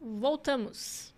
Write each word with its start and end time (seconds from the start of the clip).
Voltamos. 0.00 1.12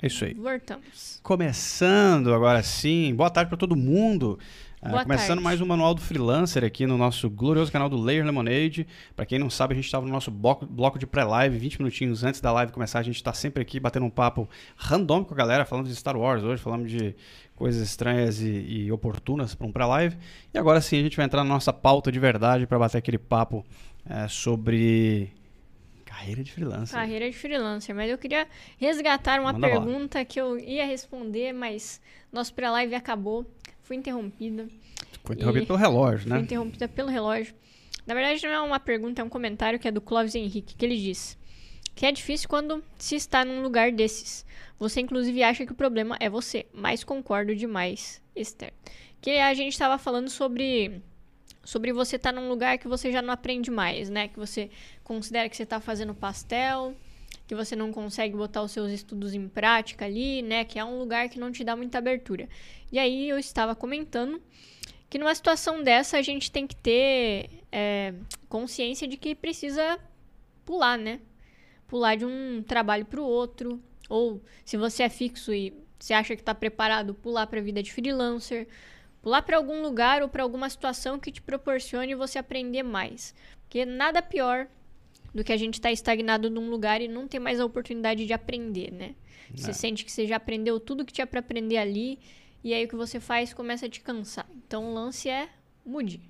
É 0.00 0.06
isso 0.06 0.24
aí. 0.24 0.34
Voltamos. 0.34 1.20
Começando 1.22 2.34
agora 2.34 2.62
sim. 2.62 3.14
Boa 3.14 3.30
tarde 3.30 3.48
para 3.48 3.56
todo 3.56 3.74
mundo. 3.74 4.38
Boa 4.82 5.02
começando 5.02 5.28
tarde. 5.28 5.42
mais 5.42 5.60
um 5.60 5.66
manual 5.66 5.94
do 5.94 6.00
freelancer 6.00 6.64
aqui 6.64 6.86
no 6.86 6.96
nosso 6.96 7.28
glorioso 7.28 7.70
canal 7.72 7.88
do 7.88 7.98
Layer 7.98 8.24
Lemonade. 8.24 8.86
Para 9.14 9.26
quem 9.26 9.38
não 9.38 9.50
sabe, 9.50 9.72
a 9.72 9.76
gente 9.76 9.84
estava 9.86 10.04
no 10.06 10.12
nosso 10.12 10.30
bloco, 10.30 10.66
bloco 10.66 10.98
de 10.98 11.06
pré-live, 11.06 11.58
20 11.58 11.78
minutinhos 11.78 12.24
antes 12.24 12.40
da 12.40 12.52
live 12.52 12.72
começar. 12.72 12.98
A 12.98 13.02
gente 13.02 13.16
está 13.16 13.32
sempre 13.32 13.62
aqui 13.62 13.80
batendo 13.80 14.06
um 14.06 14.10
papo 14.10 14.48
random 14.76 15.24
com 15.24 15.34
a 15.34 15.36
galera, 15.36 15.64
falando 15.64 15.86
de 15.86 15.96
Star 15.96 16.16
Wars 16.16 16.42
hoje, 16.42 16.62
falando 16.62 16.86
de 16.86 17.14
coisas 17.54 17.82
estranhas 17.82 18.40
e, 18.40 18.48
e 18.48 18.92
oportunas 18.92 19.54
para 19.54 19.66
um 19.66 19.72
pré-live. 19.72 20.16
E 20.52 20.58
agora 20.58 20.80
sim 20.80 20.98
a 20.98 21.02
gente 21.02 21.16
vai 21.16 21.26
entrar 21.26 21.42
na 21.42 21.48
nossa 21.50 21.72
pauta 21.72 22.10
de 22.10 22.18
verdade 22.18 22.66
para 22.66 22.78
bater 22.78 22.98
aquele 22.98 23.18
papo 23.18 23.64
eh, 24.08 24.28
sobre 24.28 25.30
carreira 26.20 26.44
de 26.44 26.52
freelancer. 26.52 26.94
Carreira 26.98 27.30
de 27.30 27.36
freelancer. 27.36 27.94
Mas 27.94 28.10
eu 28.10 28.18
queria 28.18 28.46
resgatar 28.78 29.40
uma 29.40 29.52
Manda 29.52 29.66
lá. 29.66 29.72
pergunta 29.72 30.24
que 30.24 30.40
eu 30.40 30.58
ia 30.58 30.84
responder, 30.86 31.52
mas 31.52 32.00
nosso 32.32 32.52
pré-live 32.54 32.94
acabou. 32.94 33.44
Fui 33.82 33.96
interrompida. 33.96 34.68
Foi 35.24 35.34
interrompido 35.34 35.64
E- 35.64 35.66
pelo 35.66 35.78
relógio, 35.78 36.20
Fui 36.28 36.32
né? 36.32 36.40
interrompida 36.40 36.88
pelo 36.88 37.08
relógio. 37.08 37.54
Na 38.06 38.14
verdade, 38.14 38.42
não 38.44 38.52
é 38.52 38.60
uma 38.60 38.80
pergunta, 38.80 39.20
é 39.20 39.24
um 39.24 39.28
comentário 39.28 39.78
que 39.78 39.88
é 39.88 39.90
do 39.90 40.00
Clóvis 40.00 40.34
Henrique, 40.34 40.74
que 40.74 40.84
ele 40.84 40.96
diz 40.96 41.38
que 41.94 42.06
é 42.06 42.12
difícil 42.12 42.48
quando 42.48 42.82
se 42.98 43.14
está 43.16 43.44
num 43.44 43.62
lugar 43.62 43.92
desses. 43.92 44.46
Você, 44.78 45.00
inclusive, 45.00 45.42
acha 45.42 45.66
que 45.66 45.72
o 45.72 45.74
problema 45.74 46.16
é 46.20 46.30
você, 46.30 46.64
mas 46.72 47.04
concordo 47.04 47.54
demais, 47.54 48.22
Esther. 48.34 48.72
Que 49.20 49.32
a 49.38 49.52
gente 49.52 49.72
estava 49.72 49.98
falando 49.98 50.30
sobre 50.30 51.02
sobre 51.70 51.92
você 51.92 52.16
estar 52.16 52.32
num 52.32 52.48
lugar 52.48 52.78
que 52.78 52.88
você 52.88 53.12
já 53.12 53.22
não 53.22 53.32
aprende 53.32 53.70
mais, 53.70 54.10
né? 54.10 54.26
Que 54.26 54.36
você 54.36 54.68
considera 55.04 55.48
que 55.48 55.56
você 55.56 55.62
está 55.62 55.78
fazendo 55.78 56.12
pastel, 56.12 56.96
que 57.46 57.54
você 57.54 57.76
não 57.76 57.92
consegue 57.92 58.36
botar 58.36 58.60
os 58.60 58.72
seus 58.72 58.90
estudos 58.90 59.34
em 59.34 59.48
prática 59.48 60.04
ali, 60.04 60.42
né? 60.42 60.64
Que 60.64 60.80
é 60.80 60.84
um 60.84 60.98
lugar 60.98 61.28
que 61.28 61.38
não 61.38 61.52
te 61.52 61.62
dá 61.62 61.76
muita 61.76 61.98
abertura. 61.98 62.48
E 62.90 62.98
aí 62.98 63.28
eu 63.28 63.38
estava 63.38 63.76
comentando 63.76 64.42
que 65.08 65.16
numa 65.16 65.32
situação 65.32 65.80
dessa 65.80 66.18
a 66.18 66.22
gente 66.22 66.50
tem 66.50 66.66
que 66.66 66.74
ter 66.74 67.48
é, 67.70 68.14
consciência 68.48 69.06
de 69.06 69.16
que 69.16 69.32
precisa 69.32 69.96
pular, 70.64 70.98
né? 70.98 71.20
Pular 71.86 72.16
de 72.16 72.24
um 72.24 72.64
trabalho 72.66 73.06
para 73.06 73.20
o 73.20 73.24
outro. 73.24 73.80
Ou 74.08 74.42
se 74.64 74.76
você 74.76 75.04
é 75.04 75.08
fixo 75.08 75.54
e 75.54 75.72
você 76.00 76.14
acha 76.14 76.34
que 76.34 76.42
está 76.42 76.52
preparado, 76.52 77.14
pular 77.14 77.46
para 77.46 77.60
a 77.60 77.62
vida 77.62 77.80
de 77.80 77.92
freelancer. 77.92 78.66
Pular 79.22 79.42
para 79.42 79.56
algum 79.56 79.82
lugar 79.82 80.22
ou 80.22 80.28
para 80.28 80.42
alguma 80.42 80.68
situação 80.70 81.18
que 81.18 81.30
te 81.30 81.42
proporcione 81.42 82.14
você 82.14 82.38
aprender 82.38 82.82
mais. 82.82 83.34
Porque 83.62 83.84
nada 83.84 84.22
pior 84.22 84.66
do 85.34 85.44
que 85.44 85.52
a 85.52 85.56
gente 85.56 85.74
estar 85.74 85.92
estagnado 85.92 86.48
num 86.50 86.70
lugar 86.70 87.00
e 87.00 87.06
não 87.08 87.28
ter 87.28 87.38
mais 87.38 87.60
a 87.60 87.64
oportunidade 87.64 88.26
de 88.26 88.32
aprender, 88.32 88.90
né? 88.92 89.14
Você 89.54 89.70
É. 89.70 89.74
sente 89.74 90.04
que 90.04 90.10
você 90.10 90.26
já 90.26 90.36
aprendeu 90.36 90.80
tudo 90.80 91.04
que 91.04 91.12
tinha 91.12 91.26
para 91.26 91.40
aprender 91.40 91.76
ali 91.76 92.18
e 92.64 92.72
aí 92.74 92.84
o 92.84 92.88
que 92.88 92.96
você 92.96 93.20
faz 93.20 93.52
começa 93.52 93.86
a 93.86 93.88
te 93.88 94.00
cansar. 94.00 94.46
Então 94.66 94.90
o 94.90 94.94
lance 94.94 95.28
é 95.28 95.48
mude. 95.84 96.20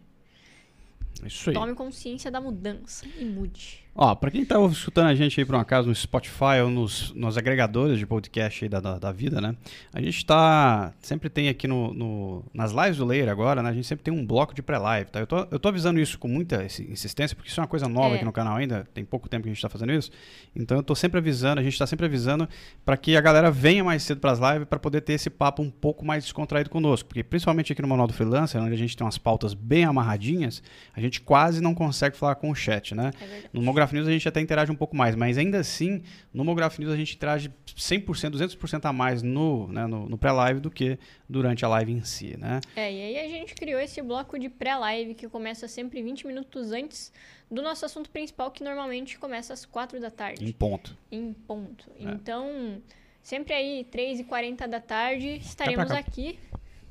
Isso 1.24 1.50
aí. 1.50 1.54
Tome 1.54 1.74
consciência 1.74 2.30
da 2.30 2.40
mudança 2.40 3.06
e 3.18 3.24
mude. 3.24 3.84
Ó, 3.92 4.14
pra 4.14 4.30
quem 4.30 4.44
tá 4.44 4.58
escutando 4.66 5.08
a 5.08 5.14
gente 5.14 5.38
aí 5.38 5.44
por 5.44 5.54
um 5.54 5.58
acaso 5.58 5.88
no 5.88 5.94
Spotify 5.94 6.60
ou 6.62 6.70
nos, 6.70 7.12
nos 7.12 7.36
agregadores 7.36 7.98
de 7.98 8.06
podcast 8.06 8.64
aí 8.64 8.68
da, 8.68 8.80
da, 8.80 8.98
da 8.98 9.12
vida, 9.12 9.40
né? 9.40 9.54
A 9.92 10.00
gente 10.00 10.24
tá. 10.24 10.92
Sempre 11.02 11.28
tem 11.28 11.48
aqui 11.48 11.66
no, 11.68 11.92
no- 11.92 12.44
nas 12.54 12.70
lives 12.72 12.96
do 12.98 13.04
Layer 13.04 13.28
agora, 13.28 13.62
né? 13.62 13.68
A 13.68 13.72
gente 13.74 13.86
sempre 13.86 14.02
tem 14.04 14.14
um 14.14 14.24
bloco 14.24 14.54
de 14.54 14.62
pré-live, 14.62 15.10
tá? 15.10 15.20
Eu 15.20 15.26
tô, 15.26 15.46
eu 15.50 15.58
tô 15.58 15.68
avisando 15.68 15.98
isso 16.00 16.18
com 16.18 16.28
muita 16.28 16.64
insistência, 16.64 17.34
porque 17.36 17.50
isso 17.50 17.60
é 17.60 17.62
uma 17.62 17.66
coisa 17.68 17.88
nova 17.88 18.14
É. 18.14 18.16
aqui 18.16 18.24
no 18.24 18.32
canal 18.32 18.56
ainda, 18.56 18.86
tem 18.94 19.04
pouco 19.04 19.28
tempo 19.28 19.42
que 19.42 19.50
a 19.50 19.52
gente 19.52 19.60
tá 19.60 19.68
fazendo 19.68 19.92
isso. 19.92 20.10
Então 20.56 20.76
eu 20.78 20.82
tô 20.82 20.94
sempre 20.94 21.18
avisando, 21.18 21.60
a 21.60 21.64
gente 21.64 21.76
tá 21.78 21.86
sempre 21.86 22.06
avisando 22.06 22.48
para 22.84 22.96
que 22.96 23.16
a 23.16 23.20
galera 23.20 23.50
venha 23.50 23.82
mais 23.84 24.02
cedo 24.04 24.20
pras 24.20 24.38
lives 24.38 24.66
para 24.68 24.78
poder 24.78 25.00
ter 25.02 25.14
esse 25.14 25.28
papo 25.28 25.62
um 25.62 25.70
pouco 25.70 26.06
mais 26.06 26.22
descontraído 26.24 26.70
conosco. 26.70 27.08
Porque 27.08 27.24
principalmente 27.24 27.72
aqui 27.72 27.82
no 27.82 27.88
Manual 27.88 28.06
do 28.06 28.14
Freelancer, 28.14 28.62
onde 28.62 28.72
a 28.72 28.78
gente 28.78 28.96
tem 28.96 29.04
umas 29.04 29.18
pautas 29.18 29.52
bem 29.52 29.84
amarradinhas, 29.84 30.62
a 30.94 31.00
gente 31.00 31.20
quase 31.20 31.60
não 31.60 31.74
consegue 31.74 32.16
falar 32.16 32.36
com 32.36 32.50
o 32.50 32.54
chat, 32.54 32.94
né? 32.94 33.10
É 33.20 33.26
verdade. 33.26 33.48
No 33.80 33.82
Mograph 33.82 33.92
News 33.94 34.08
a 34.08 34.10
gente 34.10 34.28
até 34.28 34.40
interage 34.40 34.70
um 34.70 34.74
pouco 34.74 34.94
mais, 34.94 35.16
mas 35.16 35.38
ainda 35.38 35.58
assim, 35.58 36.02
no 36.34 36.44
Mograph 36.44 36.78
News 36.78 36.92
a 36.92 36.96
gente 36.96 37.16
interage 37.16 37.50
100%, 37.66 38.04
200% 38.30 38.84
a 38.84 38.92
mais 38.92 39.22
no, 39.22 39.68
né, 39.68 39.86
no, 39.86 40.06
no 40.06 40.18
pré-live 40.18 40.60
do 40.60 40.70
que 40.70 40.98
durante 41.26 41.64
a 41.64 41.68
live 41.68 41.90
em 41.90 42.04
si, 42.04 42.36
né? 42.36 42.60
É, 42.76 42.92
e 42.92 43.16
aí 43.16 43.18
a 43.26 43.28
gente 43.28 43.54
criou 43.54 43.80
esse 43.80 44.02
bloco 44.02 44.38
de 44.38 44.50
pré-live 44.50 45.14
que 45.14 45.28
começa 45.28 45.66
sempre 45.66 46.02
20 46.02 46.26
minutos 46.26 46.72
antes 46.72 47.10
do 47.50 47.62
nosso 47.62 47.86
assunto 47.86 48.10
principal, 48.10 48.50
que 48.50 48.62
normalmente 48.62 49.18
começa 49.18 49.54
às 49.54 49.64
4 49.64 49.98
da 49.98 50.08
Em 50.08 50.10
tarde, 50.10 50.52
ponto. 50.52 50.96
em 51.10 51.32
ponto. 51.32 51.90
É. 51.98 52.04
Então, 52.04 52.82
sempre 53.22 53.54
aí, 53.54 53.84
3 53.90 54.20
e 54.20 54.24
40 54.24 54.68
da 54.68 54.80
tarde, 54.80 55.38
estaremos 55.38 55.90
aqui 55.90 56.38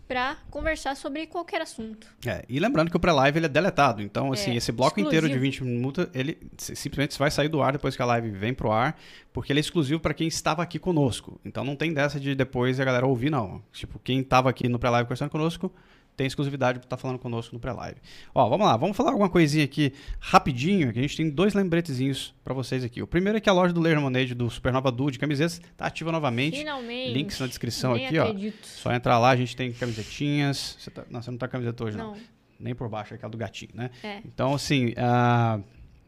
para 0.10 0.38
conversar 0.50 0.96
sobre 0.96 1.28
qualquer 1.28 1.62
assunto. 1.62 2.08
É, 2.26 2.44
e 2.50 2.60
lembrando 2.60 2.90
que 2.90 2.98
o 2.98 3.00
pré-live 3.00 3.38
ele 3.38 3.46
é 3.46 3.50
deletado, 3.50 4.02
então 4.02 4.34
assim, 4.34 4.52
É, 4.54 4.56
esse 4.56 4.72
bloco 4.72 5.00
inteiro 5.00 5.28
de 5.28 5.34
exclusivo. 5.36 5.66
20 5.68 5.76
minutos, 5.76 6.08
ele 6.16 6.36
si- 6.58 6.76
simplesmente 6.76 7.18
vai 7.20 7.30
sair 7.30 7.48
do 7.48 7.62
ar 7.62 7.74
depois 7.74 7.96
que 7.96 8.02
a 8.02 8.06
live 8.06 8.32
vem 8.32 8.52
pro 8.52 8.72
ar, 8.72 9.00
porque 9.32 9.54
ele 9.54 9.60
é 9.60 9.62
exclusivo 9.62 10.00
para 10.00 10.16
quem 10.16 10.28
estava 10.28 10.64
aqui 10.64 10.80
conosco. 10.80 11.40
Então 11.46 11.64
não 11.64 11.76
tem 11.76 11.94
dessa 11.94 12.20
de 12.20 12.34
depois 12.34 12.80
a 12.80 12.84
galera 12.84 13.06
ouvir 13.06 13.30
não. 13.30 13.62
Tipo, 13.72 14.00
quem 14.00 14.22
estava 14.22 14.50
aqui 14.50 14.68
no 14.68 14.80
pré-live 14.80 15.06
conversando 15.06 15.30
conosco, 15.30 15.72
tem 16.20 16.28
exclusividade 16.28 16.80
para 16.80 16.86
estar 16.86 16.98
falando 16.98 17.18
conosco 17.18 17.56
no 17.56 17.62
pré-live. 17.62 17.96
Ó, 18.36 18.50
vamos 18.50 18.68
lá, 18.68 18.76
vamos 18.76 18.98
falar 18.98 19.12
alguma 19.12 19.30
coisinha 19.30 19.64
aqui 19.64 19.94
rapidinho, 20.20 20.92
que 20.92 21.00
a 21.00 21.02
gente 21.02 21.16
tem 21.16 21.30
dois 21.30 21.54
lembretezinhos 21.54 22.36
para 22.44 22.54
vocês 22.54 22.84
aqui. 22.84 23.02
O 23.02 23.08
primeiro 23.08 23.38
é 23.38 23.42
que 23.42 23.50
a 23.50 23.54
loja 23.54 23.74
do 23.74 23.80
Lemonade 23.80 24.36
do 24.36 24.50
Supernova 24.50 24.92
Duo 24.92 25.10
de 25.10 25.18
camisetas 25.18 25.62
tá 25.78 25.86
ativa 25.86 26.12
novamente. 26.12 26.58
Finalmente. 26.58 27.14
links 27.14 27.40
na 27.40 27.48
descrição 27.48 27.94
Nem 27.94 28.08
aqui, 28.08 28.20
ó. 28.20 28.26
acredito. 28.26 28.68
Só 28.68 28.92
entrar 28.92 29.18
lá, 29.18 29.30
a 29.30 29.36
gente 29.38 29.56
tem 29.56 29.72
camisetinhas. 29.72 30.76
Você 30.78 30.92
tá, 30.92 31.06
não, 31.10 31.22
você 31.22 31.32
não 31.32 31.38
tá 31.38 31.48
com 31.48 31.54
camiseta 31.54 31.86
hoje, 31.86 31.96
não. 31.96 32.12
Não, 32.12 32.18
Nem 32.60 32.76
por 32.76 32.90
baixo, 32.90 33.14
é 33.14 33.16
aquela 33.16 33.32
do 33.32 33.38
gatinho, 33.38 33.72
né? 33.74 33.90
é. 34.04 34.20
Então, 34.26 34.54
assim, 34.54 34.94
ah, 34.98 35.62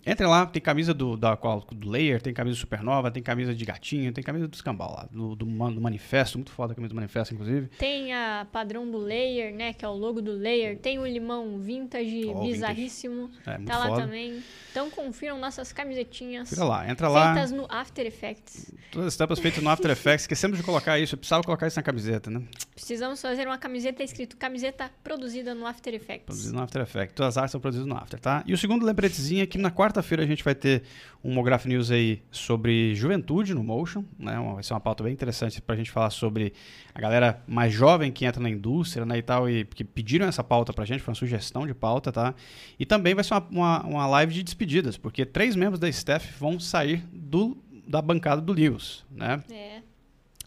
entrem 0.06 0.30
lá, 0.30 0.46
tem 0.46 0.62
camisa 0.62 0.94
do, 0.94 1.16
da, 1.18 1.36
do 1.36 1.90
Layer, 1.90 2.22
tem 2.22 2.34
camisa 2.34 2.58
Supernova, 2.58 3.12
tem 3.12 3.22
camisa 3.22 3.54
de 3.54 3.66
gatinho, 3.66 4.12
tem 4.12 4.24
camisa 4.24 4.48
do 4.48 4.54
Escambau 4.54 4.94
lá, 4.94 5.08
do, 5.12 5.36
do, 5.36 5.46
do 5.46 5.82
Manifesto, 5.82 6.38
muito 6.38 6.52
foda 6.52 6.74
a 6.74 6.76
camisa 6.76 6.90
do 6.94 6.96
Manifesto, 6.96 7.34
inclusive. 7.34 7.68
Tem 7.78 8.14
a 8.14 8.48
padrão 8.52 8.90
do 8.90 8.98
Layer, 8.98 9.54
né? 9.54 9.74
Que 9.74 9.86
é 9.86 9.88
o 9.88 9.94
logo 9.94 10.22
do 10.22 10.32
Layer. 10.32 10.78
Tem 10.78 11.00
o 11.00 11.06
limão 11.06 11.60
vintage, 11.60 12.26
Ó, 12.28 12.44
bizarríssimo. 12.44 13.30
É, 13.46 13.58
muito 13.58 13.68
Tá 13.68 13.78
lá 13.78 13.88
foda. 13.88 14.02
também. 14.02 14.42
Então 14.72 14.90
confiram 14.90 15.38
nossas 15.38 15.72
camisetinhas. 15.72 16.50
Fica 16.50 16.64
lá, 16.64 16.90
entra 16.90 17.08
lá. 17.08 17.34
Feitas 17.34 17.52
no 17.52 17.66
After 17.70 18.06
Effects. 18.06 18.74
Todas 18.92 19.08
as 19.08 19.14
estampas 19.14 19.40
feitas 19.40 19.64
no 19.64 19.70
After 19.70 19.90
Effects, 19.92 20.24
esquecemos 20.24 20.58
de 20.58 20.64
colocar 20.64 21.00
isso, 21.00 21.16
eu 21.16 21.18
precisava 21.18 21.44
colocar 21.44 21.68
isso 21.68 21.78
na 21.78 21.84
camiseta, 21.84 22.30
né? 22.30 22.42
Precisamos 22.74 23.22
fazer 23.22 23.48
uma 23.48 23.58
camiseta 23.58 24.04
escrito 24.04 24.36
camiseta 24.38 24.92
produzida 25.04 25.54
no 25.54 25.66
After 25.66 25.94
Effects. 25.94 26.26
Produzido 26.26 26.56
no 26.56 26.64
After 26.64 26.82
Effects. 26.82 27.16
Todas 27.16 27.30
as 27.30 27.38
artes 27.38 27.52
são 27.52 27.62
produzidas 27.62 27.88
no 27.88 27.96
After, 27.96 28.20
tá? 28.20 28.44
E 28.46 28.54
o 28.54 28.58
segundo 28.58 28.86
lembretezinho 28.86 29.44
é 29.44 29.46
que 29.46 29.58
na 29.58 29.72
quarta-feira 29.92 30.24
a 30.24 30.26
gente 30.26 30.44
vai 30.44 30.56
ter 30.56 30.84
um 31.24 31.34
Mograph 31.34 31.66
News 31.66 31.92
aí 31.92 32.22
sobre 32.32 32.96
juventude 32.96 33.54
no 33.54 33.64
Motion, 33.64 34.04
né? 34.18 34.40
Uma- 34.40 34.54
Vai 34.56 34.64
ser 34.64 34.74
uma 34.74 34.80
pauta 34.80 35.04
bem 35.04 35.12
interessante 35.12 35.62
pra 35.62 35.76
gente 35.76 35.92
falar 35.92 36.10
sobre 36.10 36.54
a 36.96 37.02
galera 37.02 37.44
mais 37.48 37.74
jovem 37.74 38.12
que 38.12 38.26
entra 38.26 38.42
na 38.42 38.50
indústria, 38.50 39.06
né, 39.06 39.18
e 39.18 39.22
tal, 39.22 39.50
e 39.50 39.66
que 39.66 39.84
pediram 39.84 40.26
essa 40.26 40.44
pauta 40.44 40.72
pra 40.72 40.86
gente, 40.86 41.02
foi 41.02 41.12
uma 41.12 41.16
sugestão 41.16 41.68
de 41.68 41.74
pauta, 41.74 42.12
tá? 42.12 42.34
E 42.80 42.86
também 42.86 43.14
vai 43.14 43.24
ser 43.24 43.34
uma, 43.34 43.48
uma, 43.52 43.84
uma 43.86 44.08
live 44.08 44.34
de 44.34 44.44
despedidas, 44.44 44.98
porque 44.98 45.26
três 45.26 45.56
membros 45.56 45.80
da 45.80 45.90
staff 45.90 46.34
vão 46.40 46.60
sair 46.60 47.04
do, 47.12 47.58
da 47.88 48.02
bancada 48.02 48.42
do 48.42 48.54
News, 48.54 49.06
né? 49.12 49.44
É. 49.52 49.82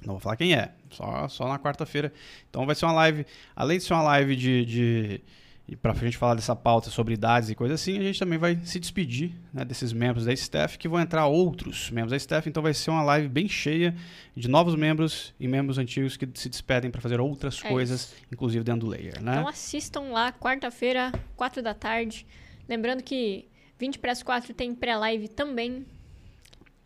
Não 0.05 0.15
vou 0.15 0.21
falar 0.21 0.37
quem 0.37 0.55
é, 0.55 0.72
só, 0.91 1.28
só 1.28 1.49
na 1.49 1.59
quarta-feira. 1.59 2.12
Então 2.50 2.66
vai 2.66 2.75
ser 2.75 2.84
uma 2.84 2.93
live, 2.93 3.25
além 3.56 3.78
de 3.78 3.84
ser 3.84 3.94
uma 3.94 4.03
live 4.03 4.37
de, 4.37 4.65
de 4.66 5.21
e 5.66 5.75
pra 5.75 5.94
gente 5.94 6.19
falar 6.19 6.34
dessa 6.34 6.54
pauta 6.54 6.91
sobre 6.91 7.14
idades 7.14 7.48
e 7.48 7.54
coisas 7.54 7.80
assim, 7.80 7.98
a 7.98 8.02
gente 8.02 8.19
também 8.19 8.38
vai 8.38 8.60
se 8.64 8.78
despedir 8.78 9.32
né, 9.52 9.64
desses 9.64 9.94
membros 9.94 10.26
da 10.26 10.32
staff, 10.32 10.76
que 10.76 10.86
vão 10.86 11.00
entrar 11.00 11.26
outros 11.26 11.91
membros 11.91 12.10
da 12.10 12.16
staff, 12.19 12.46
então 12.46 12.62
vai 12.62 12.75
ser 12.75 12.90
uma 12.90 13.02
live 13.02 13.28
bem 13.28 13.49
cheia 13.49 13.94
de 14.37 14.46
novos 14.46 14.75
membros 14.75 15.34
e 15.40 15.49
membros 15.49 15.78
antigos 15.78 16.19
que 16.19 16.28
se 16.34 16.50
despedem 16.50 16.90
para 16.90 17.00
fazer 17.00 17.19
outras 17.19 17.64
É 17.64 17.69
coisas, 17.69 18.14
inclusive 18.31 18.62
dentro 18.62 18.82
do 18.82 18.88
layer, 18.88 19.22
né? 19.22 19.37
Então 19.37 19.49
assistam 19.49 20.02
lá, 20.11 20.32
quarta-feira, 20.32 21.11
4 21.34 21.62
da 21.62 21.72
tarde. 21.72 22.26
Lembrando 22.69 23.02
que 23.02 23.49
20 23.78 23.99
para 23.99 24.12
as 24.12 24.22
4 24.22 24.52
tem 24.52 24.75
pré-live 24.75 25.28
também. 25.28 25.87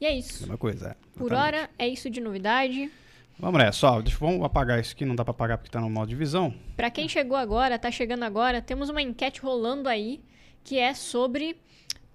E 0.01 0.07
é 0.07 0.17
isso. 0.17 0.41
Mesma 0.43 0.57
coisa, 0.57 0.91
é. 0.91 0.95
Por 1.17 1.33
Exatamente. 1.33 1.57
hora, 1.57 1.71
é 1.77 1.89
isso 1.89 2.09
de 2.09 2.21
novidade. 2.21 2.89
Vamos 3.39 3.59
nessa, 3.59 3.89
ó, 3.89 4.01
deixa, 4.01 4.19
vamos 4.19 4.45
apagar 4.45 4.81
isso 4.81 4.93
aqui, 4.93 5.05
não 5.05 5.15
dá 5.15 5.25
para 5.25 5.31
apagar 5.31 5.59
porque 5.59 5.71
tá 5.71 5.81
no 5.81 5.89
modo 5.89 6.09
de 6.09 6.17
visão. 6.17 6.53
Pra 6.77 6.91
quem 6.91 7.09
chegou 7.09 7.37
agora, 7.37 7.79
tá 7.79 7.89
chegando 7.89 8.25
agora, 8.25 8.61
temos 8.61 8.89
uma 8.89 9.01
enquete 9.01 9.41
rolando 9.41 9.89
aí 9.89 10.21
que 10.65 10.77
é 10.77 10.93
sobre 10.93 11.57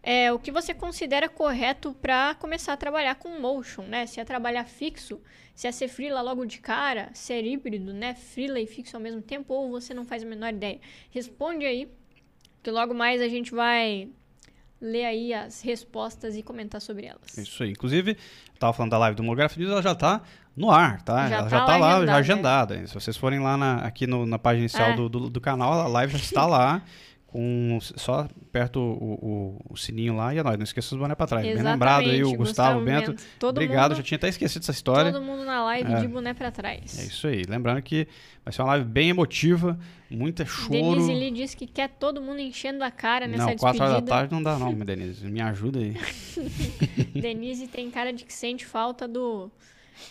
é, 0.03 0.33
o 0.33 0.37
que 0.37 0.51
você 0.51 0.73
considera 0.73 1.29
correto 1.29 1.93
pra 1.93 2.35
começar 2.35 2.73
a 2.73 2.77
trabalhar 2.77 3.15
com 3.15 3.39
motion, 3.39 3.83
né? 3.83 4.05
Se 4.05 4.19
é 4.19 4.25
trabalhar 4.25 4.65
fixo, 4.65 5.21
se 5.55 5.65
é 5.65 5.71
ser 5.71 5.87
freela 5.87 6.21
logo 6.21 6.45
de 6.45 6.59
cara, 6.59 7.09
ser 7.13 7.45
híbrido, 7.45 7.93
né? 7.93 8.13
Freela 8.15 8.59
e 8.59 8.67
fixo 8.67 8.97
ao 8.97 9.01
mesmo 9.01 9.21
tempo, 9.21 9.53
ou 9.53 9.71
você 9.71 9.93
não 9.93 10.03
faz 10.03 10.23
a 10.23 10.25
menor 10.25 10.49
ideia. 10.49 10.81
Responde 11.09 11.65
aí, 11.65 11.89
que 12.61 12.69
logo 12.69 12.93
mais 12.93 13.21
a 13.21 13.29
gente 13.29 13.53
vai 13.53 14.09
ler 14.83 15.05
aí 15.05 15.33
as 15.33 15.61
respostas 15.61 16.35
e 16.35 16.43
comentar 16.43 16.81
sobre 16.81 17.05
elas. 17.05 17.37
Isso 17.37 17.63
aí. 17.63 17.71
Inclusive, 17.71 18.11
eu 18.11 18.59
tava 18.59 18.73
falando 18.73 18.91
da 18.91 18.97
live 18.97 19.15
do 19.15 19.23
Monograph 19.23 19.55
News, 19.57 19.71
ela 19.71 19.81
já 19.81 19.95
tá 19.95 20.21
no 20.55 20.69
ar, 20.69 21.01
tá? 21.01 21.27
Já 21.29 21.35
ela 21.37 21.43
tá 21.43 21.49
já 21.49 21.59
lá 21.59 21.65
tá 21.65 21.77
lá, 21.77 21.87
agendada, 21.87 22.05
já 22.05 22.13
é. 22.13 22.19
agendada. 22.19 22.87
Se 22.87 22.93
vocês 22.93 23.15
forem 23.17 23.39
lá 23.39 23.55
na- 23.57 23.77
aqui 23.77 24.05
no- 24.05 24.25
na 24.25 24.37
página 24.37 24.63
inicial 24.65 24.89
É. 24.89 24.95
do, 24.95 25.07
do, 25.09 25.29
do 25.29 25.41
canal, 25.41 25.73
a 25.73 25.87
live 25.87 26.11
já 26.13 26.19
está 26.19 26.45
lá. 26.45 26.81
Com, 27.33 27.79
só 27.81 28.27
aperta 28.45 28.77
o, 28.77 28.83
o- 28.83 29.61
o 29.71 29.75
sininho 29.75 30.15
lá 30.15 30.35
e 30.35 30.37
é 30.37 30.43
nóis. 30.43 30.55
Não 30.55 30.63
esqueça 30.63 30.93
os 30.93 31.01
boné 31.01 31.15
pra 31.15 31.25
trás. 31.25 31.43
Bem 31.43 31.55
lembrado 31.63 32.01
aí, 32.03 32.09
o 32.23 32.27
Exatamente, 32.27 32.37
Gustavo, 32.37 32.81
Bento. 32.85 33.15
Todo 33.39 33.49
Obrigado, 33.57 33.89
mundo, 33.89 33.97
já 33.97 34.03
tinha 34.03 34.15
até 34.17 34.27
esquecido 34.29 34.61
essa 34.61 34.71
história. 34.71 35.11
todo 35.11 35.23
mundo 35.23 35.43
na 35.43 35.63
live 35.65 35.91
É. 35.93 35.99
de 35.99 36.07
boné 36.07 36.35
pra 36.35 36.51
trás. 36.51 36.99
É 36.99 37.05
isso 37.05 37.25
aí. 37.25 37.41
Lembrando 37.49 37.81
que 37.81 38.07
vai 38.45 38.53
ser 38.53 38.61
uma 38.61 38.67
live 38.67 38.85
bem 38.85 39.09
emotiva, 39.09 39.79
muita 40.11 40.45
choro. 40.45 40.69
Denise 40.73 41.11
Lee 41.11 41.31
disse 41.31 41.57
que 41.57 41.65
quer 41.65 41.89
todo 41.89 42.21
mundo 42.21 42.39
enchendo 42.39 42.83
a 42.83 42.91
cara 42.91 43.25
nessa 43.25 43.47
Não, 43.47 43.55
4 43.55 43.79
despedida. 43.79 43.83
horas 43.85 44.03
da 44.03 44.15
tarde 44.15 44.31
não 44.31 44.43
dá 44.43 44.59
não, 44.59 44.71
Denise. 44.85 45.25
Me 45.25 45.41
ajuda 45.41 45.79
aí. 45.79 45.95
Denise 47.19 47.67
tem 47.67 47.89
cara 47.89 48.13
de 48.13 48.23
que 48.25 48.33
sente 48.33 48.63
falta 48.63 49.07
do, 49.07 49.49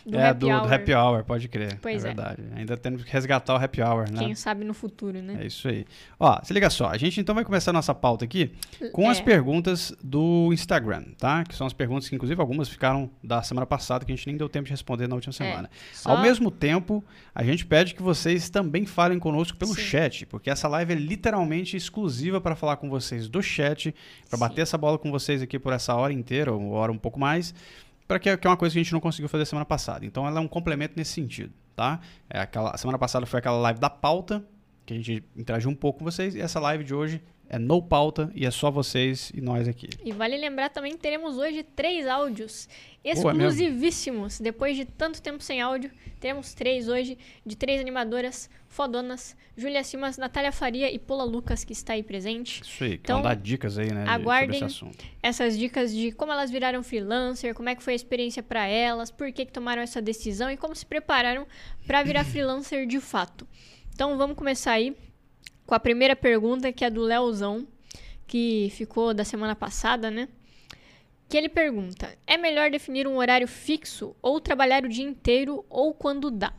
do 0.06 0.18
é, 0.18 0.28
happy 0.28 0.40
do, 0.40 0.48
hour. 0.48 0.60
do 0.68 0.74
happy 0.74 0.94
hour, 0.94 1.24
pode 1.24 1.48
crer. 1.48 1.78
Pois 1.80 2.04
é 2.04 2.08
é. 2.10 2.14
verdade. 2.14 2.42
Ainda 2.56 2.76
temos 2.76 3.04
que 3.04 3.10
resgatar 3.12 3.54
o 3.54 3.56
happy 3.56 3.82
hour, 3.82 4.10
né? 4.10 4.18
Quem 4.18 4.34
sabe 4.34 4.64
no 4.64 4.74
futuro, 4.74 5.20
né? 5.20 5.38
É 5.40 5.46
isso 5.46 5.68
aí. 5.68 5.84
Ó, 6.18 6.38
se 6.42 6.52
liga 6.52 6.68
só, 6.70 6.88
a 6.88 6.96
gente 6.96 7.20
então 7.20 7.34
vai 7.34 7.44
começar 7.44 7.70
a 7.70 7.74
nossa 7.74 7.94
pauta 7.94 8.24
aqui 8.24 8.52
com 8.92 9.08
as 9.08 9.18
É. 9.18 9.22
perguntas 9.22 9.94
do 10.02 10.50
Instagram, 10.52 11.04
tá? 11.18 11.44
Que 11.44 11.54
são 11.54 11.66
as 11.66 11.72
perguntas 11.72 12.08
que, 12.08 12.14
inclusive, 12.14 12.40
algumas 12.40 12.68
ficaram 12.68 13.10
da 13.22 13.42
semana 13.42 13.66
passada, 13.66 14.04
que 14.04 14.12
a 14.12 14.16
gente 14.16 14.26
nem 14.26 14.36
deu 14.36 14.48
tempo 14.48 14.64
de 14.66 14.70
responder 14.70 15.06
na 15.08 15.14
última 15.14 15.32
semana. 15.32 15.68
É, 15.72 15.94
Só- 15.94 16.10
Ao 16.10 16.20
mesmo 16.20 16.50
tempo, 16.50 17.04
a 17.34 17.42
gente 17.44 17.64
pede 17.66 17.94
que 17.94 18.02
vocês 18.02 18.50
também 18.50 18.86
falem 18.86 19.18
conosco 19.18 19.56
pelo 19.56 19.74
Sim. 19.74 19.80
chat, 19.82 20.26
porque 20.26 20.50
essa 20.50 20.68
live 20.68 20.92
é 20.92 20.96
literalmente 20.96 21.76
exclusiva 21.76 22.40
para 22.40 22.54
falar 22.54 22.76
com 22.76 22.88
vocês 22.88 23.28
do 23.28 23.42
chat, 23.42 23.94
para 24.28 24.38
bater 24.38 24.62
essa 24.62 24.76
bola 24.78 24.98
com 24.98 25.10
vocês 25.10 25.42
aqui 25.42 25.58
por 25.58 25.72
essa 25.72 25.94
hora 25.94 26.12
inteira, 26.12 26.52
ou 26.52 26.60
uma 26.60 26.76
hora 26.76 26.92
um 26.92 26.98
pouco 26.98 27.18
mais, 27.18 27.54
para 28.12 28.18
que, 28.18 28.36
que 28.36 28.46
é 28.46 28.50
uma 28.50 28.56
coisa 28.56 28.74
que 28.74 28.78
a 28.78 28.82
gente 28.82 28.92
não 28.92 29.00
conseguiu 29.00 29.28
fazer 29.28 29.46
semana 29.46 29.64
passada. 29.64 30.04
Então 30.04 30.26
ela 30.26 30.38
é 30.38 30.40
um 30.40 30.48
complemento 30.48 30.94
nesse 30.96 31.12
sentido, 31.12 31.52
tá? 31.74 31.98
É 32.28 32.40
aquela, 32.40 32.76
semana 32.76 32.98
passada 32.98 33.24
foi 33.24 33.38
aquela 33.38 33.56
live 33.56 33.80
da 33.80 33.88
pauta, 33.88 34.44
que 34.84 34.92
a 34.92 34.96
gente 34.96 35.24
interagiu 35.34 35.70
um 35.70 35.74
pouco 35.74 36.00
com 36.00 36.04
vocês, 36.04 36.34
e 36.34 36.40
essa 36.40 36.60
live 36.60 36.84
de 36.84 36.94
hoje 36.94 37.22
é 37.52 37.58
no 37.58 37.82
pauta 37.82 38.30
e 38.34 38.46
é 38.46 38.50
só 38.50 38.70
vocês 38.70 39.30
e 39.34 39.40
nós 39.40 39.68
aqui. 39.68 39.88
E 40.02 40.10
vale 40.10 40.36
lembrar 40.38 40.70
também 40.70 40.92
que 40.92 40.98
teremos 40.98 41.36
hoje 41.36 41.62
três 41.62 42.06
áudios 42.06 42.66
exclusivíssimos. 43.04 44.40
Depois 44.40 44.76
de 44.76 44.84
tanto 44.84 45.20
tempo 45.20 45.42
sem 45.42 45.60
áudio, 45.60 45.90
teremos 46.18 46.54
três 46.54 46.88
hoje, 46.88 47.18
de 47.44 47.56
três 47.56 47.80
animadoras 47.80 48.48
fodonas, 48.68 49.36
Júlia 49.56 49.84
Simas, 49.84 50.16
Natália 50.16 50.50
Faria 50.50 50.90
e 50.90 50.98
Paula 50.98 51.24
Lucas, 51.24 51.62
que 51.62 51.72
está 51.72 51.92
aí 51.92 52.02
presente. 52.02 52.62
Isso 52.62 52.84
aí, 52.84 52.90
que 52.96 53.04
Então, 53.04 53.16
vão 53.16 53.24
dar 53.24 53.36
dicas 53.36 53.76
aí, 53.78 53.92
né, 53.92 54.04
de- 54.04 54.10
aguardem 54.10 54.58
sobre 54.58 54.66
esse 54.66 54.76
assunto. 54.76 55.04
Essas 55.22 55.58
dicas 55.58 55.94
de 55.94 56.10
como 56.12 56.32
elas 56.32 56.50
viraram 56.50 56.82
freelancer, 56.82 57.54
como 57.54 57.68
é 57.68 57.74
que 57.74 57.82
foi 57.82 57.92
a 57.92 57.96
experiência 57.96 58.42
para 58.42 58.66
elas, 58.66 59.10
por 59.10 59.30
que, 59.30 59.44
que 59.44 59.52
tomaram 59.52 59.82
essa 59.82 60.00
decisão 60.00 60.50
e 60.50 60.56
como 60.56 60.74
se 60.74 60.86
prepararam 60.86 61.46
para 61.86 62.02
virar 62.02 62.24
freelancer 62.24 62.86
de 62.86 62.98
fato. 62.98 63.46
Então 63.94 64.16
vamos 64.16 64.36
começar 64.36 64.72
aí 64.72 64.96
com 65.66 65.74
a 65.74 65.80
primeira 65.80 66.14
pergunta, 66.16 66.72
que 66.72 66.84
é 66.84 66.90
do 66.90 67.02
Leozão, 67.02 67.66
que 68.26 68.70
ficou 68.74 69.12
da 69.14 69.24
semana 69.24 69.54
passada, 69.54 70.10
né? 70.10 70.28
Que 71.28 71.36
ele 71.36 71.48
pergunta: 71.48 72.14
é 72.26 72.36
melhor 72.36 72.70
definir 72.70 73.06
um 73.06 73.16
horário 73.16 73.48
fixo 73.48 74.14
ou 74.20 74.40
trabalhar 74.40 74.84
o 74.84 74.88
dia 74.88 75.04
inteiro 75.04 75.64
ou 75.68 75.94
quando 75.94 76.30
dá? 76.30 76.52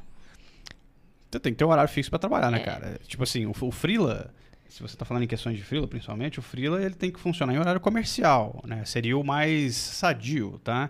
Você 1.32 1.40
tem 1.40 1.52
que 1.54 1.58
ter 1.58 1.66
um 1.66 1.70
horário 1.70 1.90
fixo 1.92 2.10
pra 2.10 2.20
trabalhar, 2.20 2.52
né, 2.52 2.60
É. 2.60 2.64
cara? 2.64 3.00
Tipo 3.08 3.24
assim, 3.24 3.46
o, 3.46 3.52
o 3.60 3.72
freela, 3.72 4.32
se 4.70 4.82
você 4.82 4.96
tá 4.96 5.04
falando 5.04 5.24
em 5.24 5.28
questões 5.28 5.58
de 5.58 5.64
freela, 5.64 5.88
principalmente, 5.88 6.38
o 6.40 6.42
freela 6.44 6.82
ele 6.84 6.94
tem 6.94 7.12
que 7.12 7.20
funcionar 7.20 7.54
em 7.54 7.60
horário 7.60 7.82
comercial, 7.82 8.62
né? 8.66 8.86
Seria 8.86 9.18
o 9.18 9.24
mais 9.24 9.76
sadio, 9.76 10.60
tá? 10.64 10.90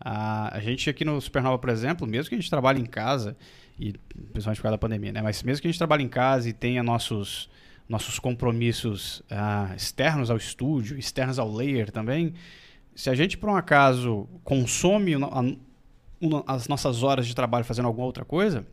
A, 0.00 0.56
a 0.56 0.60
gente 0.60 0.90
aqui 0.90 1.04
no 1.04 1.20
Supernova, 1.20 1.58
por 1.58 1.70
exemplo, 1.70 2.06
mesmo 2.06 2.28
que 2.28 2.34
a 2.34 2.38
gente 2.38 2.50
trabalhe 2.50 2.80
em 2.80 2.84
casa, 2.86 3.36
e 3.78 3.92
principalmente 4.32 4.56
por 4.58 4.62
causa 4.62 4.72
da 4.74 4.78
pandemia, 4.78 5.12
né? 5.12 5.22
Mas 5.22 5.42
mesmo 5.42 5.60
que 5.62 5.68
a 5.68 5.70
gente 5.70 5.78
trabalhe 5.78 6.02
em 6.04 6.08
casa 6.08 6.48
e 6.48 6.52
tenha 6.52 6.82
nossos, 6.82 7.48
nossos 7.88 8.18
compromissos 8.18 9.22
ah, 9.30 9.72
externos 9.76 10.30
ao 10.30 10.36
estúdio, 10.36 10.98
externos 10.98 11.38
ao 11.38 11.52
layer 11.52 11.90
também, 11.90 12.34
se 12.94 13.10
a 13.10 13.14
gente, 13.14 13.36
por 13.36 13.50
um 13.50 13.56
acaso, 13.56 14.26
consome 14.42 15.14
a- 15.14 15.18
o- 16.20 16.42
as 16.46 16.66
nossas 16.68 17.02
horas 17.02 17.26
de 17.26 17.34
trabalho 17.34 17.64
fazendo 17.64 17.86
alguma 17.86 18.06
outra 18.06 18.24
coisa, 18.24 18.66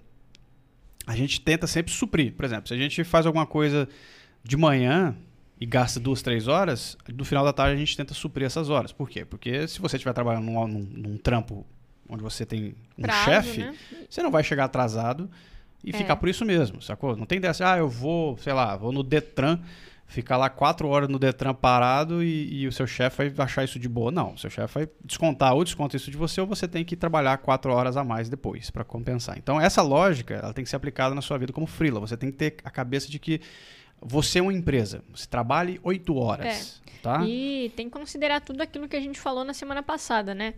a 1.06 1.16
gente 1.16 1.42
tenta 1.42 1.68
sempre 1.68 1.92
suprir. 1.92 2.34
Por 2.34 2.46
exemplo, 2.46 2.68
se 2.68 2.74
a 2.74 2.78
gente 2.78 3.04
faz 3.04 3.26
alguma 3.26 3.46
coisa 3.46 3.88
de 4.44 4.56
manhã 4.56 5.14
e 5.60 5.66
gasta 5.66 6.00
duas, 6.00 6.22
três 6.22 6.48
horas, 6.48 6.98
no 7.14 7.26
final 7.26 7.44
da 7.44 7.52
tarde 7.52 7.76
a 7.76 7.78
gente 7.78 7.96
tenta 7.98 8.14
suprir 8.14 8.46
essas 8.46 8.70
horas. 8.70 8.94
Por 8.94 9.10
quê? 9.10 9.26
Porque 9.26 9.68
se 9.68 9.80
você 9.82 9.98
estiver 9.98 10.14
trabalhando 10.14 10.46
num, 10.46 10.68
num- 10.68 10.80
num 10.80 11.18
trampo 11.18 11.66
onde 12.14 12.24
você 12.24 12.46
tem 12.46 12.76
um 12.98 13.02
Prazo, 13.02 13.24
chefe, 13.26 13.60
né? 13.62 13.76
você 14.10 14.22
não 14.22 14.30
vai 14.32 14.44
chegar 14.44 14.66
atrasado 14.66 15.30
e 15.84 15.90
É. 15.90 15.94
ficar 15.98 16.16
por 16.16 16.30
isso 16.30 16.46
mesmo, 16.46 16.82
sacou? 16.82 17.16
Não 17.18 17.26
tem 17.26 17.42
dessa, 17.42 17.74
ah, 17.74 17.78
eu 17.78 17.90
vou, 17.90 18.38
sei 18.38 18.54
lá, 18.54 18.76
vou 18.78 18.92
no 18.92 19.02
Detran, 19.04 19.60
ficar 20.06 20.38
lá 20.38 20.48
quatro 20.50 20.88
horas 20.88 21.10
no 21.10 21.18
Detran 21.18 21.56
parado 21.56 22.24
e, 22.24 22.62
e 22.62 22.68
o 22.68 22.72
seu 22.72 22.86
chefe 22.86 23.30
vai 23.30 23.46
achar 23.46 23.64
isso 23.64 23.80
de 23.80 23.90
boa. 23.90 24.12
Não, 24.12 24.34
o 24.34 24.38
seu 24.38 24.50
chefe 24.50 24.74
vai 24.76 24.88
descontar 25.04 25.54
ou 25.56 25.64
desconta 25.64 25.98
isso 25.98 26.12
de 26.12 26.18
você 26.18 26.40
ou 26.40 26.46
você 26.46 26.68
tem 26.68 26.86
que 26.86 26.96
trabalhar 26.96 27.38
quatro 27.40 27.72
horas 27.74 27.98
a 27.98 28.04
mais 28.04 28.30
depois 28.30 28.70
para 28.70 28.84
compensar. 28.84 29.38
Então 29.40 29.60
essa 29.60 29.82
lógica, 29.82 30.36
ela 30.36 30.54
tem 30.54 30.64
que 30.64 30.70
ser 30.70 30.76
aplicada 30.76 31.16
na 31.16 31.22
sua 31.22 31.38
vida 31.40 31.52
como 31.52 31.66
freela. 31.66 32.00
Você 32.00 32.16
tem 32.16 32.30
que 32.30 32.38
ter 32.38 32.56
a 32.64 32.70
cabeça 32.70 33.10
de 33.10 33.18
que 33.18 33.42
você 34.00 34.40
é 34.40 34.42
uma 34.42 34.54
empresa, 34.54 35.02
você 35.14 35.26
trabalhe 35.26 35.80
oito 35.82 36.16
horas, 36.18 36.82
tá? 37.02 37.26
E 37.26 37.72
tem 37.76 37.88
que 37.90 37.98
considerar 37.98 38.42
tudo 38.42 38.62
aquilo 38.62 38.88
que 38.88 38.98
a 38.98 39.02
gente 39.02 39.20
falou 39.20 39.44
na 39.46 39.54
semana 39.54 39.82
passada, 39.82 40.36
né? 40.36 40.54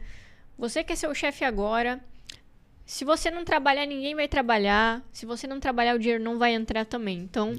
Você 0.57 0.83
quer 0.83 0.95
ser 0.95 1.07
o 1.07 1.13
chefe 1.13 1.43
agora. 1.43 1.99
Se 2.85 3.03
você 3.03 3.31
não 3.31 3.43
trabalhar, 3.43 3.85
ninguém 3.85 4.15
vai 4.15 4.27
trabalhar. 4.27 5.03
Se 5.11 5.25
você 5.25 5.47
não 5.47 5.59
trabalhar, 5.59 5.95
o 5.95 5.99
dinheiro 5.99 6.23
não 6.23 6.37
vai 6.37 6.53
entrar 6.53 6.85
também. 6.85 7.17
Então, 7.17 7.53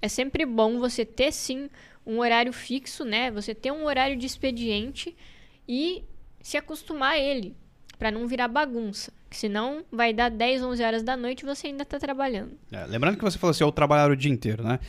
é, 0.00 0.08
sempre 0.08 0.46
bom 0.46 0.78
você 0.78 1.04
ter 1.04 1.32
sim 1.32 1.68
um 2.06 2.18
horário 2.18 2.52
fixo, 2.52 3.04
né? 3.04 3.30
Você 3.30 3.54
ter 3.54 3.70
um 3.70 3.84
horário 3.84 4.16
de 4.16 4.26
expediente 4.26 5.14
e 5.68 6.02
se 6.40 6.56
acostumar 6.56 7.12
a 7.12 7.18
ele, 7.18 7.54
Pra 8.00 8.10
não 8.10 8.26
virar 8.26 8.48
bagunça. 8.48 9.12
Que 9.28 9.36
senão 9.36 9.84
vai 9.92 10.14
dar 10.14 10.30
10, 10.30 10.62
11 10.62 10.82
horas 10.82 11.02
da 11.02 11.18
noite 11.18 11.42
e 11.42 11.44
você 11.44 11.66
ainda 11.66 11.84
tá 11.84 11.98
trabalhando. 11.98 12.52
É, 12.72 12.86
lembrando 12.86 13.18
que 13.18 13.22
você 13.22 13.36
falou 13.36 13.50
assim, 13.50 13.62
eu 13.62 13.70
trabalhar 13.70 14.10
o 14.10 14.16
dia 14.16 14.32
inteiro, 14.32 14.64
né? 14.64 14.80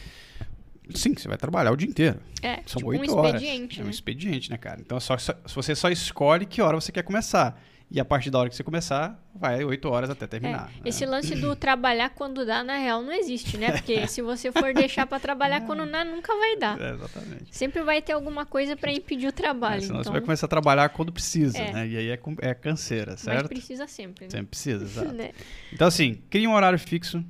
Sim, 0.95 1.13
você 1.15 1.27
vai 1.27 1.37
trabalhar 1.37 1.71
o 1.71 1.75
dia 1.75 1.87
inteiro. 1.87 2.19
É, 2.41 2.57
São 2.65 2.77
tipo 2.79 2.89
oito 2.89 3.11
um 3.13 3.17
horas. 3.17 3.41
expediente, 3.41 3.79
É 3.79 3.83
um 3.83 3.85
né? 3.85 3.91
expediente, 3.91 4.49
né, 4.51 4.57
cara? 4.57 4.79
Então, 4.81 4.97
é 4.97 5.01
só, 5.01 5.17
só- 5.17 5.35
você 5.53 5.75
só 5.75 5.89
escolhe 5.89 6.45
que 6.45 6.61
hora 6.61 6.79
você 6.79 6.91
quer 6.91 7.03
começar. 7.03 7.61
E 7.93 7.99
a 7.99 8.05
partir 8.05 8.29
da 8.29 8.39
hora 8.39 8.49
que 8.49 8.55
você 8.55 8.63
começar, 8.63 9.21
vai 9.35 9.61
oito 9.65 9.89
horas 9.89 10.09
até 10.09 10.25
terminar. 10.25 10.67
né? 10.67 10.73
É, 10.85 10.87
esse 10.87 11.05
lance 11.05 11.35
do 11.35 11.53
trabalhar 11.57 12.09
quando 12.11 12.45
dá, 12.45 12.63
na 12.63 12.77
real, 12.77 13.03
não 13.03 13.11
existe, 13.11 13.57
né? 13.57 13.73
Porque 13.73 14.07
se 14.07 14.21
você 14.21 14.49
for 14.49 14.73
deixar 14.73 15.05
pra 15.05 15.19
trabalhar 15.19 15.59
quando 15.65 15.85
dá, 15.91 16.05
nunca 16.05 16.33
vai 16.33 16.55
dar. 16.55 16.79
É, 16.79 16.93
exatamente. 16.93 17.43
Sempre 17.53 17.83
vai 17.83 18.01
ter 18.01 18.13
alguma 18.13 18.45
coisa 18.45 18.77
pra 18.77 18.93
impedir 18.93 19.27
o 19.27 19.31
trabalho. 19.33 19.79
É, 19.79 19.81
senão 19.81 19.95
então, 19.99 20.03
você 20.05 20.09
vai 20.11 20.21
começar 20.21 20.45
a 20.45 20.49
trabalhar 20.49 20.87
quando 20.87 21.11
precisa, 21.11 21.57
É. 21.57 21.73
né? 21.73 21.87
E 21.89 21.97
aí 21.97 22.09
é, 22.11 22.19
é 22.39 22.53
canseira, 22.53 23.11
mas 23.11 23.19
certo? 23.19 23.49
precisa 23.49 23.85
sempre, 23.87 24.23
né? 24.23 24.31
Sempre 24.31 24.47
precisa, 24.47 24.85
exato. 24.85 25.11
Né? 25.11 25.31
Então, 25.73 25.85
assim, 25.85 26.21
crie 26.29 26.47
um 26.47 26.53
horário 26.53 26.79
fixo. 26.79 27.21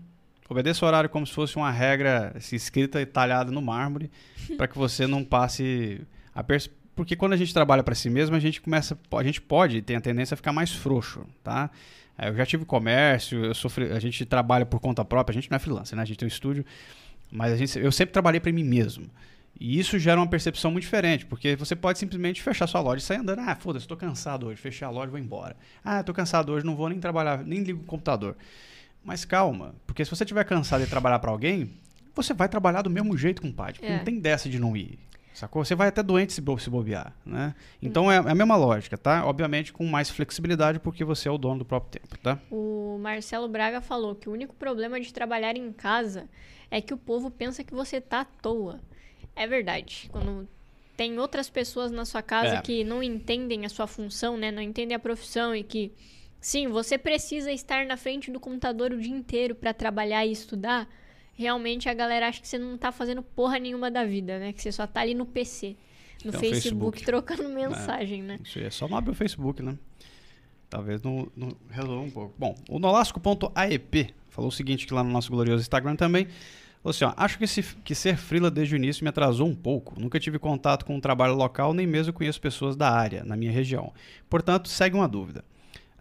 Obedeça 0.51 0.83
o 0.83 0.87
horário 0.87 1.09
como 1.09 1.25
se 1.25 1.33
fosse 1.33 1.55
uma 1.55 1.71
regra 1.71 2.33
assim, 2.35 2.55
escrita 2.57 3.01
e 3.01 3.05
talhada 3.05 3.51
no 3.51 3.61
mármore, 3.61 4.11
para 4.57 4.67
que 4.67 4.77
você 4.77 5.07
não 5.07 5.23
passe 5.23 6.01
a 6.35 6.43
pers- 6.43 6.69
porque 6.95 7.15
quando 7.15 7.33
a 7.33 7.37
gente 7.37 7.53
trabalha 7.53 7.81
para 7.81 7.95
si 7.95 8.09
mesmo, 8.09 8.35
a 8.35 8.39
gente 8.39 8.59
começa, 8.61 8.99
a 9.13 9.23
gente 9.23 9.39
pode 9.41 9.81
ter 9.81 9.95
a 9.95 10.01
tendência 10.01 10.33
a 10.33 10.37
ficar 10.37 10.51
mais 10.51 10.71
frouxo, 10.71 11.25
tá? 11.41 11.69
É, 12.17 12.27
Eu 12.27 12.35
já 12.35 12.45
tive 12.45 12.65
comércio, 12.65 13.45
eu 13.45 13.55
sofri, 13.55 13.85
a 13.93 13.99
gente 13.99 14.25
trabalha 14.25 14.65
por 14.65 14.79
conta 14.81 15.05
própria, 15.05 15.31
a 15.31 15.35
gente 15.41 15.49
não 15.49 15.55
é 15.55 15.59
freelancer, 15.59 15.95
né? 15.95 16.01
A 16.03 16.05
gente 16.05 16.17
tem 16.17 16.25
um 16.25 16.27
estúdio, 16.27 16.65
mas 17.31 17.53
a 17.53 17.55
gente, 17.55 17.79
eu 17.79 17.91
sempre 17.91 18.11
trabalhei 18.11 18.41
para 18.41 18.51
mim 18.51 18.63
mesmo. 18.65 19.05
E 19.57 19.79
isso 19.79 19.97
gera 19.97 20.19
uma 20.19 20.27
percepção 20.27 20.69
muito 20.69 20.83
diferente, 20.83 21.25
porque 21.25 21.55
você 21.55 21.75
pode 21.77 21.97
simplesmente 21.97 22.41
fechar 22.41 22.67
sua 22.67 22.81
loja 22.81 22.97
e 22.97 23.05
sair 23.05 23.17
andando. 23.19 23.39
Ah, 23.39 23.55
foda-se, 23.55 23.87
tô 23.87 23.95
cansado 23.95 24.47
hoje, 24.47 24.59
fechei 24.59 24.85
a 24.85 24.91
loja 24.91 25.07
e 25.07 25.11
vou 25.11 25.19
embora. 25.19 25.55
Ah, 25.83 26.03
tô 26.03 26.13
cansado 26.13 26.51
hoje, 26.51 26.65
não 26.65 26.75
vou 26.75 26.89
nem 26.89 26.99
trabalhar, 26.99 27.41
nem 27.45 27.63
ligo 27.63 27.81
o 27.81 27.85
computador. 27.85 28.35
Mas 29.03 29.25
calma, 29.25 29.73
porque 29.87 30.03
se 30.05 30.11
você 30.11 30.23
estiver 30.23 30.43
cansado 30.45 30.83
de 30.83 30.89
trabalhar 30.89 31.19
para 31.19 31.31
alguém, 31.31 31.71
você 32.13 32.33
vai 32.33 32.47
trabalhar 32.47 32.81
do 32.81 32.89
mesmo 32.89 33.17
jeito, 33.17 33.41
compadre. 33.41 33.79
Porque 33.79 33.91
É. 33.91 33.97
não 33.97 34.03
tem 34.03 34.19
dessa 34.19 34.47
de 34.49 34.59
não 34.59 34.75
ir. 34.77 34.99
Sacou? 35.33 35.63
Você 35.63 35.73
vai 35.73 35.87
até 35.87 36.03
doente 36.03 36.33
se, 36.33 36.41
bo- 36.41 36.59
se 36.59 36.69
bobear, 36.69 37.15
né? 37.25 37.55
Então 37.81 38.11
é, 38.11 38.15
é 38.17 38.31
a 38.31 38.35
mesma 38.35 38.55
lógica, 38.57 38.97
tá? 38.97 39.25
Obviamente 39.25 39.71
com 39.71 39.85
mais 39.85 40.09
flexibilidade, 40.09 40.77
porque 40.79 41.05
você 41.05 41.29
é 41.29 41.31
o 41.31 41.37
dono 41.37 41.59
do 41.59 41.65
próprio 41.65 41.99
tempo, 42.01 42.17
tá? 42.19 42.37
O 42.51 42.99
Marcelo 43.01 43.47
Braga 43.47 43.79
falou 43.81 44.13
que 44.13 44.27
o 44.27 44.33
único 44.33 44.53
problema 44.53 44.99
de 44.99 45.11
trabalhar 45.13 45.55
em 45.55 45.71
casa 45.71 46.27
é 46.69 46.81
que 46.81 46.93
o 46.93 46.97
povo 46.97 47.31
pensa 47.31 47.63
que 47.63 47.73
você 47.73 48.01
tá 48.01 48.21
à 48.21 48.25
toa. 48.25 48.81
É 49.33 49.47
verdade. 49.47 50.09
Quando 50.11 50.47
tem 50.97 51.17
outras 51.17 51.49
pessoas 51.49 51.91
na 51.93 52.03
sua 52.03 52.21
casa 52.21 52.55
É. 52.57 52.61
que 52.61 52.83
não 52.83 53.01
entendem 53.01 53.65
a 53.65 53.69
sua 53.69 53.87
função, 53.87 54.35
né? 54.35 54.51
Não 54.51 54.61
entendem 54.61 54.93
a 54.95 54.99
profissão 54.99 55.55
e 55.55 55.63
que, 55.63 55.93
sim, 56.41 56.67
você 56.67 56.97
precisa 56.97 57.51
estar 57.51 57.85
na 57.85 57.95
frente 57.95 58.31
do 58.31 58.39
computador 58.39 58.91
o 58.91 58.99
dia 58.99 59.15
inteiro 59.15 59.55
para 59.55 59.73
trabalhar 59.73 60.25
e 60.25 60.31
estudar. 60.31 60.89
Realmente 61.33 61.87
a 61.87 61.93
galera 61.93 62.27
acha 62.27 62.41
que 62.41 62.47
você 62.47 62.57
não 62.57 62.77
tá 62.77 62.91
fazendo 62.91 63.23
porra 63.23 63.57
nenhuma 63.59 63.89
da 63.89 64.03
vida, 64.03 64.37
né? 64.39 64.51
Que 64.51 64.61
você 64.61 64.71
só 64.71 64.85
tá 64.85 65.01
ali 65.01 65.13
no 65.13 65.25
PC. 65.25 65.77
no 66.25 66.31
um 66.31 66.33
Facebook, 66.33 66.99
Facebook. 66.99 67.05
trocando 67.05 67.47
mensagem, 67.53 68.23
né? 68.23 68.39
Isso 68.43 68.59
aí, 68.59 68.65
é 68.65 68.69
só 68.69 68.87
não 68.87 68.97
abrir 68.97 69.11
o 69.11 69.15
Facebook, 69.15 69.61
né? 69.61 69.77
Talvez 70.69 71.01
não, 71.01 71.31
não 71.35 71.49
resolva 71.69 72.01
um 72.01 72.09
pouco. 72.09 72.33
Bom, 72.37 72.55
o 72.69 72.79
nolasco.aep 72.79 74.13
falou 74.29 74.49
o 74.49 74.51
seguinte 74.51 74.87
que 74.87 74.93
lá 74.93 75.03
no 75.03 75.11
nosso 75.11 75.29
glorioso 75.29 75.61
Instagram 75.61 75.95
também. 75.95 76.27
Falou 76.81 76.91
assim, 76.91 77.05
ó, 77.05 77.13
acho 77.15 77.37
que, 77.37 77.45
se, 77.45 77.61
que 77.83 77.93
ser 77.93 78.17
frila 78.17 78.49
desde 78.49 78.73
o 78.73 78.77
início 78.77 79.03
me 79.03 79.09
atrasou 79.09 79.47
um 79.47 79.53
pouco. 79.53 79.99
Nunca 79.99 80.19
tive 80.19 80.39
contato 80.39 80.83
com 80.83 80.95
um 80.95 80.99
trabalho 80.99 81.35
local, 81.35 81.73
nem 81.73 81.85
mesmo 81.85 82.11
conheço 82.11 82.41
pessoas 82.41 82.75
da 82.75 82.89
área, 82.89 83.23
na 83.23 83.35
minha 83.35 83.51
região. 83.51 83.93
Portanto, 84.27 84.67
segue 84.67 84.95
uma 84.95 85.07
dúvida. 85.07 85.43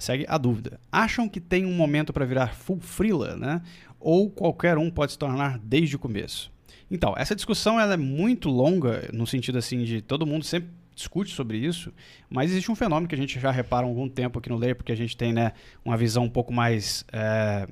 Segue 0.01 0.25
a 0.29 0.39
dúvida. 0.39 0.81
Acham 0.91 1.29
que 1.29 1.41
tem 1.41 1.65
um 1.65 1.75
momento 1.75 2.13
para 2.13 2.25
virar 2.25 2.55
full 2.55 2.81
frila, 2.81 3.37
né? 3.37 3.63
Ou 4.01 4.31
qualquer 4.31 4.79
um 4.79 4.91
pode 4.91 5.13
se 5.13 5.19
tornar 5.19 5.59
desde 5.59 5.97
o 5.97 5.99
começo? 5.99 6.51
Então, 6.91 7.15
essa 7.17 7.37
discussão 7.37 7.79
ela 7.79 7.95
é 7.95 7.97
muito 7.97 8.49
longa, 8.49 9.09
no 9.13 9.27
sentido 9.27 9.59
assim 9.59 9.85
de 9.85 10.01
todo 10.01 10.27
mundo 10.27 10.45
sempre 10.45 10.71
discute 10.95 11.33
sobre 11.33 11.57
isso, 11.57 11.93
mas 12.29 12.51
existe 12.51 12.71
um 12.71 12.75
fenômeno 12.75 13.09
que 13.09 13.15
a 13.15 13.19
gente 13.19 13.39
já 13.39 13.51
repara 13.51 13.87
há 13.87 13.89
algum 13.89 14.09
tempo 14.09 14.39
aqui 14.39 14.49
no 14.49 14.57
Layer, 14.57 14.75
porque 14.75 14.93
a 14.93 14.97
gente 14.97 15.17
tem 15.17 15.33
né, 15.33 15.53
uma 15.85 15.97
visão 15.97 16.25
um 16.25 16.29
pouco 16.29 16.53
mais 16.53 17.05
é, 17.13 17.67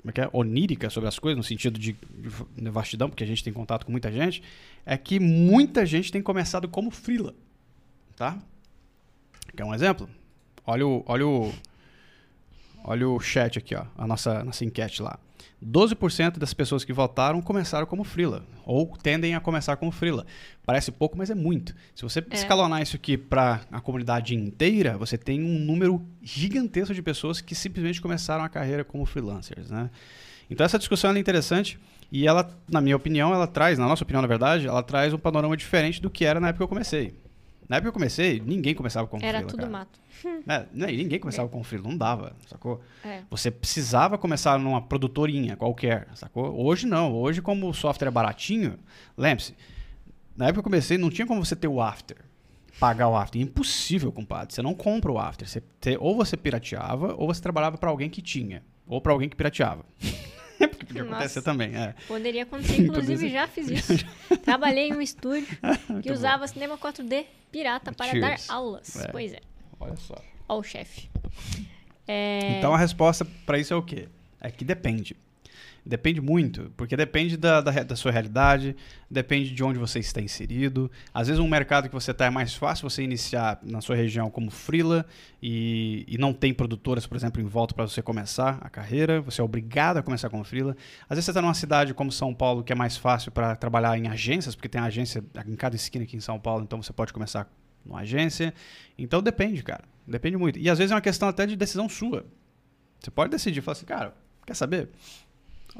como 0.00 0.10
é 0.10 0.12
que 0.12 0.20
é? 0.20 0.30
onírica 0.32 0.88
sobre 0.88 1.08
as 1.08 1.18
coisas, 1.18 1.36
no 1.36 1.44
sentido 1.44 1.78
de, 1.78 1.92
de 1.92 2.70
vastidão, 2.70 3.10
porque 3.10 3.22
a 3.22 3.26
gente 3.26 3.44
tem 3.44 3.52
contato 3.52 3.84
com 3.84 3.92
muita 3.92 4.10
gente, 4.10 4.42
é 4.86 4.96
que 4.96 5.20
muita 5.20 5.84
gente 5.84 6.10
tem 6.10 6.22
começado 6.22 6.66
como 6.68 6.90
frila. 6.90 7.34
Tá? 8.16 8.38
Quer 9.54 9.64
um 9.64 9.74
exemplo? 9.74 10.08
Olha 10.70 10.86
o, 10.86 11.02
olha 11.06 11.26
o, 11.26 11.50
olha 12.84 13.08
o 13.08 13.18
chat 13.18 13.58
aqui, 13.58 13.74
ó, 13.74 13.84
a 13.96 14.06
nossa, 14.06 14.44
nossa 14.44 14.66
enquete 14.66 15.00
lá. 15.00 15.18
12% 15.64 16.38
das 16.38 16.52
pessoas 16.52 16.84
que 16.84 16.92
votaram 16.92 17.40
começaram 17.40 17.86
como 17.86 18.04
frila, 18.04 18.44
ou 18.66 18.86
tendem 19.02 19.34
a 19.34 19.40
começar 19.40 19.76
como 19.76 19.90
frila. 19.90 20.26
Parece 20.66 20.92
pouco, 20.92 21.16
mas 21.16 21.30
é 21.30 21.34
muito. 21.34 21.74
Se 21.94 22.02
você 22.02 22.20
É. 22.30 22.34
escalonar 22.34 22.82
isso 22.82 22.96
aqui 22.96 23.16
para 23.16 23.62
a 23.72 23.80
comunidade 23.80 24.34
inteira, 24.34 24.98
você 24.98 25.16
tem 25.16 25.42
um 25.42 25.58
número 25.58 26.04
gigantesco 26.22 26.92
de 26.92 27.00
pessoas 27.00 27.40
que 27.40 27.54
simplesmente 27.54 27.98
começaram 28.00 28.44
a 28.44 28.48
carreira 28.50 28.84
como 28.84 29.06
freelancers, 29.06 29.70
né? 29.70 29.88
Então 30.50 30.66
essa 30.66 30.78
discussão 30.78 31.10
é 31.14 31.18
interessante 31.18 31.78
e 32.12 32.26
ela, 32.26 32.48
na 32.70 32.82
minha 32.82 32.96
opinião, 32.96 33.32
ela 33.32 33.46
traz, 33.46 33.78
na 33.78 33.86
nossa 33.88 34.04
opinião, 34.04 34.20
na 34.20 34.28
verdade, 34.28 34.66
ela 34.66 34.82
traz 34.82 35.14
um 35.14 35.18
panorama 35.18 35.56
diferente 35.56 36.00
do 36.00 36.10
que 36.10 36.26
era 36.26 36.38
na 36.38 36.48
época 36.48 36.58
que 36.58 36.64
eu 36.64 36.68
comecei. 36.68 37.14
Na 37.68 37.76
época 37.76 37.82
que 37.82 37.88
eu 37.88 37.92
comecei, 38.00 38.40
ninguém 38.40 38.74
começava 38.74 39.06
como 39.06 39.22
Era 39.22 39.38
frila, 39.38 39.50
tudo 39.50 39.60
cara. 39.60 39.72
mato. 39.72 40.00
É, 40.48 40.66
né, 40.72 40.92
e 40.92 40.96
ninguém 40.96 41.20
começava 41.20 41.48
com 41.48 41.62
frila, 41.62 41.88
não 41.88 41.96
dava, 41.96 42.34
sacou? 42.48 42.80
É. 43.04 43.22
Você 43.30 43.50
precisava 43.52 44.18
começar 44.18 44.58
numa 44.58 44.82
produtorinha 44.82 45.56
qualquer, 45.56 46.08
sacou? 46.14 46.58
Hoje 46.60 46.86
não. 46.86 47.14
Hoje, 47.14 47.40
como 47.40 47.68
o 47.68 47.74
software 47.74 48.08
é 48.08 48.10
baratinho, 48.10 48.78
lembre-se, 49.16 49.54
na 50.36 50.46
época 50.46 50.54
que 50.54 50.58
eu 50.60 50.64
comecei, 50.64 50.98
não 50.98 51.10
tinha 51.10 51.26
como 51.26 51.44
você 51.44 51.54
ter 51.54 51.68
o 51.68 51.80
after. 51.80 52.16
Pagar 52.80 53.08
o 53.08 53.16
after. 53.16 53.40
Impossível, 53.40 54.10
compadre. 54.10 54.54
Você 54.54 54.62
não 54.62 54.74
compra 54.74 55.12
o 55.12 55.18
after. 55.18 55.46
Você 55.48 55.62
ou 56.00 56.16
você 56.16 56.36
pirateava, 56.36 57.14
ou 57.16 57.26
você 57.26 57.42
trabalhava 57.42 57.76
para 57.76 57.90
alguém 57.90 58.08
que 58.08 58.22
tinha. 58.22 58.62
Ou 58.86 59.00
para 59.00 59.12
alguém 59.12 59.28
que 59.28 59.36
pirateava. 59.36 59.84
Porque 60.66 60.86
podia 60.86 61.04
Nossa. 61.04 61.16
acontecer 61.16 61.42
também. 61.42 61.76
É. 61.76 61.94
Poderia 62.08 62.42
acontecer, 62.42 62.82
inclusive 62.82 63.28
já 63.28 63.46
fiz 63.46 63.68
isso. 63.70 63.92
Trabalhei 64.44 64.88
em 64.88 64.94
um 64.94 65.00
estúdio 65.00 65.46
que 66.02 66.10
usava 66.10 66.46
cinema 66.48 66.76
4D 66.76 67.26
pirata 67.52 67.92
para 67.92 68.10
Cheers. 68.10 68.46
dar 68.46 68.54
aulas. 68.54 68.96
É. 68.96 69.08
Pois 69.08 69.32
é. 69.32 69.40
Olha 69.78 69.96
só. 69.96 70.16
Ó 70.48 70.58
o 70.58 70.62
chefe. 70.62 71.08
É, 72.06 72.56
Então 72.58 72.74
a 72.74 72.78
resposta 72.78 73.24
para 73.46 73.58
isso 73.58 73.72
é 73.72 73.76
o 73.76 73.82
quê? 73.82 74.08
É 74.40 74.50
que 74.50 74.64
depende. 74.64 75.16
Depende 75.88 76.20
muito, 76.20 76.70
porque 76.76 76.94
depende 76.94 77.34
da, 77.34 77.62
da, 77.62 77.82
da 77.82 77.96
sua 77.96 78.12
realidade, 78.12 78.76
depende 79.10 79.54
de 79.54 79.64
onde 79.64 79.78
você 79.78 79.98
está 79.98 80.20
inserido. 80.20 80.90
Às 81.14 81.28
vezes, 81.28 81.40
um 81.40 81.48
mercado 81.48 81.88
que 81.88 81.94
você 81.94 82.10
está 82.10 82.26
é 82.26 82.30
mais 82.30 82.52
fácil 82.52 82.90
você 82.90 83.02
iniciar 83.02 83.58
na 83.62 83.80
sua 83.80 83.96
região 83.96 84.30
como 84.30 84.50
freela 84.50 85.06
e, 85.42 86.04
e 86.06 86.18
não 86.18 86.34
tem 86.34 86.52
produtoras, 86.52 87.06
por 87.06 87.16
exemplo, 87.16 87.40
em 87.40 87.46
volta 87.46 87.74
para 87.74 87.88
você 87.88 88.02
começar 88.02 88.58
a 88.60 88.68
carreira. 88.68 89.22
Você 89.22 89.40
é 89.40 89.44
obrigado 89.44 89.96
a 89.96 90.02
começar 90.02 90.28
como 90.28 90.44
freela. 90.44 90.76
Às 91.04 91.16
vezes, 91.16 91.24
você 91.24 91.30
está 91.30 91.40
numa 91.40 91.54
cidade 91.54 91.94
como 91.94 92.12
São 92.12 92.34
Paulo, 92.34 92.62
que 92.62 92.70
é 92.70 92.76
mais 92.76 92.98
fácil 92.98 93.32
para 93.32 93.56
trabalhar 93.56 93.96
em 93.96 94.08
agências, 94.08 94.54
porque 94.54 94.68
tem 94.68 94.82
agência 94.82 95.24
em 95.46 95.56
cada 95.56 95.74
esquina 95.74 96.04
aqui 96.04 96.18
em 96.18 96.20
São 96.20 96.38
Paulo, 96.38 96.64
então 96.64 96.82
você 96.82 96.92
pode 96.92 97.14
começar 97.14 97.50
numa 97.82 98.00
agência. 98.00 98.52
Então, 98.98 99.22
depende, 99.22 99.62
cara. 99.62 99.84
Depende 100.06 100.36
muito. 100.36 100.58
E 100.58 100.68
às 100.68 100.76
vezes 100.76 100.92
é 100.92 100.94
uma 100.94 101.00
questão 101.00 101.30
até 101.30 101.46
de 101.46 101.56
decisão 101.56 101.88
sua. 101.88 102.26
Você 103.00 103.10
pode 103.10 103.30
decidir, 103.30 103.62
falar 103.62 103.72
assim, 103.72 103.86
cara, 103.86 104.14
quer 104.44 104.54
saber? 104.54 104.90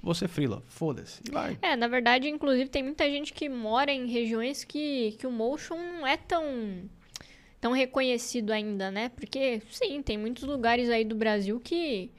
Vou 0.02 0.14
ser 0.14 0.28
freela, 0.28 0.62
foda-se. 0.68 1.20
E 1.28 1.30
vai. 1.30 1.58
É, 1.60 1.74
na 1.76 1.88
verdade, 1.88 2.28
inclusive, 2.28 2.68
tem 2.68 2.82
muita 2.82 3.08
gente 3.10 3.32
que 3.32 3.48
mora 3.48 3.90
em 3.92 4.06
regiões 4.06 4.64
que, 4.64 5.12
que 5.18 5.26
o 5.26 5.30
motion 5.30 5.76
não 5.76 6.06
é 6.06 6.16
tão, 6.16 6.44
tão 7.60 7.72
reconhecido 7.72 8.50
ainda, 8.52 8.90
né? 8.90 9.08
Porque, 9.10 9.60
sim, 9.70 10.00
tem 10.02 10.16
muitos 10.16 10.44
lugares 10.44 10.88
aí 10.88 11.04
do 11.04 11.14
Brasil 11.16 11.58
que, 11.60 12.10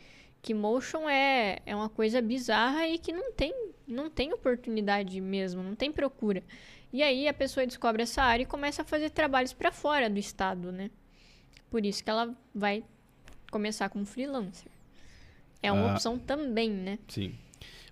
que 0.41 0.53
motion 0.53 1.09
é, 1.09 1.59
é 1.65 1.75
uma 1.75 1.89
coisa 1.89 2.21
bizarra 2.21 2.87
e 2.87 2.97
que 2.97 3.13
não 3.13 3.31
tem, 3.31 3.53
não 3.87 4.09
tem 4.09 4.33
oportunidade 4.33 5.19
mesmo, 5.21 5.63
não 5.63 5.73
tem 5.75 5.91
procura. 5.91 6.43
E 6.91 7.01
aí 7.01 7.27
a 7.27 7.33
pessoa 7.33 7.65
descobre 7.65 8.03
essa 8.03 8.21
área 8.23 8.43
e 8.43 8.47
começa 8.47 8.81
a 8.81 8.85
fazer 8.85 9.09
trabalhos 9.11 9.53
para 9.53 9.71
fora 9.71 10.09
do 10.09 10.19
estado, 10.19 10.71
né? 10.71 10.89
Por 11.71 11.85
isso 11.85 12.03
que 12.03 12.09
ela 12.09 12.35
vai 12.53 12.83
começar 13.51 13.89
como 13.89 14.05
freelancer. 14.05 14.69
É 15.61 15.71
uma 15.71 15.91
Ah. 15.91 15.93
opção 15.93 16.17
também, 16.17 16.69
né? 16.71 16.97
Sim. 17.07 17.33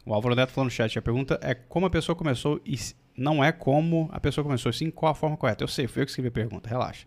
O 0.07 0.13
Álvaro 0.13 0.35
Neto 0.35 0.53
falou 0.53 0.63
no 0.63 0.71
chat, 0.71 0.97
a 0.97 1.01
pergunta 1.01 1.37
é 1.43 1.53
como 1.53 1.85
a 1.85 1.89
pessoa 1.89 2.15
começou 2.15 2.61
e 2.65 2.79
não 3.17 3.43
é 3.43 3.51
como 3.51 4.09
a 4.13 4.21
pessoa 4.21 4.41
começou, 4.41 4.71
sim 4.71 4.89
qual 4.89 5.11
a 5.11 5.13
forma 5.13 5.35
correta. 5.35 5.65
Eu 5.65 5.67
sei, 5.67 5.85
foi 5.85 6.01
eu 6.01 6.05
que 6.05 6.11
escrevi 6.11 6.29
a 6.29 6.31
pergunta, 6.31 6.69
relaxa. 6.69 7.05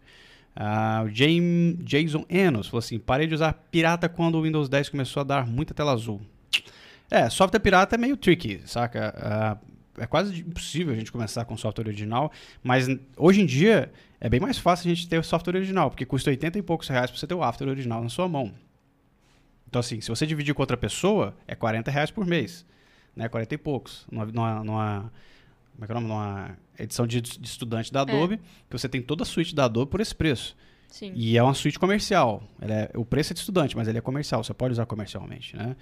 Ah, 0.55 1.05
o 1.07 1.09
James, 1.09 1.79
Jason 1.79 2.27
Enos 2.29 2.67
falou 2.67 2.81
assim, 2.81 2.99
parei 2.99 3.27
de 3.27 3.35
usar 3.35 3.55
pirata 3.71 4.07
quando 4.07 4.35
o 4.35 4.43
Windows 4.43 4.69
10 4.69 4.91
começou 4.91 5.23
a 5.23 5.25
dar 5.25 5.47
muita 5.47 5.73
tela 5.73 5.93
azul. 5.93 6.21
É, 7.11 7.31
software 7.31 7.59
pirata 7.61 7.95
é 7.95 7.99
meio 7.99 8.19
tricky, 8.19 8.61
saca? 8.67 9.15
Ah, 9.17 9.57
é 9.97 10.07
quase 10.07 10.39
impossível 10.39 10.93
a 10.93 10.97
gente 10.97 11.11
começar 11.11 11.47
com 11.47 11.57
software 11.57 11.87
original, 11.87 12.31
mas 12.63 12.87
hoje 13.17 13.41
em 13.41 13.47
dia 13.47 13.91
é 14.21 14.29
bem 14.29 14.41
mais 14.41 14.59
fácil 14.59 14.91
a 14.91 14.95
gente 14.95 15.09
ter 15.09 15.17
o 15.17 15.25
software 15.25 15.57
original, 15.57 15.89
porque 15.89 16.05
custa 16.05 16.29
80 16.29 16.59
e 16.59 16.63
poucos 16.63 16.87
reais 16.89 17.11
pra 17.11 17.19
você 17.19 17.27
ter 17.27 17.35
o 17.35 17.43
after 17.43 17.67
original 17.67 18.03
na 18.03 18.11
sua 18.11 18.29
mão. 18.29 18.53
Então, 19.67 19.81
assim, 19.81 20.03
se 20.03 20.11
você 20.11 20.27
dividir 20.27 20.53
com 20.53 20.63
outra 20.63 20.77
pessoa, 20.77 21.35
é 21.49 21.55
40 21.55 21.91
reais 21.91 22.11
por 22.11 22.27
mês. 22.27 22.69
Né? 23.17 23.29
40 23.29 23.55
e 23.55 23.59
poucos. 23.59 24.07
Numa, 24.11 24.27
numa, 24.27 24.65
numa- 24.65 25.13
como 25.73 25.85
é 25.85 25.87
que 25.87 25.93
é 25.93 25.97
o 25.97 26.01
nome? 26.01 26.09
Numa 26.09 26.59
edição 26.79 27.07
de, 27.07 27.21
de 27.21 27.47
estudante 27.47 27.93
da 27.93 28.03
Adobe, 28.03 28.37
que 28.39 28.79
você 28.79 28.89
tem 28.89 29.01
toda 29.03 29.23
a 29.23 29.27
suíte 29.27 29.55
da 29.55 29.65
Adobe 29.65 29.91
por 29.91 30.01
esse 30.01 30.15
preço. 30.15 30.57
Sim. 30.89 31.13
E 31.15 31.37
é 31.39 31.43
uma 31.43 31.55
suíte 31.55 31.79
comercial. 31.79 32.43
É, 32.61 32.91
o 32.97 33.05
preço 33.05 33.33
é 33.33 33.35
de 33.35 33.41
estudante, 33.41 33.77
mas 33.77 33.87
ele 33.89 33.99
é 33.99 34.01
comercial. 34.01 34.43
Você 34.43 34.53
pode 34.53 34.73
usar 34.73 34.87
comercialmente, 34.87 35.57
né? 35.57 35.77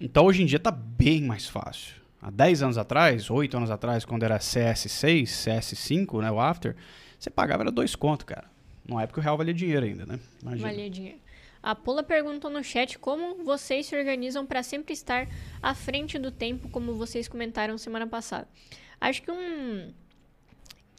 Então, 0.00 0.24
hoje 0.24 0.42
em 0.42 0.46
dia, 0.46 0.56
está 0.56 0.70
bem 0.72 1.22
mais 1.22 1.48
fácil. 1.48 1.94
Há 2.20 2.30
10 2.30 2.62
anos 2.62 2.78
atrás, 2.78 3.30
8 3.30 3.56
anos 3.56 3.70
atrás, 3.70 4.04
quando 4.04 4.22
era 4.24 4.38
CS6, 4.38 5.22
CS5, 5.24 6.20
né, 6.22 6.30
o 6.30 6.40
After, 6.40 6.74
você 7.18 7.30
pagava 7.30 7.62
era 7.62 7.70
dois 7.70 7.94
conto, 7.94 8.24
cara. 8.26 8.50
Numa 8.88 9.02
época 9.02 9.20
o 9.20 9.22
real 9.22 9.36
valia 9.36 9.54
dinheiro 9.54 9.86
ainda, 9.86 10.04
né? 10.04 10.18
Imagina. 10.42 10.68
Valia 10.68 10.90
dinheiro. 10.90 11.18
A 11.64 11.74
Paula 11.74 12.02
perguntou 12.02 12.50
no 12.50 12.62
chat 12.62 12.98
como 12.98 13.42
vocês 13.42 13.86
se 13.86 13.96
organizam 13.96 14.44
para 14.44 14.62
sempre 14.62 14.92
estar 14.92 15.26
à 15.62 15.74
frente 15.74 16.18
do 16.18 16.30
tempo, 16.30 16.68
como 16.68 16.94
vocês 16.94 17.26
comentaram 17.26 17.78
semana 17.78 18.06
passada. 18.06 18.46
Acho 19.00 19.22
que 19.22 19.30
um 19.30 19.90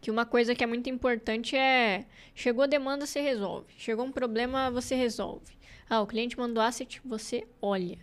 que 0.02 0.10
uma 0.10 0.26
coisa 0.26 0.56
que 0.56 0.64
é 0.64 0.68
muito 0.68 0.90
importante 0.90 1.56
é 1.56 2.08
chegou 2.34 2.64
a 2.64 2.68
demanda, 2.68 3.06
você 3.06 3.22
resolve. 3.22 3.68
Chegou 3.78 4.06
um 4.06 4.12
problema, 4.12 4.72
você 4.72 4.96
resolve. 4.96 5.56
Ah, 5.88 6.02
o 6.02 6.08
cliente 6.08 6.36
mandou 6.36 6.64
asset, 6.64 7.00
você 7.06 7.48
olha. 7.62 8.00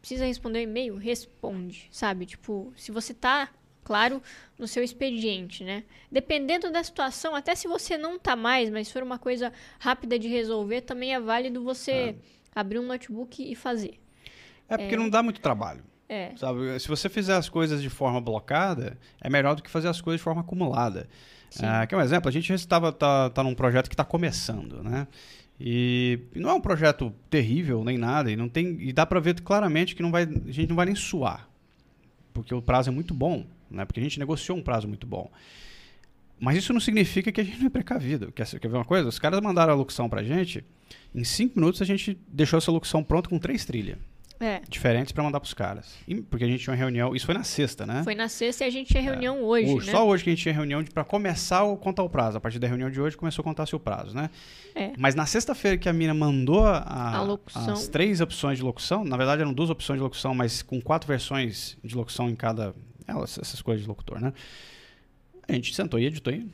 Precisa 0.00 0.24
responder 0.24 0.60
o 0.60 0.62
e-mail? 0.62 0.94
Responde, 0.94 1.88
sabe? 1.90 2.26
Tipo, 2.26 2.72
se 2.76 2.92
você 2.92 3.12
tá, 3.12 3.52
claro, 3.88 4.22
no 4.58 4.68
seu 4.68 4.84
expediente, 4.84 5.64
né? 5.64 5.82
Dependendo 6.12 6.70
da 6.70 6.84
situação, 6.84 7.34
até 7.34 7.54
se 7.54 7.66
você 7.66 7.96
não 7.96 8.18
tá 8.18 8.36
mais, 8.36 8.68
mas 8.68 8.92
for 8.92 9.02
uma 9.02 9.18
coisa 9.18 9.50
rápida 9.78 10.18
de 10.18 10.28
resolver, 10.28 10.82
também 10.82 11.14
é 11.14 11.18
válido 11.18 11.64
você 11.64 12.14
abrir 12.54 12.78
um 12.78 12.86
notebook 12.86 13.42
e 13.42 13.54
fazer. 13.54 13.98
É 14.68 14.76
porque 14.76 14.94
não 14.94 15.08
dá 15.08 15.22
muito 15.22 15.40
trabalho. 15.40 15.82
É, 16.06 16.32
Sabe, 16.36 16.78
se 16.78 16.86
você 16.86 17.08
fizer 17.08 17.34
as 17.34 17.48
coisas 17.48 17.80
de 17.80 17.88
forma 17.88 18.20
blocada, 18.20 18.98
é 19.22 19.30
melhor 19.30 19.56
do 19.56 19.62
que 19.62 19.70
fazer 19.70 19.88
as 19.88 20.02
coisas 20.02 20.20
de 20.20 20.24
forma 20.24 20.42
acumulada. 20.42 21.08
Sim. 21.48 21.64
Ah, 21.64 21.86
quer 21.86 21.96
um 21.96 22.02
exemplo? 22.02 22.28
A 22.28 22.32
gente 22.32 22.52
estava 22.52 22.92
tá, 22.92 23.30
tá 23.30 23.42
num 23.42 23.54
projeto 23.54 23.88
que 23.88 23.94
está 23.94 24.04
começando, 24.04 24.82
né? 24.82 25.06
E, 25.58 26.20
e 26.34 26.38
não 26.38 26.50
é 26.50 26.54
um 26.54 26.60
projeto 26.60 27.10
terrível 27.30 27.82
nem 27.82 27.96
nada, 27.96 28.30
e 28.30 28.36
não 28.36 28.50
tem 28.50 28.76
e 28.80 28.92
dá 28.92 29.06
para 29.06 29.18
ver 29.18 29.40
claramente 29.40 29.96
que 29.96 30.02
não 30.02 30.10
vai, 30.10 30.24
a 30.24 30.52
gente 30.52 30.68
não 30.68 30.76
vai 30.76 30.86
nem 30.86 30.94
suar, 30.94 31.48
porque 32.34 32.54
o 32.54 32.62
prazo 32.62 32.90
é 32.90 32.92
muito 32.92 33.12
bom, 33.12 33.44
né? 33.70 33.84
Porque 33.84 34.00
a 34.00 34.02
gente 34.02 34.18
negociou 34.18 34.56
um 34.58 34.62
prazo 34.62 34.86
muito 34.88 35.06
bom. 35.06 35.30
Mas 36.40 36.56
isso 36.56 36.72
não 36.72 36.80
significa 36.80 37.32
que 37.32 37.40
a 37.40 37.44
gente 37.44 37.58
não 37.58 37.66
é 37.66 37.70
precavido. 37.70 38.30
Quer, 38.32 38.46
quer 38.46 38.68
ver 38.68 38.76
uma 38.76 38.84
coisa? 38.84 39.08
Os 39.08 39.18
caras 39.18 39.40
mandaram 39.40 39.72
a 39.72 39.76
locução 39.76 40.08
pra 40.08 40.22
gente, 40.22 40.64
em 41.14 41.24
cinco 41.24 41.58
minutos 41.58 41.82
a 41.82 41.84
gente 41.84 42.16
deixou 42.28 42.58
essa 42.58 42.70
locução 42.70 43.02
pronta 43.02 43.28
com 43.28 43.38
três 43.38 43.64
trilhas. 43.64 43.98
É. 44.40 44.60
diferentes 44.68 45.10
para 45.10 45.24
mandar 45.24 45.40
pros 45.40 45.52
caras. 45.52 45.96
E- 46.06 46.14
porque 46.22 46.44
a 46.44 46.46
gente 46.46 46.62
tinha 46.62 46.70
uma 46.72 46.78
reunião, 46.78 47.12
isso 47.12 47.26
foi 47.26 47.34
na 47.34 47.42
sexta, 47.42 47.84
né? 47.84 48.04
Foi 48.04 48.14
na 48.14 48.28
sexta 48.28 48.62
e 48.64 48.68
a 48.68 48.70
gente 48.70 48.86
tinha 48.86 49.02
reunião 49.02 49.42
hoje, 49.42 49.66
Hoje, 49.74 49.86
né? 49.86 49.92
Só 49.92 50.06
hoje 50.06 50.22
que 50.22 50.30
a 50.30 50.32
gente 50.32 50.42
tinha 50.42 50.54
reunião 50.54 50.84
para 50.84 51.02
começar 51.02 51.64
a 51.68 51.76
contar 51.76 52.04
o 52.04 52.08
prazo. 52.08 52.38
A 52.38 52.40
partir 52.40 52.60
da 52.60 52.68
reunião 52.68 52.88
de 52.88 53.00
hoje 53.00 53.16
começou 53.16 53.42
a 53.42 53.44
contar 53.44 53.66
seu 53.66 53.80
prazo, 53.80 54.14
né? 54.14 54.30
É. 54.76 54.92
Mas 54.96 55.16
na 55.16 55.26
sexta-feira 55.26 55.76
que 55.76 55.88
a 55.88 55.92
mina 55.92 56.14
mandou 56.14 56.64
a, 56.64 56.78
A 56.86 57.72
as 57.72 57.88
três 57.88 58.20
opções 58.20 58.58
de 58.58 58.62
locução, 58.64 59.02
na 59.04 59.16
verdade 59.16 59.42
eram 59.42 59.52
duas 59.52 59.70
opções 59.70 59.98
de 59.98 60.04
locução, 60.04 60.32
mas 60.36 60.62
com 60.62 60.80
quatro 60.80 61.08
versões 61.08 61.76
de 61.82 61.96
locução 61.96 62.30
em 62.30 62.36
cada. 62.36 62.76
É, 63.08 63.22
essas 63.22 63.62
coisas 63.62 63.82
de 63.82 63.88
locutor, 63.88 64.20
né? 64.20 64.32
A 65.48 65.52
gente 65.52 65.74
sentou 65.74 65.98
e 65.98 66.04
editou 66.06 66.32
em- 66.32 66.50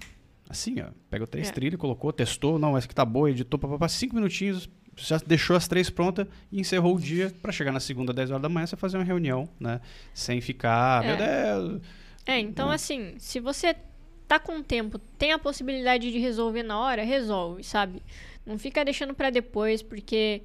assim, 0.49 0.80
ó. 0.80 0.87
Pegou 1.11 1.26
três 1.26 1.49
É. 1.49 1.52
trilhas, 1.52 1.80
colocou, 1.80 2.12
testou, 2.12 2.58
não, 2.58 2.76
essa 2.76 2.87
aqui 2.87 2.94
tá 2.94 3.04
boa, 3.04 3.30
editou, 3.30 3.58
papapá, 3.58 3.88
cinco 3.88 4.14
minutinhos, 4.14 4.68
já 4.96 5.18
deixou 5.26 5.56
as 5.56 5.66
três 5.66 5.90
prontas 5.90 6.26
e 6.52 6.61
encerrou 6.61 6.94
o 6.94 7.00
dia 7.00 7.32
para 7.42 7.50
chegar 7.50 7.73
na 7.73 7.80
segunda, 7.80 8.12
10 8.12 8.30
horas 8.30 8.42
da 8.42 8.49
manhã, 8.49 8.66
você 8.66 8.76
fazer 8.76 8.96
uma 8.96 9.02
reunião, 9.04 9.49
né? 9.58 9.80
Sem 10.12 10.40
ficar, 10.40 11.04
É. 11.04 11.08
meu 11.08 11.16
Deus. 11.16 11.82
É, 12.26 12.38
então 12.38 12.68
Né? 12.68 12.75
assim, 12.76 13.14
se 13.18 13.40
você 13.40 13.75
tá 14.28 14.38
com 14.38 14.62
tempo, 14.62 14.99
tem 15.18 15.32
a 15.32 15.38
possibilidade 15.38 16.11
de 16.12 16.18
resolver 16.18 16.62
na 16.62 16.78
hora, 16.78 17.02
resolve, 17.02 17.64
sabe? 17.64 18.00
Não 18.46 18.58
fica 18.58 18.84
deixando 18.84 19.12
pra 19.14 19.30
depois, 19.30 19.82
porque 19.82 20.42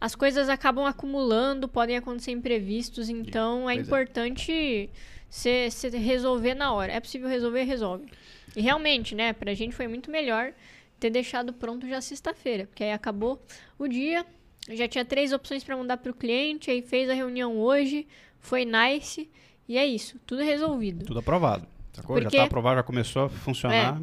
as 0.00 0.14
coisas 0.14 0.48
acabam 0.50 0.84
acumulando, 0.84 1.66
podem 1.66 1.96
acontecer 1.96 2.32
imprevistos, 2.32 3.08
então 3.08 3.62
é 3.70 3.74
pois 3.74 3.78
é. 3.78 3.80
importante 3.80 4.90
você 5.28 5.68
resolver 5.92 6.54
na 6.54 6.72
hora. 6.72 6.92
É 6.92 7.00
possível 7.00 7.28
resolver, 7.28 7.62
resolve. 7.64 8.06
E 8.54 8.60
realmente, 8.60 9.14
né, 9.14 9.32
pra 9.32 9.52
gente 9.54 9.74
foi 9.74 9.86
muito 9.88 10.10
melhor 10.10 10.52
ter 10.98 11.10
deixado 11.10 11.52
pronto 11.52 11.86
já 11.86 12.00
sexta-feira, 12.00 12.66
porque 12.66 12.82
aí 12.82 12.92
acabou 12.92 13.40
o 13.78 13.86
dia, 13.86 14.24
já 14.70 14.88
tinha 14.88 15.04
três 15.04 15.32
opções 15.32 15.62
pra 15.62 15.76
mandar 15.76 15.98
pro 15.98 16.14
cliente, 16.14 16.70
aí 16.70 16.80
fez 16.80 17.10
a 17.10 17.14
reunião 17.14 17.58
hoje, 17.58 18.06
foi 18.40 18.64
nice, 18.64 19.28
e 19.68 19.76
é 19.76 19.84
isso, 19.86 20.18
tudo 20.26 20.42
resolvido. 20.42 21.04
Tudo 21.04 21.18
aprovado. 21.20 21.66
Sacou? 21.92 22.16
Porque- 22.16 22.34
Já 22.34 22.42
tá 22.42 22.46
aprovado, 22.46 22.76
já 22.76 22.82
começou 22.82 23.24
a 23.24 23.28
funcionar. 23.28 24.00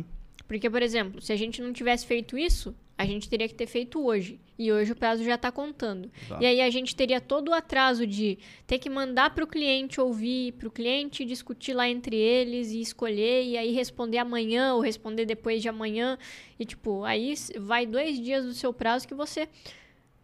Porque, 0.47 0.69
por 0.69 0.83
exemplo, 0.83 1.19
se 1.21 1.31
a 1.33 1.35
gente 1.35 1.61
não 1.61 1.73
tivesse 1.73 2.05
feito 2.05 2.37
isso, 2.37 2.75
a 3.03 3.05
gente 3.05 3.29
teria 3.29 3.47
que 3.47 3.53
ter 3.53 3.67
feito 3.67 4.03
hoje. 4.03 4.39
E 4.57 4.71
hoje 4.71 4.91
o 4.91 4.95
prazo 4.95 5.23
já 5.23 5.35
está 5.35 5.51
contando. 5.51 6.09
Exato. 6.25 6.41
E 6.41 6.45
aí 6.45 6.61
a 6.61 6.69
gente 6.69 6.95
teria 6.95 7.19
todo 7.19 7.49
o 7.49 7.53
atraso 7.53 8.07
de 8.07 8.37
ter 8.65 8.79
que 8.79 8.89
mandar 8.89 9.33
para 9.35 9.43
o 9.43 9.47
cliente 9.47 9.99
ouvir, 9.99 10.53
para 10.53 10.67
o 10.67 10.71
cliente 10.71 11.25
discutir 11.25 11.73
lá 11.73 11.89
entre 11.89 12.15
eles 12.15 12.71
e 12.71 12.79
escolher, 12.79 13.43
e 13.43 13.57
aí 13.57 13.71
responder 13.73 14.19
amanhã 14.19 14.73
ou 14.75 14.81
responder 14.81 15.25
depois 15.25 15.61
de 15.61 15.67
amanhã. 15.67 16.17
E, 16.57 16.65
tipo, 16.65 17.03
aí 17.03 17.33
vai 17.59 17.85
dois 17.85 18.19
dias 18.19 18.45
do 18.45 18.53
seu 18.53 18.71
prazo 18.71 19.07
que 19.07 19.13
você 19.13 19.49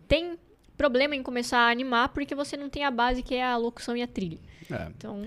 tem 0.07 0.37
problema 0.77 1.15
em 1.15 1.21
começar 1.21 1.59
a 1.59 1.71
animar 1.71 2.09
porque 2.09 2.33
você 2.33 2.55
não 2.55 2.69
tem 2.69 2.85
a 2.85 2.91
base 2.91 3.21
que 3.21 3.35
é 3.35 3.43
a 3.43 3.57
locução 3.57 3.97
e 3.97 4.01
a 4.01 4.07
trilha. 4.07 4.39
É. 4.71 4.87
Então, 4.95 5.25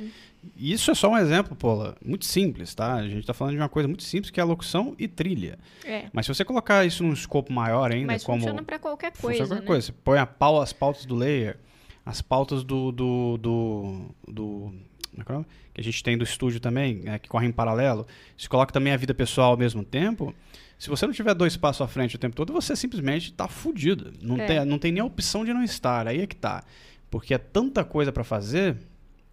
Isso 0.56 0.90
é 0.90 0.94
só 0.94 1.08
um 1.10 1.16
exemplo, 1.16 1.54
Paula, 1.56 1.96
muito 2.04 2.24
simples, 2.24 2.74
tá? 2.74 2.94
A 2.94 3.08
gente 3.08 3.26
tá 3.26 3.32
falando 3.32 3.54
de 3.54 3.60
uma 3.60 3.68
coisa 3.68 3.86
muito 3.88 4.02
simples 4.02 4.30
que 4.30 4.40
é 4.40 4.42
a 4.42 4.46
locução 4.46 4.94
e 4.98 5.06
trilha. 5.06 5.58
é. 5.84 6.06
Mas 6.12 6.26
se 6.26 6.34
você 6.34 6.44
colocar 6.44 6.84
isso 6.84 7.02
num 7.04 7.12
escopo 7.12 7.52
maior 7.52 7.92
ainda, 7.92 8.06
Mas 8.12 8.24
como 8.24 8.38
funciona 8.40 8.62
para 8.62 8.78
qualquer 8.78 9.12
funciona 9.12 9.36
coisa, 9.36 9.46
qualquer 9.48 9.60
né? 9.60 9.66
coisa. 9.66 9.86
Você 9.86 9.92
põe 10.04 10.18
a 10.18 10.26
pau, 10.26 10.60
as 10.60 10.72
pautas 10.72 11.04
do 11.04 11.14
layer, 11.14 11.58
as 12.04 12.20
pautas 12.20 12.64
do 12.64 12.90
do, 12.90 13.38
do, 13.38 14.14
do- 14.26 14.74
é 15.18 15.22
que 15.24 15.32
é 15.32 15.44
que 15.74 15.80
a 15.80 15.84
gente 15.84 16.02
tem 16.02 16.16
do 16.18 16.24
estúdio 16.24 16.58
também, 16.58 16.96
né, 16.96 17.18
que 17.18 17.28
correm 17.28 17.50
em 17.50 17.52
paralelo. 17.52 18.06
Se 18.36 18.48
coloca 18.48 18.72
também 18.72 18.92
a 18.92 18.96
vida 18.96 19.14
pessoal 19.14 19.50
ao 19.52 19.56
mesmo 19.56 19.84
tempo. 19.84 20.34
Se 20.78 20.88
você 20.90 21.06
não 21.06 21.12
tiver 21.14 21.34
dois 21.34 21.56
passos 21.56 21.82
à 21.82 21.86
frente 21.86 22.16
o 22.16 22.18
tempo 22.18 22.34
todo, 22.34 22.52
você 22.52 22.74
simplesmente 22.74 23.32
tá 23.32 23.46
fudido. 23.46 24.12
Não, 24.20 24.36
É. 24.38 24.46
tem, 24.46 24.64
não 24.64 24.78
tem 24.78 24.90
nem 24.90 25.00
a 25.00 25.04
opção 25.04 25.44
de 25.44 25.52
não 25.54 25.62
estar. 25.62 26.08
Aí 26.08 26.20
é 26.22 26.26
que 26.26 26.34
tá. 26.34 26.64
Porque 27.10 27.32
é 27.34 27.38
tanta 27.38 27.84
coisa 27.84 28.10
para 28.10 28.24
fazer 28.24 28.76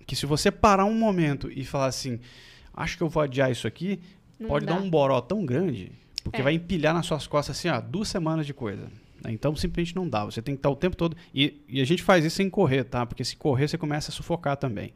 que 0.10 0.16
se 0.16 0.26
você 0.26 0.50
parar 0.52 0.86
um 0.86 0.94
momento 0.94 1.52
e 1.52 1.64
falar 1.64 1.86
assim, 1.86 2.20
acho 2.74 2.98
que 2.98 3.04
eu 3.04 3.10
vou 3.10 3.22
adiar 3.24 3.52
isso 3.52 3.68
aqui, 3.68 4.00
Não 4.40 4.48
pode 4.48 4.66
dá. 4.66 4.74
dar 4.74 4.82
um 4.82 4.90
boró 4.90 5.22
tão 5.22 5.46
grande, 5.46 5.92
porque 6.24 6.42
É. 6.42 6.44
vai 6.44 6.54
empilhar 6.54 6.94
nas 6.94 7.06
suas 7.06 7.28
costas 7.28 7.58
assim, 7.58 7.70
ó, 7.70 7.80
duas 7.80 8.08
semanas 8.08 8.46
de 8.46 8.54
coisa. 8.54 8.84
né? 9.24 9.32
Então 9.34 9.54
simplesmente 9.56 9.96
não 9.96 10.08
dá. 10.08 10.24
Você 10.26 10.42
tem 10.42 10.56
que 10.56 10.60
estar 10.60 10.70
o 10.70 10.76
tempo 10.78 10.96
todo. 10.96 11.16
E, 11.36 11.62
e 11.68 11.82
a 11.82 11.86
gente 11.86 12.02
faz 12.02 12.24
isso 12.24 12.38
sem 12.38 12.50
correr, 12.50 12.86
tá? 12.86 13.06
Porque 13.06 13.24
se 13.26 13.36
correr, 13.36 13.68
você 13.68 13.78
começa 13.78 14.12
a 14.12 14.14
sufocar 14.14 14.56
também. 14.56 14.94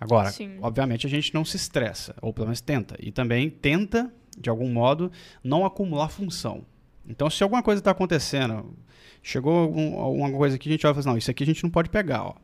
Agora, 0.00 0.30
Sim. 0.30 0.56
obviamente, 0.62 1.06
a 1.06 1.10
gente 1.10 1.34
não 1.34 1.44
se 1.44 1.56
estressa, 1.56 2.14
ou 2.22 2.32
pelo 2.32 2.46
menos 2.46 2.62
tenta. 2.62 2.96
E 2.98 3.12
também 3.12 3.50
tenta, 3.50 4.10
de 4.38 4.48
algum 4.48 4.72
modo, 4.72 5.12
não 5.44 5.66
acumular 5.66 6.08
função. 6.08 6.64
Então, 7.06 7.28
se 7.28 7.42
alguma 7.42 7.62
coisa 7.62 7.80
está 7.80 7.90
acontecendo, 7.90 8.74
chegou 9.22 9.52
algum- 9.58 9.98
alguma 9.98 10.30
coisa 10.30 10.58
que 10.58 10.68
a 10.68 10.72
gente 10.72 10.82
vai 10.84 10.94
fazer, 10.94 11.08
não, 11.10 11.18
isso 11.18 11.30
aqui 11.30 11.42
a 11.42 11.46
gente 11.46 11.62
não 11.62 11.70
pode 11.70 11.90
pegar, 11.90 12.24
ó. 12.24 12.34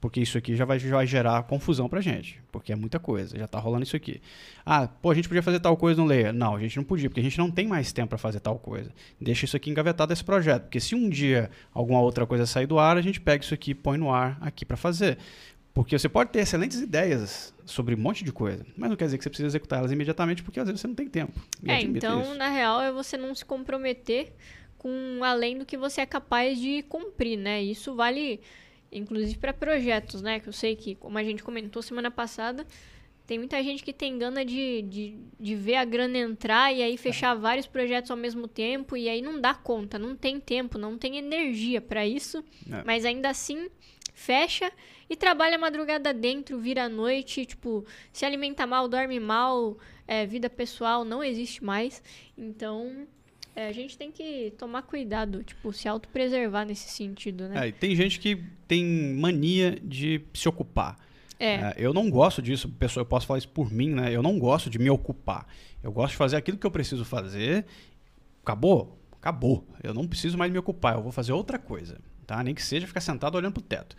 Porque 0.00 0.20
isso 0.20 0.38
aqui 0.38 0.56
já 0.56 0.64
vai, 0.64 0.78
já 0.78 0.96
vai 0.96 1.06
gerar 1.06 1.42
confusão 1.42 1.88
pra 1.88 2.00
gente. 2.00 2.40
Porque 2.50 2.72
é 2.72 2.76
muita 2.76 2.98
coisa, 2.98 3.38
já 3.38 3.46
tá 3.46 3.58
rolando 3.58 3.84
isso 3.84 3.94
aqui. 3.94 4.20
Ah, 4.64 4.88
pô, 4.88 5.10
a 5.10 5.14
gente 5.14 5.28
podia 5.28 5.42
fazer 5.42 5.60
tal 5.60 5.76
coisa 5.76 6.00
no 6.00 6.06
layer. 6.06 6.32
Não, 6.32 6.56
a 6.56 6.60
gente 6.60 6.76
não 6.76 6.84
podia, 6.84 7.10
porque 7.10 7.20
a 7.20 7.22
gente 7.22 7.38
não 7.38 7.50
tem 7.50 7.68
mais 7.68 7.92
tempo 7.92 8.08
para 8.08 8.18
fazer 8.18 8.40
tal 8.40 8.58
coisa. 8.58 8.90
Deixa 9.20 9.44
isso 9.44 9.56
aqui 9.56 9.70
engavetado 9.70 10.12
esse 10.12 10.24
projeto. 10.24 10.62
Porque 10.62 10.80
se 10.80 10.94
um 10.94 11.08
dia 11.08 11.50
alguma 11.74 12.00
outra 12.00 12.26
coisa 12.26 12.46
sair 12.46 12.66
do 12.66 12.78
ar, 12.78 12.96
a 12.96 13.02
gente 13.02 13.20
pega 13.20 13.44
isso 13.44 13.52
aqui 13.52 13.72
e 13.72 13.74
põe 13.74 13.98
no 13.98 14.10
ar 14.12 14.38
aqui 14.40 14.64
para 14.64 14.76
fazer. 14.76 15.18
Porque 15.72 15.98
você 15.98 16.08
pode 16.08 16.30
ter 16.30 16.40
excelentes 16.40 16.80
ideias 16.80 17.54
sobre 17.64 17.94
um 17.94 17.98
monte 17.98 18.24
de 18.24 18.32
coisa, 18.32 18.66
mas 18.76 18.90
não 18.90 18.96
quer 18.96 19.04
dizer 19.04 19.18
que 19.18 19.24
você 19.24 19.30
precisa 19.30 19.46
executar 19.46 19.78
elas 19.78 19.92
imediatamente, 19.92 20.42
porque 20.42 20.58
às 20.58 20.66
vezes 20.66 20.80
você 20.80 20.88
não 20.88 20.94
tem 20.94 21.08
tempo. 21.08 21.38
É, 21.64 21.80
então, 21.80 22.22
isso. 22.22 22.34
na 22.34 22.48
real, 22.48 22.80
é 22.80 22.90
você 22.90 23.16
não 23.16 23.34
se 23.34 23.44
comprometer 23.44 24.32
com 24.76 25.20
além 25.22 25.58
do 25.58 25.66
que 25.66 25.76
você 25.76 26.00
é 26.00 26.06
capaz 26.06 26.58
de 26.58 26.82
cumprir, 26.84 27.36
né? 27.36 27.62
Isso 27.62 27.94
vale, 27.94 28.40
inclusive, 28.92 29.38
para 29.38 29.52
projetos, 29.52 30.22
né? 30.22 30.40
Que 30.40 30.48
eu 30.48 30.52
sei 30.52 30.76
que, 30.76 30.94
como 30.94 31.18
a 31.18 31.24
gente 31.24 31.42
comentou 31.42 31.82
semana 31.82 32.10
passada, 32.10 32.66
tem 33.26 33.38
muita 33.38 33.62
gente 33.62 33.84
que 33.84 33.92
tem 33.92 34.18
gana 34.18 34.44
de, 34.44 34.82
de, 34.82 35.16
de 35.38 35.54
ver 35.54 35.76
a 35.76 35.84
grana 35.84 36.18
entrar 36.18 36.74
e 36.74 36.82
aí 36.82 36.96
fechar 36.96 37.34
vários 37.34 37.66
projetos 37.66 38.10
ao 38.10 38.16
mesmo 38.16 38.48
tempo 38.48 38.96
e 38.96 39.08
aí 39.08 39.22
não 39.22 39.40
dá 39.40 39.54
conta, 39.54 39.98
não 39.98 40.16
tem 40.16 40.40
tempo, 40.40 40.76
não 40.76 40.98
tem 40.98 41.16
energia 41.16 41.80
para 41.80 42.04
isso, 42.04 42.44
É. 42.68 42.82
mas 42.84 43.04
ainda 43.04 43.28
assim 43.28 43.68
fecha 44.12 44.70
e 45.08 45.14
trabalha 45.16 45.54
a 45.54 45.58
madrugada 45.58 46.12
dentro, 46.12 46.58
vira 46.58 46.84
a 46.84 46.88
noite, 46.88 47.46
tipo, 47.46 47.84
se 48.12 48.24
alimenta 48.26 48.66
mal, 48.66 48.88
dorme 48.88 49.20
mal, 49.20 49.78
é, 50.08 50.26
vida 50.26 50.50
pessoal 50.50 51.04
não 51.04 51.22
existe 51.22 51.62
mais. 51.64 52.02
Então, 52.36 53.06
é, 53.54 53.68
a 53.68 53.72
gente 53.72 53.96
tem 53.98 54.10
que 54.10 54.52
tomar 54.56 54.82
cuidado, 54.82 55.42
tipo, 55.42 55.72
se 55.72 55.88
autopreservar 55.88 56.66
nesse 56.66 56.88
sentido, 56.90 57.48
né? 57.48 57.66
É, 57.66 57.68
e 57.68 57.72
tem 57.72 57.94
gente 57.94 58.18
que 58.20 58.42
tem 58.66 58.84
mania 59.14 59.78
de 59.82 60.22
se 60.32 60.48
ocupar. 60.48 60.96
É, 61.38 61.54
É, 61.54 61.74
eu 61.78 61.92
não 61.92 62.10
gosto 62.10 62.42
disso, 62.42 62.68
pessoal, 62.68 63.02
eu 63.02 63.08
posso 63.08 63.26
falar 63.26 63.38
isso 63.38 63.48
por 63.48 63.72
mim, 63.72 63.90
né? 63.90 64.14
Eu 64.14 64.22
não 64.22 64.38
gosto 64.38 64.68
de 64.68 64.78
me 64.78 64.90
ocupar. 64.90 65.46
Eu 65.82 65.90
gosto 65.90 66.12
de 66.12 66.16
fazer 66.18 66.36
aquilo 66.36 66.58
que 66.58 66.66
eu 66.66 66.70
preciso 66.70 67.04
fazer. 67.04 67.64
Acabou? 68.42 68.98
Acabou. 69.12 69.66
Eu 69.82 69.94
não 69.94 70.06
preciso 70.06 70.36
mais 70.36 70.52
me 70.52 70.58
ocupar, 70.58 70.96
eu 70.96 71.02
vou 71.02 71.12
fazer 71.12 71.32
outra 71.32 71.58
coisa, 71.58 71.98
tá? 72.30 72.42
Nem 72.44 72.54
que 72.54 72.62
seja 72.62 72.86
ficar 72.86 73.00
sentado 73.00 73.34
olhando 73.34 73.54
pro 73.54 73.62
teto. 73.62 73.96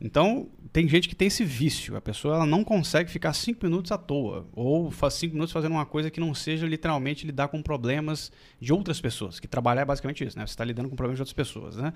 Então, 0.00 0.48
tem 0.72 0.88
gente 0.88 1.06
que 1.06 1.14
tem 1.14 1.28
esse 1.28 1.44
vício. 1.44 1.96
A 1.96 2.00
pessoa 2.00 2.36
ela 2.36 2.46
não 2.46 2.64
consegue 2.64 3.10
ficar 3.10 3.34
cinco 3.34 3.64
minutos 3.64 3.92
à 3.92 3.98
toa. 3.98 4.46
Ou 4.54 4.90
faz 4.90 5.14
cinco 5.14 5.34
minutos 5.34 5.52
fazendo 5.52 5.72
uma 5.72 5.84
coisa 5.84 6.10
que 6.10 6.18
não 6.18 6.34
seja 6.34 6.66
literalmente 6.66 7.26
lidar 7.26 7.48
com 7.48 7.62
problemas 7.62 8.32
de 8.58 8.72
outras 8.72 9.00
pessoas. 9.02 9.38
Que 9.38 9.46
trabalhar 9.46 9.82
é 9.82 9.84
basicamente 9.84 10.24
isso, 10.24 10.38
né? 10.38 10.46
Você 10.46 10.52
está 10.52 10.64
lidando 10.64 10.88
com 10.88 10.96
problemas 10.96 11.18
de 11.18 11.22
outras 11.22 11.34
pessoas, 11.34 11.76
né? 11.76 11.92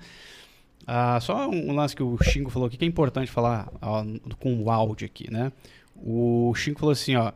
Ah, 0.85 1.19
só 1.19 1.49
um 1.49 1.73
lance 1.73 1.95
que 1.95 2.03
o 2.03 2.17
Xingo 2.23 2.51
falou 2.51 2.67
aqui 2.67 2.77
que 2.77 2.85
é 2.85 2.87
importante 2.87 3.29
falar 3.29 3.69
ó, 3.81 4.05
com 4.39 4.61
o 4.61 4.71
áudio 4.71 5.07
aqui, 5.07 5.29
né? 5.31 5.51
O 5.95 6.53
Xingo 6.55 6.79
falou 6.79 6.93
assim, 6.93 7.15
ó. 7.15 7.33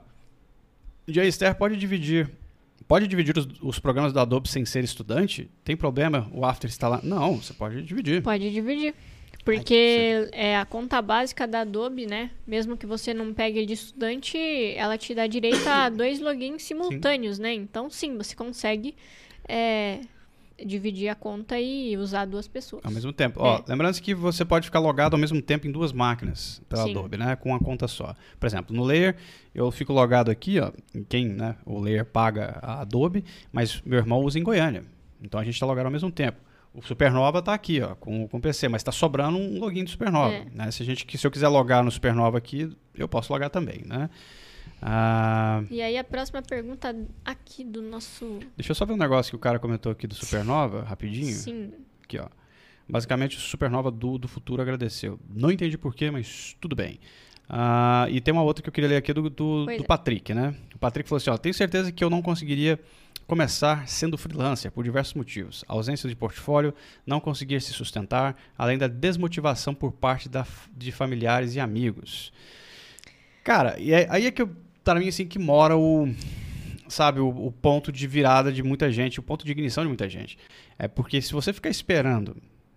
Jay 1.07 1.27
Esther 1.27 1.55
pode 1.55 1.75
dividir. 1.75 2.29
Pode 2.87 3.07
dividir 3.07 3.37
os, 3.37 3.47
os 3.61 3.79
programas 3.79 4.13
do 4.13 4.19
Adobe 4.19 4.49
sem 4.49 4.65
ser 4.65 4.83
estudante? 4.83 5.49
Tem 5.63 5.75
problema 5.75 6.29
o 6.31 6.45
After 6.45 6.69
está 6.69 6.87
lá? 6.87 6.99
Não, 7.03 7.37
você 7.37 7.53
pode 7.53 7.81
dividir. 7.83 8.21
pode 8.21 8.51
dividir. 8.51 8.93
Porque 9.43 10.29
é 10.31 10.57
a 10.57 10.65
conta 10.65 11.01
básica 11.01 11.45
da 11.45 11.61
Adobe, 11.61 12.05
né? 12.05 12.31
Mesmo 12.47 12.77
que 12.77 12.85
você 12.85 13.13
não 13.13 13.33
pegue 13.33 13.65
de 13.65 13.73
estudante, 13.73 14.37
ela 14.75 14.97
te 14.97 15.13
dá 15.13 15.27
direito 15.27 15.67
a 15.67 15.89
dois 15.89 16.21
logins 16.21 16.63
simultâneos, 16.63 17.39
né? 17.39 17.53
Então, 17.53 17.89
sim, 17.89 18.15
você 18.17 18.35
consegue 18.35 18.95
é, 19.47 19.99
dividir 20.65 21.09
a 21.09 21.15
conta 21.15 21.59
e 21.59 21.97
usar 21.97 22.25
duas 22.25 22.47
pessoas. 22.47 22.83
Ao 22.85 22.91
mesmo 22.91 23.11
tempo. 23.11 23.39
Ó, 23.41 23.57
É. 23.57 23.63
lembrando 23.67 23.99
que 24.01 24.13
você 24.13 24.45
pode 24.45 24.65
ficar 24.65 24.79
logado 24.79 25.13
ao 25.13 25.19
mesmo 25.19 25.41
tempo 25.41 25.67
em 25.67 25.71
duas 25.71 25.91
máquinas 25.91 26.61
pela 26.69 26.83
Sim. 26.83 26.91
Adobe, 26.91 27.17
né? 27.17 27.35
Com 27.35 27.49
uma 27.49 27.59
conta 27.59 27.87
só. 27.87 28.13
Por 28.39 28.45
exemplo, 28.45 28.75
no 28.75 28.83
Layer, 28.83 29.15
eu 29.53 29.69
fico 29.71 29.91
logado 29.93 30.29
aqui, 30.29 30.59
ó. 30.59 30.71
Em 30.93 31.03
quem, 31.03 31.27
né? 31.27 31.55
O 31.65 31.79
Layer 31.79 32.05
paga 32.05 32.59
a 32.61 32.81
Adobe, 32.81 33.23
mas 33.51 33.81
meu 33.85 33.99
irmão 33.99 34.19
usa 34.21 34.37
em 34.39 34.43
Goiânia. 34.43 34.83
Então 35.21 35.39
a 35.39 35.43
gente 35.43 35.53
está 35.55 35.65
logado 35.65 35.85
ao 35.85 35.91
mesmo 35.91 36.11
tempo. 36.11 36.37
O 36.73 36.81
Supernova 36.81 37.37
está 37.39 37.53
aqui, 37.53 37.81
ó, 37.81 37.93
com, 37.95 38.27
com 38.27 38.37
o 38.37 38.41
PC, 38.41 38.67
mas 38.67 38.81
está 38.81 38.91
sobrando 38.91 39.37
um 39.37 39.59
login 39.59 39.83
do 39.83 39.89
Supernova. 39.91 40.33
É. 40.33 40.45
Né? 40.51 40.71
Se, 40.71 40.81
a 40.81 40.85
gente, 40.85 41.17
se 41.17 41.25
eu 41.27 41.29
quiser 41.29 41.47
logar 41.47 41.83
no 41.83 41.91
Supernova 41.91 42.37
aqui, 42.37 42.69
eu 42.95 43.07
posso 43.07 43.31
logar 43.31 43.49
também, 43.51 43.83
né? 43.85 44.09
Ah, 44.85 45.63
E 45.71 45.81
aí 45.81 45.97
a 45.97 46.03
próxima 46.03 46.41
pergunta 46.41 46.93
aqui 47.23 47.63
do 47.63 47.81
nosso. 47.81 48.39
deixa 48.57 48.71
eu 48.71 48.75
só 48.75 48.85
ver 48.85 48.91
um 48.91 48.97
negócio 48.97 49.29
que 49.31 49.35
o 49.37 49.39
cara 49.39 49.57
comentou 49.57 49.89
aqui 49.89 50.05
do 50.05 50.13
Supernova, 50.13 50.83
rapidinho. 50.83 51.33
Sim. 51.33 51.71
Aqui, 52.03 52.19
ó. 52.19 52.27
Basicamente, 52.87 53.37
o 53.37 53.39
Supernova 53.39 53.89
do, 53.89 54.17
do 54.17 54.27
futuro 54.27 54.61
agradeceu. 54.61 55.17
Não 55.33 55.49
entendi 55.49 55.77
porquê, 55.77 56.11
mas 56.11 56.57
tudo 56.59 56.75
bem. 56.75 56.99
Uh, 57.49 58.09
e 58.09 58.19
tem 58.19 58.33
uma 58.33 58.43
outra 58.43 58.61
que 58.61 58.67
eu 58.67 58.73
queria 58.73 58.89
ler 58.89 58.97
aqui 58.97 59.13
do, 59.13 59.29
do, 59.29 59.65
do 59.65 59.71
é. 59.71 59.83
Patrick, 59.83 60.33
né? 60.33 60.53
O 60.75 60.77
Patrick 60.77 61.07
falou 61.07 61.17
assim: 61.17 61.29
ó, 61.29 61.37
tenho 61.37 61.55
certeza 61.55 61.89
que 61.89 62.03
eu 62.03 62.09
não 62.09 62.21
conseguiria 62.21 62.77
começar 63.25 63.87
sendo 63.87 64.17
freelancer 64.17 64.69
por 64.69 64.83
diversos 64.83 65.13
motivos. 65.13 65.63
ausência 65.65 66.09
de 66.09 66.15
portfólio, 66.15 66.73
não 67.05 67.21
conseguir 67.21 67.61
se 67.61 67.71
sustentar, 67.71 68.35
além 68.57 68.77
da 68.77 68.87
desmotivação 68.87 69.73
por 69.73 69.93
parte 69.93 70.27
da, 70.27 70.45
de 70.75 70.91
familiares 70.91 71.55
e 71.55 71.59
amigos. 71.61 72.33
Cara, 73.43 73.77
e 73.79 73.93
aí 73.93 74.25
é 74.25 74.31
que 74.31 74.41
eu, 74.41 74.49
para 74.83 74.99
mim, 74.99 75.07
assim, 75.07 75.25
que 75.25 75.39
mora 75.39 75.77
o, 75.77 76.09
sabe, 76.87 77.19
o, 77.19 77.29
o, 77.29 77.51
ponto 77.51 77.91
de 77.91 78.05
virada 78.07 78.51
de 78.51 78.61
muita 78.61 78.91
gente, 78.91 79.19
o 79.19 79.23
ponto 79.23 79.45
de 79.45 79.51
ignição 79.51 79.83
de 79.83 79.87
muita 79.87 80.09
gente. 80.09 80.37
É 80.77 80.87
porque 80.87 81.21
se 81.21 81.31
você 81.31 81.53
ficar 81.53 81.69
esperando 81.69 82.35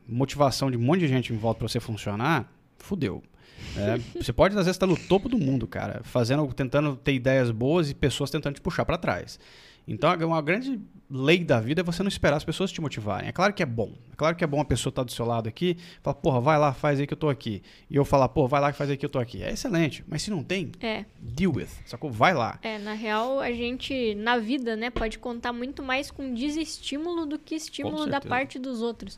motivação 0.09 0.71
de 0.71 0.77
um 0.77 0.81
monte 0.81 1.01
de 1.01 1.09
gente 1.09 1.33
em 1.33 1.37
volta 1.37 1.59
para 1.59 1.69
você 1.69 1.81
funcionar, 1.81 2.51
fudeu. 2.79 3.23
É, 3.77 3.99
você 4.23 4.33
pode, 4.33 4.53
às 4.53 4.67
vezes, 4.67 4.77
estar 4.77 4.87
no 4.87 4.97
topo 4.97 5.29
do 5.29 5.39
mundo, 5.39 5.67
cara, 5.67 6.01
fazendo, 6.05 6.47
tentando 6.53 6.97
ter 6.97 7.15
ideias 7.15 7.51
boas 7.51 7.91
e 7.91 7.95
pessoas 7.95 8.31
tentando 8.31 8.55
te 8.55 8.61
puxar 8.61 8.85
para 8.85 8.97
trás. 8.97 9.39
Então, 9.87 10.13
uma 10.27 10.43
grande 10.43 10.81
lei 11.09 11.45
da 11.45 11.61
vida 11.61 11.81
é 11.81 11.85
você 11.85 12.03
não 12.03 12.09
esperar 12.09 12.37
as 12.37 12.45
pessoas 12.45 12.73
te 12.73 12.81
motivarem. 12.81 13.29
É 13.29 13.33
claro 13.33 13.53
que 13.53 13.63
é 13.63 13.67
bom. 13.67 13.93
É 14.13 14.17
claro 14.17 14.35
que 14.35 14.43
é 14.43 14.47
bom 14.47 14.61
a 14.61 14.65
pessoa 14.65 14.91
estar 14.91 15.05
do 15.05 15.13
seu 15.13 15.25
lado 15.25 15.49
aqui, 15.49 15.77
falar, 16.03 16.15
porra, 16.15 16.41
vai 16.41 16.59
lá, 16.59 16.73
faz 16.73 16.99
aí 16.99 17.07
que 17.07 17.13
eu 17.13 17.19
tô 17.19 17.29
aqui. 17.29 17.63
E 17.89 17.97
eu 17.97 18.05
falar, 18.05 18.29
porra, 18.29 18.49
vai 18.49 18.61
lá, 18.61 18.73
faz 18.73 18.91
aí 18.91 18.97
que 18.97 19.07
eu 19.07 19.11
tô 19.11 19.19
aqui. 19.19 19.43
É 19.43 19.53
excelente. 19.53 20.05
Mas 20.09 20.23
se 20.23 20.31
não 20.31 20.43
tem, 20.43 20.73
é. 20.81 21.05
deal 21.21 21.55
with. 21.55 21.69
Sacou? 21.85 22.11
Vai 22.11 22.35
lá. 22.35 22.59
É, 22.63 22.79
na 22.79 22.95
real, 22.95 23.39
a 23.39 23.53
gente, 23.53 24.15
na 24.17 24.39
vida, 24.39 24.75
né, 24.75 24.91
pode 24.91 25.19
contar 25.19 25.53
muito 25.53 25.83
mais 25.83 26.11
com 26.11 26.35
desestímulo 26.35 27.25
do 27.27 27.39
que 27.39 27.55
estímulo 27.55 28.07
da 28.07 28.21
parte 28.21 28.59
dos 28.59 28.83
outros. 28.83 29.17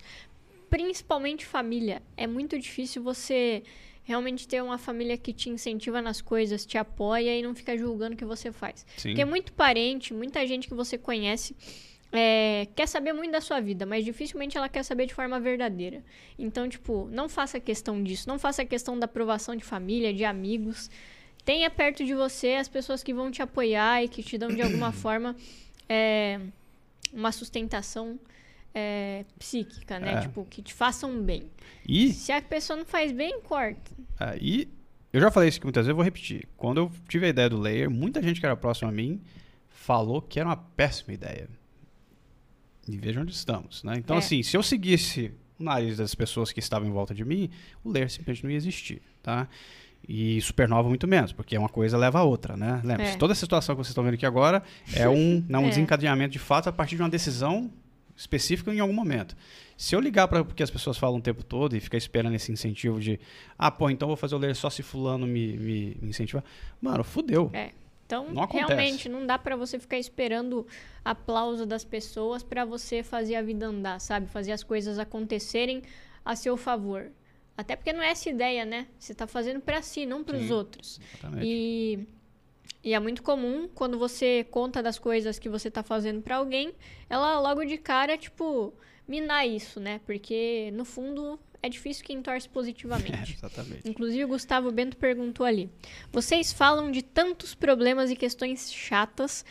Principalmente 0.68 1.46
família. 1.46 2.02
É 2.16 2.26
muito 2.26 2.58
difícil 2.58 3.02
você 3.02 3.62
realmente 4.08 4.48
ter 4.48 4.62
uma 4.62 4.78
família 4.78 5.18
que 5.18 5.34
te 5.34 5.50
incentiva 5.50 6.00
nas 6.00 6.22
coisas, 6.22 6.64
te 6.64 6.78
apoia 6.78 7.38
e 7.38 7.42
não 7.42 7.54
fica 7.54 7.76
julgando 7.76 8.14
o 8.14 8.16
que 8.16 8.24
você 8.24 8.50
faz. 8.50 8.86
Sim. 8.96 9.10
Porque 9.10 9.22
muito 9.22 9.52
parente, 9.52 10.14
muita 10.14 10.46
gente 10.46 10.66
que 10.66 10.72
você 10.72 10.96
conhece 10.96 11.54
é, 12.10 12.66
quer 12.74 12.88
saber 12.88 13.12
muito 13.12 13.32
da 13.32 13.42
sua 13.42 13.60
vida, 13.60 13.84
mas 13.84 14.06
dificilmente 14.06 14.56
ela 14.56 14.66
quer 14.66 14.82
saber 14.82 15.04
de 15.04 15.12
forma 15.12 15.38
verdadeira. 15.38 16.02
Então, 16.38 16.66
tipo, 16.66 17.06
não 17.12 17.28
faça 17.28 17.60
questão 17.60 18.02
disso. 18.02 18.26
Não 18.26 18.38
faça 18.38 18.64
questão 18.64 18.98
da 18.98 19.04
aprovação 19.04 19.54
de 19.54 19.62
família, 19.62 20.10
de 20.14 20.24
amigos. 20.24 20.90
Tenha 21.44 21.68
perto 21.68 22.02
de 22.02 22.14
você 22.14 22.54
as 22.54 22.66
pessoas 22.66 23.02
que 23.02 23.12
vão 23.12 23.30
te 23.30 23.42
apoiar 23.42 24.02
e 24.02 24.08
que 24.08 24.22
te 24.22 24.38
dão 24.38 24.48
de 24.48 24.62
alguma 24.62 24.90
forma 25.04 25.36
é, 25.86 26.40
uma 27.12 27.30
sustentação 27.30 28.18
é, 28.78 29.24
psíquica, 29.38 29.98
né? 29.98 30.14
É. 30.14 30.20
Tipo, 30.20 30.44
que 30.44 30.62
te 30.62 30.72
façam 30.72 31.20
bem. 31.22 31.50
E... 31.86 32.12
Se 32.12 32.30
a 32.30 32.40
pessoa 32.40 32.76
não 32.76 32.86
faz 32.86 33.12
bem, 33.12 33.40
corta. 33.40 33.90
É, 34.20 34.38
e 34.40 34.68
eu 35.12 35.20
já 35.20 35.30
falei 35.30 35.48
isso 35.48 35.58
aqui 35.58 35.66
muitas 35.66 35.86
vezes, 35.86 35.90
eu 35.90 35.96
vou 35.96 36.04
repetir. 36.04 36.46
Quando 36.56 36.78
eu 36.78 36.92
tive 37.08 37.26
a 37.26 37.28
ideia 37.28 37.48
do 37.48 37.58
layer, 37.58 37.90
muita 37.90 38.22
gente 38.22 38.40
que 38.40 38.46
era 38.46 38.56
próxima 38.56 38.90
a 38.90 38.92
mim 38.92 39.20
falou 39.68 40.22
que 40.22 40.38
era 40.38 40.48
uma 40.48 40.56
péssima 40.56 41.14
ideia. 41.14 41.48
E 42.86 42.96
veja 42.96 43.20
onde 43.20 43.32
estamos, 43.32 43.82
né? 43.82 43.94
Então, 43.96 44.16
é. 44.16 44.18
assim, 44.18 44.42
se 44.42 44.56
eu 44.56 44.62
seguisse 44.62 45.32
o 45.58 45.64
nariz 45.64 45.96
das 45.96 46.14
pessoas 46.14 46.52
que 46.52 46.60
estavam 46.60 46.88
em 46.88 46.92
volta 46.92 47.14
de 47.14 47.24
mim, 47.24 47.50
o 47.82 47.90
layer 47.90 48.10
simplesmente 48.10 48.44
não 48.44 48.50
ia 48.50 48.56
existir, 48.56 49.02
tá? 49.22 49.48
E 50.06 50.40
supernova 50.40 50.88
muito 50.88 51.08
menos, 51.08 51.32
porque 51.32 51.58
uma 51.58 51.68
coisa 51.68 51.98
leva 51.98 52.20
a 52.20 52.22
outra, 52.22 52.56
né? 52.56 52.80
Lembre-se, 52.84 53.14
é. 53.14 53.16
toda 53.16 53.32
essa 53.32 53.40
situação 53.40 53.74
que 53.74 53.78
vocês 53.78 53.90
estão 53.90 54.04
vendo 54.04 54.14
aqui 54.14 54.24
agora 54.24 54.62
é 54.94 55.08
um, 55.08 55.44
não, 55.48 55.64
um 55.64 55.66
é. 55.66 55.68
desencadeamento 55.70 56.32
de 56.32 56.38
fato 56.38 56.68
a 56.68 56.72
partir 56.72 56.96
de 56.96 57.02
uma 57.02 57.08
decisão 57.08 57.70
específico 58.18 58.70
em 58.70 58.80
algum 58.80 58.92
momento. 58.92 59.36
Se 59.76 59.94
eu 59.94 60.00
ligar 60.00 60.26
para 60.26 60.42
o 60.42 60.44
que 60.44 60.62
as 60.62 60.70
pessoas 60.70 60.98
falam 60.98 61.18
o 61.18 61.22
tempo 61.22 61.44
todo 61.44 61.76
e 61.76 61.80
ficar 61.80 61.96
esperando 61.96 62.34
esse 62.34 62.50
incentivo 62.50 63.00
de, 63.00 63.18
ah, 63.56 63.70
pô, 63.70 63.88
então 63.88 64.08
vou 64.08 64.16
fazer 64.16 64.34
o 64.34 64.38
ler 64.38 64.56
só 64.56 64.68
se 64.68 64.82
fulano 64.82 65.24
me, 65.24 65.56
me, 65.56 65.96
me 66.02 66.10
incentivar, 66.10 66.42
mano, 66.82 67.04
fudeu. 67.04 67.48
É. 67.54 67.70
Então, 68.04 68.26
não 68.32 68.46
realmente, 68.46 69.06
não 69.08 69.26
dá 69.26 69.38
para 69.38 69.54
você 69.54 69.78
ficar 69.78 69.98
esperando 69.98 70.66
aplauso 71.04 71.66
das 71.66 71.84
pessoas 71.84 72.42
para 72.42 72.64
você 72.64 73.02
fazer 73.02 73.34
a 73.34 73.42
vida 73.42 73.66
andar, 73.66 74.00
sabe? 74.00 74.26
Fazer 74.26 74.52
as 74.52 74.62
coisas 74.62 74.98
acontecerem 74.98 75.82
a 76.24 76.34
seu 76.34 76.56
favor. 76.56 77.12
Até 77.56 77.76
porque 77.76 77.92
não 77.92 78.02
é 78.02 78.10
essa 78.10 78.30
ideia, 78.30 78.64
né? 78.64 78.86
Você 78.98 79.12
está 79.12 79.26
fazendo 79.26 79.60
para 79.60 79.82
si, 79.82 80.06
não 80.06 80.24
para 80.24 80.38
os 80.38 80.50
outros. 80.50 80.98
Exatamente. 81.12 81.46
E 81.46 82.08
e 82.82 82.94
é 82.94 82.98
muito 82.98 83.22
comum 83.22 83.68
quando 83.74 83.98
você 83.98 84.46
conta 84.50 84.82
das 84.82 84.98
coisas 84.98 85.38
que 85.38 85.48
você 85.48 85.70
tá 85.70 85.82
fazendo 85.82 86.22
para 86.22 86.36
alguém, 86.36 86.72
ela 87.10 87.38
logo 87.40 87.64
de 87.64 87.76
cara, 87.76 88.16
tipo, 88.16 88.72
minar 89.06 89.46
isso, 89.46 89.80
né? 89.80 90.00
Porque 90.06 90.70
no 90.72 90.84
fundo 90.84 91.38
é 91.62 91.68
difícil 91.68 92.04
quem 92.04 92.22
torce 92.22 92.48
positivamente. 92.50 93.32
É, 93.32 93.34
exatamente. 93.34 93.88
Inclusive 93.88 94.24
o 94.24 94.28
Gustavo 94.28 94.70
Bento 94.70 94.96
perguntou 94.96 95.44
ali: 95.44 95.68
"Vocês 96.12 96.52
falam 96.52 96.90
de 96.90 97.02
tantos 97.02 97.54
problemas 97.54 98.10
e 98.10 98.16
questões 98.16 98.72
chatas, 98.72 99.44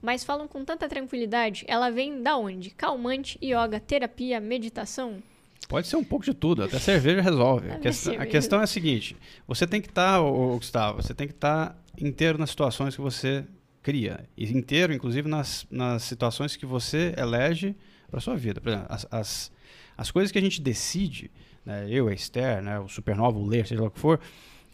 mas 0.00 0.22
falam 0.22 0.46
com 0.46 0.64
tanta 0.64 0.88
tranquilidade. 0.88 1.64
Ela 1.66 1.90
vem 1.90 2.22
da 2.22 2.36
onde? 2.36 2.70
Calmante, 2.70 3.38
yoga, 3.42 3.80
terapia, 3.80 4.40
meditação?" 4.40 5.22
Pode 5.68 5.86
ser 5.86 5.96
um 5.96 6.04
pouco 6.04 6.24
de 6.24 6.32
tudo, 6.32 6.62
até 6.62 6.78
cerveja 6.78 7.20
resolve. 7.20 7.68
A, 7.72 7.78
questão, 7.78 8.14
a 8.14 8.24
questão 8.24 8.60
é 8.60 8.64
a 8.64 8.66
seguinte: 8.66 9.16
você 9.46 9.66
tem 9.66 9.82
que 9.82 9.88
estar, 9.88 10.18
tá, 10.18 10.30
Gustavo, 10.56 11.02
você 11.02 11.12
tem 11.12 11.26
que 11.26 11.34
estar 11.34 11.70
tá 11.70 11.76
inteiro 12.00 12.38
nas 12.38 12.50
situações 12.50 12.94
que 12.94 13.00
você 13.00 13.44
cria. 13.82 14.28
E 14.36 14.44
inteiro, 14.52 14.92
inclusive, 14.92 15.28
nas, 15.28 15.66
nas 15.70 16.02
situações 16.02 16.56
que 16.56 16.66
você 16.66 17.14
elege 17.16 17.74
para 18.10 18.20
sua 18.20 18.36
vida. 18.36 18.60
Por 18.60 18.70
exemplo, 18.70 18.86
as, 18.88 19.06
as, 19.10 19.52
as, 19.96 20.10
coisas 20.10 20.32
que 20.32 20.38
a 20.38 20.42
gente 20.42 20.60
decide, 20.60 21.30
né, 21.64 21.86
eu, 21.88 22.08
a 22.08 22.12
Esther, 22.12 22.62
né, 22.62 22.78
o 22.78 22.88
Supernova, 22.88 23.38
o 23.38 23.46
Ler, 23.46 23.66
seja 23.66 23.80
lá 23.80 23.88
o 23.88 23.90
que 23.90 23.98
for, 23.98 24.20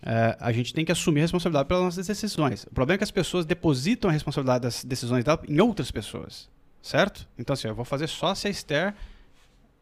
é, 0.02 0.36
a 0.38 0.52
gente 0.52 0.74
tem 0.74 0.84
que 0.84 0.92
assumir 0.92 1.20
a 1.20 1.22
responsabilidade 1.22 1.68
pelas 1.68 1.84
nossas 1.84 2.06
decisões. 2.06 2.64
O 2.64 2.74
problema 2.74 2.96
é 2.96 2.98
que 2.98 3.04
as 3.04 3.10
pessoas 3.10 3.46
depositam 3.46 4.10
a 4.10 4.12
responsabilidade 4.12 4.62
das 4.62 4.84
decisões 4.84 5.24
dela 5.24 5.42
em 5.48 5.60
outras 5.60 5.90
pessoas. 5.90 6.50
Certo? 6.82 7.26
Então, 7.38 7.54
assim, 7.54 7.66
eu 7.66 7.74
vou 7.74 7.84
fazer 7.84 8.06
só 8.06 8.34
se 8.34 8.46
a 8.46 8.50
Esther 8.50 8.94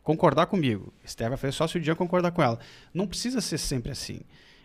concordar 0.03 0.47
comigo. 0.47 0.93
Esther 1.05 1.29
vai 1.29 1.37
fazer 1.37 1.53
só 1.53 1.67
se 1.67 1.79
o 1.79 1.83
Jean 1.83 1.97
concordar 1.97 2.31
com 2.31 2.43
ela. 2.43 2.59
Não 2.95 3.07
precisa 3.07 3.41
ser 3.41 3.59
sempre 3.59 3.91
assim. 3.91 4.21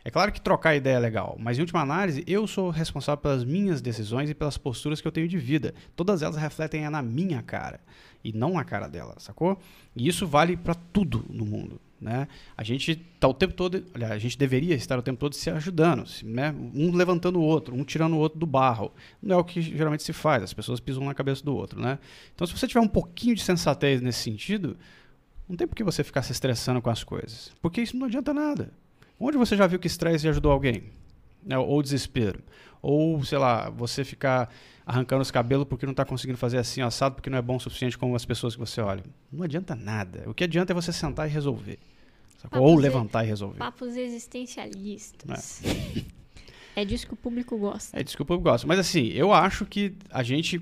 É 0.08 0.10
claro 0.10 0.32
que 0.32 0.39
trocar 0.39 0.74
ideia 0.74 0.96
é 0.96 1.00
legal, 1.00 1.36
mas 1.38 1.58
em 1.58 1.62
última 1.62 1.82
análise, 1.82 2.24
eu 2.26 2.48
sou 2.48 2.70
responsável 2.70 3.22
pelas 3.22 3.43
minhas 3.43 3.82
decisões 3.82 4.30
e 4.30 4.34
pelas 4.34 4.58
posturas 4.58 5.02
que 5.02 5.08
eu 5.10 5.12
tenho 5.12 5.28
de 5.28 5.38
vida. 5.38 5.74
Todas 5.98 6.22
elas 6.22 6.38
refletem 6.38 6.89
na 6.89 7.02
minha 7.02 7.41
cara 7.41 7.82
e 8.24 8.32
não 8.32 8.54
na 8.54 8.63
cara 8.63 8.88
dela, 8.88 9.15
sacou? 9.17 9.60
E 9.93 10.08
isso 10.08 10.26
vale 10.26 10.56
para 10.56 10.76
tudo 10.76 11.26
no 11.30 11.46
mundo. 11.46 11.78
Né? 12.00 12.26
A 12.56 12.63
gente 12.63 12.91
está 12.91 13.28
o 13.28 13.34
tempo 13.34 13.54
todo, 13.54 13.84
aliás, 13.93 14.13
a 14.13 14.17
gente 14.17 14.38
deveria 14.38 14.76
estar 14.76 14.98
o 14.98 15.02
tempo 15.02 15.20
todo 15.20 15.36
se 15.36 15.50
ajudando, 15.50 16.06
né? 16.24 16.56
um 16.74 16.96
levantando 16.96 17.39
o 17.39 17.43
outro, 17.43 17.76
um 17.76 17.84
tirando 17.84 18.13
o 18.13 18.17
outro 18.17 18.39
do 18.39 18.46
barro. 18.46 18.93
Não 19.22 19.36
é 19.36 19.39
o 19.39 19.43
que 19.43 19.62
geralmente 19.62 20.04
se 20.04 20.13
faz, 20.13 20.41
as 20.41 20.54
pessoas 20.54 20.80
pisam 20.80 21.04
na 21.04 21.13
cabeça 21.13 21.43
do 21.43 21.54
outro. 21.54 21.82
Né? 21.82 22.00
Então, 22.34 22.48
se 22.48 22.58
você 22.58 22.65
tiver 22.65 22.80
um 22.80 22.88
pouquinho 22.88 23.36
de 23.36 23.43
sensatez 23.43 24.00
nesse 24.00 24.20
sentido, 24.20 24.78
não 25.50 25.58
tem 25.58 25.67
por 25.67 25.76
que 25.76 25.84
você 25.84 26.02
ficar 26.02 26.22
se 26.22 26.32
estressando 26.32 26.82
com 26.82 26.89
as 26.89 27.04
coisas, 27.04 27.52
porque 27.62 27.82
isso 27.82 27.98
não 27.98 28.06
adianta 28.06 28.34
nada. 28.34 28.72
Onde 29.20 29.38
você 29.38 29.56
já 29.56 29.66
viu 29.68 29.80
que 29.80 29.88
estresse 29.88 30.28
ajudou 30.28 30.52
alguém? 30.52 30.84
Né? 31.44 31.58
Ou 31.58 31.82
desespero? 31.82 32.44
Ou, 32.82 33.24
sei 33.24 33.38
lá, 33.38 33.70
você 33.70 34.04
ficar 34.04 34.50
arrancando 34.86 35.22
os 35.22 35.32
cabelos 35.32 35.66
porque 35.68 35.86
não 35.86 35.92
está 35.92 36.06
conseguindo 36.06 36.38
fazer 36.38 36.58
assim 36.58 36.82
assado 36.82 37.16
porque 37.16 37.30
não 37.30 37.38
é 37.38 37.42
bom 37.42 37.58
o 37.58 37.60
suficiente 37.60 37.98
como 37.98 38.16
as 38.16 38.26
pessoas 38.26 38.56
que 38.56 38.60
você 38.60 38.80
olha. 38.80 39.04
Não 39.32 39.44
adianta 39.44 39.76
nada. 39.76 40.24
O 40.28 40.34
que 40.34 40.44
adianta 40.44 40.72
é 40.72 40.76
você 40.76 40.94
sentar 40.94 41.28
e 41.28 41.32
resolver. 41.32 41.80
Ou 42.52 42.76
levantar 42.76 43.26
e 43.26 43.28
resolver. 43.28 43.58
Papos 43.58 43.96
existencialistas. 43.98 45.62
É. 46.76 46.82
é 46.82 46.86
disso 46.86 47.08
que 47.08 47.14
o 47.14 47.18
público 47.18 47.58
gosta. 47.58 48.00
É 48.00 48.04
disso 48.04 48.16
que 48.16 48.22
o 48.22 48.26
público 48.26 48.50
gosta. 48.50 48.68
Mas 48.68 48.80
assim, 48.80 49.08
eu 49.08 49.34
acho 49.34 49.66
que 49.66 49.96
a 50.10 50.24
gente. 50.24 50.62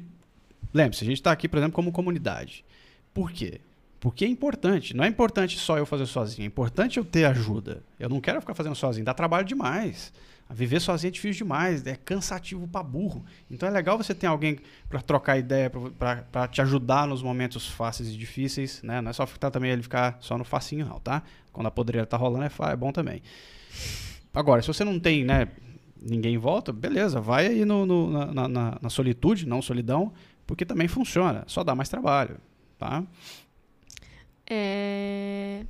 Lembre-se, 0.73 1.03
a 1.03 1.07
gente 1.07 1.17
está 1.17 1.31
aqui, 1.31 1.47
por 1.47 1.57
exemplo, 1.57 1.75
como 1.75 1.91
comunidade. 1.91 2.65
Por 3.13 3.31
quê? 3.31 3.61
Porque 3.99 4.25
é 4.25 4.27
importante. 4.27 4.95
Não 4.95 5.03
é 5.03 5.07
importante 5.07 5.57
só 5.57 5.77
eu 5.77 5.85
fazer 5.85 6.05
sozinho. 6.05 6.43
É 6.43 6.47
importante 6.47 6.97
eu 6.97 7.05
ter 7.05 7.25
ajuda. 7.25 7.83
Eu 7.99 8.09
não 8.09 8.21
quero 8.21 8.39
ficar 8.41 8.53
fazendo 8.53 8.75
sozinho. 8.75 9.05
Dá 9.05 9.13
trabalho 9.13 9.45
demais. 9.45 10.13
Viver 10.49 10.79
sozinho 10.79 11.09
é 11.09 11.11
difícil 11.11 11.45
demais. 11.45 11.85
É 11.87 11.95
cansativo 11.95 12.67
para 12.67 12.83
burro. 12.83 13.25
Então 13.49 13.67
é 13.67 13.71
legal 13.71 13.97
você 13.97 14.13
ter 14.13 14.27
alguém 14.27 14.59
para 14.87 15.01
trocar 15.01 15.37
ideia, 15.37 15.71
para 15.71 16.47
te 16.47 16.61
ajudar 16.61 17.07
nos 17.07 17.23
momentos 17.23 17.67
fáceis 17.67 18.09
e 18.09 18.17
difíceis. 18.17 18.83
Né? 18.83 19.01
Não 19.01 19.09
é 19.09 19.13
só 19.13 19.25
ficar 19.25 19.49
também 19.49 19.71
ele 19.71 19.81
ficar 19.81 20.17
só 20.21 20.37
no 20.37 20.43
facinho, 20.43 20.85
não, 20.85 20.99
tá? 20.99 21.23
Quando 21.51 21.67
a 21.67 21.71
podreira 21.71 22.05
tá 22.05 22.17
rolando 22.17 22.45
é, 22.45 22.71
é 22.71 22.75
bom 22.75 22.91
também. 22.91 23.23
Agora, 24.33 24.61
se 24.61 24.67
você 24.67 24.83
não 24.83 24.99
tem, 24.99 25.23
né? 25.23 25.47
Ninguém 25.99 26.37
volta, 26.37 26.71
beleza, 26.71 27.19
vai 27.19 27.47
aí 27.47 27.65
no, 27.65 27.83
no 27.83 28.11
na, 28.11 28.47
na, 28.47 28.77
na 28.79 28.89
solitude, 28.89 29.47
não 29.47 29.59
solidão, 29.59 30.13
porque 30.45 30.63
também 30.63 30.87
funciona. 30.87 31.43
Só 31.47 31.63
dá 31.63 31.73
mais 31.73 31.89
trabalho, 31.89 32.37
tá? 32.77 33.03
É... 34.49 35.65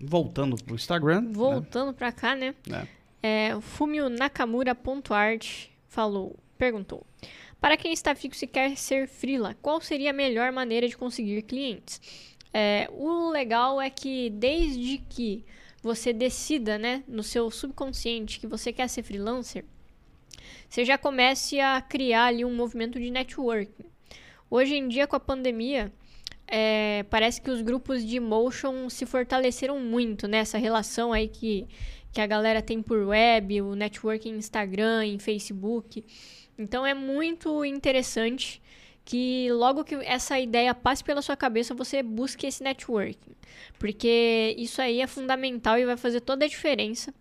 Voltando 0.00 0.56
pro 0.62 0.74
Instagram. 0.74 1.22
Né? 1.22 1.32
Voltando 1.32 1.88
né? 1.88 1.94
pra 1.96 2.12
cá, 2.12 2.36
né? 2.36 2.54
É. 2.70 2.86
É, 3.20 3.60
Fumio 3.60 4.08
Nakamura.art 4.08 5.66
falou, 5.88 6.36
perguntou. 6.56 7.04
Para 7.60 7.76
quem 7.76 7.92
está 7.92 8.14
fixo 8.14 8.44
e 8.44 8.48
quer 8.48 8.76
ser 8.76 9.08
frila, 9.08 9.56
qual 9.60 9.80
seria 9.80 10.10
a 10.10 10.12
melhor 10.12 10.52
maneira 10.52 10.86
de 10.86 10.96
conseguir 10.96 11.42
clientes? 11.42 12.00
É, 12.54 12.88
o 12.92 13.30
legal 13.30 13.80
é 13.80 13.90
que 13.90 14.30
desde 14.30 14.98
que 14.98 15.44
você 15.82 16.12
decida, 16.12 16.78
né, 16.78 17.02
no 17.08 17.22
seu 17.22 17.50
subconsciente 17.50 18.38
que 18.38 18.46
você 18.46 18.72
quer 18.72 18.88
ser 18.88 19.02
freelancer, 19.02 19.64
você 20.68 20.84
já 20.84 20.96
comece 20.96 21.60
a 21.60 21.80
criar 21.80 22.26
ali 22.26 22.44
um 22.44 22.54
movimento 22.54 23.00
de 23.00 23.10
networking. 23.10 23.84
Hoje 24.50 24.76
em 24.76 24.88
dia, 24.88 25.06
com 25.06 25.16
a 25.16 25.20
pandemia, 25.20 25.92
é, 26.50 27.04
parece 27.10 27.40
que 27.40 27.50
os 27.50 27.60
grupos 27.60 28.04
de 28.04 28.18
motion 28.18 28.88
se 28.88 29.04
fortaleceram 29.04 29.78
muito 29.78 30.26
nessa 30.26 30.56
relação 30.56 31.12
aí 31.12 31.28
que, 31.28 31.66
que 32.10 32.20
a 32.20 32.26
galera 32.26 32.62
tem 32.62 32.82
por 32.82 33.06
web, 33.06 33.60
o 33.60 33.74
networking 33.74 34.36
Instagram, 34.36 35.04
em 35.04 35.18
Facebook. 35.18 36.04
Então 36.58 36.86
é 36.86 36.94
muito 36.94 37.64
interessante 37.64 38.62
que 39.04 39.50
logo 39.52 39.84
que 39.84 39.94
essa 39.94 40.38
ideia 40.38 40.74
passe 40.74 41.04
pela 41.04 41.22
sua 41.22 41.36
cabeça, 41.36 41.74
você 41.74 42.02
busque 42.02 42.46
esse 42.46 42.62
networking. 42.62 43.32
Porque 43.78 44.54
isso 44.58 44.82
aí 44.82 45.00
é 45.00 45.06
fundamental 45.06 45.78
e 45.78 45.86
vai 45.86 45.96
fazer 45.96 46.20
toda 46.20 46.44
a 46.44 46.48
diferença 46.48 47.14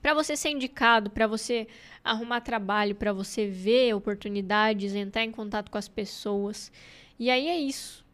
para 0.00 0.14
você 0.14 0.36
ser 0.36 0.50
indicado, 0.50 1.10
para 1.10 1.26
você 1.26 1.66
arrumar 2.04 2.40
trabalho, 2.40 2.94
para 2.94 3.12
você 3.12 3.48
ver 3.48 3.92
oportunidades, 3.94 4.94
entrar 4.94 5.24
em 5.24 5.32
contato 5.32 5.68
com 5.68 5.78
as 5.78 5.88
pessoas. 5.88 6.70
E 7.18 7.28
aí 7.28 7.48
é 7.48 7.58
isso. 7.58 8.05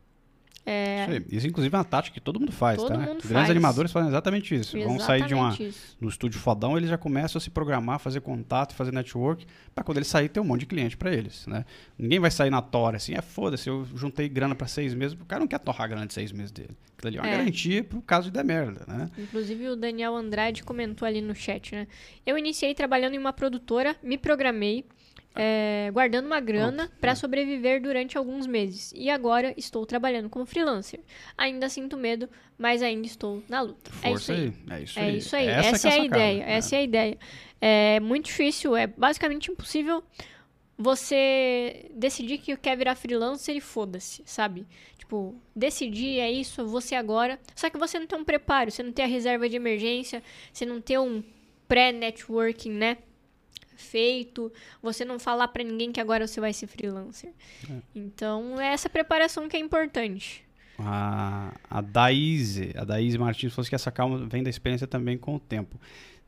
É... 0.65 1.07
Isso, 1.17 1.35
isso, 1.37 1.47
inclusive, 1.49 1.75
é 1.75 1.79
uma 1.79 1.85
tática 1.85 2.15
que 2.15 2.21
todo 2.21 2.39
mundo 2.39 2.53
faz, 2.53 2.77
todo 2.79 2.89
tá? 2.89 2.95
Mundo 2.97 3.07
Grandes 3.09 3.31
faz. 3.33 3.51
animadores 3.51 3.91
fazem 3.91 4.09
exatamente 4.09 4.55
isso. 4.55 4.77
Exatamente 4.77 4.99
Vão 4.99 5.07
sair 5.07 5.27
de 5.27 5.35
uma 5.35 5.53
isso. 5.59 5.97
no 6.01 6.09
estúdio 6.09 6.39
fodão, 6.41 6.77
eles 6.77 6.89
já 6.89 6.97
começam 6.97 7.39
a 7.39 7.43
se 7.43 7.51
programar, 7.51 7.99
fazer 7.99 8.21
contato, 8.21 8.73
fazer 8.75 8.93
network, 8.93 9.45
para 9.75 9.83
quando 9.83 9.99
eles 9.99 10.07
sair 10.09 10.29
ter 10.29 10.39
um 10.39 10.45
monte 10.45 10.61
de 10.61 10.67
cliente 10.67 10.97
para 10.97 11.13
eles, 11.13 11.47
né? 11.49 11.65
Ninguém 11.99 12.21
vai 12.21 12.31
sair 12.31 12.51
na 12.51 12.63
tora 12.63 12.97
assim, 12.97 13.15
é 13.15 13.21
foda-se, 13.23 13.69
eu 13.69 13.85
juntei 13.95 14.29
grana 14.29 14.55
para 14.55 14.69
seis 14.69 14.95
meses, 14.95 15.19
o 15.21 15.25
cara 15.25 15.41
não 15.41 15.49
quer 15.49 15.59
torrar 15.59 15.83
a 15.83 15.89
grana 15.89 16.07
de 16.07 16.15
seis 16.15 16.31
meses 16.31 16.53
dele. 16.53 16.71
Aquilo 16.97 17.09
ali 17.09 17.17
é 17.19 17.21
uma 17.21 17.29
É. 17.29 17.37
garantia 17.39 17.83
pro 17.83 18.01
caso 18.01 18.27
de 18.29 18.33
der 18.33 18.45
merda, 18.45 18.85
né? 18.87 19.11
Inclusive 19.19 19.69
o 19.69 19.75
Daniel 19.75 20.15
Andrade 20.15 20.63
comentou 20.63 21.07
ali 21.09 21.21
no 21.21 21.35
chat, 21.35 21.75
né? 21.75 21.89
Eu 22.25 22.39
iniciei 22.39 22.73
trabalhando 22.73 23.15
em 23.15 23.19
uma 23.19 23.33
produtora, 23.33 23.97
me 24.01 24.17
programei, 24.17 24.85
é, 25.35 25.91
guardando 25.93 26.27
uma 26.27 26.41
grana 26.41 26.91
para 27.01 27.13
é. 27.13 27.15
sobreviver 27.15 27.81
durante 27.81 28.19
alguns 28.19 28.47
meses. 28.47 28.93
E 28.95 29.09
agora 29.11 29.55
estou 29.57 29.85
trabalhando 29.87 30.29
como 30.29 30.45
freelancer. 30.47 31.01
Ainda 31.37 31.69
sinto 31.69 31.97
medo, 31.97 32.29
mas 32.59 32.83
ainda 32.83 33.07
estou 33.07 33.43
na 33.49 33.61
luta. 33.63 33.91
é 34.03 34.13
isso 34.13 34.27
Força 34.27 34.33
aí. 34.33 34.39
aí. 34.41 34.53
É 34.79 34.83
isso 34.83 34.99
É 34.99 35.03
aí. 35.03 35.17
isso 35.19 35.37
aí. 35.37 35.47
Essa, 35.49 35.69
Essa, 35.69 35.89
é 35.89 35.91
a 35.91 35.93
sacada, 35.95 36.05
ideia. 36.07 36.47
né? 36.47 36.53
Essa 36.53 36.77
é 36.77 36.79
a 36.79 36.83
ideia. 36.83 37.19
É 37.61 38.01
muito 38.01 38.27
difícil, 38.27 38.77
é 38.77 38.87
basicamente 38.87 39.51
impossível 39.51 40.03
você 40.77 41.87
decidir 41.95 42.39
que 42.39 42.57
quer 42.57 42.77
virar 42.77 42.95
freelancer 42.97 43.57
e 43.57 43.61
foda-se, 43.61 44.23
sabe? 44.27 44.67
Tipo, 44.99 45.35
decidir 45.55 46.19
é 46.19 46.31
isso, 46.31 46.67
você 46.67 46.95
agora. 46.95 47.39
Só 47.55 47.71
que 47.71 47.79
você 47.79 47.99
não 47.99 48.07
tem 48.07 48.19
um 48.19 48.25
preparo, 48.25 48.71
você 48.71 48.83
não 48.83 48.93
tem 48.93 49.05
a 49.05 49.09
reserva 49.09 49.49
de 49.49 49.57
emergência, 49.57 50.23
você 50.53 50.67
não 50.67 50.81
tem 50.81 50.99
um 50.99 51.23
pré-networking, 51.69 52.71
né? 52.73 52.99
Feito, 53.83 54.53
você 54.83 55.05
não 55.05 55.19
falar 55.19 55.49
pra 55.49 55.63
ninguém 55.63 55.93
que 55.93 56.01
agora 56.01 56.27
você 56.27 56.41
vai 56.41 56.53
ser 56.53 56.67
freelancer. 56.67 57.31
É. 57.71 57.75
Então, 57.95 58.61
é 58.61 58.69
essa 58.69 58.89
preparação 58.89 59.49
que 59.49 59.57
é 59.57 59.61
importante. 59.61 60.45
A, 60.79 61.55
a 61.69 61.81
Daíse, 61.81 62.73
a 62.77 62.85
Daíse 62.85 63.19
Martins 63.19 63.53
falou 63.53 63.69
que 63.69 63.75
essa 63.75 63.91
calma 63.91 64.27
vem 64.27 64.43
da 64.43 64.51
experiência 64.51 64.87
também 64.87 65.19
com 65.19 65.37
o 65.37 65.41
tempo. 65.41 65.79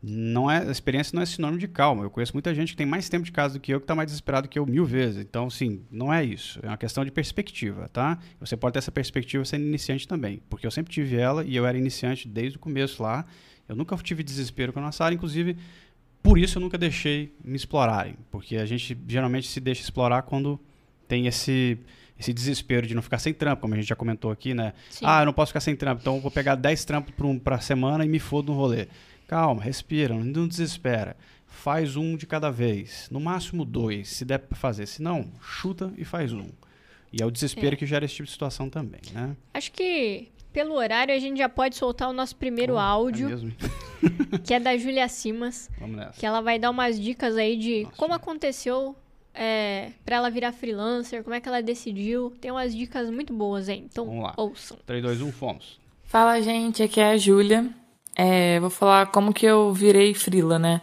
Não 0.06 0.50
é, 0.50 0.58
a 0.58 0.70
experiência 0.70 1.16
não 1.16 1.22
é 1.22 1.26
sinônimo 1.26 1.58
de 1.58 1.66
calma. 1.66 2.04
Eu 2.04 2.10
conheço 2.10 2.34
muita 2.34 2.54
gente 2.54 2.72
que 2.72 2.76
tem 2.76 2.84
mais 2.84 3.08
tempo 3.08 3.24
de 3.24 3.32
casa 3.32 3.54
do 3.54 3.60
que 3.60 3.72
eu, 3.72 3.80
que 3.80 3.84
está 3.84 3.94
mais 3.94 4.08
desesperado 4.08 4.46
que 4.46 4.58
eu 4.58 4.66
mil 4.66 4.84
vezes. 4.84 5.16
Então, 5.18 5.48
sim, 5.48 5.80
não 5.90 6.12
é 6.12 6.22
isso. 6.22 6.60
É 6.62 6.68
uma 6.68 6.76
questão 6.76 7.06
de 7.06 7.10
perspectiva, 7.10 7.88
tá? 7.88 8.18
Você 8.38 8.54
pode 8.54 8.74
ter 8.74 8.80
essa 8.80 8.92
perspectiva 8.92 9.42
sendo 9.46 9.64
iniciante 9.64 10.06
também. 10.06 10.42
Porque 10.50 10.66
eu 10.66 10.70
sempre 10.70 10.92
tive 10.92 11.16
ela 11.16 11.42
e 11.42 11.56
eu 11.56 11.64
era 11.64 11.78
iniciante 11.78 12.28
desde 12.28 12.58
o 12.58 12.60
começo 12.60 13.02
lá. 13.02 13.24
Eu 13.66 13.74
nunca 13.74 13.96
tive 13.96 14.22
desespero 14.22 14.74
com 14.74 14.78
a 14.78 14.82
nossa 14.82 15.02
área, 15.02 15.14
inclusive 15.14 15.56
por 16.24 16.38
isso 16.38 16.56
eu 16.56 16.60
nunca 16.60 16.76
deixei 16.76 17.32
me 17.44 17.54
explorarem. 17.54 18.16
Porque 18.30 18.56
a 18.56 18.64
gente 18.66 18.96
geralmente 19.06 19.46
se 19.46 19.60
deixa 19.60 19.82
explorar 19.82 20.22
quando 20.22 20.58
tem 21.06 21.26
esse, 21.26 21.78
esse 22.18 22.32
desespero 22.32 22.86
de 22.86 22.94
não 22.94 23.02
ficar 23.02 23.18
sem 23.18 23.32
trampo, 23.34 23.60
como 23.62 23.74
a 23.74 23.76
gente 23.76 23.86
já 23.86 23.94
comentou 23.94 24.30
aqui, 24.32 24.54
né? 24.54 24.72
Sim. 24.90 25.04
Ah, 25.06 25.20
eu 25.22 25.26
não 25.26 25.32
posso 25.34 25.50
ficar 25.50 25.60
sem 25.60 25.76
trampo, 25.76 26.00
então 26.00 26.16
eu 26.16 26.20
vou 26.22 26.30
pegar 26.30 26.54
10 26.54 26.84
trampos 26.84 27.14
para 27.14 27.26
um, 27.26 27.38
pra 27.38 27.60
semana 27.60 28.04
e 28.04 28.08
me 28.08 28.18
fodo 28.18 28.50
no 28.52 28.58
rolê. 28.58 28.88
Calma, 29.28 29.62
respira, 29.62 30.14
não 30.14 30.48
desespera. 30.48 31.16
Faz 31.46 31.94
um 31.94 32.16
de 32.16 32.26
cada 32.26 32.50
vez. 32.50 33.08
No 33.12 33.20
máximo 33.20 33.64
dois, 33.64 34.08
se 34.08 34.24
der 34.24 34.38
para 34.38 34.56
fazer. 34.56 34.86
Se 34.86 35.00
não, 35.00 35.30
chuta 35.40 35.92
e 35.96 36.04
faz 36.04 36.32
um. 36.32 36.48
E 37.12 37.22
é 37.22 37.26
o 37.26 37.30
desespero 37.30 37.74
É. 37.74 37.76
que 37.76 37.86
gera 37.86 38.04
esse 38.04 38.14
tipo 38.14 38.26
de 38.26 38.32
situação 38.32 38.68
também, 38.68 39.00
né? 39.12 39.36
Acho 39.54 39.70
que 39.70 40.28
pelo 40.54 40.74
horário 40.76 41.14
a 41.14 41.18
gente 41.18 41.36
já 41.38 41.48
pode 41.48 41.76
soltar 41.76 42.08
o 42.08 42.12
nosso 42.14 42.34
primeiro 42.36 42.74
Oh, 42.74 42.78
áudio, 42.78 43.26
É 43.26 43.30
mesmo? 43.30 43.52
que 44.44 44.54
é 44.54 44.60
da 44.60 44.76
Júlia 44.78 45.08
Simas. 45.08 45.68
Vamos 45.78 45.96
nessa. 45.96 46.18
que 46.18 46.24
ela 46.24 46.40
vai 46.40 46.58
dar 46.58 46.70
umas 46.70 46.98
dicas 46.98 47.36
aí 47.36 47.56
de 47.56 47.82
Nossa. 47.82 47.96
como 47.96 48.14
aconteceu 48.14 48.96
é, 49.34 49.90
para 50.04 50.16
ela 50.16 50.30
virar 50.30 50.52
freelancer, 50.52 51.22
como 51.24 51.34
é 51.34 51.40
que 51.40 51.48
ela 51.48 51.60
decidiu. 51.60 52.32
Tem 52.40 52.50
umas 52.52 52.74
dicas 52.74 53.10
muito 53.10 53.32
boas 53.34 53.68
aí, 53.68 53.78
então 53.80 54.06
Vamos 54.06 54.22
lá. 54.24 54.34
ouçam. 54.36 54.78
3, 54.86 55.02
2, 55.02 55.20
1, 55.22 55.32
fomos. 55.32 55.78
Fala, 56.04 56.40
gente, 56.40 56.82
aqui 56.82 57.00
é 57.00 57.10
a 57.10 57.16
Júlia. 57.16 57.68
É, 58.16 58.60
vou 58.60 58.70
falar 58.70 59.06
como 59.06 59.34
que 59.34 59.44
eu 59.44 59.72
virei 59.72 60.14
frila, 60.14 60.56
né? 60.58 60.80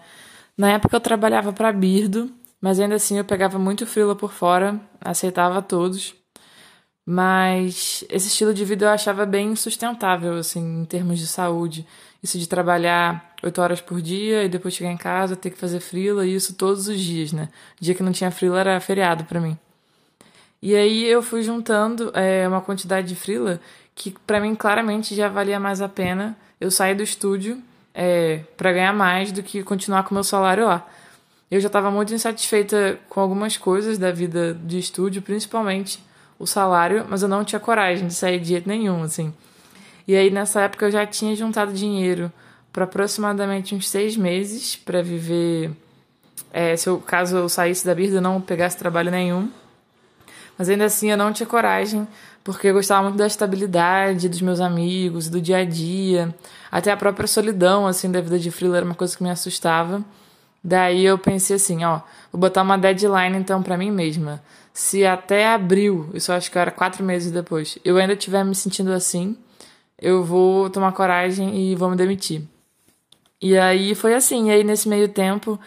Na 0.58 0.74
época 0.74 0.96
eu 0.98 1.00
trabalhava 1.00 1.54
pra 1.54 1.72
Birdo, 1.72 2.30
mas 2.60 2.78
ainda 2.78 2.96
assim 2.96 3.18
eu 3.18 3.24
pegava 3.24 3.58
muito 3.58 3.86
frila 3.88 4.16
por 4.18 4.34
fora, 4.34 4.82
aceitava 5.00 5.62
todos. 5.62 6.14
Mas 7.06 8.04
esse 8.10 8.28
estilo 8.28 8.54
de 8.54 8.64
vida 8.64 8.86
eu 8.86 8.90
achava 8.90 9.26
bem 9.26 9.56
sustentável, 9.56 10.36
assim, 10.36 10.82
em 10.82 10.86
termos 10.86 11.20
de 11.20 11.28
saúde. 11.28 11.86
Isso 12.22 12.38
de 12.38 12.48
trabalhar 12.48 13.34
oito 13.42 13.60
horas 13.62 13.82
por 13.82 14.02
dia 14.02 14.44
e 14.44 14.50
depois 14.50 14.74
chegar 14.76 14.92
em 14.92 14.98
casa, 14.98 15.36
ter 15.36 15.50
que 15.50 15.58
fazer 15.58 15.80
frila, 15.80 16.26
e 16.26 16.36
isso 16.36 16.54
todos 16.54 16.88
os 16.88 17.00
dias, 17.00 17.34
né? 17.34 17.50
Dia 17.80 17.96
que 17.96 18.04
não 18.04 18.12
tinha 18.12 18.30
frila 18.30 18.60
era 18.60 18.80
feriado 18.80 19.24
pra 19.24 19.40
mim. 19.40 19.58
E 20.62 20.76
aí 20.76 21.06
eu 21.06 21.24
fui 21.24 21.42
juntando 21.42 22.12
é, 22.14 22.48
uma 22.48 22.62
quantidade 22.62 23.08
de 23.08 23.16
frila 23.16 23.60
que 23.96 24.12
pra 24.28 24.40
mim 24.40 24.54
claramente 24.56 25.16
já 25.16 25.28
valia 25.28 25.60
mais 25.60 25.82
a 25.82 25.90
pena 25.90 26.38
eu 26.60 26.70
sair 26.70 26.94
do 26.94 27.02
estúdio 27.02 27.62
é, 27.94 28.44
para 28.56 28.72
ganhar 28.72 28.94
mais 28.94 29.32
do 29.32 29.42
que 29.42 29.64
continuar 29.64 30.04
com 30.04 30.12
o 30.12 30.14
meu 30.14 30.24
salário 30.24 30.66
lá. 30.66 30.88
Eu 31.50 31.60
já 31.60 31.68
estava 31.68 31.90
muito 31.90 32.14
insatisfeita 32.14 33.00
com 33.10 33.20
algumas 33.20 33.58
coisas 33.58 33.98
da 33.98 34.12
vida 34.12 34.54
de 34.54 34.78
estúdio, 34.80 35.22
principalmente 35.22 36.00
o 36.42 36.48
salário, 36.48 37.06
mas 37.08 37.22
eu 37.22 37.30
não 37.30 37.46
tinha 37.46 37.60
coragem 37.60 38.08
de 38.08 38.14
sair 38.14 38.40
de 38.40 38.50
jeito 38.50 38.68
nenhum, 38.68 39.04
assim. 39.04 39.34
E 40.08 40.16
aí 40.16 40.32
nessa 40.32 40.62
época 40.62 40.88
eu 40.88 40.92
já 40.92 41.06
tinha 41.06 41.36
juntado 41.36 41.72
dinheiro 41.72 42.32
para 42.74 42.86
aproximadamente 42.86 43.76
uns 43.76 43.88
seis 43.88 44.18
meses 44.18 44.76
para 44.76 45.02
viver. 45.02 45.72
é, 46.52 46.76
se 46.76 46.90
eu, 46.90 47.00
caso 47.00 47.38
eu 47.38 47.50
saísse 47.50 47.86
da 47.86 47.94
Birda, 47.94 48.20
não 48.20 48.42
pegasse 48.42 48.78
trabalho 48.78 49.12
nenhum. 49.12 49.50
Mas 50.58 50.70
ainda 50.70 50.86
assim 50.86 51.12
eu 51.12 51.18
não 51.18 51.32
tinha 51.32 51.48
coragem, 51.48 52.08
porque 52.44 52.68
eu 52.68 52.74
gostava 52.74 53.04
muito 53.04 53.18
da 53.18 53.28
estabilidade 53.28 54.28
dos 54.28 54.42
meus 54.42 54.60
amigos, 54.60 55.30
do 55.30 55.40
dia 55.40 55.58
a 55.58 55.66
dia, 55.66 56.34
até 56.72 56.92
a 56.92 56.98
própria 56.98 57.28
solidão 57.28 57.88
assim 57.88 58.12
da 58.12 58.22
vida 58.22 58.40
de 58.40 58.52
freela 58.52 58.78
era 58.78 58.86
uma 58.86 58.96
coisa 58.96 59.16
que 59.16 59.24
me 59.24 59.30
assustava. 59.30 60.04
Daí 60.64 61.06
eu 61.06 61.18
pensei 61.18 61.56
assim, 61.56 61.84
ó, 61.84 62.02
vou 62.32 62.40
botar 62.40 62.62
uma 62.62 62.78
deadline 62.78 63.38
então 63.38 63.64
pra 63.64 63.78
mim 63.78 63.92
mesma. 63.92 64.42
Se 64.74 65.06
até 65.06 65.48
abril, 65.48 66.10
isso 66.14 66.32
acho 66.32 66.50
que 66.50 66.58
era 66.58 66.72
quatro 66.72 67.04
meses 67.04 67.32
depois, 67.32 67.78
eu 67.84 67.98
ainda 67.98 68.14
estiver 68.14 68.44
me 68.46 68.56
sentindo 68.56 68.92
assim, 68.92 69.36
eu 70.00 70.24
vou 70.24 70.70
tomar 70.70 70.92
coragem 70.94 71.56
e 71.56 71.76
vou 71.76 71.90
me 71.90 71.96
demitir. 71.96 72.44
E 73.42 73.58
aí 73.58 73.96
foi 73.96 74.14
assim, 74.14 74.48
e 74.50 74.52
aí 74.52 74.64
nesse 74.64 74.88
meio 74.88 75.10
tempo 75.10 75.60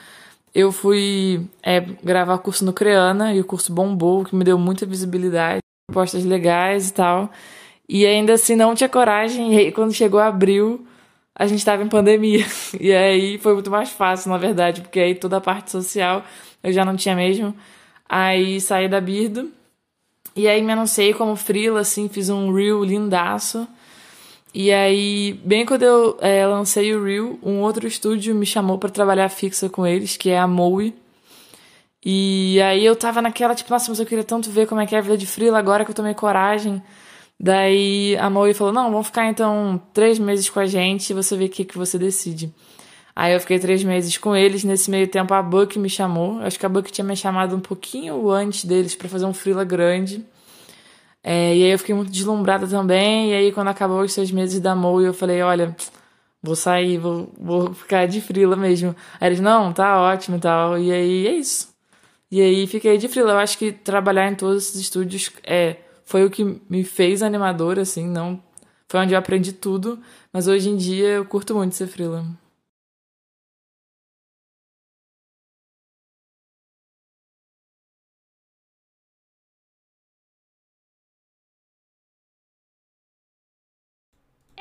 eu 0.54 0.70
fui 0.70 1.46
é, 1.62 1.80
gravar 1.80 2.38
curso 2.38 2.64
no 2.64 2.72
Creana 2.72 3.34
e 3.34 3.40
o 3.40 3.44
curso 3.44 3.72
bombou, 3.72 4.24
que 4.24 4.34
me 4.36 4.44
deu 4.44 4.56
muita 4.56 4.86
visibilidade, 4.86 5.58
propostas 5.86 6.24
legais 6.24 6.88
e 6.88 6.94
tal. 6.94 7.30
E 7.88 8.06
ainda 8.06 8.34
assim 8.34 8.56
não 8.56 8.74
tinha 8.74 8.88
coragem, 8.88 9.54
e 9.54 9.58
aí 9.58 9.72
quando 9.72 9.92
chegou 9.92 10.20
abril, 10.20 10.86
a 11.34 11.46
gente 11.46 11.58
estava 11.58 11.82
em 11.82 11.88
pandemia. 11.88 12.46
E 12.80 12.92
aí 12.92 13.38
foi 13.38 13.54
muito 13.54 13.70
mais 13.70 13.90
fácil, 13.90 14.30
na 14.30 14.38
verdade, 14.38 14.80
porque 14.80 15.00
aí 15.00 15.14
toda 15.14 15.36
a 15.38 15.40
parte 15.40 15.70
social 15.70 16.24
eu 16.62 16.72
já 16.72 16.84
não 16.84 16.96
tinha 16.96 17.14
mesmo. 17.16 17.54
Aí 18.08 18.60
saí 18.60 18.88
da 18.88 19.00
Birdo. 19.00 19.50
E 20.36 20.48
aí 20.48 20.62
me 20.62 20.72
anunciei 20.72 21.14
como 21.14 21.36
frila, 21.36 21.80
assim, 21.80 22.08
fiz 22.08 22.28
um 22.28 22.52
reel 22.52 22.82
lindaço. 22.82 23.68
E 24.54 24.72
aí, 24.72 25.32
bem 25.44 25.66
quando 25.66 25.82
eu 25.82 26.16
é, 26.20 26.46
lancei 26.46 26.94
o 26.94 27.02
Reel, 27.04 27.36
um 27.42 27.60
outro 27.60 27.88
estúdio 27.88 28.32
me 28.36 28.46
chamou 28.46 28.78
para 28.78 28.88
trabalhar 28.88 29.28
fixa 29.28 29.68
com 29.68 29.84
eles, 29.84 30.16
que 30.16 30.30
é 30.30 30.38
a 30.38 30.46
Moe. 30.46 30.94
E 32.04 32.60
aí 32.62 32.84
eu 32.84 32.94
tava 32.94 33.20
naquela, 33.20 33.52
tipo, 33.54 33.70
nossa, 33.72 33.90
mas 33.90 33.98
eu 33.98 34.06
queria 34.06 34.22
tanto 34.22 34.50
ver 34.50 34.68
como 34.68 34.80
é 34.80 34.86
que 34.86 34.94
é 34.94 34.98
a 34.98 35.00
vida 35.00 35.16
de 35.16 35.26
frila 35.26 35.58
agora 35.58 35.84
que 35.84 35.90
eu 35.90 35.94
tomei 35.94 36.14
coragem. 36.14 36.80
Daí 37.40 38.16
a 38.16 38.30
Moe 38.30 38.54
falou, 38.54 38.72
não, 38.72 38.92
vamos 38.92 39.06
ficar 39.06 39.26
então 39.26 39.80
três 39.92 40.20
meses 40.20 40.48
com 40.48 40.60
a 40.60 40.66
gente 40.66 41.10
e 41.10 41.14
você 41.14 41.36
vê 41.36 41.46
o 41.46 41.48
que, 41.48 41.64
que 41.64 41.76
você 41.76 41.98
decide. 41.98 42.52
Aí 43.16 43.32
eu 43.32 43.40
fiquei 43.40 43.58
três 43.58 43.84
meses 43.84 44.18
com 44.18 44.34
eles, 44.34 44.64
nesse 44.64 44.90
meio 44.90 45.06
tempo 45.06 45.32
a 45.34 45.42
Buck 45.42 45.78
me 45.78 45.88
chamou. 45.88 46.40
Acho 46.40 46.58
que 46.58 46.66
a 46.66 46.68
Buck 46.68 46.90
tinha 46.90 47.04
me 47.04 47.16
chamado 47.16 47.54
um 47.54 47.60
pouquinho 47.60 48.28
antes 48.30 48.64
deles 48.64 48.94
para 48.94 49.08
fazer 49.08 49.24
um 49.24 49.32
frila 49.32 49.64
grande. 49.64 50.24
É, 51.22 51.56
e 51.56 51.64
aí 51.64 51.70
eu 51.70 51.78
fiquei 51.78 51.94
muito 51.94 52.10
deslumbrada 52.10 52.66
também. 52.66 53.30
E 53.30 53.34
aí, 53.34 53.52
quando 53.52 53.68
acabou 53.68 54.02
os 54.02 54.12
seis 54.12 54.30
meses 54.30 54.60
da 54.60 54.74
Mo, 54.76 55.00
eu 55.00 55.14
falei, 55.14 55.42
olha, 55.42 55.74
vou 56.42 56.56
sair, 56.56 56.98
vou, 56.98 57.32
vou 57.40 57.72
ficar 57.74 58.06
de 58.06 58.20
frila 58.20 58.56
mesmo. 58.56 58.94
Aí 59.20 59.28
eles, 59.28 59.40
não, 59.40 59.72
tá 59.72 60.00
ótimo 60.00 60.36
e 60.36 60.40
tal. 60.40 60.78
E 60.78 60.92
aí 60.92 61.26
é 61.26 61.32
isso. 61.32 61.74
E 62.30 62.40
aí 62.40 62.66
fiquei 62.66 62.98
de 62.98 63.08
frila. 63.08 63.32
Eu 63.32 63.38
acho 63.38 63.56
que 63.58 63.72
trabalhar 63.72 64.30
em 64.30 64.34
todos 64.34 64.64
esses 64.64 64.80
estúdios 64.80 65.30
é, 65.44 65.76
foi 66.04 66.24
o 66.24 66.30
que 66.30 66.60
me 66.68 66.84
fez 66.84 67.22
animadora, 67.22 67.82
assim, 67.82 68.06
não. 68.08 68.42
Foi 68.88 69.00
onde 69.00 69.14
eu 69.14 69.18
aprendi 69.18 69.52
tudo. 69.52 69.98
Mas 70.32 70.48
hoje 70.48 70.68
em 70.68 70.76
dia 70.76 71.08
eu 71.08 71.24
curto 71.24 71.54
muito 71.54 71.74
ser 71.74 71.86
frila. 71.86 72.24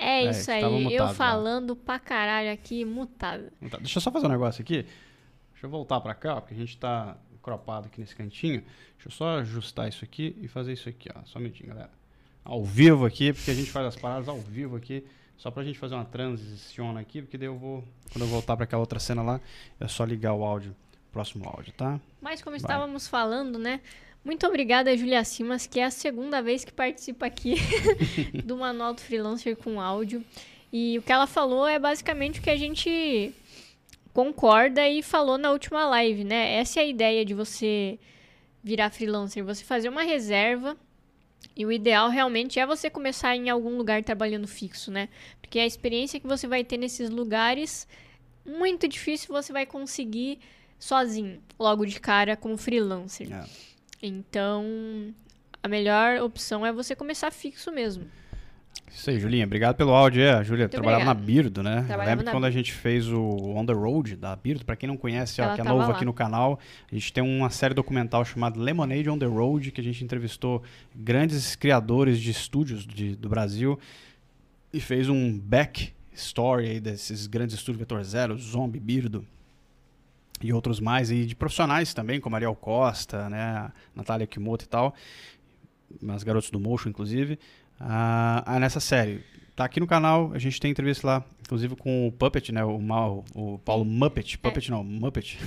É 0.04 0.26
É, 0.26 0.30
isso 0.30 0.52
aí. 0.52 0.64
mutado 0.64 0.92
eu 1.10 1.14
falando 1.16 1.76
pra 1.76 2.00
caralho 2.00 2.52
aqui, 2.52 2.84
mutado. 2.86 3.52
Deixa 3.80 3.98
eu 3.98 4.02
só 4.02 4.12
fazer 4.12 4.26
um 4.26 4.30
negócio 4.30 4.62
aqui. 4.62 4.84
Deixa 5.52 5.66
eu 5.66 5.70
voltar 5.70 6.00
pra 6.02 6.14
cá, 6.14 6.42
porque 6.42 6.54
a 6.54 6.58
gente 6.58 6.78
tá 6.78 7.16
cropado 7.42 7.88
aqui 7.88 8.00
nesse 8.02 8.16
cantinho. 8.16 8.62
Deixa 8.96 9.08
eu 9.08 9.12
só 9.12 9.38
ajustar 9.40 9.88
isso 9.88 10.04
aqui 10.04 10.36
e 10.42 10.48
fazer 10.48 10.74
isso 10.74 10.90
aqui, 10.90 11.10
ó. 11.16 11.24
Só 11.26 11.40
um 11.40 11.42
minutinho, 11.44 11.70
galera. 11.70 11.92
Ao 12.44 12.64
vivo 12.64 13.06
aqui, 13.06 13.32
porque 13.32 13.52
a 13.52 13.54
gente 13.54 13.72
faz 13.72 13.86
as 13.88 13.96
paradas 13.96 14.28
ao 14.28 14.38
vivo 14.40 14.76
aqui. 14.76 15.06
Só 15.38 15.50
pra 15.50 15.64
gente 15.64 15.80
fazer 15.80 15.96
uma 15.96 16.06
transição 16.06 16.96
aqui, 16.98 17.22
porque 17.22 17.38
daí 17.38 17.48
eu 17.48 17.58
vou. 17.58 17.84
Quando 18.12 18.24
eu 18.24 18.28
voltar 18.28 18.56
pra 18.56 18.66
aquela 18.66 18.82
outra 18.82 19.00
cena 19.00 19.22
lá, 19.22 19.42
é 19.80 19.88
só 19.88 20.04
ligar 20.06 20.34
o 20.34 20.44
áudio, 20.44 20.76
próximo 21.12 21.46
áudio, 21.50 21.74
tá? 21.74 22.00
Mas 22.22 22.42
como 22.42 22.52
Vai. 22.58 22.60
estávamos 22.62 23.08
falando, 23.08 23.58
né? 23.58 23.82
Muito 24.24 24.48
obrigada, 24.48 24.96
Julia 24.96 25.24
Simas, 25.24 25.68
que 25.68 25.80
é 25.80 25.86
a 25.86 25.92
segunda 25.92 26.42
vez 26.42 26.64
que 26.64 26.72
participa 26.72 27.26
aqui 27.26 27.56
do 28.44 28.58
Manual 28.58 28.94
do 28.94 29.02
Freelancer 29.02 29.58
com 29.58 29.82
áudio. 29.82 30.24
E 30.72 30.98
o 30.98 31.02
que 31.02 31.12
ela 31.12 31.28
falou 31.28 31.68
é 31.68 31.78
basicamente 31.78 32.40
o 32.40 32.44
que 32.44 32.50
a 32.50 32.58
gente 32.58 33.34
concorda 34.14 34.88
e 34.88 35.04
falou 35.04 35.38
na 35.38 35.52
última 35.52 35.86
live, 35.88 36.24
né? 36.24 36.54
Essa 36.54 36.80
é 36.80 36.84
a 36.84 36.88
ideia 36.88 37.26
de 37.26 37.34
você 37.34 38.00
virar 38.64 38.90
freelancer, 38.90 39.44
você 39.44 39.64
fazer 39.64 39.90
uma 39.90 40.04
reserva 40.04 40.78
e 41.56 41.66
o 41.66 41.72
ideal 41.72 42.10
realmente 42.10 42.60
é 42.60 42.66
você 42.66 42.90
começar 42.90 43.36
em 43.36 43.50
algum 43.50 43.78
lugar 43.78 44.04
trabalhando 44.04 44.48
fixo, 44.48 44.90
né? 44.90 45.10
Porque 45.42 45.60
a 45.60 45.66
experiência 45.66 46.20
que 46.20 46.28
você 46.28 46.48
vai 46.48 46.64
ter 46.64 46.78
nesses 46.78 47.10
lugares, 47.10 47.88
muito 48.46 48.88
difícil 48.88 49.34
você 49.34 49.52
vai 49.52 49.66
conseguir 49.66 50.40
sozinho, 50.80 51.42
logo 51.60 51.86
de 51.86 52.00
cara, 52.00 52.38
como 52.38 52.58
freelancer. 52.58 53.32
É. 53.32 53.73
Então, 54.06 55.14
a 55.64 55.68
melhor 55.70 56.20
opção 56.22 56.66
é 56.66 56.74
você 56.74 56.94
começar 56.96 57.32
fixo 57.32 57.72
mesmo. 57.72 58.04
Isso 58.92 59.10
aí, 59.10 59.18
Julinha. 59.20 59.46
Obrigado 59.46 59.76
pelo 59.76 59.92
áudio. 59.92 60.22
É, 60.22 60.32
a 60.34 60.44
Júlia 60.44 60.68
trabalhava 60.68 61.06
na 61.06 61.14
Birdo, 61.14 61.64
né? 61.64 61.80
Eu 61.80 61.86
Trabalhava 61.86 62.10
lembro 62.10 62.26
na 62.26 62.32
quando 62.32 62.46
a 62.46 62.52
gente 62.52 62.72
fez 62.74 63.08
o 63.08 63.22
On 63.56 63.66
The 63.66 63.74
Road 63.74 64.16
da 64.18 64.36
Birdo, 64.36 64.66
pra 64.66 64.76
quem 64.76 64.88
não 64.88 64.98
conhece, 64.98 65.40
Ela 65.42 65.56
que 65.56 65.62
é 65.62 65.64
novo 65.64 65.88
lá. 65.90 65.96
aqui 65.96 66.04
no 66.06 66.14
canal, 66.14 66.60
a 66.92 66.94
gente 66.94 67.12
tem 67.14 67.24
uma 67.24 67.50
série 67.50 67.74
documental 67.74 68.24
chamada 68.26 68.60
Lemonade 68.60 69.10
On 69.10 69.18
The 69.18 69.26
Road, 69.26 69.72
que 69.72 69.80
a 69.82 69.84
gente 69.84 70.04
entrevistou 70.04 70.62
grandes 70.94 71.56
criadores 71.56 72.20
de 72.20 72.30
estúdios 72.30 72.86
de- 72.86 73.16
do 73.16 73.30
Brasil 73.30 73.80
e 74.72 74.80
fez 74.80 75.08
um 75.10 75.40
back 75.40 75.94
story 76.14 76.68
aí 76.68 76.80
desses 76.80 77.26
grandes 77.26 77.56
estúdios 77.56 77.80
Vetor 77.80 78.04
Zero, 78.04 78.38
Zombie, 78.38 78.80
Birdo 78.80 79.26
e 80.42 80.52
outros 80.52 80.80
mais, 80.80 81.12
e 81.12 81.26
de 81.26 81.36
profissionais 81.36 81.94
também, 81.94 82.20
como 82.20 82.36
Ariel 82.36 82.56
Costa, 82.56 83.30
né, 83.30 83.72
Natália 83.96 84.28
Kimoto 84.28 84.66
e 84.66 84.68
tal, 84.68 84.94
as 86.10 86.24
garotas 86.24 86.50
do 86.50 86.60
Motion, 86.60 86.90
inclusive, 86.90 87.40
ah, 87.80 88.44
ah, 88.46 88.60
nessa 88.60 88.80
série. 88.80 89.22
Tá 89.56 89.66
aqui 89.66 89.80
no 89.80 89.86
canal, 89.86 90.32
a 90.34 90.40
gente 90.40 90.60
tem 90.60 90.72
entrevista 90.72 91.06
lá, 91.06 91.24
inclusive 91.42 91.76
com 91.76 92.08
o 92.08 92.12
Puppet, 92.12 92.52
né, 92.52 92.64
o, 92.64 92.80
Mal, 92.80 93.24
o 93.36 93.60
Paulo 93.60 93.86
Muppet, 93.86 94.38
Puppet 94.38 94.72
não, 94.72 94.84
Muppet, 94.84 95.40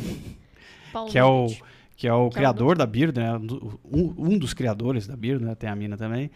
Paulo 0.92 1.10
que 1.10 1.18
é 1.18 1.24
o, 1.24 1.46
que 1.48 1.56
é 1.56 1.58
o 1.58 1.58
Que 1.96 2.08
é 2.08 2.12
o 2.12 2.30
criador 2.30 2.78
da 2.78 2.86
Beard, 2.86 3.16
né, 3.16 3.36
um, 3.36 4.14
um 4.16 4.38
dos 4.38 4.54
criadores 4.54 5.06
da 5.06 5.16
Beard, 5.16 5.42
né, 5.42 5.54
tem 5.54 5.68
a 5.68 5.74
mina 5.74 5.96
também. 5.96 6.30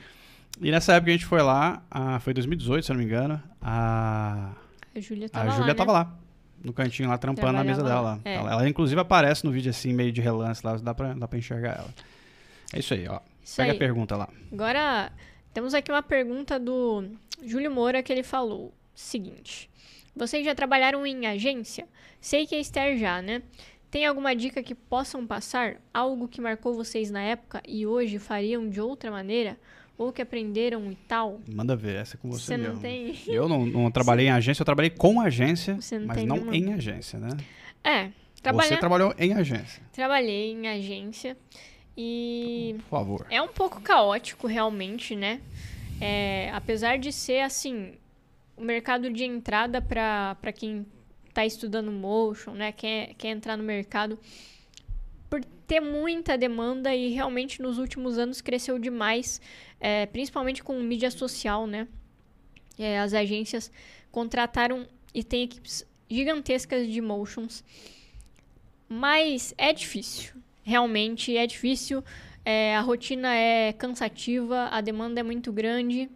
E 0.61 0.71
nessa 0.71 0.95
época 0.95 1.11
a 1.11 1.15
gente 1.15 1.27
foi 1.27 1.43
lá, 1.43 1.83
ah, 1.91 2.19
foi 2.19 2.35
2018, 2.35 2.85
se 2.85 2.91
eu 2.91 2.95
não 2.95 3.01
me 3.01 3.07
engano, 3.07 3.41
a... 3.63 4.53
A 4.93 5.01
Júlia 5.01 5.27
A 5.27 5.29
tava 5.31 5.51
Júlia 5.53 5.69
lá, 5.69 5.75
tava 5.75 5.93
né? 5.93 5.99
lá, 5.99 6.19
no 6.63 6.73
cantinho 6.73 7.09
lá, 7.09 7.19
trampando 7.19 7.53
na 7.53 7.65
mesa 7.65 7.83
dela. 7.83 8.01
lá, 8.01 8.21
é. 8.25 8.35
Ela, 8.35 8.53
ela, 8.53 8.69
inclusive 8.69 9.01
aparece 9.01 9.45
no 9.45 9.51
vídeo 9.51 9.71
assim, 9.71 9.93
meio 9.93 10.13
de 10.13 10.21
relance 10.21 10.65
lá, 10.65 10.77
dá 10.77 10.95
pra, 10.95 11.15
dá 11.15 11.27
pra 11.27 11.39
enxergar 11.39 11.79
ela. 11.79 11.95
É 12.73 12.79
isso 12.79 12.95
aí, 12.95 13.07
ó. 13.09 13.21
Isso 13.43 13.57
Pega 13.57 13.73
aí. 13.73 13.77
a 13.77 13.79
pergunta 13.79 14.17
lá. 14.17 14.29
Agora, 14.53 15.13
temos 15.53 15.75
aqui 15.75 15.91
uma 15.91 16.03
pergunta 16.03 16.59
do 16.59 17.05
Júlio 17.45 17.71
Moura 17.71 18.03
que 18.03 18.13
ele 18.13 18.23
falou. 18.23 18.73
Seguinte. 18.95 19.71
Vocês 20.15 20.45
já 20.45 20.55
trabalharam 20.55 21.07
em 21.07 21.27
agência? 21.27 21.89
Sei 22.21 22.47
que 22.47 22.55
a 22.55 22.61
Esther 22.61 22.99
já, 22.99 23.23
né? 23.23 23.43
Tem 23.91 24.07
alguma 24.07 24.37
dica 24.37 24.63
que 24.63 24.75
possam 24.75 25.27
passar? 25.27 25.77
Algo 25.93 26.29
que 26.29 26.41
marcou 26.41 26.75
vocês 26.75 27.11
na 27.11 27.23
época 27.23 27.61
e 27.67 27.87
hoje 27.87 28.19
fariam 28.19 28.69
de 28.69 28.81
outra 28.81 29.11
maneira? 29.11 29.59
Ou 30.01 30.11
que 30.11 30.23
aprenderam 30.23 30.91
e 30.91 30.95
tal? 31.07 31.43
Manda 31.47 31.77
ver, 31.77 31.97
essa 31.97 32.17
é 32.17 32.19
com 32.19 32.31
você, 32.31 32.47
Você 32.47 32.57
não 32.57 32.69
mesmo. 32.71 32.81
tem. 32.81 33.15
Eu 33.29 33.47
não, 33.47 33.67
não 33.67 33.91
trabalhei 33.91 34.29
em 34.29 34.31
agência, 34.31 34.63
eu 34.63 34.65
trabalhei 34.65 34.89
com 34.89 35.21
agência, 35.21 35.75
Você 35.79 35.99
não 35.99 36.07
mas 36.07 36.25
não 36.25 36.37
nenhuma- 36.37 36.57
em 36.57 36.73
agência, 36.73 37.19
né? 37.19 37.29
É, 37.85 38.11
trabalha... 38.43 38.69
Você 38.71 38.77
trabalhou 38.79 39.15
em 39.19 39.35
agência, 39.35 39.83
trabalhei 39.93 40.53
em 40.53 40.67
agência 40.69 41.37
e 41.95 42.77
por 42.79 42.89
favor. 42.89 43.27
É 43.29 43.43
um 43.43 43.49
pouco 43.49 43.79
caótico, 43.83 44.47
realmente, 44.47 45.15
né? 45.15 45.43
É, 46.01 46.51
apesar 46.55 46.99
de 46.99 47.13
ser, 47.13 47.41
assim, 47.41 47.93
o 48.57 48.63
mercado 48.65 49.11
de 49.11 49.25
entrada 49.25 49.83
para 49.83 50.53
quem 50.55 50.87
tá 51.35 51.45
estudando 51.45 51.93
motion, 51.93 52.53
né? 52.53 52.73
Quer, 52.73 53.13
quer 53.19 53.29
entrar 53.29 53.55
no 53.55 53.63
mercado. 53.65 54.19
Por 55.31 55.45
ter 55.67 55.81
muita 55.81 56.37
demanda 56.37 56.95
e 56.95 57.11
realmente 57.11 57.63
nos 57.63 57.79
últimos 57.79 58.19
anos 58.19 58.41
cresceu 58.41 58.79
demais, 58.79 59.41
é, 59.79 60.05
principalmente 60.07 60.63
com 60.63 60.79
mídia 60.81 61.11
social, 61.11 61.67
né? 61.67 61.87
É, 62.79 62.99
as 62.99 63.15
agências 63.15 63.71
contrataram 64.11 64.87
e 65.15 65.23
tem 65.23 65.45
equipes 65.45 65.87
gigantescas 66.11 66.89
de 66.89 67.01
motions. 67.01 67.65
Mas 68.89 69.55
é 69.57 69.73
difícil. 69.73 70.35
Realmente 70.65 71.37
é 71.37 71.47
difícil. 71.47 72.03
É, 72.45 72.75
a 72.77 72.81
rotina 72.81 73.33
é 73.35 73.73
cansativa, 73.73 74.69
a 74.73 74.81
demanda 74.81 75.21
é 75.21 75.23
muito 75.23 75.53
grande. 75.53 76.11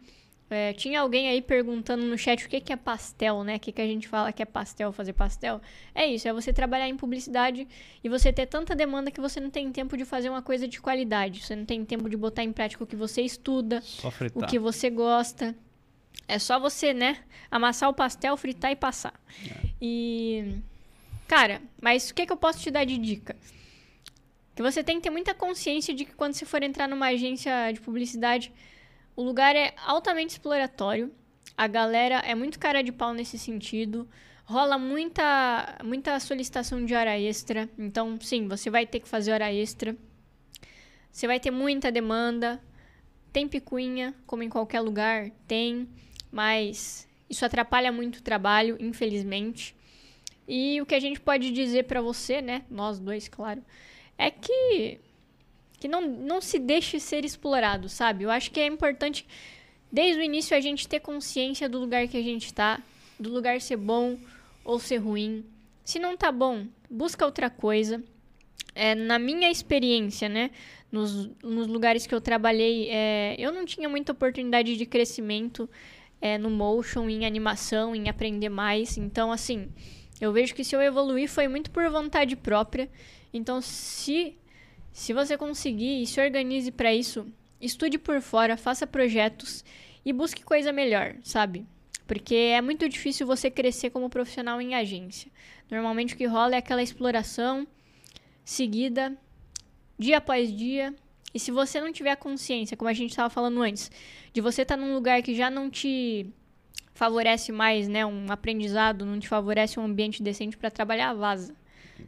É, 0.50 0.74
tinha 0.74 1.00
alguém 1.00 1.28
aí 1.28 1.40
perguntando 1.40 2.04
no 2.04 2.18
chat 2.18 2.44
o 2.44 2.48
que, 2.48 2.60
que 2.60 2.72
é 2.72 2.76
pastel, 2.76 3.42
né? 3.42 3.56
O 3.56 3.60
que, 3.60 3.72
que 3.72 3.80
a 3.80 3.86
gente 3.86 4.06
fala 4.06 4.32
que 4.32 4.42
é 4.42 4.46
pastel, 4.46 4.92
fazer 4.92 5.14
pastel. 5.14 5.60
É 5.94 6.06
isso, 6.06 6.28
é 6.28 6.32
você 6.32 6.52
trabalhar 6.52 6.86
em 6.88 6.96
publicidade 6.96 7.66
e 8.02 8.08
você 8.08 8.32
ter 8.32 8.46
tanta 8.46 8.74
demanda 8.74 9.10
que 9.10 9.20
você 9.20 9.40
não 9.40 9.50
tem 9.50 9.72
tempo 9.72 9.96
de 9.96 10.04
fazer 10.04 10.28
uma 10.28 10.42
coisa 10.42 10.68
de 10.68 10.80
qualidade. 10.80 11.42
Você 11.42 11.56
não 11.56 11.64
tem 11.64 11.84
tempo 11.84 12.08
de 12.10 12.16
botar 12.16 12.44
em 12.44 12.52
prática 12.52 12.84
o 12.84 12.86
que 12.86 12.94
você 12.94 13.22
estuda, 13.22 13.82
o 14.34 14.46
que 14.46 14.58
você 14.58 14.90
gosta. 14.90 15.54
É 16.28 16.38
só 16.38 16.58
você, 16.58 16.94
né, 16.94 17.18
amassar 17.50 17.88
o 17.88 17.94
pastel, 17.94 18.36
fritar 18.36 18.70
e 18.70 18.76
passar. 18.76 19.14
E. 19.80 20.56
Cara, 21.26 21.62
mas 21.80 22.10
o 22.10 22.14
que, 22.14 22.26
que 22.26 22.32
eu 22.32 22.36
posso 22.36 22.60
te 22.60 22.70
dar 22.70 22.84
de 22.84 22.98
dica? 22.98 23.34
Que 24.54 24.62
você 24.62 24.84
tem 24.84 24.96
que 24.96 25.02
ter 25.02 25.10
muita 25.10 25.34
consciência 25.34 25.92
de 25.92 26.04
que 26.04 26.14
quando 26.14 26.34
você 26.34 26.44
for 26.44 26.62
entrar 26.62 26.86
numa 26.86 27.06
agência 27.06 27.72
de 27.72 27.80
publicidade, 27.80 28.52
o 29.16 29.22
lugar 29.22 29.54
é 29.56 29.74
altamente 29.84 30.32
exploratório. 30.32 31.12
A 31.56 31.66
galera 31.66 32.16
é 32.26 32.34
muito 32.34 32.58
cara 32.58 32.82
de 32.82 32.90
pau 32.90 33.14
nesse 33.14 33.38
sentido. 33.38 34.08
Rola 34.44 34.76
muita, 34.76 35.78
muita 35.84 36.18
solicitação 36.20 36.84
de 36.84 36.94
hora 36.94 37.18
extra. 37.18 37.68
Então, 37.78 38.18
sim, 38.20 38.48
você 38.48 38.68
vai 38.70 38.86
ter 38.86 39.00
que 39.00 39.08
fazer 39.08 39.32
hora 39.32 39.52
extra. 39.52 39.96
Você 41.10 41.26
vai 41.26 41.38
ter 41.38 41.50
muita 41.50 41.92
demanda. 41.92 42.60
Tem 43.32 43.48
picuinha, 43.48 44.14
como 44.26 44.42
em 44.42 44.48
qualquer 44.48 44.80
lugar, 44.80 45.30
tem, 45.48 45.88
mas 46.30 47.08
isso 47.28 47.44
atrapalha 47.44 47.90
muito 47.90 48.18
o 48.18 48.22
trabalho, 48.22 48.76
infelizmente. 48.78 49.74
E 50.46 50.80
o 50.80 50.86
que 50.86 50.94
a 50.94 51.00
gente 51.00 51.20
pode 51.20 51.50
dizer 51.50 51.84
pra 51.84 52.00
você, 52.00 52.40
né, 52.40 52.64
nós 52.70 53.00
dois, 53.00 53.26
claro, 53.26 53.64
é 54.16 54.30
que 54.30 55.00
que 55.84 55.88
não, 55.88 56.00
não 56.00 56.40
se 56.40 56.58
deixe 56.58 56.98
ser 56.98 57.26
explorado, 57.26 57.90
sabe? 57.90 58.24
Eu 58.24 58.30
acho 58.30 58.50
que 58.50 58.58
é 58.58 58.64
importante 58.66 59.26
desde 59.92 60.18
o 60.18 60.24
início 60.24 60.56
a 60.56 60.60
gente 60.60 60.88
ter 60.88 60.98
consciência 60.98 61.68
do 61.68 61.78
lugar 61.78 62.08
que 62.08 62.16
a 62.16 62.22
gente 62.22 62.54
tá, 62.54 62.80
do 63.20 63.28
lugar 63.28 63.60
ser 63.60 63.76
bom 63.76 64.16
ou 64.64 64.78
ser 64.78 64.96
ruim. 64.96 65.44
Se 65.84 65.98
não 65.98 66.16
tá 66.16 66.32
bom, 66.32 66.66
busca 66.88 67.26
outra 67.26 67.50
coisa. 67.50 68.02
É, 68.74 68.94
na 68.94 69.18
minha 69.18 69.50
experiência, 69.50 70.26
né? 70.26 70.52
Nos, 70.90 71.28
nos 71.42 71.66
lugares 71.66 72.06
que 72.06 72.14
eu 72.14 72.20
trabalhei, 72.20 72.88
é, 72.88 73.36
eu 73.38 73.52
não 73.52 73.66
tinha 73.66 73.86
muita 73.86 74.12
oportunidade 74.12 74.78
de 74.78 74.86
crescimento 74.86 75.68
é, 76.18 76.38
no 76.38 76.48
motion, 76.48 77.10
em 77.10 77.26
animação, 77.26 77.94
em 77.94 78.08
aprender 78.08 78.48
mais. 78.48 78.96
Então, 78.96 79.30
assim, 79.30 79.68
eu 80.18 80.32
vejo 80.32 80.54
que 80.54 80.64
se 80.64 80.74
eu 80.74 80.80
evoluir 80.80 81.28
foi 81.28 81.46
muito 81.46 81.70
por 81.70 81.86
vontade 81.90 82.36
própria. 82.36 82.88
Então, 83.34 83.60
se, 83.60 84.34
se 84.94 85.12
você 85.12 85.36
conseguir 85.36 86.00
e 86.00 86.06
se 86.06 86.20
organize 86.20 86.70
para 86.70 86.94
isso 86.94 87.26
estude 87.60 87.98
por 87.98 88.20
fora, 88.20 88.56
faça 88.56 88.86
projetos 88.86 89.64
e 90.04 90.12
busque 90.12 90.44
coisa 90.44 90.72
melhor, 90.72 91.16
sabe? 91.24 91.66
Porque 92.06 92.34
é 92.34 92.60
muito 92.60 92.88
difícil 92.88 93.26
você 93.26 93.50
crescer 93.50 93.90
como 93.90 94.08
profissional 94.08 94.60
em 94.60 94.76
agência. 94.76 95.28
Normalmente 95.68 96.14
o 96.14 96.16
que 96.16 96.26
rola 96.26 96.54
é 96.54 96.58
aquela 96.58 96.80
exploração 96.80 97.66
seguida, 98.44 99.18
dia 99.98 100.18
após 100.18 100.56
dia. 100.56 100.94
E 101.34 101.40
se 101.40 101.50
você 101.50 101.80
não 101.80 101.92
tiver 101.92 102.14
consciência, 102.14 102.76
como 102.76 102.88
a 102.88 102.92
gente 102.92 103.10
estava 103.10 103.28
falando 103.28 103.60
antes, 103.62 103.90
de 104.32 104.40
você 104.40 104.62
estar 104.62 104.76
tá 104.76 104.80
num 104.80 104.94
lugar 104.94 105.20
que 105.22 105.34
já 105.34 105.50
não 105.50 105.68
te 105.68 106.24
favorece 106.94 107.50
mais, 107.50 107.88
né, 107.88 108.06
um 108.06 108.30
aprendizado, 108.30 109.04
não 109.04 109.18
te 109.18 109.26
favorece 109.26 109.80
um 109.80 109.84
ambiente 109.84 110.22
decente 110.22 110.56
para 110.56 110.70
trabalhar, 110.70 111.14
vaza. 111.14 111.52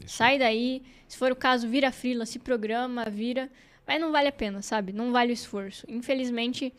Isso. 0.05 0.16
Sai 0.16 0.39
daí, 0.39 0.82
se 1.09 1.16
for 1.16 1.32
o 1.32 1.37
caso, 1.37 1.68
vira 1.68 1.93
frila, 1.93 2.26
se 2.26 2.39
programa, 2.39 3.05
vira, 3.05 3.51
mas 3.87 4.01
não 4.01 4.11
vale 4.11 4.28
a 4.28 4.32
pena, 4.32 4.62
sabe? 4.62 4.93
Não 4.93 5.12
vale 5.12 5.32
o 5.32 5.34
esforço. 5.34 5.87
Infelizmente, 5.89 6.72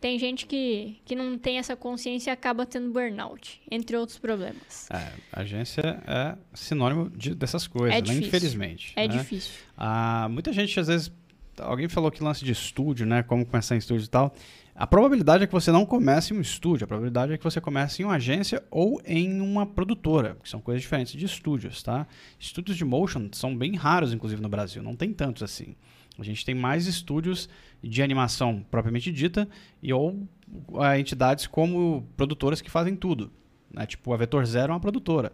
tem 0.00 0.18
gente 0.18 0.46
que, 0.46 0.98
que 1.04 1.14
não 1.14 1.36
tem 1.36 1.58
essa 1.58 1.76
consciência 1.76 2.30
e 2.30 2.32
acaba 2.32 2.64
tendo 2.64 2.90
burnout, 2.90 3.60
entre 3.70 3.96
outros 3.96 4.18
problemas. 4.18 4.88
É, 4.90 5.12
agência 5.30 6.02
é 6.06 6.36
sinônimo 6.54 7.10
de, 7.10 7.34
dessas 7.34 7.66
coisas, 7.66 7.98
é 7.98 8.00
né? 8.00 8.14
infelizmente. 8.14 8.92
É 8.96 9.06
né? 9.06 9.18
difícil. 9.18 9.52
Ah, 9.76 10.26
muita 10.30 10.52
gente, 10.52 10.80
às 10.80 10.88
vezes, 10.88 11.12
alguém 11.58 11.86
falou 11.88 12.10
que 12.10 12.22
lance 12.22 12.44
de 12.44 12.52
estúdio, 12.52 13.04
né? 13.04 13.22
Como 13.22 13.44
começar 13.44 13.74
em 13.74 13.78
estúdio 13.78 14.06
e 14.06 14.08
tal. 14.08 14.34
A 14.80 14.86
probabilidade 14.86 15.44
é 15.44 15.46
que 15.46 15.52
você 15.52 15.70
não 15.70 15.84
comece 15.84 16.32
em 16.32 16.38
um 16.38 16.40
estúdio, 16.40 16.86
a 16.86 16.88
probabilidade 16.88 17.34
é 17.34 17.36
que 17.36 17.44
você 17.44 17.60
comece 17.60 18.00
em 18.00 18.06
uma 18.06 18.14
agência 18.14 18.64
ou 18.70 18.98
em 19.04 19.38
uma 19.42 19.66
produtora, 19.66 20.38
que 20.42 20.48
são 20.48 20.58
coisas 20.58 20.80
diferentes 20.80 21.12
de 21.12 21.26
estúdios, 21.26 21.82
tá? 21.82 22.06
Estúdios 22.38 22.78
de 22.78 22.84
motion 22.86 23.28
são 23.32 23.54
bem 23.54 23.76
raros, 23.76 24.14
inclusive, 24.14 24.40
no 24.40 24.48
Brasil, 24.48 24.82
não 24.82 24.96
tem 24.96 25.12
tantos 25.12 25.42
assim. 25.42 25.76
A 26.18 26.22
gente 26.22 26.46
tem 26.46 26.54
mais 26.54 26.86
estúdios 26.86 27.46
de 27.82 28.02
animação 28.02 28.64
propriamente 28.70 29.12
dita 29.12 29.46
e 29.82 29.92
ou 29.92 30.26
uh, 30.70 30.94
entidades 30.98 31.46
como 31.46 32.08
produtoras 32.16 32.62
que 32.62 32.70
fazem 32.70 32.96
tudo. 32.96 33.30
Né? 33.70 33.84
Tipo, 33.84 34.14
a 34.14 34.16
Vetor 34.16 34.46
Zero 34.46 34.72
é 34.72 34.74
uma 34.74 34.80
produtora. 34.80 35.30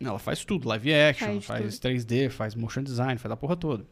Ela 0.00 0.18
faz 0.18 0.44
tudo, 0.44 0.66
live 0.66 0.92
action, 0.92 1.40
faz, 1.40 1.78
faz 1.78 1.78
3D, 1.78 2.28
faz 2.28 2.56
motion 2.56 2.82
design, 2.82 3.18
faz 3.18 3.30
a 3.30 3.36
porra 3.36 3.54
toda. 3.54 3.86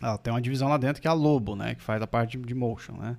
Ela 0.00 0.18
tem 0.18 0.32
uma 0.32 0.40
divisão 0.40 0.68
lá 0.68 0.76
dentro 0.76 1.00
que 1.00 1.08
é 1.08 1.10
a 1.10 1.14
Lobo, 1.14 1.56
né? 1.56 1.74
Que 1.74 1.82
faz 1.82 2.02
a 2.02 2.06
parte 2.06 2.36
de, 2.36 2.44
de 2.44 2.54
motion, 2.54 2.94
né? 2.94 3.16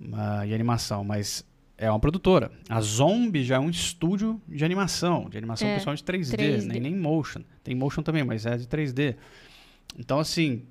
Uh, 0.00 0.44
e 0.46 0.54
animação, 0.54 1.02
mas 1.02 1.44
é 1.76 1.90
uma 1.90 2.00
produtora. 2.00 2.50
A 2.68 2.80
Zombie 2.80 3.44
já 3.44 3.56
é 3.56 3.58
um 3.58 3.70
estúdio 3.70 4.40
de 4.48 4.64
animação, 4.64 5.28
de 5.28 5.38
animação 5.38 5.66
é, 5.66 5.72
principalmente 5.72 6.04
3D, 6.04 6.36
3D. 6.36 6.64
Nem, 6.64 6.80
nem 6.80 6.96
motion. 6.96 7.42
Tem 7.62 7.74
motion 7.74 8.02
também, 8.02 8.24
mas 8.24 8.44
é 8.46 8.56
de 8.56 8.66
3D. 8.66 9.16
Então, 9.98 10.18
assim, 10.18 10.64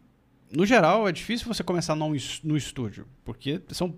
no 0.51 0.65
geral, 0.65 1.07
é 1.07 1.11
difícil 1.11 1.47
você 1.47 1.63
começar 1.63 1.95
no, 1.95 2.09
no 2.43 2.57
estúdio, 2.57 3.07
porque 3.23 3.61
são 3.69 3.95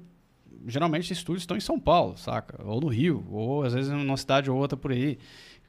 geralmente 0.67 1.11
estúdios 1.11 1.43
estão 1.43 1.57
em 1.57 1.61
São 1.61 1.79
Paulo, 1.79 2.17
saca? 2.17 2.61
Ou 2.63 2.81
no 2.81 2.87
Rio, 2.87 3.25
ou 3.31 3.63
às 3.63 3.73
vezes 3.73 3.91
numa 3.91 4.17
cidade 4.17 4.51
ou 4.51 4.57
outra 4.57 4.77
por 4.77 4.91
aí, 4.91 5.17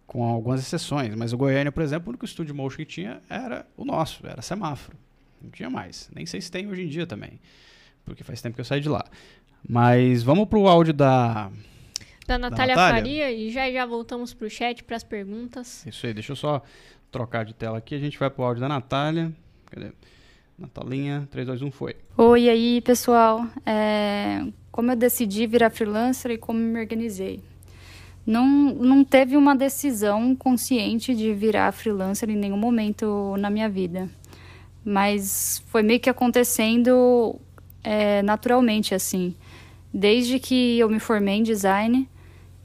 com 0.06 0.24
algumas 0.24 0.60
exceções. 0.60 1.14
Mas 1.14 1.32
o 1.32 1.36
Goiânia, 1.36 1.70
por 1.70 1.82
exemplo, 1.82 2.08
o 2.08 2.10
único 2.10 2.24
estúdio 2.24 2.54
motion 2.54 2.78
que 2.78 2.84
tinha 2.84 3.22
era 3.28 3.66
o 3.76 3.84
nosso, 3.84 4.26
era 4.26 4.42
semáforo. 4.42 4.96
Não 5.42 5.50
tinha 5.50 5.70
mais. 5.70 6.10
Nem 6.14 6.26
sei 6.26 6.40
se 6.40 6.50
tem 6.50 6.66
hoje 6.66 6.82
em 6.82 6.88
dia 6.88 7.06
também, 7.06 7.40
porque 8.04 8.22
faz 8.24 8.40
tempo 8.42 8.54
que 8.54 8.60
eu 8.60 8.64
saí 8.64 8.80
de 8.80 8.88
lá. 8.88 9.04
Mas 9.68 10.22
vamos 10.22 10.48
pro 10.48 10.66
áudio 10.66 10.94
da 10.94 11.50
da 12.26 12.38
Natália, 12.38 12.74
da 12.74 12.82
Natália. 12.82 13.02
Faria 13.02 13.32
e 13.32 13.50
já 13.50 13.70
já 13.70 13.84
voltamos 13.84 14.32
pro 14.32 14.48
chat 14.48 14.84
para 14.84 14.96
as 14.96 15.04
perguntas. 15.04 15.84
Isso 15.86 16.06
aí, 16.06 16.14
deixa 16.14 16.32
eu 16.32 16.36
só 16.36 16.62
trocar 17.10 17.44
de 17.44 17.54
tela 17.54 17.78
aqui, 17.78 17.94
a 17.94 17.98
gente 17.98 18.18
vai 18.18 18.30
pro 18.30 18.44
áudio 18.44 18.60
da 18.60 18.68
Natália. 18.68 19.32
Cadê? 19.66 19.92
Natalinha, 20.60 21.26
3, 21.30 21.46
2, 21.46 21.62
1, 21.62 21.70
foi. 21.70 21.96
Oi, 22.18 22.48
aí, 22.50 22.82
pessoal. 22.82 23.46
É, 23.64 24.44
como 24.70 24.92
eu 24.92 24.96
decidi 24.96 25.46
virar 25.46 25.70
freelancer 25.70 26.32
e 26.32 26.38
como 26.38 26.58
me 26.58 26.78
organizei? 26.78 27.42
Não, 28.26 28.46
não 28.46 29.02
teve 29.02 29.38
uma 29.38 29.56
decisão 29.56 30.36
consciente 30.36 31.14
de 31.14 31.32
virar 31.32 31.72
freelancer 31.72 32.28
em 32.28 32.36
nenhum 32.36 32.58
momento 32.58 33.34
na 33.38 33.48
minha 33.48 33.70
vida. 33.70 34.10
Mas 34.84 35.62
foi 35.66 35.82
meio 35.82 36.00
que 36.00 36.08
acontecendo 36.08 37.38
é, 37.82 38.22
naturalmente, 38.22 38.94
assim. 38.94 39.34
Desde 39.92 40.38
que 40.38 40.78
eu 40.78 40.88
me 40.88 41.00
formei 41.00 41.36
em 41.36 41.42
design, 41.42 42.08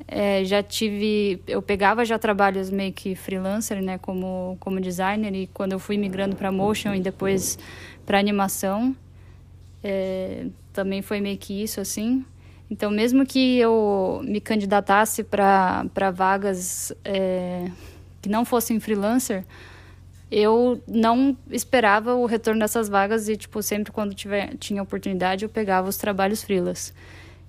é, 0.07 0.43
já 0.45 0.61
tive, 0.61 1.41
eu 1.47 1.61
pegava 1.61 2.05
já 2.05 2.19
trabalhos 2.19 2.69
meio 2.69 2.93
que 2.93 3.15
freelancer, 3.15 3.81
né, 3.81 3.97
como 3.97 4.55
como 4.59 4.79
designer 4.79 5.33
e 5.33 5.47
quando 5.47 5.71
eu 5.71 5.79
fui 5.79 5.97
migrando 5.97 6.35
para 6.35 6.51
motion 6.51 6.93
e 6.93 6.99
depois 6.99 7.57
para 8.05 8.19
animação, 8.19 8.95
é, 9.83 10.45
também 10.71 11.01
foi 11.01 11.19
meio 11.19 11.37
que 11.37 11.63
isso 11.63 11.81
assim. 11.81 12.23
Então, 12.69 12.89
mesmo 12.91 13.25
que 13.25 13.57
eu 13.59 14.21
me 14.23 14.41
candidatasse 14.41 15.23
para 15.23 16.11
vagas 16.13 16.91
é, 17.03 17.69
que 18.21 18.29
não 18.29 18.43
fossem 18.43 18.79
freelancer, 18.79 19.45
eu 20.31 20.81
não 20.87 21.37
esperava 21.49 22.15
o 22.15 22.25
retorno 22.25 22.59
dessas 22.59 22.89
vagas 22.89 23.29
e 23.29 23.37
tipo 23.37 23.61
sempre 23.61 23.91
quando 23.91 24.13
tiver 24.13 24.55
tinha 24.57 24.81
oportunidade 24.81 25.45
eu 25.45 25.49
pegava 25.49 25.87
os 25.87 25.97
trabalhos 25.97 26.43
freelas. 26.43 26.93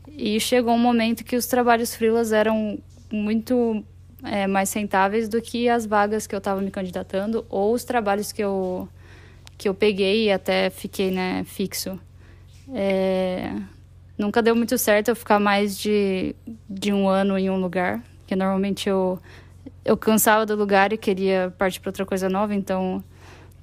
E 0.09 0.39
chegou 0.41 0.75
um 0.75 0.79
momento 0.79 1.25
que 1.25 1.37
os 1.37 1.47
trabalhos 1.47 1.95
freelas 1.95 2.33
eram 2.33 2.79
muito 3.11 3.85
é, 4.23 4.47
mais 4.47 4.73
rentáveis 4.73 5.29
do 5.29 5.41
que 5.41 5.69
as 5.69 5.87
vagas 5.87 6.27
que 6.27 6.35
eu 6.35 6.39
estava 6.39 6.61
me 6.61 6.71
candidatando 6.71 7.45
ou 7.49 7.73
os 7.73 7.85
trabalhos 7.85 8.33
que 8.33 8.43
eu, 8.43 8.89
que 9.59 9.69
eu 9.69 9.75
peguei 9.75 10.27
e 10.27 10.33
até 10.33 10.71
fiquei 10.71 11.11
né, 11.11 11.45
fixo. 11.45 11.99
É, 12.73 13.53
nunca 14.19 14.43
deu 14.43 14.57
muito 14.57 14.77
certo 14.79 15.09
eu 15.09 15.17
ficar 15.17 15.39
mais 15.39 15.79
de, 15.79 16.35
de 16.69 16.93
um 16.93 17.09
ano 17.09 17.39
em 17.39 17.51
um 17.51 17.61
lugar, 17.61 18.03
porque 18.19 18.35
normalmente 18.35 18.89
eu, 18.89 19.21
eu 19.87 19.97
cansava 19.97 20.45
do 20.45 20.57
lugar 20.57 20.93
e 20.93 20.99
queria 20.99 21.55
partir 21.57 21.81
para 21.81 21.91
outra 21.91 22.05
coisa 22.05 22.29
nova, 22.29 22.55
então 22.55 23.03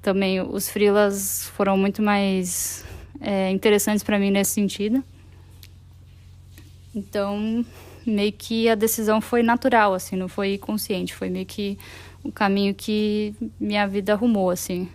também 0.02 0.42
os 0.42 0.70
freelas 0.70 1.50
foram 1.50 1.78
muito 1.78 2.02
mais 2.02 2.86
é, 3.20 3.50
interessantes 3.52 4.04
para 4.04 4.18
mim 4.18 4.32
nesse 4.32 4.52
sentido. 4.52 5.04
Então, 6.96 7.66
meio 8.06 8.32
que 8.32 8.70
a 8.70 8.76
decisão 8.76 9.20
foi 9.20 9.44
natural, 9.44 9.94
assim, 9.94 10.16
não 10.16 10.30
foi 10.30 10.58
consciente, 10.58 11.14
foi 11.14 11.30
meio 11.30 11.46
que 11.46 11.78
o 12.24 12.32
caminho 12.32 12.74
que 12.74 13.36
minha 13.60 13.86
vida 13.86 14.14
arrumou, 14.14 14.50
assim. 14.50 14.88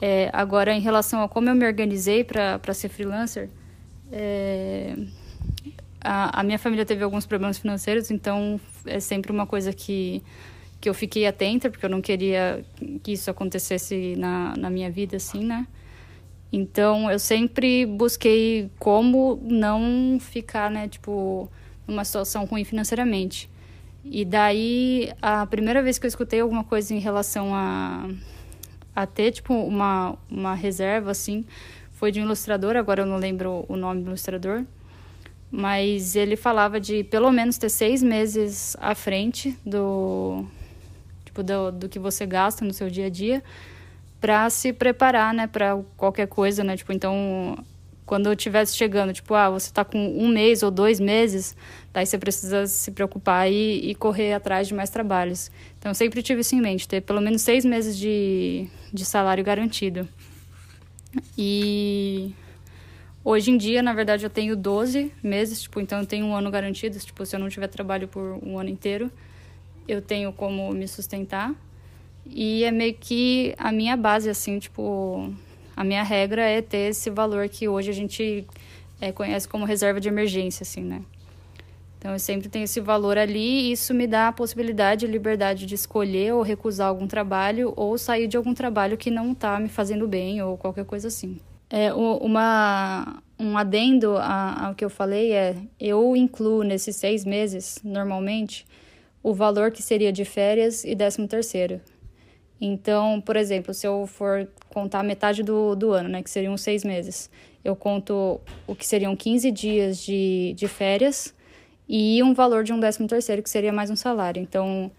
É, 0.00 0.30
agora, 0.32 0.72
em 0.72 0.80
relação 0.80 1.22
a 1.22 1.28
como 1.28 1.50
eu 1.50 1.54
me 1.54 1.66
organizei 1.66 2.24
para 2.24 2.72
ser 2.72 2.88
freelancer, 2.88 3.50
é, 4.10 4.96
a, 6.04 6.42
minha 6.42 6.58
família 6.58 6.84
teve 6.84 7.02
alguns 7.02 7.24
problemas 7.24 7.58
financeiros, 7.58 8.10
então 8.10 8.60
é 8.84 9.00
sempre 9.00 9.32
uma 9.32 9.46
coisa 9.46 9.72
que, 9.72 10.22
que 10.80 10.88
eu 10.88 10.92
fiquei 10.94 11.26
atenta, 11.26 11.70
porque 11.70 11.86
eu 11.86 11.90
não 11.90 12.02
queria 12.02 12.62
que 13.02 13.12
isso 13.12 13.30
acontecesse 13.30 14.14
na, 14.16 14.54
na 14.56 14.68
minha 14.68 14.90
vida, 14.90 15.16
assim, 15.16 15.42
né? 15.44 15.66
Então 16.52 17.10
eu 17.10 17.18
sempre 17.18 17.86
busquei 17.86 18.70
como 18.78 19.40
não 19.42 20.18
ficar, 20.20 20.70
né, 20.70 20.86
tipo, 20.86 21.50
numa 21.86 22.04
situação 22.04 22.44
ruim 22.44 22.64
financeiramente. 22.64 23.50
E 24.04 24.24
daí 24.24 25.10
a 25.22 25.46
primeira 25.46 25.82
vez 25.82 25.98
que 25.98 26.04
eu 26.04 26.08
escutei 26.08 26.40
alguma 26.40 26.62
coisa 26.62 26.94
em 26.94 26.98
relação 26.98 27.54
a 27.54 28.08
a 28.94 29.06
ter 29.06 29.32
tipo 29.32 29.52
uma 29.52 30.16
uma 30.30 30.54
reserva 30.54 31.10
assim, 31.10 31.44
foi 31.92 32.12
de 32.12 32.20
um 32.20 32.24
ilustrador, 32.24 32.76
agora 32.76 33.02
eu 33.02 33.06
não 33.06 33.16
lembro 33.16 33.64
o 33.66 33.76
nome 33.76 34.02
do 34.02 34.08
ilustrador, 34.08 34.64
mas 35.56 36.16
ele 36.16 36.34
falava 36.34 36.80
de 36.80 37.04
pelo 37.04 37.30
menos 37.30 37.56
ter 37.56 37.68
seis 37.68 38.02
meses 38.02 38.76
à 38.80 38.92
frente 38.92 39.56
do 39.64 40.44
tipo 41.24 41.44
do, 41.44 41.70
do 41.70 41.88
que 41.88 41.98
você 41.98 42.26
gasta 42.26 42.64
no 42.64 42.72
seu 42.72 42.90
dia 42.90 43.06
a 43.06 43.08
dia 43.08 43.40
para 44.20 44.50
se 44.50 44.72
preparar, 44.72 45.32
né, 45.32 45.46
para 45.46 45.80
qualquer 45.96 46.26
coisa, 46.26 46.64
né? 46.64 46.76
Tipo, 46.76 46.92
então, 46.92 47.56
quando 48.06 48.26
eu 48.26 48.32
estivesse 48.32 48.74
chegando, 48.74 49.12
tipo, 49.12 49.34
ah, 49.34 49.50
você 49.50 49.68
está 49.68 49.84
com 49.84 49.98
um 49.98 50.28
mês 50.28 50.62
ou 50.62 50.70
dois 50.70 50.98
meses, 50.98 51.54
daí 51.92 52.06
você 52.06 52.18
precisa 52.18 52.66
se 52.66 52.90
preocupar 52.90 53.48
e, 53.52 53.90
e, 53.90 53.94
correr 53.94 54.32
atrás 54.32 54.66
de 54.66 54.74
mais 54.74 54.88
trabalhos. 54.88 55.50
Então, 55.78 55.90
eu 55.90 55.94
sempre 55.94 56.22
tive 56.22 56.40
isso 56.40 56.56
em 56.56 56.60
mente, 56.60 56.88
ter 56.88 57.02
pelo 57.02 57.20
menos 57.20 57.42
seis 57.42 57.64
meses 57.64 57.98
de, 57.98 58.66
de 58.92 59.04
salário 59.04 59.44
garantido. 59.44 60.08
E 61.36 62.32
hoje 63.24 63.50
em 63.50 63.56
dia, 63.56 63.82
na 63.82 63.92
verdade, 63.92 64.24
eu 64.24 64.30
tenho 64.30 64.54
12 64.54 65.10
meses, 65.22 65.62
tipo, 65.62 65.80
então 65.80 66.00
eu 66.00 66.06
tenho 66.06 66.26
um 66.26 66.34
ano 66.34 66.50
garantido. 66.50 66.98
Tipo, 66.98 67.24
se 67.24 67.34
eu 67.34 67.40
não 67.40 67.48
tiver 67.48 67.68
trabalho 67.68 68.06
por 68.06 68.38
um 68.42 68.58
ano 68.58 68.68
inteiro, 68.68 69.10
eu 69.88 70.02
tenho 70.02 70.32
como 70.32 70.70
me 70.72 70.86
sustentar. 70.86 71.54
E 72.26 72.64
é 72.64 72.70
meio 72.70 72.94
que 72.94 73.54
a 73.58 73.72
minha 73.72 73.96
base, 73.96 74.28
assim, 74.28 74.58
tipo, 74.58 75.32
a 75.76 75.82
minha 75.82 76.02
regra 76.02 76.42
é 76.42 76.62
ter 76.62 76.90
esse 76.90 77.10
valor 77.10 77.48
que 77.48 77.68
hoje 77.68 77.90
a 77.90 77.94
gente 77.94 78.46
é, 79.00 79.10
conhece 79.12 79.48
como 79.48 79.64
reserva 79.64 80.00
de 80.00 80.08
emergência, 80.08 80.62
assim, 80.62 80.82
né? 80.82 81.02
Então 81.98 82.12
eu 82.12 82.18
sempre 82.18 82.50
tenho 82.50 82.64
esse 82.64 82.80
valor 82.80 83.16
ali 83.16 83.38
e 83.38 83.72
isso 83.72 83.94
me 83.94 84.06
dá 84.06 84.28
a 84.28 84.32
possibilidade 84.32 85.06
e 85.06 85.08
liberdade 85.08 85.64
de 85.64 85.74
escolher 85.74 86.34
ou 86.34 86.42
recusar 86.42 86.88
algum 86.88 87.06
trabalho 87.06 87.72
ou 87.76 87.96
sair 87.96 88.26
de 88.26 88.36
algum 88.36 88.52
trabalho 88.52 88.98
que 88.98 89.10
não 89.10 89.32
está 89.32 89.58
me 89.58 89.70
fazendo 89.70 90.06
bem 90.06 90.42
ou 90.42 90.58
qualquer 90.58 90.84
coisa 90.84 91.08
assim. 91.08 91.40
É, 91.76 91.92
uma, 91.92 93.20
um 93.36 93.58
adendo 93.58 94.16
ao 94.16 94.76
que 94.76 94.84
eu 94.84 94.88
falei 94.88 95.32
é: 95.32 95.56
eu 95.80 96.14
incluo 96.14 96.62
nesses 96.62 96.94
seis 96.94 97.24
meses, 97.24 97.80
normalmente, 97.82 98.64
o 99.20 99.34
valor 99.34 99.72
que 99.72 99.82
seria 99.82 100.12
de 100.12 100.24
férias 100.24 100.84
e 100.84 100.94
décimo 100.94 101.26
terceiro. 101.26 101.80
Então, 102.60 103.20
por 103.20 103.34
exemplo, 103.34 103.74
se 103.74 103.88
eu 103.88 104.06
for 104.06 104.48
contar 104.68 105.02
metade 105.02 105.42
do, 105.42 105.74
do 105.74 105.90
ano, 105.90 106.08
né, 106.08 106.22
que 106.22 106.30
seriam 106.30 106.56
seis 106.56 106.84
meses, 106.84 107.28
eu 107.64 107.74
conto 107.74 108.40
o 108.68 108.76
que 108.76 108.86
seriam 108.86 109.16
15 109.16 109.50
dias 109.50 109.98
de, 109.98 110.54
de 110.56 110.68
férias 110.68 111.34
e 111.88 112.22
um 112.22 112.34
valor 112.34 112.62
de 112.62 112.72
um 112.72 112.78
décimo 112.78 113.08
terceiro, 113.08 113.42
que 113.42 113.50
seria 113.50 113.72
mais 113.72 113.90
um 113.90 113.96
salário. 113.96 114.40
Então, 114.40 114.92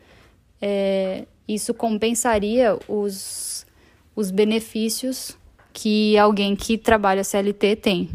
é, 0.62 1.24
isso 1.48 1.74
compensaria 1.74 2.78
os, 2.90 3.66
os 4.14 4.30
benefícios 4.30 5.38
que 5.76 6.18
alguém 6.18 6.56
que 6.56 6.78
trabalha 6.78 7.22
CLT 7.22 7.76
tem. 7.76 8.10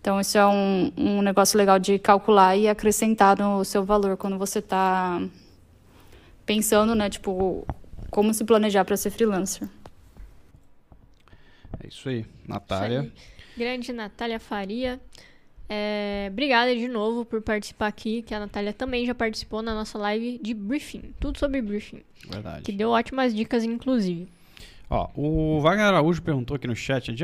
Então, 0.00 0.20
isso 0.20 0.38
é 0.38 0.46
um, 0.46 0.92
um 0.96 1.20
negócio 1.20 1.58
legal 1.58 1.76
de 1.76 1.98
calcular 1.98 2.56
e 2.56 2.68
acrescentar 2.68 3.36
no 3.36 3.64
seu 3.64 3.84
valor 3.84 4.16
quando 4.16 4.38
você 4.38 4.60
está 4.60 5.20
pensando, 6.46 6.94
né, 6.94 7.10
tipo, 7.10 7.66
como 8.10 8.32
se 8.32 8.44
planejar 8.44 8.84
para 8.84 8.96
ser 8.96 9.10
freelancer. 9.10 9.68
É 11.82 11.88
isso 11.88 12.08
aí, 12.08 12.24
Natália. 12.46 13.00
Isso 13.00 13.12
aí. 13.12 13.40
Grande 13.58 13.92
Natália 13.92 14.38
Faria. 14.38 15.00
É, 15.68 16.28
obrigada 16.30 16.74
de 16.74 16.86
novo 16.86 17.24
por 17.24 17.42
participar 17.42 17.88
aqui, 17.88 18.22
que 18.22 18.32
a 18.32 18.40
Natália 18.40 18.72
também 18.72 19.04
já 19.04 19.14
participou 19.14 19.62
na 19.62 19.74
nossa 19.74 19.98
live 19.98 20.38
de 20.40 20.54
briefing. 20.54 21.12
Tudo 21.18 21.38
sobre 21.38 21.60
briefing. 21.60 22.02
Verdade. 22.28 22.62
Que 22.62 22.72
deu 22.72 22.90
ótimas 22.90 23.34
dicas, 23.34 23.64
inclusive. 23.64 24.28
Ó, 24.90 25.08
o 25.14 25.60
Wagner 25.60 25.86
Araújo 25.86 26.20
perguntou 26.20 26.56
aqui 26.56 26.66
no 26.66 26.74
chat, 26.74 27.14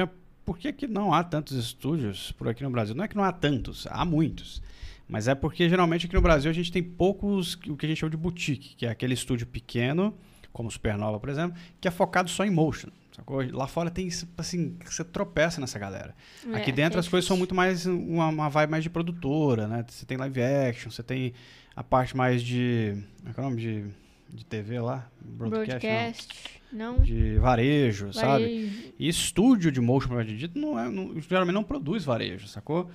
por 0.45 0.57
que, 0.57 0.73
que 0.73 0.87
não 0.87 1.13
há 1.13 1.25
tantos 1.25 1.57
estúdios 1.57 2.31
por 2.33 2.49
aqui 2.49 2.63
no 2.63 2.71
Brasil? 2.71 2.95
Não 2.95 3.03
é 3.03 3.09
que 3.09 3.17
não 3.17 3.25
há 3.25 3.33
tantos, 3.33 3.89
há 3.91 4.05
muitos. 4.05 4.63
Mas 5.09 5.27
é 5.27 5.35
porque 5.35 5.69
geralmente 5.69 6.07
aqui 6.07 6.15
no 6.15 6.21
Brasil 6.21 6.49
a 6.49 6.55
gente 6.55 6.71
tem 6.71 6.83
poucos, 6.83 7.55
o 7.69 7.77
que 7.77 7.85
a 7.85 7.89
gente 7.89 7.99
chama 7.99 8.11
de 8.11 8.17
boutique, 8.17 8.77
que 8.77 8.87
é 8.87 8.89
aquele 8.89 9.15
estúdio 9.15 9.49
pequeno, 9.49 10.15
como 10.53 10.71
Supernova, 10.71 11.19
por 11.19 11.29
exemplo, 11.29 11.59
que 11.81 11.89
é 11.89 11.91
focado 11.91 12.31
só 12.31 12.45
em 12.45 12.51
motion. 12.51 12.89
Sacou? 13.11 13.43
Lá 13.51 13.67
fora 13.67 13.91
tem, 13.91 14.09
assim, 14.39 14.77
você 14.85 15.03
tropeça 15.03 15.61
nessa 15.61 15.79
galera. 15.79 16.15
É, 16.53 16.57
Aqui 16.57 16.71
dentro 16.71 16.99
é 16.99 17.01
as 17.01 17.09
coisas 17.09 17.27
são 17.27 17.37
muito 17.37 17.55
mais, 17.55 17.87
uma, 17.87 18.29
uma 18.29 18.49
vibe 18.49 18.71
mais 18.71 18.83
de 18.85 18.91
produtora, 18.91 19.67
né? 19.67 19.85
Você 19.89 20.07
tem 20.07 20.17
live 20.17 20.41
action, 20.41 20.91
você 20.91 21.03
tem 21.03 21.33
a 21.75 21.83
parte 21.83 22.17
mais 22.17 22.43
de, 22.43 22.97
como 23.35 23.35
é 23.37 23.41
o 23.41 23.43
nome 23.51 23.61
de, 23.61 23.85
de 24.33 24.45
TV 24.45 24.81
lá? 24.81 25.11
Broadcast, 25.21 25.69
Broadcast 25.69 26.61
não. 26.73 26.97
não. 26.97 27.03
De 27.03 27.39
varejo, 27.39 28.07
varejo, 28.07 28.13
sabe? 28.13 28.93
E 28.99 29.09
estúdio 29.09 29.71
de 29.71 29.81
motion, 29.81 30.09
por 30.09 30.25
dito, 30.25 30.59
não 30.59 30.79
é, 30.79 30.91
não, 30.91 31.21
geralmente 31.21 31.55
não 31.55 31.65
produz 31.65 32.05
varejo, 32.05 32.47
sacou? 32.49 32.91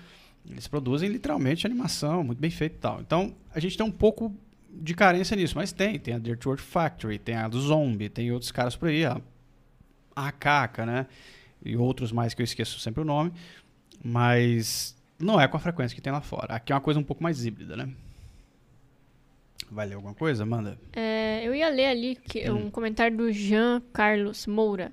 Eles 0.50 0.68
produzem 0.68 1.10
literalmente 1.10 1.66
animação, 1.66 2.24
muito 2.24 2.40
bem 2.40 2.50
feito 2.50 2.76
e 2.76 2.80
tal. 2.80 3.00
Então, 3.02 3.36
a 3.54 3.60
gente 3.60 3.78
tem 3.78 3.86
um 3.86 3.92
pouco 3.92 4.36
de 4.74 4.94
carência 4.94 5.36
nisso, 5.36 5.56
mas 5.56 5.72
tem. 5.72 6.00
Tem 6.00 6.16
a 6.16 6.20
Dirt 6.20 6.44
World 6.46 6.64
Factory, 6.64 7.20
tem 7.20 7.36
a 7.36 7.48
do 7.48 7.60
Zombie, 7.60 8.10
tem 8.10 8.32
outros 8.32 8.52
caras 8.52 8.76
por 8.76 8.90
aí, 8.90 9.06
a 9.06 9.22
a 10.16 10.32
Caca, 10.32 10.86
né? 10.86 11.08
E 11.64 11.76
outros 11.76 12.12
mais 12.12 12.34
que 12.34 12.42
eu 12.42 12.44
esqueço 12.44 12.80
sempre 12.80 13.02
o 13.02 13.06
nome. 13.06 13.32
Mas 14.04 14.96
não 15.20 15.40
é 15.40 15.48
com 15.48 15.58
a 15.58 15.60
frequência 15.60 15.96
que 15.96 16.02
tem 16.02 16.12
lá 16.12 16.22
fora. 16.22 16.56
Aqui 16.56 16.72
é 16.72 16.76
uma 16.76 16.82
coisa 16.82 17.00
um 17.00 17.04
pouco 17.04 17.24
mais 17.24 17.46
híbrida, 17.46 17.76
né? 17.76 17.90
Vai 19.72 19.88
ler 19.88 19.96
alguma 19.96 20.14
coisa? 20.14 20.46
Manda. 20.46 20.78
É, 20.92 21.42
eu 21.46 21.56
ia 21.56 21.70
ler 21.70 21.86
ali 21.86 22.18
que, 22.18 22.52
hum. 22.52 22.66
um 22.66 22.70
comentário 22.70 23.16
do 23.16 23.32
Jean 23.32 23.82
Carlos 23.94 24.46
Moura. 24.46 24.92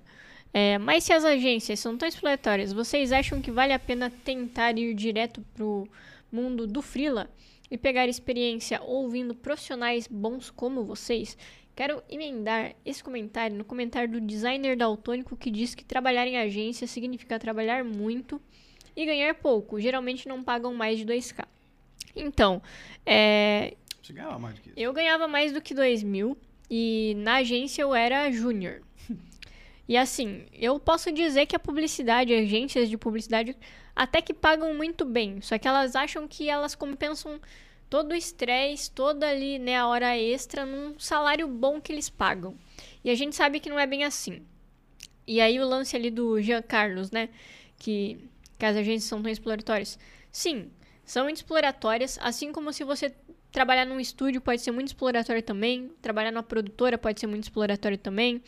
É, 0.54 0.78
mas 0.78 1.02
se 1.02 1.12
as 1.12 1.24
agências 1.24 1.80
são 1.80 1.96
tão 1.98 2.08
exploratórias, 2.08 2.72
vocês 2.72 3.10
acham 3.10 3.42
que 3.42 3.50
vale 3.50 3.72
a 3.72 3.78
pena 3.78 4.08
tentar 4.08 4.78
ir 4.78 4.94
direto 4.94 5.44
pro 5.52 5.88
mundo 6.30 6.64
do 6.64 6.80
freela 6.80 7.28
e 7.68 7.76
pegar 7.76 8.06
experiência 8.06 8.80
ouvindo 8.80 9.34
profissionais 9.34 10.06
bons 10.06 10.48
como 10.48 10.84
vocês? 10.84 11.36
Quero 11.74 12.00
emendar 12.08 12.72
esse 12.86 13.02
comentário 13.02 13.56
no 13.56 13.64
comentário 13.64 14.10
do 14.10 14.20
designer 14.20 14.76
daltônico 14.76 15.36
que 15.36 15.50
diz 15.50 15.74
que 15.74 15.84
trabalhar 15.84 16.26
em 16.26 16.38
agência 16.38 16.86
significa 16.86 17.38
trabalhar 17.38 17.82
muito 17.82 18.40
e 18.96 19.04
ganhar 19.04 19.34
pouco. 19.34 19.80
Geralmente 19.80 20.28
não 20.28 20.42
pagam 20.42 20.72
mais 20.72 21.00
de 21.00 21.04
2k. 21.04 21.44
Então, 22.14 22.62
é... 23.04 23.74
Você 24.08 24.14
ganhava 24.14 24.38
mais 24.38 24.54
do 24.54 24.62
que 24.62 24.70
isso? 24.70 24.78
Eu 24.78 24.92
ganhava 24.94 25.28
mais 25.28 25.52
do 25.52 25.60
que 25.60 25.74
2 25.74 26.02
mil 26.02 26.38
e 26.70 27.14
na 27.18 27.36
agência 27.36 27.82
eu 27.82 27.94
era 27.94 28.30
júnior. 28.30 28.80
e 29.86 29.98
assim, 29.98 30.46
eu 30.54 30.80
posso 30.80 31.12
dizer 31.12 31.44
que 31.44 31.54
a 31.54 31.58
publicidade, 31.58 32.32
agências 32.32 32.88
de 32.88 32.96
publicidade, 32.96 33.54
até 33.94 34.22
que 34.22 34.32
pagam 34.32 34.72
muito 34.72 35.04
bem. 35.04 35.42
Só 35.42 35.58
que 35.58 35.68
elas 35.68 35.94
acham 35.94 36.26
que 36.26 36.48
elas 36.48 36.74
compensam 36.74 37.38
todo 37.90 38.12
o 38.12 38.14
estresse, 38.14 38.90
toda 38.90 39.28
ali, 39.28 39.58
né, 39.58 39.76
a 39.76 39.86
hora 39.86 40.16
extra 40.16 40.64
num 40.64 40.98
salário 40.98 41.46
bom 41.46 41.78
que 41.78 41.92
eles 41.92 42.08
pagam. 42.08 42.56
E 43.04 43.10
a 43.10 43.14
gente 43.14 43.36
sabe 43.36 43.60
que 43.60 43.68
não 43.68 43.78
é 43.78 43.86
bem 43.86 44.04
assim. 44.04 44.42
E 45.26 45.38
aí 45.38 45.60
o 45.60 45.68
lance 45.68 45.94
ali 45.94 46.10
do 46.10 46.40
Jean 46.40 46.62
Carlos, 46.62 47.10
né, 47.10 47.28
que, 47.76 48.18
que 48.58 48.64
as 48.64 48.74
agências 48.74 49.04
são 49.04 49.20
tão 49.20 49.30
exploratórias. 49.30 49.98
Sim, 50.32 50.70
são 51.04 51.28
exploratórias, 51.28 52.18
assim 52.22 52.52
como 52.52 52.72
se 52.72 52.84
você 52.84 53.14
trabalhar 53.58 53.84
num 53.84 53.98
estúdio 53.98 54.40
pode 54.40 54.62
ser 54.62 54.70
muito 54.70 54.86
exploratório 54.86 55.42
também, 55.42 55.90
trabalhar 56.00 56.30
numa 56.30 56.44
produtora 56.44 56.96
pode 56.96 57.18
ser 57.18 57.26
muito 57.26 57.42
exploratório 57.42 57.98
também. 57.98 58.40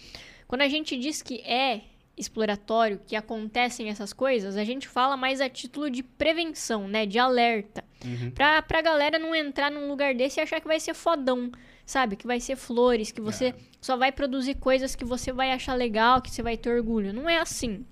Quando 0.46 0.62
a 0.62 0.68
gente 0.68 0.96
diz 0.96 1.20
que 1.20 1.40
é 1.40 1.80
exploratório, 2.16 3.00
que 3.04 3.16
acontecem 3.16 3.88
essas 3.88 4.12
coisas, 4.12 4.56
a 4.56 4.62
gente 4.62 4.86
fala 4.86 5.16
mais 5.16 5.40
a 5.40 5.48
título 5.48 5.90
de 5.90 6.04
prevenção, 6.04 6.86
né? 6.86 7.06
De 7.06 7.18
alerta. 7.18 7.82
Uhum. 8.04 8.30
Pra, 8.30 8.62
pra 8.62 8.80
galera 8.80 9.18
não 9.18 9.34
entrar 9.34 9.68
num 9.68 9.88
lugar 9.88 10.14
desse 10.14 10.38
e 10.38 10.42
achar 10.42 10.60
que 10.60 10.68
vai 10.68 10.78
ser 10.78 10.94
fodão, 10.94 11.50
sabe? 11.84 12.14
Que 12.14 12.26
vai 12.28 12.38
ser 12.38 12.54
flores, 12.54 13.10
que 13.10 13.20
você 13.20 13.46
é. 13.46 13.54
só 13.80 13.96
vai 13.96 14.12
produzir 14.12 14.54
coisas 14.54 14.94
que 14.94 15.04
você 15.04 15.32
vai 15.32 15.50
achar 15.50 15.74
legal, 15.74 16.22
que 16.22 16.30
você 16.30 16.40
vai 16.40 16.56
ter 16.56 16.70
orgulho. 16.70 17.12
Não 17.12 17.28
é 17.28 17.38
assim. 17.38 17.84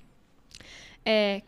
É, 1.05 1.43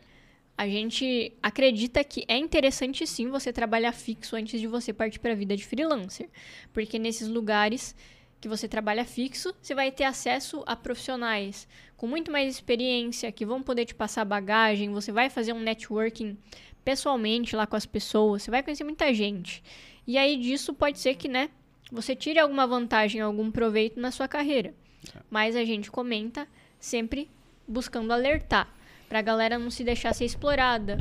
a 0.61 0.69
gente 0.69 1.33
acredita 1.43 2.05
que 2.05 2.23
é 2.29 2.37
interessante 2.37 3.07
sim 3.07 3.31
você 3.31 3.51
trabalhar 3.51 3.93
fixo 3.93 4.37
antes 4.37 4.61
de 4.61 4.67
você 4.67 4.93
partir 4.93 5.19
para 5.19 5.33
a 5.33 5.35
vida 5.35 5.57
de 5.57 5.65
freelancer, 5.65 6.29
porque 6.71 6.99
nesses 6.99 7.29
lugares 7.29 7.97
que 8.39 8.47
você 8.47 8.69
trabalha 8.69 9.07
fixo, 9.07 9.55
você 9.63 9.75
vai 9.75 9.91
ter 9.91 10.05
acesso 10.05 10.63
a 10.67 10.77
profissionais 10.77 11.67
com 11.97 12.07
muito 12.07 12.31
mais 12.31 12.57
experiência, 12.57 13.33
que 13.33 13.47
vão 13.47 13.63
poder 13.63 13.87
te 13.87 13.95
passar 13.95 14.23
bagagem, 14.27 14.91
você 14.91 15.11
vai 15.11 15.31
fazer 15.31 15.55
um 15.55 15.61
networking 15.61 16.37
pessoalmente 16.85 17.57
lá 17.57 17.67
com 17.67 17.77
as 17.77 17.87
pessoas, 17.87 18.43
você 18.43 18.51
vai 18.51 18.63
conhecer 18.63 18.85
muita 18.85 19.15
gente. 19.15 19.63
E 20.07 20.19
aí 20.19 20.37
disso 20.37 20.75
pode 20.75 20.99
ser 20.99 21.15
que, 21.15 21.27
né, 21.27 21.49
você 21.91 22.15
tire 22.15 22.39
alguma 22.39 22.67
vantagem, 22.67 23.23
algum 23.23 23.51
proveito 23.51 23.99
na 23.99 24.11
sua 24.11 24.29
carreira. 24.29 24.75
É. 25.17 25.21
Mas 25.31 25.57
a 25.57 25.65
gente 25.65 25.91
comenta 25.91 26.47
sempre 26.79 27.31
buscando 27.67 28.13
alertar, 28.13 28.69
pra 29.11 29.21
galera 29.21 29.59
não 29.59 29.73
se 29.73 29.83
deixar 29.83 30.15
ser 30.15 30.25
explorada, 30.25 30.97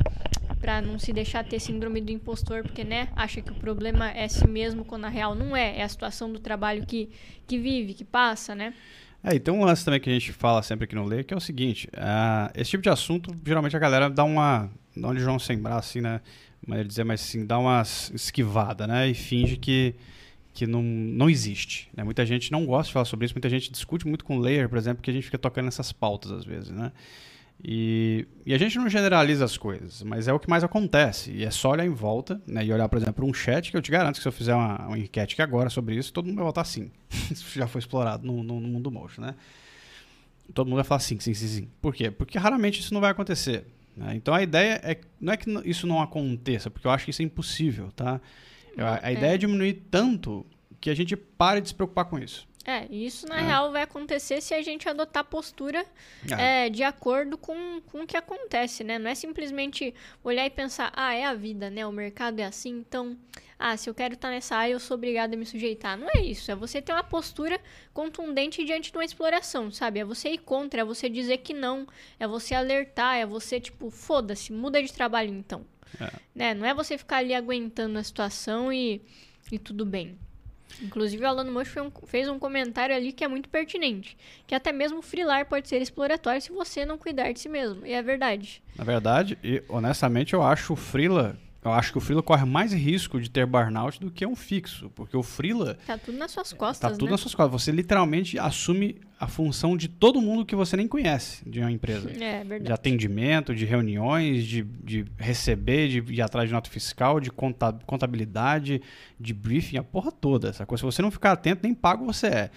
para 0.60 0.82
não 0.82 0.97
se 0.97 1.14
deixar 1.14 1.45
ter 1.45 1.60
síndrome 1.60 2.01
do 2.01 2.12
impostor, 2.12 2.64
porque, 2.64 2.84
né, 2.84 3.07
acha 3.16 3.39
que 3.39 3.51
o 3.51 3.55
problema 3.55 4.10
é 4.10 4.28
si 4.28 4.47
mesmo, 4.47 4.84
quando 4.84 5.03
na 5.03 5.10
real 5.10 5.36
não 5.36 5.55
é. 5.55 5.78
É 5.78 5.84
a 5.84 5.88
situação 5.88 6.34
do 6.34 6.39
trabalho 6.39 6.86
que, 6.88 7.07
que 7.47 7.60
vive, 7.60 7.93
que 7.93 8.03
passa, 8.03 8.55
né? 8.55 8.74
É, 9.24 9.36
e 9.36 9.39
tem 9.39 9.53
um 9.53 9.64
lance 9.64 9.86
também 9.86 9.99
que 9.99 10.10
a 10.10 10.14
gente 10.14 10.34
fala 10.34 10.64
sempre 10.64 10.86
aqui 10.86 10.95
no 10.95 11.05
Lê, 11.05 11.24
que 11.24 11.34
é 11.34 11.38
o 11.38 11.39
seguinte, 11.39 11.88
uh, 11.93 12.51
esse 12.55 12.72
tipo 12.72 12.82
de 12.82 12.89
assunto, 12.89 13.32
geralmente 13.45 13.76
a 13.76 13.80
galera 13.80 14.10
dá 14.10 14.24
uma, 14.24 14.72
dá 14.97 15.10
um 15.10 15.14
de 15.14 15.20
João 15.20 15.38
sem 15.38 15.60
braço, 15.60 15.89
assim, 15.89 16.01
né, 16.01 16.20
maneira 16.66 16.88
dizer, 16.88 17.03
mas 17.03 17.22
assim, 17.22 17.45
dá 17.45 17.60
uma 17.60 17.84
esquivada, 17.84 18.88
né, 18.88 19.07
e 19.07 19.14
finge 19.14 19.55
que, 19.55 19.93
que 20.53 20.66
não, 20.66 20.82
não 20.82 21.30
existe, 21.30 21.89
né, 21.95 22.03
muita 22.03 22.26
gente 22.26 22.51
não 22.51 22.66
gosta 22.66 22.88
de 22.88 22.93
falar 22.93 23.05
sobre 23.05 23.26
isso, 23.26 23.36
muita 23.36 23.49
gente 23.49 23.72
discute 23.72 24.07
muito 24.07 24.26
com 24.26 24.38
o 24.38 24.39
Layer, 24.39 24.68
por 24.68 24.80
exemplo, 24.80 25.03
que 25.03 25.12
a 25.12 25.14
gente 25.14 25.26
fica 25.26 25.38
tocando 25.38 25.66
nessas 25.66 25.91
pautas 25.91 26.32
às 26.32 26.45
vezes, 26.45 26.70
né, 26.70 26.91
e, 27.64 28.26
e, 28.45 28.53
a 28.53 28.57
gente 28.57 28.78
não 28.78 28.88
generaliza 28.88 29.43
as 29.43 29.57
coisas, 29.57 30.01
mas 30.01 30.30
é 30.30 30.34
o 30.34 30.39
que 30.39 30.49
mais 30.49 30.64
acontece. 30.64 31.32
E 31.32 31.43
é 31.43 31.51
só 31.51 31.72
olhar 31.72 31.86
em 31.86 31.89
volta 31.89 32.41
né, 32.47 32.66
e 32.66 32.72
olhar, 32.72 32.88
por 32.88 32.97
exemplo, 32.97 33.26
um 33.28 33.34
chat 33.34 33.70
que 33.70 33.76
eu 33.76 33.82
te 33.82 33.91
garanto 33.91 34.16
que 34.16 34.22
se 34.22 34.28
eu 34.28 34.32
fizer 34.32 34.55
uma, 34.55 34.88
uma 34.88 34.97
enquete 34.97 35.34
aqui 35.34 35.41
agora 35.41 35.70
sobre 35.70 35.95
isso, 35.95 36.14
todo 36.14 36.26
mundo 36.26 36.38
vai 36.38 36.45
votar 36.45 36.66
sim. 36.66 36.89
isso 37.30 37.45
já 37.60 37.68
foi 37.68 37.80
explorado 37.80 38.26
no, 38.26 38.41
no, 38.41 38.62
no 38.62 38.68
mundo 38.68 38.89
motion, 38.89 39.22
né? 39.22 39.36
Todo 40.53 40.68
mundo 40.68 40.78
vai 40.78 40.86
falar 40.86 40.99
sim, 40.99 41.20
sim, 41.20 41.34
sim, 41.34 41.47
sim. 41.47 41.70
Por 41.82 41.93
quê? 41.93 42.10
Porque 42.10 42.38
raramente 42.38 42.80
isso 42.80 42.93
não 42.93 43.01
vai 43.01 43.12
acontecer. 43.12 43.66
Né? 43.95 44.16
Então 44.16 44.34
a 44.34 44.41
ideia 44.41 44.80
é 44.84 44.97
não 45.20 45.34
é 45.34 45.38
que 45.38 45.49
isso 45.66 45.86
não 45.86 46.01
aconteça, 46.01 46.70
porque 46.70 46.88
eu 46.88 46.91
acho 46.91 47.03
que 47.03 47.12
isso 47.12 47.22
é 47.22 47.26
impossível, 47.26 47.91
tá? 47.91 48.22
A, 48.78 49.07
a 49.07 49.12
é. 49.12 49.14
ideia 49.14 49.34
é 49.34 49.38
diminuir 49.38 49.84
tanto 49.91 50.45
que 50.80 50.89
a 50.89 50.95
gente 50.95 51.16
pare 51.16 51.60
de 51.60 51.68
se 51.68 51.76
preocupar 51.76 52.05
com 52.05 52.18
isso. 52.18 52.47
É, 52.70 52.86
isso 52.91 53.28
na 53.28 53.39
É. 53.39 53.41
real 53.41 53.72
vai 53.72 53.82
acontecer 53.82 54.41
se 54.41 54.53
a 54.53 54.61
gente 54.61 54.88
adotar 54.88 55.24
postura 55.24 55.84
É. 56.38 56.65
é, 56.65 56.70
de 56.70 56.84
acordo 56.84 57.36
com, 57.36 57.82
com 57.88 58.01
o 58.03 58.07
que 58.07 58.15
acontece, 58.15 58.84
né? 58.84 58.99
Não 58.99 59.09
é 59.09 59.15
simplesmente 59.15 59.91
olhar 60.24 60.45
e 60.45 60.51
pensar, 60.51 60.91
ah, 60.95 61.15
é 61.15 61.26
a 61.26 61.34
vida, 61.34 61.67
né? 61.72 61.84
O 61.88 61.91
mercado 61.91 62.39
é 62.39 62.45
assim, 62.45 62.70
então, 62.70 63.17
ah, 63.57 63.76
se 63.76 63.89
eu 63.89 63.93
quero 63.95 64.13
estar 64.13 64.30
nessa 64.30 64.55
área, 64.55 64.74
eu 64.74 64.80
sou 64.80 64.95
obrigado 64.95 65.34
a 65.34 65.38
me 65.38 65.47
sujeitar. 65.47 65.97
Não 65.97 66.07
é 66.15 66.22
isso, 66.22 66.51
é 66.51 66.55
você 66.55 66.80
ter 66.80 66.91
uma 66.93 67.03
postura 67.03 67.59
contundente 67.91 68.63
diante 68.63 68.91
de 68.91 68.97
uma 68.97 69.03
exploração, 69.05 69.72
sabe? 69.72 69.99
É 69.99 70.05
você 70.05 70.30
ir 70.30 70.38
contra, 70.38 70.82
é 70.82 70.86
você 70.86 71.09
dizer 71.09 71.38
que 71.39 71.53
não, 71.55 71.88
é 72.20 72.28
você 72.28 72.53
alertar, 72.53 73.15
é 73.15 73.26
você, 73.26 73.59
tipo, 73.59 73.89
foda-se, 73.89 74.53
muda 74.53 74.82
de 74.84 74.93
trabalho 74.93 75.34
então. 75.34 75.65
É. 75.99 76.11
Né? 76.36 76.53
Não 76.53 76.67
é 76.67 76.74
você 76.74 76.99
ficar 76.99 77.17
ali 77.17 77.34
aguentando 77.34 77.97
a 77.97 78.03
situação 78.03 78.72
e, 78.72 79.01
e 79.51 79.57
tudo 79.57 79.84
bem. 79.88 80.15
Inclusive, 80.82 81.23
o 81.23 81.27
Alan 81.27 81.51
Mocho 81.51 81.91
fez 82.05 82.27
um, 82.27 82.39
comentário 82.39 82.95
ali 82.95 83.11
que 83.11 83.23
é 83.23 83.27
muito 83.27 83.49
pertinente. 83.49 84.17
Que 84.47 84.55
até 84.55 84.71
mesmo 84.71 84.99
o 84.99 85.01
freelar 85.01 85.45
pode 85.45 85.67
ser 85.67 85.82
exploratório 85.82 86.41
se 86.41 86.51
você 86.51 86.86
não 86.86 86.97
cuidar 86.97 87.32
de 87.32 87.39
si 87.39 87.49
mesmo. 87.49 87.86
E 87.86 87.93
é 87.93 88.01
verdade. 88.01 88.61
Na 88.75 88.84
verdade, 88.84 89.38
e 89.43 89.61
honestamente, 89.67 90.34
eu 90.34 90.41
acho 90.41 90.73
o 90.73 90.75
Freela. 90.75 91.38
Eu 91.64 91.72
acho 91.74 91.91
que 91.91 91.97
o 91.97 92.01
Freela 92.01 92.24
corre 92.24 92.45
mais 92.45 92.72
risco 92.72 93.20
de 93.20 93.30
ter 93.30 93.45
burnout 93.45 93.99
do 93.99 94.10
que 94.10 94.26
um 94.26 94.36
fixo. 94.36 94.89
Porque 94.95 95.18
o 95.18 95.22
Freela 95.22 95.78
Tá 95.86 95.97
tudo 95.97 96.18
nas 96.18 96.32
suas 96.32 96.51
tá 96.51 96.55
costas, 96.55 96.91
tudo 96.93 97.05
né? 97.05 97.12
nas 97.12 97.20
suas 97.20 97.36
costas. 97.36 97.62
Você 97.62 97.72
literalmente 97.72 98.39
assume 98.39 99.01
a 99.20 99.28
função 99.28 99.76
de 99.76 99.89
todo 99.89 100.22
mundo 100.22 100.45
que 100.45 100.55
você 100.55 100.78
nem 100.78 100.88
conhece 100.88 101.43
de 101.49 101.60
uma 101.60 101.70
empresa. 101.70 102.10
É 102.12 102.41
De 102.43 102.47
verdade. 102.47 102.72
atendimento, 102.72 103.53
de 103.53 103.66
reuniões, 103.66 104.45
de, 104.45 104.64
de 104.64 105.05
receber, 105.18 105.89
de 105.89 106.14
ir 106.14 106.22
atrás 106.22 106.47
de 106.47 106.53
nota 106.53 106.70
fiscal, 106.70 107.20
de 107.20 107.30
conta- 107.30 107.78
contabilidade, 107.86 108.82
de 109.20 109.34
briefing, 109.34 109.78
a 109.78 109.84
porra 109.84 110.12
toda. 110.12 110.49
Essa 110.49 110.66
coisa. 110.66 110.82
Se 110.82 110.86
você 110.86 111.01
não 111.01 111.12
ficar 111.12 111.34
atento, 111.34 111.62
nem 111.64 111.74
pago 111.74 112.05
você 112.05 112.28
é. 112.28 112.51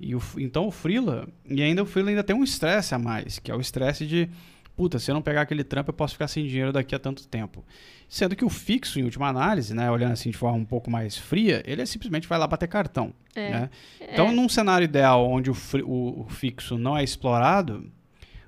E 0.00 0.14
o, 0.14 0.22
então 0.38 0.66
o 0.66 0.70
Freela, 0.70 1.28
e 1.48 1.60
ainda 1.62 1.82
o 1.82 1.86
Freela 1.86 2.10
ainda 2.10 2.22
tem 2.22 2.34
um 2.34 2.44
estresse 2.44 2.94
a 2.94 2.98
mais, 2.98 3.38
que 3.40 3.50
é 3.50 3.54
o 3.54 3.60
estresse 3.60 4.06
de, 4.06 4.28
puta, 4.78 4.98
se 5.00 5.10
eu 5.10 5.14
não 5.14 5.20
pegar 5.20 5.40
aquele 5.42 5.64
trampo, 5.64 5.90
eu 5.90 5.94
posso 5.94 6.12
ficar 6.14 6.28
sem 6.28 6.46
dinheiro 6.46 6.72
daqui 6.72 6.94
a 6.94 6.98
tanto 7.00 7.26
tempo. 7.26 7.64
Sendo 8.08 8.36
que 8.36 8.44
o 8.44 8.48
fixo, 8.48 9.00
em 9.00 9.02
última 9.02 9.28
análise, 9.28 9.74
né, 9.74 9.90
olhando 9.90 10.12
assim 10.12 10.30
de 10.30 10.36
forma 10.36 10.56
um 10.56 10.64
pouco 10.64 10.88
mais 10.90 11.18
fria, 11.18 11.62
ele 11.66 11.82
é 11.82 11.86
simplesmente 11.86 12.28
vai 12.28 12.38
lá 12.38 12.46
bater 12.46 12.68
cartão. 12.68 13.12
É. 13.34 13.50
né? 13.50 13.70
Então, 14.00 14.32
num 14.32 14.48
cenário 14.48 14.84
ideal 14.84 15.28
onde 15.28 15.50
o, 15.50 15.56
o- 15.84 16.20
o 16.22 16.26
fixo 16.30 16.78
não 16.78 16.96
é 16.96 17.02
explorado, 17.02 17.90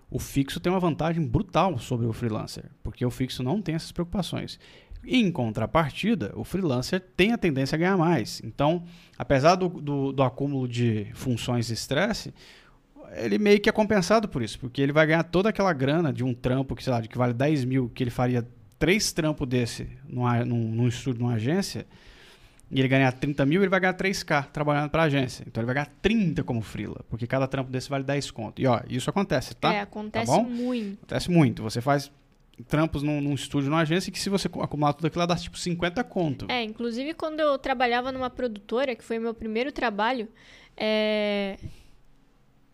o 0.09 0.19
fixo 0.21 0.61
tem 0.61 0.73
uma 0.73 0.81
vantagem 0.81 1.27
brutal 1.27 1.79
sobre 1.79 2.07
o 2.07 2.13
freelancer, 2.13 2.65
porque 2.83 3.05
o 3.05 3.11
fixo 3.11 3.43
não 3.43 3.61
tem 3.61 3.75
essas 3.75 3.91
preocupações. 3.93 4.59
Em 5.05 5.31
contrapartida, 5.33 6.33
o 6.37 6.45
freelancer 6.45 7.01
tem 7.17 7.33
a 7.33 7.39
tendência 7.39 7.75
a 7.75 7.79
ganhar 7.79 7.97
mais. 7.97 8.41
Então, 8.45 8.85
apesar 9.19 9.55
do, 9.57 9.69
do, 9.69 10.13
do 10.13 10.23
acúmulo 10.23 10.69
de 10.69 11.07
funções 11.15 11.71
e 11.71 11.75
estresse, 11.75 12.33
ele 13.17 13.39
meio 13.39 13.61
que 13.61 13.69
é 13.69 13.73
compensado 13.73 14.29
por 14.29 14.43
isso, 14.43 14.59
porque 14.59 14.81
ele 14.81 14.93
vai 14.93 15.07
ganhar 15.07 15.25
toda 15.25 15.49
aquela 15.49 15.73
grana 15.73 16.13
de 16.13 16.25
um 16.25 16.35
trampo 16.35 16.75
que, 16.75 16.83
sei 16.83 16.93
lá, 16.93 17.01
de 17.01 17.09
que 17.09 17.19
vale 17.19 17.33
10 17.33 17.65
mil, 17.65 17.89
que 17.89 18.03
ele 18.03 18.11
faria 18.11 18.47
três 18.79 19.13
trampos 19.13 19.47
desse 19.47 19.89
numa, 20.09 20.45
num, 20.45 20.69
num 20.71 20.89
estúdio, 20.89 21.21
numa 21.21 21.35
agência, 21.35 21.87
e 22.71 22.79
ele 22.79 22.89
ganhar 22.89 23.13
30 23.13 23.45
mil, 23.45 23.61
ele 23.61 23.69
vai 23.69 23.81
ganhar 23.81 23.95
3K 23.95 24.47
trabalhando 24.53 24.91
para 24.91 25.03
agência. 25.03 25.45
Então 25.47 25.61
ele 25.61 25.67
vai 25.67 25.75
ganhar 25.75 25.93
30 26.01 26.45
como 26.45 26.63
freela, 26.63 27.05
porque 27.09 27.27
cada 27.27 27.49
trampo 27.49 27.71
desse 27.71 27.91
vale 27.91 28.05
10 28.05 28.31
conto. 28.31 28.63
E 28.63 28.67
ó, 28.67 28.81
isso 28.89 29.11
acontece, 29.11 29.55
tá? 29.57 29.75
É, 29.75 29.81
acontece 29.81 30.27
bom? 30.27 30.45
muito. 30.45 30.99
Acontece 30.99 31.31
muito. 31.31 31.63
Você 31.65 31.81
faz 31.81 32.13
trampos 32.69 33.03
num, 33.03 33.21
num 33.21 33.35
estúdio, 33.35 33.71
numa 33.71 33.83
agência, 33.83 34.13
que 34.13 34.21
se 34.21 34.31
você 34.31 34.47
acumular 34.47 34.93
tudo 34.93 35.07
aquilo, 35.07 35.27
dá 35.27 35.35
tipo 35.35 35.59
50 35.59 36.05
conto. 36.05 36.47
É, 36.49 36.63
inclusive 36.63 37.13
quando 37.15 37.41
eu 37.41 37.59
trabalhava 37.59 38.13
numa 38.13 38.31
produtora, 38.31 38.95
que 38.95 39.03
foi 39.03 39.19
o 39.19 39.23
meu 39.23 39.35
primeiro 39.35 39.73
trabalho, 39.73 40.29
é, 40.77 41.59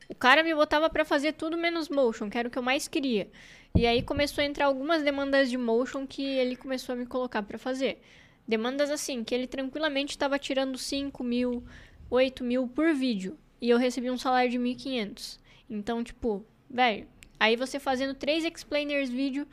o 0.09 0.14
cara 0.14 0.42
me 0.42 0.54
botava 0.54 0.88
pra 0.88 1.04
fazer 1.04 1.32
tudo 1.32 1.57
menos 1.57 1.88
motion, 1.88 2.30
que 2.30 2.38
era 2.38 2.48
o 2.48 2.50
que 2.50 2.59
eu 2.59 2.62
mais 2.62 2.86
queria. 2.88 3.28
E 3.74 3.86
aí 3.86 4.02
começou 4.02 4.42
a 4.42 4.46
entrar 4.46 4.66
algumas 4.66 5.02
demandas 5.02 5.50
de 5.50 5.59
motion 5.59 6.07
que 6.07 6.24
ele 6.24 6.57
começou 6.57 6.94
a 6.94 6.96
me 6.96 7.07
colocar 7.07 7.42
pra 7.42 7.59
fazer. 7.59 8.00
Demandas 8.48 8.90
assim, 8.90 9.24
que 9.24 9.34
ele 9.34 9.46
tranquilamente 9.46 10.12
estava 10.12 10.38
tirando 10.38 10.78
5 10.78 11.22
mil, 11.22 11.64
8 12.09 12.44
mil 12.44 12.68
por 12.68 12.94
vídeo. 12.94 13.36
E 13.61 13.68
eu 13.68 13.78
recebi 13.78 14.11
um 14.11 14.18
salário 14.18 14.50
de 14.50 14.59
1.500. 14.59 15.38
Então, 15.68 16.02
tipo, 16.04 16.44
velho, 16.70 17.07
aí 17.38 17.57
você 17.57 17.80
fazendo 17.80 18.14
três 18.14 18.44
explainers 18.44 19.11
vídeo 19.11 19.46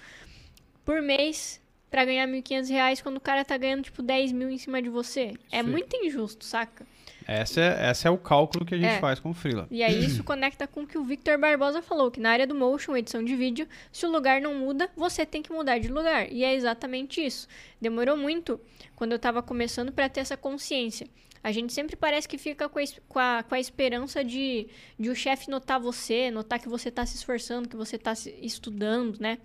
por 0.86 1.01
mês 1.01 1.62
pra 1.89 2.06
ganhar 2.06 2.28
1.500 2.28 2.70
reais 2.70 3.01
quando 3.01 3.18
o 3.18 3.22
cara 3.22 3.43
tá 3.43 3.58
ganhando, 3.58 3.84
tipo, 3.84 4.01
10 4.01 4.32
mil 4.32 4.49
em 4.49 4.58
cima 4.58 4.82
de 4.82 4.89
você. 4.89 5.34
É 5.51 5.64
Sim. 5.64 5.70
muito 5.70 5.95
injusto, 5.95 6.45
saca? 6.45 6.86
Esse 7.28 7.60
é, 7.62 7.90
esse 7.92 8.08
é 8.08 8.10
o 8.10 8.18
cálculo 8.18 8.66
que 8.66 8.76
a 8.76 8.78
gente 8.78 8.90
É. 8.96 9.00
faz 9.00 9.20
com 9.20 9.30
o 9.30 9.34
freela. 9.34 9.68
E 9.72 9.82
aí 9.84 10.06
isso 10.06 10.24
conecta 10.26 10.68
com 10.68 10.82
o 10.82 10.88
que 10.88 10.98
o 10.98 11.04
Victor 11.04 11.38
Barbosa 11.38 11.82
falou, 11.82 12.10
que 12.12 12.20
na 12.20 12.32
área 12.32 12.48
do 12.48 12.56
motion, 12.56 12.96
edição 12.96 13.24
de 13.24 13.36
vídeo, 13.36 13.68
se 13.92 14.06
o 14.06 14.12
lugar 14.12 14.42
não 14.42 14.54
muda, 14.56 14.90
você 14.96 15.26
tem 15.26 15.42
que 15.42 15.52
mudar 15.52 15.78
de 15.80 15.88
lugar. 15.88 16.32
E 16.32 16.44
é 16.44 16.54
exatamente 16.54 17.26
isso. 17.26 17.48
Demorou 17.82 18.18
muito 18.18 18.60
quando 18.96 19.12
eu 19.14 19.20
tava 19.20 19.42
começando 19.44 19.92
pra 19.92 20.10
ter 20.10 20.20
essa 20.22 20.36
consciência. 20.38 21.08
A 21.44 21.52
gente 21.52 21.74
sempre 21.74 21.96
parece 21.98 22.28
que 22.28 22.38
fica 22.38 22.70
com 22.70 22.80
a, 22.80 22.84
com 23.10 23.20
a, 23.20 23.44
com 23.44 23.56
a 23.56 23.60
esperança 23.60 24.24
de, 24.24 24.68
de 24.98 25.10
o 25.10 25.16
chefe 25.16 25.50
notar 25.52 25.78
você, 25.80 26.32
notar 26.32 26.58
que 26.58 26.70
você 26.70 26.90
tá 26.90 27.06
se 27.06 27.18
esforçando, 27.18 27.68
que 27.68 27.76
você 27.76 27.98
tá 27.98 28.16
se 28.16 28.34
estudando, 28.42 29.20
né? 29.20 29.38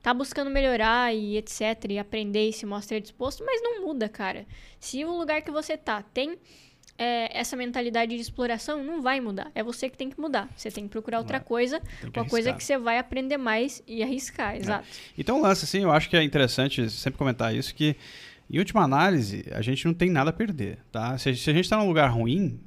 Tá 0.00 0.14
buscando 0.14 0.48
melhorar 0.48 1.12
e 1.12 1.36
etc, 1.36 1.60
e 1.90 1.98
aprender 1.98 2.48
e 2.48 2.52
se 2.52 2.64
mostrar 2.64 3.00
disposto, 3.00 3.44
mas 3.44 3.60
não 3.62 3.84
muda, 3.84 4.08
cara. 4.08 4.46
Se 4.78 5.04
o 5.04 5.10
lugar 5.10 5.42
que 5.42 5.50
você 5.50 5.76
tá 5.76 6.02
tem 6.02 6.38
é, 7.02 7.30
essa 7.38 7.56
mentalidade 7.56 8.14
de 8.14 8.20
exploração 8.20 8.84
não 8.84 9.00
vai 9.00 9.20
mudar. 9.20 9.50
É 9.54 9.62
você 9.62 9.88
que 9.88 9.96
tem 9.96 10.10
que 10.10 10.20
mudar. 10.20 10.48
Você 10.54 10.70
tem 10.70 10.84
que 10.84 10.90
procurar 10.90 11.18
outra 11.18 11.38
Vai. 11.38 11.46
coisa, 11.46 11.80
uma 12.14 12.26
coisa 12.26 12.52
que 12.52 12.62
você 12.62 12.76
vai 12.76 12.98
aprender 12.98 13.38
mais 13.38 13.82
e 13.86 14.02
arriscar, 14.02 14.54
exato. 14.54 14.86
Então, 15.16 15.38
um 15.38 15.42
lance, 15.42 15.64
assim, 15.64 15.80
eu 15.82 15.90
acho 15.90 16.10
que 16.10 16.16
é 16.16 16.22
interessante 16.22 16.90
sempre 16.90 17.16
comentar 17.16 17.54
isso, 17.54 17.74
que 17.74 17.96
em 18.50 18.58
última 18.58 18.82
análise, 18.82 19.46
a 19.52 19.62
gente 19.62 19.86
não 19.86 19.94
tem 19.94 20.10
nada 20.10 20.28
a 20.28 20.32
perder, 20.32 20.78
tá? 20.92 21.16
Se, 21.16 21.34
se 21.34 21.48
a 21.48 21.52
gente 21.54 21.64
está 21.64 21.78
num 21.78 21.86
lugar 21.88 22.08
ruim, 22.10 22.60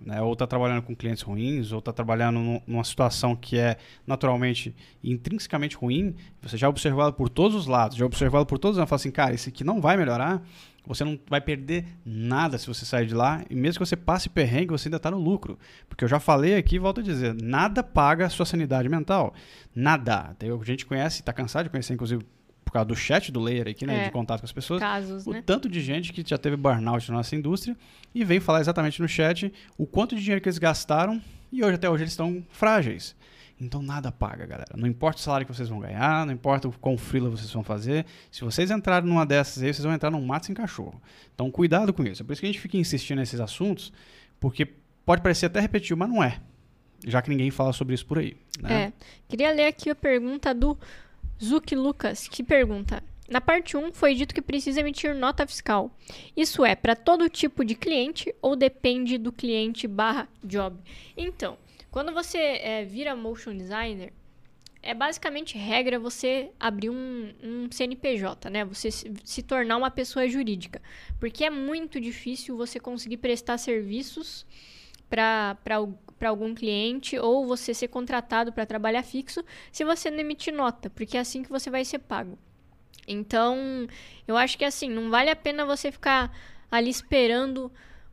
né, 0.00 0.20
ou 0.20 0.32
está 0.32 0.46
trabalhando 0.46 0.82
com 0.82 0.94
clientes 0.94 1.22
ruins, 1.22 1.72
ou 1.72 1.78
está 1.78 1.92
trabalhando 1.92 2.38
num- 2.38 2.60
numa 2.66 2.84
situação 2.84 3.34
que 3.34 3.56
é 3.58 3.76
naturalmente 4.06 4.74
e 5.02 5.10
intrinsecamente 5.12 5.76
ruim, 5.76 6.14
você 6.40 6.56
já 6.56 6.68
observou 6.68 7.02
ela 7.02 7.12
por 7.12 7.28
todos 7.28 7.56
os 7.56 7.66
lados, 7.66 7.96
já 7.96 8.04
observou 8.04 8.38
ela 8.38 8.46
por 8.46 8.58
todos 8.58 8.76
os 8.76 8.78
lados, 8.78 8.90
fala 8.90 8.96
assim, 9.00 9.10
cara, 9.10 9.34
isso 9.34 9.48
aqui 9.48 9.64
não 9.64 9.80
vai 9.80 9.96
melhorar, 9.96 10.42
você 10.86 11.04
não 11.04 11.18
vai 11.28 11.40
perder 11.40 11.86
nada 12.04 12.58
se 12.58 12.66
você 12.66 12.84
sair 12.84 13.06
de 13.06 13.14
lá, 13.14 13.44
e 13.48 13.54
mesmo 13.54 13.80
que 13.80 13.86
você 13.88 13.96
passe 13.96 14.28
perrengue, 14.28 14.72
você 14.72 14.88
ainda 14.88 14.96
está 14.96 15.10
no 15.10 15.18
lucro. 15.18 15.58
Porque 15.88 16.04
eu 16.04 16.08
já 16.08 16.18
falei 16.18 16.56
aqui 16.56 16.78
volto 16.78 17.00
a 17.00 17.02
dizer, 17.02 17.34
nada 17.40 17.82
paga 17.82 18.26
a 18.26 18.28
sua 18.28 18.44
sanidade 18.46 18.88
mental. 18.88 19.32
Nada. 19.74 20.34
Tem, 20.38 20.50
a 20.50 20.64
gente 20.64 20.84
conhece, 20.86 21.20
está 21.20 21.32
cansado 21.32 21.64
de 21.64 21.70
conhecer, 21.70 21.94
inclusive, 21.94 22.24
por 22.64 22.72
causa 22.72 22.86
do 22.86 22.96
chat 22.96 23.30
do 23.30 23.40
layer 23.40 23.68
aqui, 23.68 23.86
né, 23.86 24.02
É. 24.02 24.04
de 24.06 24.10
contato 24.10 24.40
com 24.40 24.46
as 24.46 24.52
pessoas, 24.52 24.80
Casos, 24.80 25.26
o 25.26 25.32
né? 25.32 25.42
tanto 25.44 25.68
de 25.68 25.80
gente 25.80 26.12
que 26.12 26.24
já 26.26 26.38
teve 26.38 26.56
burnout 26.56 27.10
na 27.10 27.18
nossa 27.18 27.36
indústria 27.36 27.76
e 28.14 28.24
veio 28.24 28.40
falar 28.40 28.60
exatamente 28.60 29.00
no 29.00 29.08
chat 29.08 29.52
o 29.76 29.86
quanto 29.86 30.14
de 30.16 30.22
dinheiro 30.22 30.40
que 30.40 30.48
eles 30.48 30.58
gastaram 30.58 31.20
e 31.52 31.62
hoje 31.62 31.74
até 31.74 31.88
hoje 31.90 32.04
eles 32.04 32.12
estão 32.12 32.42
frágeis. 32.50 33.14
Então 33.62 33.80
nada 33.80 34.10
paga, 34.10 34.44
galera. 34.44 34.74
Não 34.76 34.88
importa 34.88 35.20
o 35.20 35.22
salário 35.22 35.46
que 35.46 35.54
vocês 35.54 35.68
vão 35.68 35.78
ganhar, 35.78 36.26
não 36.26 36.32
importa 36.32 36.66
o 36.66 36.72
quão 36.78 36.98
frila 36.98 37.30
vocês 37.30 37.50
vão 37.52 37.62
fazer. 37.62 38.04
Se 38.30 38.42
vocês 38.42 38.70
entrarem 38.70 39.08
numa 39.08 39.24
dessas 39.24 39.62
aí, 39.62 39.72
vocês 39.72 39.84
vão 39.84 39.94
entrar 39.94 40.10
num 40.10 40.24
mato 40.24 40.46
sem 40.46 40.54
cachorro. 40.54 41.00
Então 41.32 41.50
cuidado 41.50 41.92
com 41.92 42.02
isso. 42.02 42.22
É 42.22 42.24
por 42.24 42.32
isso 42.32 42.40
que 42.40 42.46
a 42.46 42.50
gente 42.52 42.60
fica 42.60 42.76
insistindo 42.76 43.18
nesses 43.18 43.38
assuntos, 43.38 43.92
porque 44.40 44.66
pode 45.06 45.22
parecer 45.22 45.46
até 45.46 45.60
repetido, 45.60 45.96
mas 45.96 46.08
não 46.08 46.22
é. 46.22 46.40
Já 47.06 47.22
que 47.22 47.30
ninguém 47.30 47.50
fala 47.50 47.72
sobre 47.72 47.94
isso 47.94 48.04
por 48.04 48.18
aí. 48.18 48.36
Né? 48.60 48.82
É. 48.82 48.92
Queria 49.28 49.52
ler 49.52 49.66
aqui 49.66 49.90
a 49.90 49.94
pergunta 49.94 50.52
do 50.52 50.76
Zuki 51.42 51.76
Lucas, 51.76 52.26
que 52.26 52.42
pergunta: 52.42 53.02
Na 53.28 53.40
parte 53.40 53.76
1 53.76 53.92
foi 53.92 54.14
dito 54.14 54.34
que 54.34 54.42
precisa 54.42 54.80
emitir 54.80 55.14
nota 55.14 55.46
fiscal. 55.46 55.90
Isso 56.36 56.64
é 56.64 56.74
para 56.74 56.96
todo 56.96 57.28
tipo 57.28 57.64
de 57.64 57.76
cliente 57.76 58.34
ou 58.42 58.56
depende 58.56 59.18
do 59.18 59.30
cliente 59.30 59.86
barra 59.86 60.28
job? 60.44 60.76
Então, 61.16 61.56
quando 61.92 62.12
você 62.12 62.38
é, 62.38 62.84
vira 62.86 63.14
motion 63.14 63.54
designer, 63.54 64.14
é 64.82 64.94
basicamente 64.94 65.58
regra 65.58 65.98
você 65.98 66.50
abrir 66.58 66.88
um, 66.88 67.32
um 67.42 67.70
CNPJ, 67.70 68.48
né? 68.48 68.64
Você 68.64 68.90
se, 68.90 69.12
se 69.22 69.42
tornar 69.42 69.76
uma 69.76 69.90
pessoa 69.90 70.26
jurídica. 70.26 70.80
Porque 71.20 71.44
é 71.44 71.50
muito 71.50 72.00
difícil 72.00 72.56
você 72.56 72.80
conseguir 72.80 73.18
prestar 73.18 73.58
serviços 73.58 74.46
para 75.08 75.58
algum 76.24 76.54
cliente 76.54 77.18
ou 77.18 77.46
você 77.46 77.74
ser 77.74 77.88
contratado 77.88 78.54
para 78.54 78.64
trabalhar 78.64 79.02
fixo 79.02 79.44
se 79.70 79.84
você 79.84 80.10
não 80.10 80.20
emitir 80.20 80.54
nota, 80.54 80.88
porque 80.88 81.18
é 81.18 81.20
assim 81.20 81.42
que 81.42 81.50
você 81.50 81.68
vai 81.68 81.84
ser 81.84 81.98
pago. 81.98 82.38
Então, 83.06 83.86
eu 84.26 84.38
acho 84.38 84.56
que 84.56 84.64
assim, 84.64 84.88
não 84.88 85.10
vale 85.10 85.28
a 85.28 85.36
pena 85.36 85.66
você 85.66 85.92
ficar 85.92 86.34
ali 86.70 86.88
esperando 86.88 87.70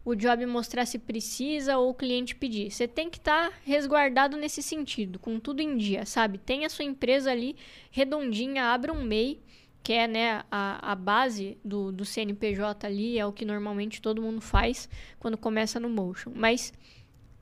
o 0.10 0.16
job 0.16 0.44
mostrar 0.48 0.88
se 0.88 0.98
precisa 0.98 1.78
ou 1.78 1.92
o 1.92 1.94
cliente 1.94 2.36
pedir. 2.36 2.72
Você 2.72 2.88
tem 2.88 3.10
que 3.12 3.20
estar 3.20 3.52
tá 3.52 3.56
resguardado 3.64 4.38
nesse 4.38 4.64
sentido, 4.64 5.20
com 5.20 5.40
tudo 5.40 5.62
em 5.62 5.78
dia, 5.78 6.04
sabe? 6.04 6.40
Tem 6.40 6.66
a 6.66 6.70
sua 6.70 6.84
empresa 6.84 7.32
ali 7.32 7.56
redondinha, 7.92 8.66
abra 8.66 8.92
um 8.92 9.04
MEI, 9.04 9.40
que 9.84 9.94
é 9.94 10.08
né, 10.08 10.44
a, 10.50 10.92
a 10.92 10.96
base 10.96 11.60
do, 11.64 11.92
do 11.92 12.04
CNPJ 12.04 12.88
ali, 12.88 13.20
é 13.20 13.26
o 13.26 13.32
que 13.32 13.46
normalmente 13.46 14.02
todo 14.02 14.22
mundo 14.22 14.42
faz 14.42 14.90
quando 15.20 15.38
começa 15.38 15.80
no 15.80 15.90
Motion. 15.90 16.32
Mas 16.34 16.74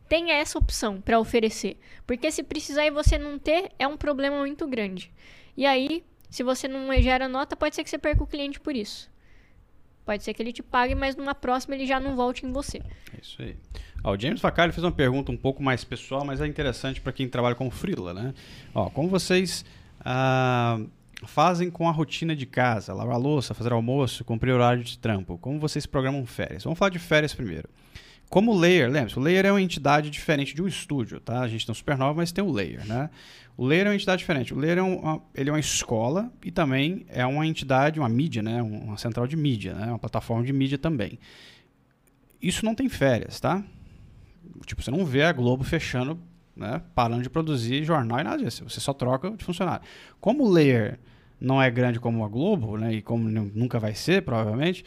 tenha 0.10 0.36
essa 0.36 0.60
opção 0.60 1.00
para 1.00 1.20
oferecer. 1.20 1.78
Porque 2.06 2.30
se 2.32 2.44
precisar 2.44 2.86
e 2.86 2.92
você 2.92 3.18
não 3.18 3.40
ter, 3.40 3.72
é 3.80 3.88
um 3.88 3.96
problema 3.96 4.40
muito 4.40 4.68
grande. 4.68 5.10
E 5.56 5.66
aí, 5.66 6.04
se 6.30 6.44
você 6.44 6.68
não 6.68 6.94
gera 7.02 7.30
nota, 7.30 7.56
pode 7.56 7.76
ser 7.76 7.84
que 7.86 7.90
você 7.90 7.98
perca 7.98 8.24
o 8.24 8.28
cliente 8.28 8.60
por 8.60 8.76
isso. 8.76 9.10
Pode 10.08 10.24
ser 10.24 10.34
que 10.34 10.42
ele 10.42 10.54
te 10.54 10.64
pague, 10.64 10.96
mas 10.96 11.18
numa 11.18 11.36
próxima 11.36 11.76
ele 11.76 11.86
já 11.86 12.00
não 12.00 12.16
volte 12.16 12.46
em 12.46 12.52
você. 12.54 12.78
É 12.78 13.20
isso 13.22 13.42
aí. 13.42 13.58
Ó, 14.02 14.16
o 14.16 14.18
James 14.18 14.40
Facari 14.40 14.72
fez 14.72 14.82
uma 14.82 14.92
pergunta 14.92 15.34
um 15.34 15.36
pouco 15.36 15.62
mais 15.62 15.84
pessoal, 15.84 16.24
mas 16.24 16.40
é 16.40 16.48
interessante 16.48 17.02
para 17.02 17.12
quem 17.12 17.28
trabalha 17.28 17.56
com 17.56 17.70
freela, 17.70 18.14
né? 18.14 18.34
Ó, 18.74 18.90
como 18.90 19.10
vocês 19.10 19.66
ah, 20.00 20.80
fazem 21.26 21.70
com 21.70 21.90
a 21.90 21.92
rotina 21.92 22.34
de 22.34 22.46
casa? 22.46 22.94
Lavar 22.94 23.16
a 23.16 23.18
louça, 23.18 23.54
fazer 23.54 23.74
almoço, 23.74 24.24
cumprir 24.24 24.54
horário 24.54 24.82
de 24.82 24.98
trampo? 24.98 25.38
Como 25.40 25.60
vocês 25.60 25.86
programam 25.86 26.26
férias? 26.26 26.64
Vamos 26.64 26.80
falar 26.80 26.90
de 26.90 27.00
férias 27.00 27.34
primeiro. 27.34 27.68
Como 28.30 28.52
o 28.52 28.58
Layer, 28.58 28.90
lembra? 28.90 29.18
O 29.18 29.22
Layer 29.22 29.46
é 29.46 29.52
uma 29.52 29.62
entidade 29.62 30.10
diferente 30.10 30.54
de 30.54 30.62
um 30.62 30.68
estúdio, 30.68 31.20
tá? 31.20 31.40
A 31.40 31.48
gente 31.48 31.66
tem 31.66 31.72
o 31.72 31.76
Supernova, 31.76 32.14
mas 32.14 32.32
tem 32.32 32.44
o 32.44 32.52
Layer, 32.52 32.86
né? 32.86 33.10
O 33.56 33.66
Layer 33.66 33.88
é 33.88 33.90
uma 33.90 33.96
entidade 33.96 34.20
diferente. 34.20 34.54
O 34.54 34.58
Layer 34.58 34.80
é 34.80 34.82
uma, 34.82 35.22
ele 35.34 35.50
é 35.50 35.54
uma 35.54 35.60
escola 35.60 36.32
e 36.44 36.52
também 36.52 37.06
é 37.08 37.26
uma 37.26 37.48
entidade, 37.48 38.00
uma 38.00 38.10
mídia, 38.10 38.44
né? 38.44 38.62
Uma 38.62 38.98
central 38.98 39.28
de 39.28 39.38
mídia, 39.38 39.74
né? 39.74 39.88
Uma 39.88 40.00
plataforma 40.00 40.44
de 40.44 40.52
mídia 40.52 40.78
também. 40.78 41.18
Isso 42.42 42.66
não 42.66 42.76
tem 42.76 42.90
férias, 42.90 43.40
tá? 43.40 43.64
Tipo, 44.66 44.82
você 44.82 44.92
não 44.92 45.06
vê 45.06 45.24
a 45.24 45.32
Globo 45.32 45.64
fechando, 45.64 46.20
né? 46.56 46.82
Parando 46.94 47.24
de 47.24 47.30
produzir 47.30 47.84
jornal 47.86 48.20
e 48.20 48.24
nada 48.24 48.44
disso. 48.44 48.68
Você 48.70 48.82
só 48.82 48.94
troca 48.94 49.32
de 49.32 49.44
funcionário. 49.44 49.86
Como 50.20 50.44
o 50.44 50.50
Layer 50.50 51.00
não 51.40 51.62
é 51.62 51.72
grande 51.72 52.00
como 52.00 52.26
a 52.26 52.28
Globo, 52.28 52.78
né? 52.78 52.94
E 52.94 53.02
como 53.02 53.30
nunca 53.30 53.80
vai 53.80 53.96
ser, 53.96 54.24
provavelmente 54.24 54.84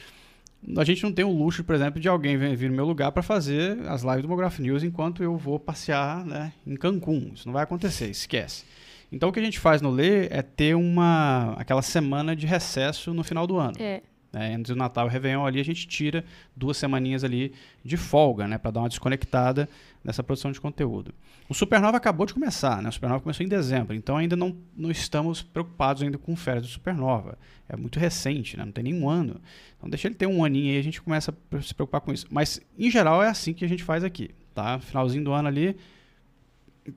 a 0.77 0.85
gente 0.85 1.03
não 1.03 1.13
tem 1.13 1.25
o 1.25 1.31
luxo, 1.31 1.65
por 1.65 1.75
exemplo, 1.75 2.01
de 2.01 2.09
alguém 2.09 2.37
vir 2.37 2.71
no 2.71 2.77
meu 2.77 2.85
lugar 2.85 3.13
para 3.13 3.23
fazer 3.23 3.79
as 3.89 4.03
lives 4.03 4.23
do 4.23 4.29
Mograph 4.29 4.59
News 4.59 4.83
enquanto 4.83 5.23
eu 5.23 5.37
vou 5.37 5.59
passear 5.59 6.25
né, 6.25 6.53
em 6.67 6.77
Cancún. 6.77 7.33
Isso 7.35 7.47
não 7.47 7.53
vai 7.53 7.63
acontecer, 7.63 8.11
esquece. 8.11 8.65
Então 9.11 9.29
o 9.29 9.33
que 9.33 9.41
a 9.41 9.43
gente 9.43 9.59
faz 9.59 9.83
no 9.83 9.91
Lê 9.91 10.27
é 10.27 10.43
ter 10.43 10.75
uma 10.75 11.55
aquela 11.57 11.83
semana 11.83 12.37
de 12.37 12.47
recesso 12.47 13.13
no 13.13 13.25
final 13.25 13.47
do 13.47 13.57
ano. 13.57 13.75
É. 13.79 14.03
É, 14.33 14.53
entre 14.53 14.73
o 14.73 14.77
Natal 14.77 15.07
e 15.07 15.09
o 15.09 15.11
Réveillon 15.11 15.45
ali 15.45 15.59
a 15.59 15.65
gente 15.65 15.89
tira 15.89 16.25
duas 16.55 16.77
semaninhas 16.77 17.25
ali 17.25 17.53
de 17.85 17.97
folga, 17.97 18.47
né, 18.47 18.59
para 18.59 18.71
dar 18.71 18.81
uma 18.81 18.89
desconectada 18.89 19.69
nessa 20.05 20.23
produção 20.23 20.53
de 20.53 20.61
conteúdo. 20.61 21.13
O 21.49 21.55
Supernova 21.55 21.97
acabou 21.97 22.25
de 22.25 22.33
começar, 22.33 22.81
né? 22.81 22.89
O 22.89 22.93
Supernova 22.93 23.21
começou 23.21 23.45
em 23.45 23.49
dezembro, 23.49 23.93
então 23.93 24.17
ainda 24.17 24.37
não, 24.37 24.57
não 24.77 24.89
estamos 24.89 25.43
preocupados 25.43 26.01
ainda 26.01 26.17
com 26.17 26.37
férias 26.37 26.65
do 26.65 26.69
Supernova. 26.69 27.37
É 27.69 27.77
muito 27.77 27.99
recente, 27.99 28.57
né? 28.57 28.65
Não 28.65 28.71
tem 28.71 28.85
nenhum 28.85 29.11
ano. 29.11 29.41
Então 29.77 29.91
deixa 29.91 30.07
ele 30.07 30.15
ter 30.15 30.27
um 30.27 30.45
aninho 30.45 30.71
aí 30.73 30.79
a 30.79 30.83
gente 30.83 31.03
começa 31.03 31.35
a 31.51 31.61
se 31.61 31.75
preocupar 31.75 32.01
com 32.03 32.13
isso. 32.13 32.27
Mas 32.31 32.61
em 32.79 32.89
geral 32.89 33.21
é 33.21 33.29
assim 33.29 33.53
que 33.53 33.65
a 33.65 33.69
gente 33.69 33.83
faz 33.83 34.05
aqui, 34.05 34.31
tá? 34.55 34.79
Finalzinho 34.79 35.25
do 35.25 35.33
ano 35.33 35.49
ali, 35.49 35.77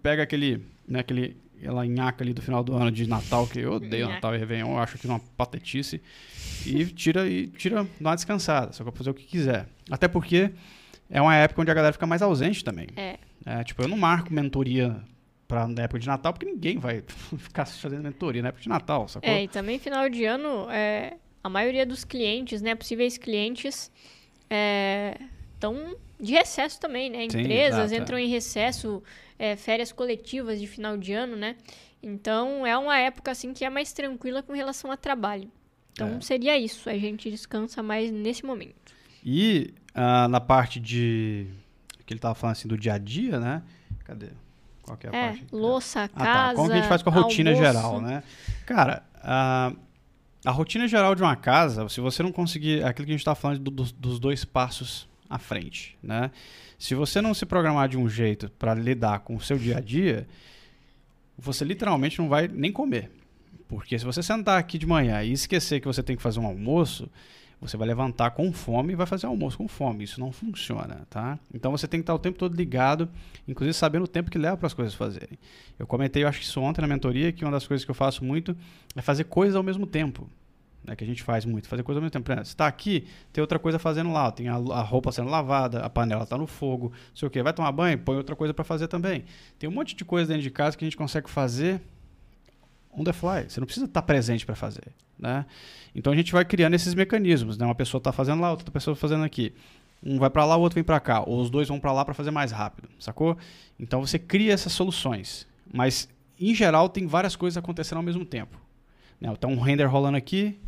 pega 0.03 0.21
aquele, 0.21 0.63
né, 0.87 0.99
aquele 0.99 1.35
aquela 1.63 1.85
nhaca 1.85 2.23
ali 2.23 2.33
do 2.33 2.41
final 2.41 2.63
do 2.63 2.75
ano 2.75 2.91
de 2.91 3.07
Natal, 3.07 3.47
que 3.47 3.59
eu 3.59 3.73
odeio 3.73 4.07
Natal 4.07 4.35
e 4.35 4.37
Réveillon, 4.37 4.71
eu 4.71 4.77
acho 4.77 4.97
que 4.97 5.07
uma 5.07 5.19
patetice. 5.37 6.01
E 6.65 6.85
tira 6.85 7.27
e 7.27 7.47
tira, 7.47 7.87
dá 7.99 8.09
uma 8.09 8.15
descansada, 8.15 8.73
só 8.73 8.83
pra 8.83 8.91
fazer 8.91 9.09
o 9.09 9.13
que 9.13 9.23
quiser. 9.23 9.67
Até 9.89 10.07
porque 10.07 10.51
é 11.09 11.21
uma 11.21 11.35
época 11.35 11.61
onde 11.61 11.71
a 11.71 11.73
galera 11.73 11.93
fica 11.93 12.05
mais 12.05 12.21
ausente 12.21 12.63
também. 12.63 12.87
É. 12.95 13.17
é 13.45 13.63
tipo, 13.63 13.81
eu 13.81 13.87
não 13.87 13.97
marco 13.97 14.33
mentoria 14.33 15.01
pra, 15.47 15.67
na 15.67 15.83
época 15.83 15.99
de 15.99 16.07
Natal, 16.07 16.33
porque 16.33 16.45
ninguém 16.45 16.77
vai 16.77 17.03
ficar 17.37 17.65
fazendo 17.65 18.03
mentoria 18.03 18.41
na 18.41 18.49
época 18.49 18.63
de 18.63 18.69
Natal, 18.69 19.07
sacou? 19.07 19.29
É, 19.29 19.43
e 19.43 19.47
também 19.47 19.79
final 19.79 20.09
de 20.09 20.25
ano, 20.25 20.69
é, 20.69 21.15
a 21.43 21.49
maioria 21.49 21.85
dos 21.85 22.03
clientes, 22.03 22.61
né, 22.61 22.75
possíveis 22.75 23.17
clientes, 23.17 23.91
estão 25.55 25.75
é, 25.75 25.95
de 26.19 26.33
recesso 26.33 26.79
também, 26.79 27.09
né? 27.09 27.25
Empresas 27.25 27.89
Sim, 27.89 27.97
entram 27.97 28.17
é. 28.17 28.21
em 28.21 28.27
recesso, 28.27 29.03
é, 29.37 29.55
férias 29.55 29.91
coletivas 29.91 30.59
de 30.59 30.67
final 30.67 30.97
de 30.97 31.13
ano, 31.13 31.35
né? 31.35 31.55
Então 32.01 32.65
é 32.65 32.77
uma 32.77 32.97
época 32.97 33.31
assim 33.31 33.53
que 33.53 33.63
é 33.63 33.69
mais 33.69 33.93
tranquila 33.93 34.43
com 34.43 34.53
relação 34.53 34.91
a 34.91 34.97
trabalho. 34.97 35.49
Então 35.93 36.17
é. 36.17 36.21
seria 36.21 36.57
isso, 36.57 36.89
a 36.89 36.97
gente 36.97 37.29
descansa 37.29 37.81
mais 37.81 38.11
nesse 38.11 38.45
momento. 38.45 38.93
E 39.23 39.73
uh, 39.95 40.27
na 40.27 40.41
parte 40.41 40.79
de 40.79 41.47
que 42.05 42.13
ele 42.13 42.17
estava 42.17 42.35
falando 42.35 42.57
assim 42.57 42.67
do 42.67 42.77
dia 42.77 42.93
a 42.93 42.97
dia, 42.97 43.39
né? 43.39 43.63
Cadê? 44.03 44.29
Qual 44.81 44.97
que 44.97 45.07
é 45.07 45.09
a 45.09 45.15
é, 45.15 45.27
parte? 45.29 45.45
Louça, 45.51 46.03
ah, 46.03 46.09
casa. 46.09 46.49
Tá. 46.49 46.55
Como 46.55 46.67
que 46.67 46.73
a 46.73 46.77
gente 46.77 46.89
faz 46.89 47.01
com 47.01 47.09
a 47.09 47.13
rotina 47.13 47.51
almoço. 47.51 47.65
geral, 47.65 48.01
né? 48.01 48.23
Cara, 48.65 49.03
uh, 49.19 49.77
a 50.45 50.51
rotina 50.51 50.87
geral 50.87 51.15
de 51.15 51.21
uma 51.21 51.35
casa, 51.35 51.87
se 51.87 52.01
você 52.01 52.21
não 52.21 52.31
conseguir. 52.31 52.81
É 52.81 52.85
aquilo 52.85 53.05
que 53.05 53.11
a 53.11 53.15
gente 53.15 53.21
está 53.21 53.33
falando 53.33 53.59
do, 53.59 53.71
do, 53.71 53.83
dos 53.93 54.19
dois 54.19 54.43
passos 54.43 55.07
à 55.33 55.39
frente, 55.39 55.97
né? 56.01 56.29
Se 56.77 56.93
você 56.93 57.19
não 57.19 57.33
se 57.33 57.43
programar 57.43 57.89
de 57.89 57.97
um 57.97 58.07
jeito 58.07 58.51
para 58.59 58.75
lidar 58.75 59.21
com 59.21 59.35
o 59.35 59.41
seu 59.41 59.57
dia 59.57 59.77
a 59.77 59.81
dia, 59.81 60.27
você 61.35 61.65
literalmente 61.65 62.19
não 62.19 62.29
vai 62.29 62.47
nem 62.47 62.71
comer. 62.71 63.09
Porque 63.67 63.97
se 63.97 64.05
você 64.05 64.21
sentar 64.21 64.59
aqui 64.59 64.77
de 64.77 64.85
manhã 64.85 65.23
e 65.23 65.31
esquecer 65.31 65.79
que 65.79 65.87
você 65.87 66.03
tem 66.03 66.15
que 66.15 66.21
fazer 66.21 66.39
um 66.39 66.45
almoço, 66.45 67.09
você 67.59 67.75
vai 67.75 67.87
levantar 67.87 68.29
com 68.31 68.53
fome 68.53 68.93
e 68.93 68.95
vai 68.95 69.07
fazer 69.07 69.25
almoço 69.25 69.57
com 69.57 69.67
fome. 69.67 70.03
Isso 70.03 70.19
não 70.19 70.31
funciona, 70.31 71.07
tá? 71.09 71.39
Então 71.51 71.71
você 71.71 71.87
tem 71.87 71.99
que 71.99 72.03
estar 72.03 72.13
o 72.13 72.19
tempo 72.19 72.37
todo 72.37 72.55
ligado, 72.55 73.09
inclusive 73.47 73.73
sabendo 73.73 74.03
o 74.03 74.07
tempo 74.07 74.29
que 74.29 74.37
leva 74.37 74.55
para 74.55 74.67
as 74.67 74.73
coisas 74.75 74.93
fazerem. 74.93 75.39
Eu 75.79 75.87
comentei, 75.87 76.23
eu 76.23 76.27
acho 76.27 76.37
que 76.37 76.45
isso 76.45 76.61
ontem 76.61 76.81
na 76.81 76.87
mentoria, 76.87 77.31
que 77.31 77.43
uma 77.43 77.51
das 77.51 77.65
coisas 77.65 77.83
que 77.83 77.89
eu 77.89 77.95
faço 77.95 78.23
muito 78.23 78.55
é 78.95 79.01
fazer 79.01 79.23
coisas 79.23 79.55
ao 79.55 79.63
mesmo 79.63 79.87
tempo 79.87 80.29
né, 80.83 80.95
que 80.95 81.03
a 81.03 81.07
gente 81.07 81.23
faz 81.23 81.45
muito, 81.45 81.67
fazer 81.67 81.83
coisa 81.83 81.99
ao 81.99 82.01
mesmo 82.01 82.11
tempo. 82.11 82.29
Exemplo, 82.29 82.45
você 82.45 82.51
está 82.51 82.67
aqui, 82.67 83.07
tem 83.31 83.41
outra 83.41 83.57
coisa 83.57 83.79
fazendo 83.79 84.11
lá, 84.11 84.31
tem 84.31 84.47
a, 84.47 84.55
a 84.55 84.81
roupa 84.81 85.11
sendo 85.11 85.29
lavada, 85.29 85.79
a 85.79 85.89
panela 85.89 86.23
está 86.23 86.37
no 86.37 86.47
fogo, 86.47 86.91
não 86.91 87.15
sei 87.15 87.27
o 87.27 87.31
quê. 87.31 87.41
Vai 87.41 87.53
tomar 87.53 87.71
banho, 87.71 87.97
põe 87.97 88.17
outra 88.17 88.35
coisa 88.35 88.53
para 88.53 88.63
fazer 88.63 88.87
também. 88.87 89.23
Tem 89.57 89.69
um 89.69 89.73
monte 89.73 89.95
de 89.95 90.03
coisa 90.03 90.27
dentro 90.27 90.43
de 90.43 90.51
casa 90.51 90.77
que 90.77 90.83
a 90.83 90.87
gente 90.87 90.97
consegue 90.97 91.29
fazer 91.29 91.81
on 92.91 93.03
the 93.03 93.13
fly. 93.13 93.45
Você 93.47 93.59
não 93.59 93.65
precisa 93.65 93.85
estar 93.85 94.01
tá 94.01 94.05
presente 94.05 94.45
para 94.45 94.55
fazer. 94.55 94.93
Né? 95.17 95.45
Então 95.95 96.11
a 96.11 96.15
gente 96.15 96.31
vai 96.31 96.43
criando 96.43 96.73
esses 96.73 96.93
mecanismos. 96.93 97.57
Né? 97.57 97.65
Uma 97.65 97.75
pessoa 97.75 97.99
está 97.99 98.11
fazendo 98.11 98.41
lá, 98.41 98.51
outra 98.51 98.69
pessoa 98.71 98.95
fazendo 98.95 99.23
aqui. 99.23 99.53
Um 100.05 100.19
vai 100.19 100.29
para 100.29 100.43
lá, 100.43 100.57
o 100.57 100.61
outro 100.61 100.75
vem 100.75 100.83
para 100.83 100.99
cá. 100.99 101.23
Ou 101.25 101.39
os 101.41 101.49
dois 101.49 101.67
vão 101.67 101.79
para 101.79 101.91
lá 101.93 102.03
para 102.03 102.13
fazer 102.13 102.31
mais 102.31 102.51
rápido, 102.51 102.89
sacou? 102.99 103.37
Então 103.79 104.01
você 104.05 104.19
cria 104.19 104.51
essas 104.51 104.73
soluções. 104.73 105.47
Mas, 105.71 106.09
em 106.39 106.53
geral, 106.53 106.89
tem 106.89 107.07
várias 107.07 107.35
coisas 107.35 107.57
acontecendo 107.57 107.97
ao 107.97 108.03
mesmo 108.03 108.25
tempo. 108.25 108.59
Né? 109.19 109.29
Então, 109.31 109.51
um 109.51 109.59
render 109.59 109.85
rolando 109.85 110.17
aqui, 110.17 110.59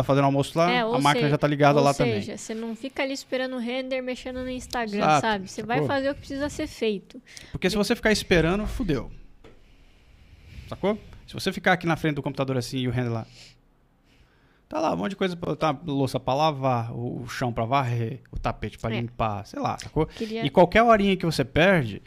tá 0.00 0.04
fazendo 0.04 0.24
almoço 0.24 0.58
lá, 0.58 0.70
é, 0.70 0.80
a 0.80 0.86
máquina 0.98 1.12
seja, 1.12 1.28
já 1.30 1.38
tá 1.38 1.46
ligada 1.46 1.80
lá 1.80 1.92
seja, 1.92 2.04
também. 2.04 2.14
Ou 2.16 2.22
seja, 2.22 2.38
você 2.38 2.54
não 2.54 2.74
fica 2.74 3.02
ali 3.02 3.12
esperando 3.12 3.56
o 3.56 3.58
render, 3.58 4.00
mexendo 4.00 4.42
no 4.42 4.50
Instagram, 4.50 4.98
Exato, 4.98 5.20
sabe? 5.20 5.50
Você 5.50 5.62
vai 5.62 5.84
fazer 5.86 6.10
o 6.10 6.14
que 6.14 6.20
precisa 6.20 6.48
ser 6.48 6.66
feito. 6.66 7.20
Porque 7.52 7.68
se 7.68 7.76
você 7.76 7.94
ficar 7.94 8.12
esperando, 8.12 8.66
fudeu. 8.66 9.10
Sacou? 10.68 10.98
Se 11.26 11.34
você 11.34 11.52
ficar 11.52 11.74
aqui 11.74 11.86
na 11.86 11.96
frente 11.96 12.16
do 12.16 12.22
computador 12.22 12.56
assim 12.56 12.78
e 12.78 12.88
o 12.88 12.90
render 12.90 13.10
lá. 13.10 13.26
Tá 14.68 14.78
lá, 14.78 14.94
um 14.94 14.96
monte 14.96 15.10
de 15.10 15.16
coisa, 15.16 15.36
tá 15.56 15.76
louça 15.84 16.20
pra 16.20 16.32
lavar, 16.32 16.92
o 16.92 17.26
chão 17.26 17.52
pra 17.52 17.64
varrer, 17.64 18.20
o 18.30 18.38
tapete 18.38 18.78
pra 18.78 18.94
é. 18.94 19.00
limpar, 19.00 19.44
sei 19.44 19.58
lá, 19.58 19.76
sacou? 19.78 20.06
Queria... 20.06 20.46
E 20.46 20.50
qualquer 20.50 20.82
horinha 20.82 21.16
que 21.16 21.26
você 21.26 21.44
perde, 21.44 22.00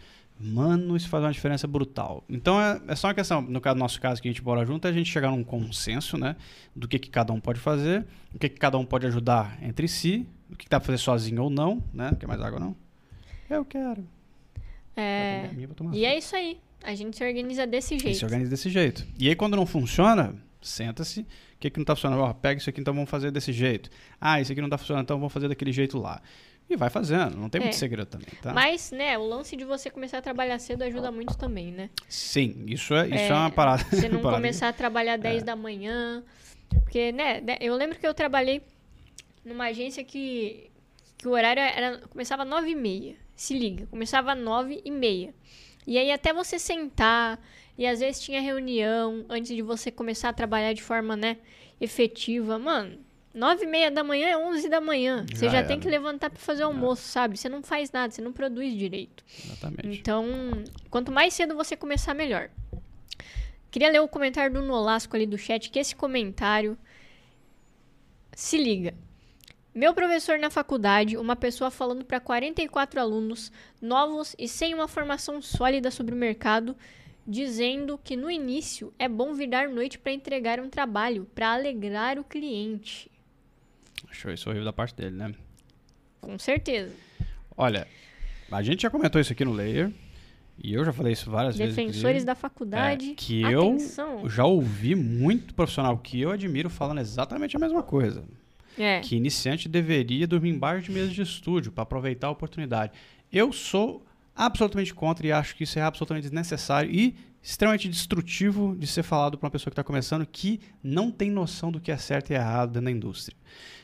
Mano, 0.44 0.98
isso 0.98 1.08
faz 1.08 1.24
uma 1.24 1.32
diferença 1.32 1.66
brutal. 1.66 2.22
Então 2.28 2.60
é, 2.60 2.82
é 2.89 2.96
só 2.96 3.08
uma 3.08 3.14
questão, 3.14 3.41
no 3.41 3.62
caso, 3.62 3.80
nosso 3.80 4.02
caso 4.02 4.22
que 4.22 4.28
a 4.28 4.32
gente 4.32 4.41
bora 4.41 4.66
junto, 4.66 4.86
é 4.86 4.89
a 4.89 4.94
gente 4.94 5.10
chegar 5.10 5.32
num 5.32 5.44
consenso, 5.44 6.18
né? 6.18 6.36
Do 6.76 6.86
que, 6.86 7.00
que 7.00 7.10
cada 7.10 7.32
um 7.32 7.39
pode 7.39 7.62
fazer, 7.62 8.06
o 8.34 8.38
que, 8.38 8.50
que 8.50 8.60
cada 8.60 8.78
um 8.78 8.86
pode 8.86 9.08
ajudar 9.08 9.58
entre 9.62 9.88
si, 9.88 10.28
o 10.52 10.56
que, 10.58 10.66
que 10.66 10.70
dá 10.70 10.82
pra 10.82 10.88
fazer 10.88 10.98
sozinho 10.98 11.44
ou 11.44 11.50
não, 11.50 11.82
né? 11.94 12.12
Quer 12.20 12.28
mais 12.28 12.41
água 12.41 12.60
não? 12.60 12.76
Eu 13.50 13.64
quero. 13.64 14.06
É. 14.98 15.50
e 15.94 16.06
é 16.06 16.18
isso 16.18 16.36
aí. 16.36 16.60
A 16.84 16.94
gente 16.94 17.16
se 17.16 17.24
organiza 17.24 17.66
desse 17.66 17.98
jeito. 17.98 18.18
se 18.18 18.26
organiza 18.26 18.50
desse 18.50 18.70
jeito. 18.70 19.08
E 19.18 19.30
aí 19.30 19.36
quando 19.36 19.56
não 19.56 19.66
funciona, 19.66 20.36
senta-se. 20.62 21.22
O 21.22 21.26
que, 21.60 21.70
que 21.70 21.78
não 21.80 21.86
tá 21.86 21.96
funcionando? 21.96 22.20
Ó, 22.20 22.34
pega 22.34 22.60
isso 22.60 22.70
aqui, 22.70 22.82
então 22.82 22.94
vamos 22.94 23.10
fazer 23.10 23.32
desse 23.32 23.54
jeito. 23.54 23.89
Ah, 24.20 24.41
isso 24.41 24.52
aqui 24.52 24.62
não 24.62 24.70
tá 24.70 24.78
funcionando, 24.78 25.04
então 25.04 25.18
vamos 25.18 25.32
fazer 25.32 25.48
daquele 25.48 25.72
jeito 25.72 25.98
lá. 25.98 26.22
E 26.70 26.76
vai 26.76 26.89
fazendo, 26.89 27.38
não 27.38 27.49
tem 27.49 27.59
é. 27.59 27.66
muito 27.66 27.76
segredo 27.76 28.07
também, 28.07 28.30
tá? 28.41 28.53
Mas, 28.53 28.91
né, 28.91 29.18
o 29.18 29.26
lance 29.26 29.55
de 29.55 29.66
você 29.66 29.89
começar 29.89 30.20
a 30.20 30.22
trabalhar 30.22 30.57
cedo 30.59 30.82
ajuda 30.84 31.11
muito 31.11 31.38
também, 31.38 31.72
né? 31.72 31.89
Sim, 32.07 32.64
isso 32.68 32.93
é, 32.93 33.05
isso 33.05 33.16
é, 33.16 33.28
é 33.28 33.34
uma 33.34 33.51
parada. 33.51 33.84
Você 33.91 34.07
não 34.09 34.22
começar 34.22 34.70
a 34.70 34.74
trabalhar 34.74 35.18
10 35.18 35.41
é. 35.41 35.45
da 35.45 35.55
manhã. 35.55 36.24
Porque, 36.70 37.11
né, 37.11 37.43
eu 37.59 37.76
lembro 37.76 37.99
que 37.99 38.07
eu 38.07 38.14
trabalhei 38.14 38.64
numa 39.45 39.66
agência 39.66 40.03
que, 40.03 40.70
que 41.18 41.28
o 41.28 41.32
horário 41.32 41.61
era, 41.61 41.99
começava 42.09 42.43
às 42.43 42.49
9 42.49 42.70
e 42.70 42.76
meia. 42.76 43.16
Se 43.36 43.57
liga, 43.57 43.86
começava 43.88 44.34
às 44.34 44.39
9 44.39 44.82
e 44.84 44.91
meia. 44.91 45.34
E 45.86 45.97
aí 45.97 46.11
até 46.11 46.32
você 46.34 46.57
sentar, 46.57 47.39
e 47.78 47.86
às 47.86 47.99
vezes 47.99 48.22
tinha 48.22 48.39
reunião 48.41 49.26
antes 49.30 49.53
de 49.53 49.61
você 49.61 49.91
começar 49.91 50.30
a 50.30 50.34
trabalhar 50.34 50.74
de 50.74 50.82
forma, 50.82 51.16
né, 51.16 51.38
efetiva. 51.80 52.57
Mano, 52.57 52.97
Nove 53.34 53.64
e 53.64 53.68
meia 53.68 53.90
da 53.90 54.04
manhã 54.04 54.28
é 54.28 54.38
onze 54.38 54.70
da 54.70 54.80
manhã. 54.80 55.26
Você 55.34 55.46
já, 55.46 55.62
já 55.62 55.64
tem 55.64 55.80
que 55.80 55.90
levantar 55.90 56.30
para 56.30 56.40
fazer 56.40 56.64
almoço, 56.64 57.02
sabe? 57.08 57.36
Você 57.36 57.50
não 57.50 57.64
faz 57.64 57.92
nada, 57.92 58.14
você 58.14 58.22
não 58.22 58.32
produz 58.32 58.78
direito. 58.78 59.24
Exatamente. 59.44 60.00
Então, 60.00 60.26
quanto 60.90 61.12
mais 61.12 61.34
cedo 61.34 61.56
você 61.56 61.76
começar, 61.76 62.14
melhor. 62.14 62.52
Queria 63.72 63.90
ler 63.90 64.02
o 64.02 64.08
comentário 64.08 64.54
do 64.54 64.62
Nolasco 64.62 65.16
ali 65.16 65.26
do 65.26 65.36
chat, 65.36 65.72
que 65.72 65.80
esse 65.80 65.96
comentário. 65.96 66.78
Se 68.34 68.56
liga. 68.56 68.94
Meu 69.74 69.96
professor 69.96 70.38
na 70.38 70.52
faculdade, 70.52 71.18
uma 71.18 71.36
pessoa 71.36 71.72
falando 71.72 72.06
para 72.06 72.20
44 72.20 73.00
alunos 73.00 73.52
novos 73.82 74.36
e 74.38 74.48
sem 74.48 74.76
uma 74.76 74.88
formação 74.88 75.42
sólida 75.42 75.90
sobre 75.90 76.14
o 76.14 76.18
mercado, 76.18 76.76
dizendo 77.26 78.00
que 78.04 78.16
no 78.16 78.30
início 78.30 78.94
é 79.00 79.10
bom 79.10 79.34
virar 79.34 79.68
noite 79.70 79.98
para 79.98 80.12
entregar 80.12 80.60
um 80.60 80.70
trabalho, 80.70 81.28
para 81.34 81.54
alegrar 81.54 82.20
o 82.20 82.24
cliente. 82.24 83.10
Achou 84.10 84.32
isso 84.32 84.49
horrível 84.49 84.66
da 84.66 84.74
parte 84.74 84.95
dele, 84.95 85.16
né? 85.16 85.34
Com 86.22 86.38
certeza. 86.39 86.93
Olha, 87.58 87.88
a 88.51 88.62
gente 88.62 88.84
já 88.84 88.89
comentou 88.89 89.20
isso 89.20 89.34
aqui 89.34 89.43
no 89.43 89.51
Layer. 89.51 89.91
E 90.58 90.74
eu 90.74 90.86
já 90.86 90.93
falei 90.93 91.14
isso 91.14 91.30
várias 91.30 91.56
Defensores 91.56 91.76
vezes. 91.76 91.95
Defensores 92.01 92.24
da 92.24 92.36
faculdade. 92.36 93.12
É, 93.12 93.14
que 93.16 93.43
atenção. 93.43 94.22
eu 94.22 94.30
já 94.30 94.45
ouvi 94.45 94.93
muito 94.95 95.54
profissional 95.54 95.97
que 95.97 96.22
eu 96.22 96.30
admiro 96.30 96.70
falando 96.70 96.99
exatamente 96.99 97.58
a 97.58 97.60
mesma 97.60 97.82
coisa. 97.82 98.24
É. 98.78 98.99
Que 99.01 99.16
iniciante 99.16 99.68
deveria 99.68 100.28
dormir 100.28 100.49
embaixo 100.49 100.86
de 100.86 100.91
mesa 100.91 101.10
de 101.10 101.22
estúdio 101.22 101.72
para 101.72 101.84
aproveitar 101.84 102.28
a 102.28 102.32
oportunidade. 102.32 102.93
Eu 103.32 103.51
sou 103.51 104.06
absolutamente 104.36 104.93
contra 104.93 105.26
e 105.26 105.32
acho 105.32 105.56
que 105.56 105.64
isso 105.64 105.78
é 105.78 105.82
absolutamente 105.82 106.24
desnecessário 106.24 106.91
e 106.91 107.16
extremamente 107.44 107.89
destrutivo 107.89 108.74
de 108.80 108.88
ser 108.88 109.04
falado 109.04 109.38
para 109.38 109.46
uma 109.46 109.52
pessoa 109.52 109.70
que 109.70 109.74
está 109.74 109.84
começando 109.84 110.26
que 110.26 110.62
não 110.82 111.12
tem 111.12 111.30
noção 111.30 111.70
do 111.70 111.80
que 111.80 111.91
é 111.91 111.98
certo 111.98 112.32
e 112.32 112.34
errado 112.34 112.72
dentro 112.72 112.86
da 112.86 112.91
indústria. 112.91 113.36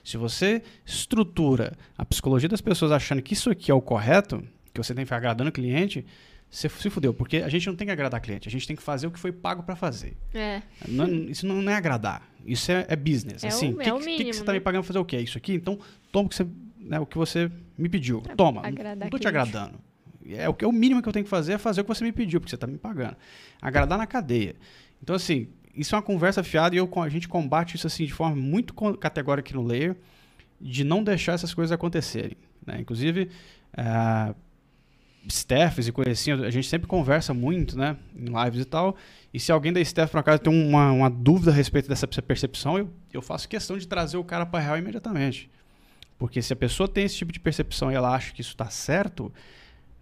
Se 0.01 0.15
você 0.15 0.63
estrutura 0.85 1.73
a 1.97 2.05
psicologia 2.05 2.47
das 2.47 2.61
pessoas 2.61 2.93
achando 2.93 3.21
que 3.21 3.33
isso 3.33 3.49
aqui 3.49 3.69
é 3.69 3.73
o 3.73 3.81
correto, 3.81 4.41
que 4.73 4.81
você 4.81 4.95
tem 4.95 5.03
que 5.03 5.07
ficar 5.07 5.17
agradando 5.17 5.49
o 5.49 5.53
cliente, 5.53 6.05
você 6.49 6.69
se 6.69 6.89
fudeu, 6.89 7.13
porque 7.13 7.37
a 7.37 7.49
gente 7.49 7.67
não 7.67 7.75
tem 7.75 7.85
que 7.85 7.91
agradar 7.91 8.21
cliente, 8.21 8.47
a 8.47 8.51
gente 8.51 8.65
tem 8.65 8.75
que 8.77 8.81
fazer 8.81 9.07
o 9.07 9.11
que 9.11 9.19
foi 9.19 9.33
pago 9.33 9.61
para 9.61 9.75
fazer. 9.75 10.15
É. 10.33 10.61
Não, 10.87 11.05
isso 11.07 11.45
não 11.45 11.69
é 11.69 11.75
agradar, 11.75 12.27
isso 12.45 12.71
é, 12.71 12.85
é 12.87 12.95
business. 12.95 13.43
É 13.43 13.49
assim, 13.49 13.73
o, 13.73 13.77
que, 13.77 13.89
é 13.89 13.93
o 13.93 13.99
mínimo, 13.99 14.17
que, 14.17 14.23
que 14.23 14.33
você 14.33 14.39
está 14.39 14.53
né? 14.53 14.57
me 14.57 14.63
pagando 14.63 14.81
pra 14.83 14.87
fazer 14.87 14.99
o 14.99 15.05
quê? 15.05 15.19
Isso 15.19 15.37
aqui? 15.37 15.53
Então, 15.53 15.77
toma 16.13 16.27
o 16.27 16.29
que 16.29 16.35
você, 16.35 16.47
né, 16.79 16.99
o 16.99 17.05
que 17.05 17.17
você 17.17 17.51
me 17.77 17.89
pediu. 17.89 18.21
Toma, 18.37 18.61
não, 18.61 18.69
agradar 18.69 19.05
não 19.05 19.09
tô 19.09 19.19
te 19.19 19.27
agradando. 19.27 19.79
É 20.35 20.47
o, 20.49 20.53
que- 20.53 20.63
é 20.65 20.67
o 20.67 20.71
mínimo 20.71 21.01
que 21.01 21.09
eu 21.09 21.13
tenho 21.13 21.23
que 21.25 21.29
fazer 21.29 21.53
é 21.53 21.57
fazer 21.57 21.81
o 21.81 21.83
que 21.83 21.89
você 21.89 22.03
me 22.03 22.11
pediu, 22.11 22.39
porque 22.39 22.49
você 22.49 22.55
está 22.55 22.67
me 22.67 22.77
pagando. 22.77 23.15
Agradar 23.61 23.97
na 23.97 24.07
cadeia. 24.07 24.55
Então, 25.01 25.15
assim, 25.15 25.47
isso 25.75 25.95
é 25.95 25.97
uma 25.97 26.01
conversa 26.03 26.43
fiada 26.43 26.75
e 26.75 26.77
eu, 26.77 26.89
a 27.01 27.09
gente 27.09 27.27
combate 27.27 27.75
isso 27.75 27.87
assim 27.87 28.05
de 28.05 28.13
forma 28.13 28.35
muito 28.35 28.73
categórica 28.97 29.47
aqui 29.49 29.55
no 29.55 29.63
Layer, 29.65 29.95
de 30.59 30.83
não 30.83 31.03
deixar 31.03 31.33
essas 31.33 31.53
coisas 31.53 31.71
acontecerem. 31.71 32.37
Né? 32.65 32.79
Inclusive, 32.81 33.29
ah, 33.73 34.33
staffs 35.27 35.87
e 35.87 35.93
assim, 36.09 36.31
a 36.31 36.49
gente 36.49 36.67
sempre 36.67 36.87
conversa 36.87 37.33
muito, 37.33 37.77
né, 37.77 37.97
em 38.15 38.25
lives 38.43 38.61
e 38.61 38.65
tal, 38.65 38.95
e 39.33 39.39
se 39.39 39.51
alguém 39.51 39.71
da 39.71 39.79
staff, 39.81 40.11
por 40.11 40.19
acaso, 40.19 40.39
tem 40.39 40.51
uma, 40.53 40.91
uma 40.91 41.09
dúvida 41.09 41.51
a 41.51 41.53
respeito 41.53 41.87
dessa 41.87 42.07
percepção, 42.07 42.77
eu, 42.77 42.89
eu 43.13 43.21
faço 43.21 43.47
questão 43.47 43.77
de 43.77 43.87
trazer 43.87 44.17
o 44.17 44.23
cara 44.23 44.45
para 44.45 44.63
real 44.63 44.77
imediatamente. 44.77 45.49
Porque 46.17 46.41
se 46.41 46.51
a 46.51 46.55
pessoa 46.55 46.87
tem 46.87 47.05
esse 47.05 47.15
tipo 47.15 47.31
de 47.31 47.39
percepção 47.39 47.91
e 47.91 47.95
ela 47.95 48.13
acha 48.13 48.33
que 48.33 48.41
isso 48.41 48.51
está 48.51 48.69
certo, 48.69 49.31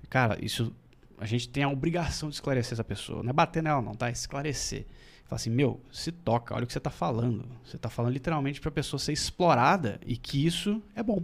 cara, 0.10 0.38
isso 0.43 0.74
a 1.18 1.26
gente 1.26 1.49
tem 1.49 1.64
a 1.64 1.70
obrigação 1.70 2.30
de 2.30 2.36
esclarecer 2.36 2.74
essa 2.74 2.84
pessoa. 2.84 3.24
Não 3.24 3.32
é 3.32 3.34
bater 3.34 3.64
nela, 3.64 3.82
não, 3.82 3.95
tá? 3.95 4.10
É 4.10 4.12
esclarecer. 4.12 4.86
Fala 5.26 5.36
assim, 5.36 5.49
meu, 5.49 5.82
se 5.91 6.12
toca, 6.12 6.55
olha 6.55 6.64
o 6.64 6.68
que 6.68 6.74
você 6.74 6.78
está 6.78 6.89
falando. 6.89 7.45
Você 7.66 7.76
está 7.76 7.89
falando 7.89 8.14
literalmente 8.14 8.62
para 8.62 8.70
a 8.70 8.72
pessoa 8.72 8.99
ser 8.99 9.14
explorada 9.14 9.99
e 10.05 10.16
que 10.16 10.45
isso 10.45 10.82
é 10.95 11.03
bom. 11.03 11.24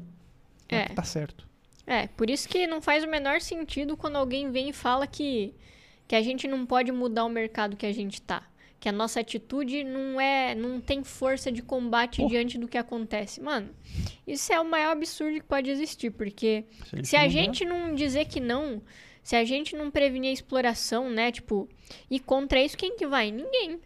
É. 0.67 0.87
que 0.87 0.93
Tá 0.93 1.03
certo. 1.03 1.47
É, 1.85 2.07
por 2.07 2.29
isso 2.29 2.47
que 2.47 2.65
não 2.65 2.81
faz 2.81 3.03
o 3.03 3.07
menor 3.07 3.39
sentido 3.39 3.95
quando 3.95 4.15
alguém 4.15 4.51
vem 4.51 4.69
e 4.69 4.73
fala 4.73 5.05
que, 5.05 5.53
que 6.07 6.15
a 6.15 6.21
gente 6.21 6.47
não 6.47 6.65
pode 6.65 6.91
mudar 6.91 7.25
o 7.25 7.29
mercado 7.29 7.77
que 7.77 7.85
a 7.85 7.93
gente 7.93 8.21
tá. 8.21 8.43
Que 8.83 8.89
a 8.89 8.91
nossa 8.91 9.21
atitude 9.21 9.81
não 9.85 10.19
é. 10.19 10.53
não 10.53 10.81
tem 10.81 11.05
força 11.05 11.49
de 11.49 11.61
combate 11.61 12.21
Pô. 12.21 12.27
diante 12.27 12.57
do 12.57 12.67
que 12.67 12.77
acontece. 12.77 13.39
Mano, 13.39 13.69
isso 14.27 14.51
é 14.51 14.59
o 14.59 14.65
maior 14.65 14.91
absurdo 14.91 15.35
que 15.35 15.45
pode 15.47 15.69
existir, 15.71 16.09
porque 16.11 16.65
Se 16.83 16.93
a 16.93 16.97
gente 16.97 17.07
se 17.07 17.15
a 17.15 17.27
gente 17.29 17.63
não 17.65 17.95
dizer 17.95 18.25
que 18.25 18.41
não, 18.41 18.81
se 19.23 19.37
a 19.37 19.45
gente 19.45 19.73
não 19.73 19.89
prevenir 19.89 20.31
a 20.31 20.33
exploração, 20.33 21.09
né, 21.09 21.31
tipo, 21.31 21.69
e 22.11 22.19
contra 22.19 22.61
isso, 22.61 22.75
quem 22.77 22.97
que 22.97 23.07
vai? 23.07 23.31
Ninguém. 23.31 23.79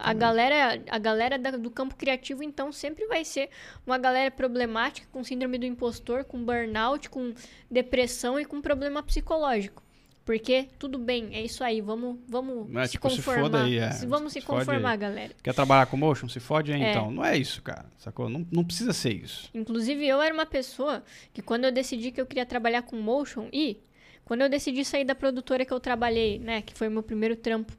A 0.00 0.12
galera, 0.12 0.82
a 0.90 0.98
galera 0.98 1.38
da- 1.38 1.52
do 1.52 1.70
campo 1.70 1.94
criativo, 1.94 2.42
então, 2.42 2.72
sempre 2.72 3.06
vai 3.06 3.24
ser 3.24 3.48
uma 3.86 3.96
galera 3.96 4.30
problemática, 4.32 5.06
com 5.12 5.22
síndrome 5.22 5.56
do 5.56 5.66
impostor, 5.66 6.24
com 6.24 6.44
burnout, 6.44 7.08
com 7.08 7.32
depressão 7.70 8.40
e 8.40 8.44
com 8.44 8.60
problema 8.60 9.04
psicológico. 9.04 9.82
Porque, 10.24 10.68
tudo 10.78 10.98
bem, 10.98 11.30
é 11.34 11.42
isso 11.42 11.64
aí, 11.64 11.80
vamos, 11.80 12.16
vamos 12.28 12.72
É, 12.76 12.86
se 12.86 12.92
tipo, 12.92 13.10
se 13.10 13.16
conformar. 13.16 13.40
foda 13.42 13.64
aí, 13.64 13.76
é. 13.78 13.90
Se- 13.90 14.06
Vamos 14.06 14.32
se 14.32 14.40
Se 14.40 14.46
conformar, 14.46 14.94
galera. 14.96 15.32
Quer 15.42 15.52
trabalhar 15.52 15.86
com 15.86 15.96
motion? 15.96 16.28
Se 16.28 16.38
fode 16.38 16.72
aí, 16.72 16.80
É. 16.80 16.90
então. 16.92 17.10
Não 17.10 17.24
é 17.24 17.36
isso, 17.36 17.60
cara. 17.60 17.86
Sacou? 17.98 18.28
Não, 18.28 18.46
não 18.52 18.62
precisa 18.64 18.92
ser 18.92 19.12
isso. 19.14 19.50
Inclusive, 19.52 20.06
eu 20.06 20.22
era 20.22 20.32
uma 20.32 20.46
pessoa 20.46 21.02
que 21.34 21.42
quando 21.42 21.64
eu 21.64 21.72
decidi 21.72 22.12
que 22.12 22.20
eu 22.20 22.26
queria 22.26 22.46
trabalhar 22.46 22.82
com 22.82 22.94
motion, 22.96 23.48
e 23.52 23.78
quando 24.24 24.42
eu 24.42 24.48
decidi 24.48 24.84
sair 24.84 25.04
da 25.04 25.14
produtora 25.14 25.64
que 25.64 25.72
eu 25.72 25.80
trabalhei, 25.80 26.38
né, 26.38 26.62
que 26.62 26.72
foi 26.72 26.86
o 26.86 26.90
meu 26.90 27.02
primeiro 27.02 27.34
trampo, 27.34 27.72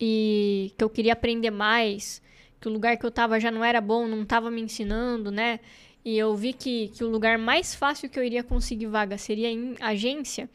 e 0.00 0.72
que 0.76 0.82
eu 0.82 0.90
queria 0.90 1.12
aprender 1.12 1.50
mais, 1.50 2.20
que 2.60 2.68
o 2.68 2.72
lugar 2.72 2.96
que 2.96 3.06
eu 3.06 3.10
tava 3.12 3.38
já 3.38 3.50
não 3.52 3.64
era 3.64 3.80
bom, 3.80 4.08
não 4.08 4.24
tava 4.24 4.50
me 4.50 4.60
ensinando, 4.60 5.30
né, 5.30 5.60
e 6.04 6.18
eu 6.18 6.34
vi 6.34 6.52
que, 6.52 6.88
que 6.88 7.04
o 7.04 7.08
lugar 7.08 7.38
mais 7.38 7.74
fácil 7.76 8.08
que 8.10 8.18
eu 8.18 8.24
iria 8.24 8.42
conseguir 8.42 8.86
vaga 8.86 9.16
seria 9.16 9.48
em 9.50 9.74
agência, 9.80 10.50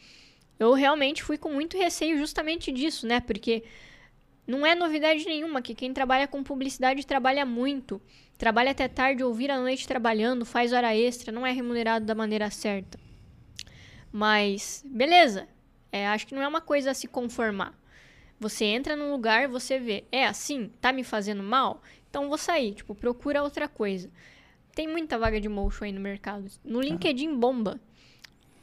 eu 0.63 0.73
realmente 0.73 1.23
fui 1.23 1.37
com 1.37 1.49
muito 1.49 1.77
receio 1.77 2.17
justamente 2.17 2.71
disso, 2.71 3.07
né, 3.07 3.19
porque 3.19 3.63
não 4.45 4.65
é 4.65 4.75
novidade 4.75 5.25
nenhuma 5.25 5.61
que 5.61 5.73
quem 5.73 5.93
trabalha 5.93 6.27
com 6.27 6.43
publicidade 6.43 7.05
trabalha 7.05 7.45
muito. 7.45 8.01
Trabalha 8.37 8.71
até 8.71 8.87
tarde 8.87 9.23
ou 9.23 9.33
vira 9.33 9.55
a 9.55 9.59
noite 9.59 9.87
trabalhando, 9.87 10.45
faz 10.45 10.73
hora 10.73 10.95
extra, 10.95 11.31
não 11.31 11.45
é 11.45 11.51
remunerado 11.51 12.05
da 12.05 12.15
maneira 12.15 12.49
certa. 12.49 12.99
Mas, 14.11 14.83
beleza. 14.85 15.47
É, 15.91 16.07
acho 16.07 16.25
que 16.25 16.33
não 16.33 16.41
é 16.41 16.47
uma 16.47 16.61
coisa 16.61 16.91
a 16.91 16.93
se 16.93 17.07
conformar. 17.07 17.73
Você 18.39 18.65
entra 18.65 18.95
num 18.95 19.11
lugar, 19.11 19.47
você 19.47 19.77
vê, 19.77 20.05
é 20.11 20.25
assim, 20.25 20.71
tá 20.81 20.91
me 20.91 21.03
fazendo 21.03 21.43
mal? 21.43 21.81
Então 22.09 22.27
vou 22.27 22.37
sair, 22.37 22.73
tipo, 22.73 22.95
procura 22.95 23.43
outra 23.43 23.67
coisa. 23.67 24.09
Tem 24.73 24.87
muita 24.87 25.19
vaga 25.19 25.39
de 25.39 25.49
motion 25.49 25.85
aí 25.85 25.91
no 25.91 25.99
mercado. 25.99 26.49
No 26.63 26.81
LinkedIn 26.81 27.35
bomba. 27.37 27.79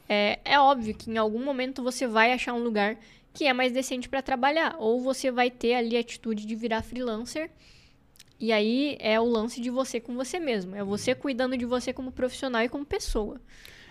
É, 0.08 0.38
é 0.44 0.58
óbvio 0.58 0.94
que 0.94 1.10
em 1.10 1.18
algum 1.18 1.44
momento 1.44 1.82
você 1.82 2.06
vai 2.06 2.32
achar 2.32 2.54
um 2.54 2.62
lugar 2.62 2.96
que 3.34 3.44
é 3.44 3.52
mais 3.52 3.72
decente 3.72 4.08
para 4.08 4.22
trabalhar. 4.22 4.76
Ou 4.78 5.00
você 5.00 5.30
vai 5.30 5.50
ter 5.50 5.74
ali 5.74 5.96
a 5.96 6.00
atitude 6.00 6.46
de 6.46 6.54
virar 6.54 6.82
freelancer. 6.82 7.50
E 8.40 8.52
aí 8.52 8.96
é 9.00 9.20
o 9.20 9.24
lance 9.24 9.60
de 9.60 9.70
você 9.70 10.00
com 10.00 10.14
você 10.14 10.38
mesmo. 10.38 10.74
É 10.74 10.82
você 10.82 11.14
cuidando 11.14 11.56
de 11.56 11.64
você 11.64 11.92
como 11.92 12.12
profissional 12.12 12.62
e 12.62 12.68
como 12.68 12.84
pessoa. 12.84 13.40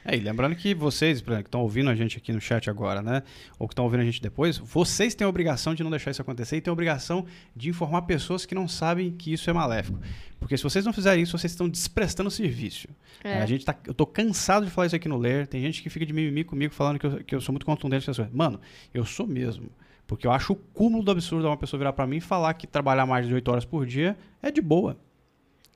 É, 0.10 0.16
e 0.16 0.22
lembrando 0.22 0.56
que 0.56 0.74
vocês, 0.74 1.18
exemplo, 1.18 1.36
que 1.36 1.50
estão 1.50 1.60
ouvindo 1.60 1.90
a 1.90 1.96
gente 1.96 2.18
aqui 2.18 2.32
no 2.32 2.40
chat 2.40 2.70
agora, 2.70 3.02
né? 3.02 3.24
Ou 3.60 3.68
que 3.68 3.74
estão 3.74 3.84
ouvindo 3.84 4.00
a 4.00 4.06
gente 4.06 4.22
depois, 4.22 4.58
vocês 4.58 5.14
têm 5.14 5.26
a 5.26 5.30
obrigação 5.30 5.76
de 5.76 5.84
não 5.84 5.92
deixar 5.92 6.12
isso 6.12 6.22
acontecer 6.22 6.56
e 6.56 6.62
têm 6.62 6.72
a 6.72 6.74
obrigação 6.74 7.26
de 7.54 7.68
informar 7.68 8.04
pessoas 8.04 8.46
que 8.46 8.56
não 8.56 8.70
sabem 8.70 9.12
que 9.12 9.34
isso 9.34 9.50
é 9.50 9.54
maléfico. 9.54 10.00
Porque 10.40 10.56
se 10.56 10.64
vocês 10.64 10.86
não 10.86 10.94
fizerem 10.94 11.24
isso, 11.24 11.38
vocês 11.38 11.52
estão 11.52 11.68
desprestando 11.68 12.32
serviço. 12.32 12.88
É. 13.22 13.42
A 13.42 13.46
gente 13.46 13.66
tá, 13.66 13.76
eu 13.86 13.94
tô 13.94 14.06
cansado 14.06 14.66
de 14.66 14.72
falar 14.72 14.88
isso 14.88 14.96
aqui 14.96 15.10
no 15.10 15.18
Ler. 15.18 15.46
Tem 15.46 15.62
gente 15.62 15.84
que 15.84 15.90
fica 15.90 16.06
de 16.06 16.14
mimimi 16.14 16.46
comigo 16.46 16.74
falando 16.74 17.00
que 17.00 17.06
eu, 17.06 17.24
que 17.26 17.36
eu 17.36 17.42
sou 17.42 17.52
muito 17.52 17.66
contundente 17.66 18.06
com 18.06 18.14
coisas. 18.14 18.34
Mano, 18.34 18.62
eu 18.94 19.04
sou 19.04 19.28
mesmo. 19.28 19.70
Porque 20.08 20.26
eu 20.26 20.32
acho 20.32 20.54
o 20.54 20.56
cúmulo 20.56 21.04
do 21.04 21.12
absurdo 21.12 21.48
uma 21.48 21.58
pessoa 21.58 21.78
virar 21.78 21.92
pra 21.92 22.08
mim 22.08 22.16
e 22.16 22.22
falar 22.22 22.54
que 22.54 22.66
trabalhar 22.66 23.06
mais 23.06 23.28
de 23.28 23.34
8 23.34 23.52
horas 23.52 23.66
por 23.66 23.86
dia 23.86 24.18
é 24.42 24.50
de 24.50 24.62
boa. 24.62 24.98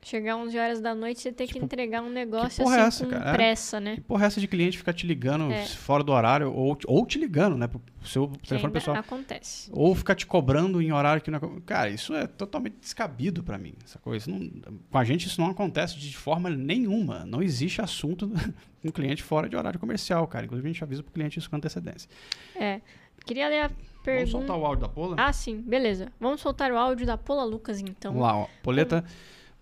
Chegar 0.04 0.36
11 0.36 0.58
horas 0.58 0.80
da 0.80 0.96
noite, 0.96 1.20
você 1.20 1.30
tem 1.30 1.46
que 1.46 1.52
Tipo, 1.52 1.64
entregar 1.64 2.02
um 2.02 2.10
negócio 2.10 2.60
é 2.62 2.66
assim 2.66 2.80
essa, 2.80 3.04
com 3.04 3.10
cara? 3.12 3.30
É. 3.30 3.32
pressa, 3.34 3.78
né? 3.80 3.94
Que 3.94 4.00
porra 4.00 4.24
é 4.24 4.26
essa 4.26 4.40
de 4.40 4.48
cliente 4.48 4.76
ficar 4.76 4.92
te 4.92 5.06
ligando 5.06 5.52
É. 5.52 5.64
fora 5.64 6.02
do 6.02 6.10
horário 6.10 6.52
ou, 6.52 6.76
ou 6.86 7.06
te 7.06 7.18
ligando, 7.20 7.56
né? 7.56 7.68
Pro 7.68 7.80
seu 8.04 8.28
Que 8.28 8.48
telefone 8.48 8.72
pessoal. 8.72 8.96
acontece. 8.96 9.70
Ou 9.72 9.94
ficar 9.94 10.16
te 10.16 10.26
cobrando 10.26 10.82
em 10.82 10.90
horário 10.92 11.22
que 11.22 11.30
não 11.30 11.38
é... 11.38 11.60
Cara, 11.64 11.88
isso 11.88 12.12
é 12.14 12.26
totalmente 12.26 12.78
descabido 12.80 13.44
pra 13.44 13.56
mim. 13.56 13.74
Essa 13.84 13.98
coisa. 14.00 14.28
Não... 14.28 14.50
Com 14.90 14.98
a 14.98 15.04
gente 15.04 15.28
isso 15.28 15.40
não 15.40 15.50
acontece 15.50 15.96
de 15.96 16.16
forma 16.16 16.50
nenhuma. 16.50 17.24
Não 17.24 17.40
existe 17.40 17.80
assunto 17.80 18.28
com 18.82 18.90
cliente 18.90 19.22
fora 19.22 19.48
de 19.48 19.54
horário 19.56 19.78
comercial, 19.78 20.26
cara. 20.26 20.44
Inclusive 20.46 20.68
a 20.68 20.72
gente 20.72 20.82
avisa 20.82 21.02
pro 21.04 21.12
cliente 21.12 21.38
isso 21.38 21.48
com 21.48 21.54
antecedência. 21.54 22.10
É. 22.56 22.80
Queria 23.24 23.48
ler 23.48 23.60
a 23.60 23.68
Vamos 23.68 23.84
pergunta. 24.04 24.30
soltar 24.32 24.56
o 24.58 24.66
áudio 24.66 24.80
da 24.82 24.88
Pola? 24.88 25.14
Ah, 25.16 25.32
sim, 25.32 25.60
beleza. 25.60 26.10
Vamos 26.18 26.40
soltar 26.40 26.72
o 26.72 26.76
áudio 26.76 27.06
da 27.06 27.16
Pola 27.16 27.44
Lucas, 27.44 27.78
então. 27.80 28.12
Vamos 28.12 28.26
lá, 28.26 28.36
ó. 28.36 28.48
Poleta, 28.64 29.04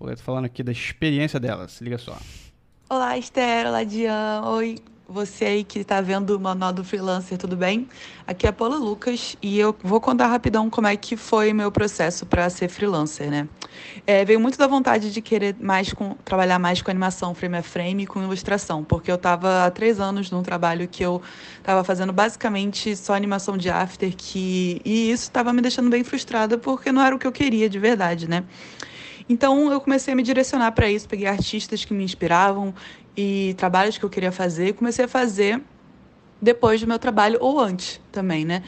Poleta 0.01 0.23
falando 0.23 0.47
aqui 0.47 0.63
da 0.63 0.73
experiência 0.73 1.39
dela. 1.39 1.69
Se 1.69 1.85
liga 1.85 1.99
só. 1.99 2.17
Olá, 2.89 3.19
Esther. 3.19 3.67
Olá, 3.67 3.85
Dian. 3.85 4.41
Oi, 4.47 4.77
você 5.07 5.45
aí 5.45 5.63
que 5.63 5.85
tá 5.85 6.01
vendo 6.01 6.35
o 6.35 6.41
Manual 6.41 6.73
do 6.73 6.83
Freelancer, 6.83 7.37
tudo 7.37 7.55
bem? 7.55 7.87
Aqui 8.27 8.47
é 8.47 8.53
Paula 8.53 8.77
Lucas 8.77 9.37
e 9.43 9.59
eu 9.59 9.77
vou 9.83 10.01
contar 10.01 10.29
rapidão 10.29 10.71
como 10.71 10.87
é 10.87 10.97
que 10.97 11.19
foi 11.19 11.53
meu 11.53 11.71
processo 11.71 12.25
para 12.25 12.49
ser 12.49 12.71
freelancer, 12.71 13.31
né? 13.31 13.47
É, 14.07 14.25
veio 14.25 14.41
muito 14.41 14.57
da 14.57 14.67
vontade 14.67 15.13
de 15.13 15.21
querer 15.21 15.55
mais 15.61 15.93
com, 15.93 16.15
trabalhar 16.25 16.59
mais 16.59 16.81
com 16.81 16.91
animação 16.91 17.35
frame 17.35 17.59
a 17.59 17.63
frame 17.63 18.05
e 18.05 18.07
com 18.07 18.23
ilustração, 18.23 18.83
porque 18.83 19.11
eu 19.11 19.17
estava 19.17 19.67
há 19.67 19.71
três 19.71 20.01
anos 20.01 20.31
num 20.31 20.43
trabalho 20.43 20.89
que 20.89 21.03
eu 21.03 21.21
estava 21.59 21.85
fazendo 21.85 22.11
basicamente 22.11 22.97
só 22.97 23.13
animação 23.13 23.59
de 23.59 23.69
after, 23.69 24.17
que, 24.17 24.81
e 24.83 25.11
isso 25.11 25.25
estava 25.25 25.53
me 25.53 25.61
deixando 25.61 25.91
bem 25.91 26.03
frustrada 26.03 26.57
porque 26.57 26.91
não 26.91 27.03
era 27.03 27.15
o 27.15 27.19
que 27.19 27.27
eu 27.27 27.33
queria 27.33 27.69
de 27.69 27.79
verdade, 27.79 28.27
né? 28.27 28.45
Então 29.31 29.71
eu 29.71 29.81
comecei 29.81 30.13
a 30.13 30.17
me 30.17 30.25
direcionar 30.25 30.73
para 30.73 30.91
isso, 30.91 31.09
peguei 31.09 31.29
artistas 31.29 31.85
que 31.85 31.95
me 31.95 32.03
inspiravam 32.03 32.75
e 33.17 33.55
trabalhos 33.57 33.97
que 33.97 34.05
eu 34.05 34.11
queria 34.11 34.33
fazer, 34.33 34.73
comecei 34.73 35.05
a 35.05 35.09
fazer 35.09 35.63
depois 36.43 36.81
do 36.81 36.87
meu 36.89 36.99
trabalho 36.99 37.39
ou 37.41 37.61
antes 37.61 38.01
também, 38.11 38.45
né? 38.45 38.65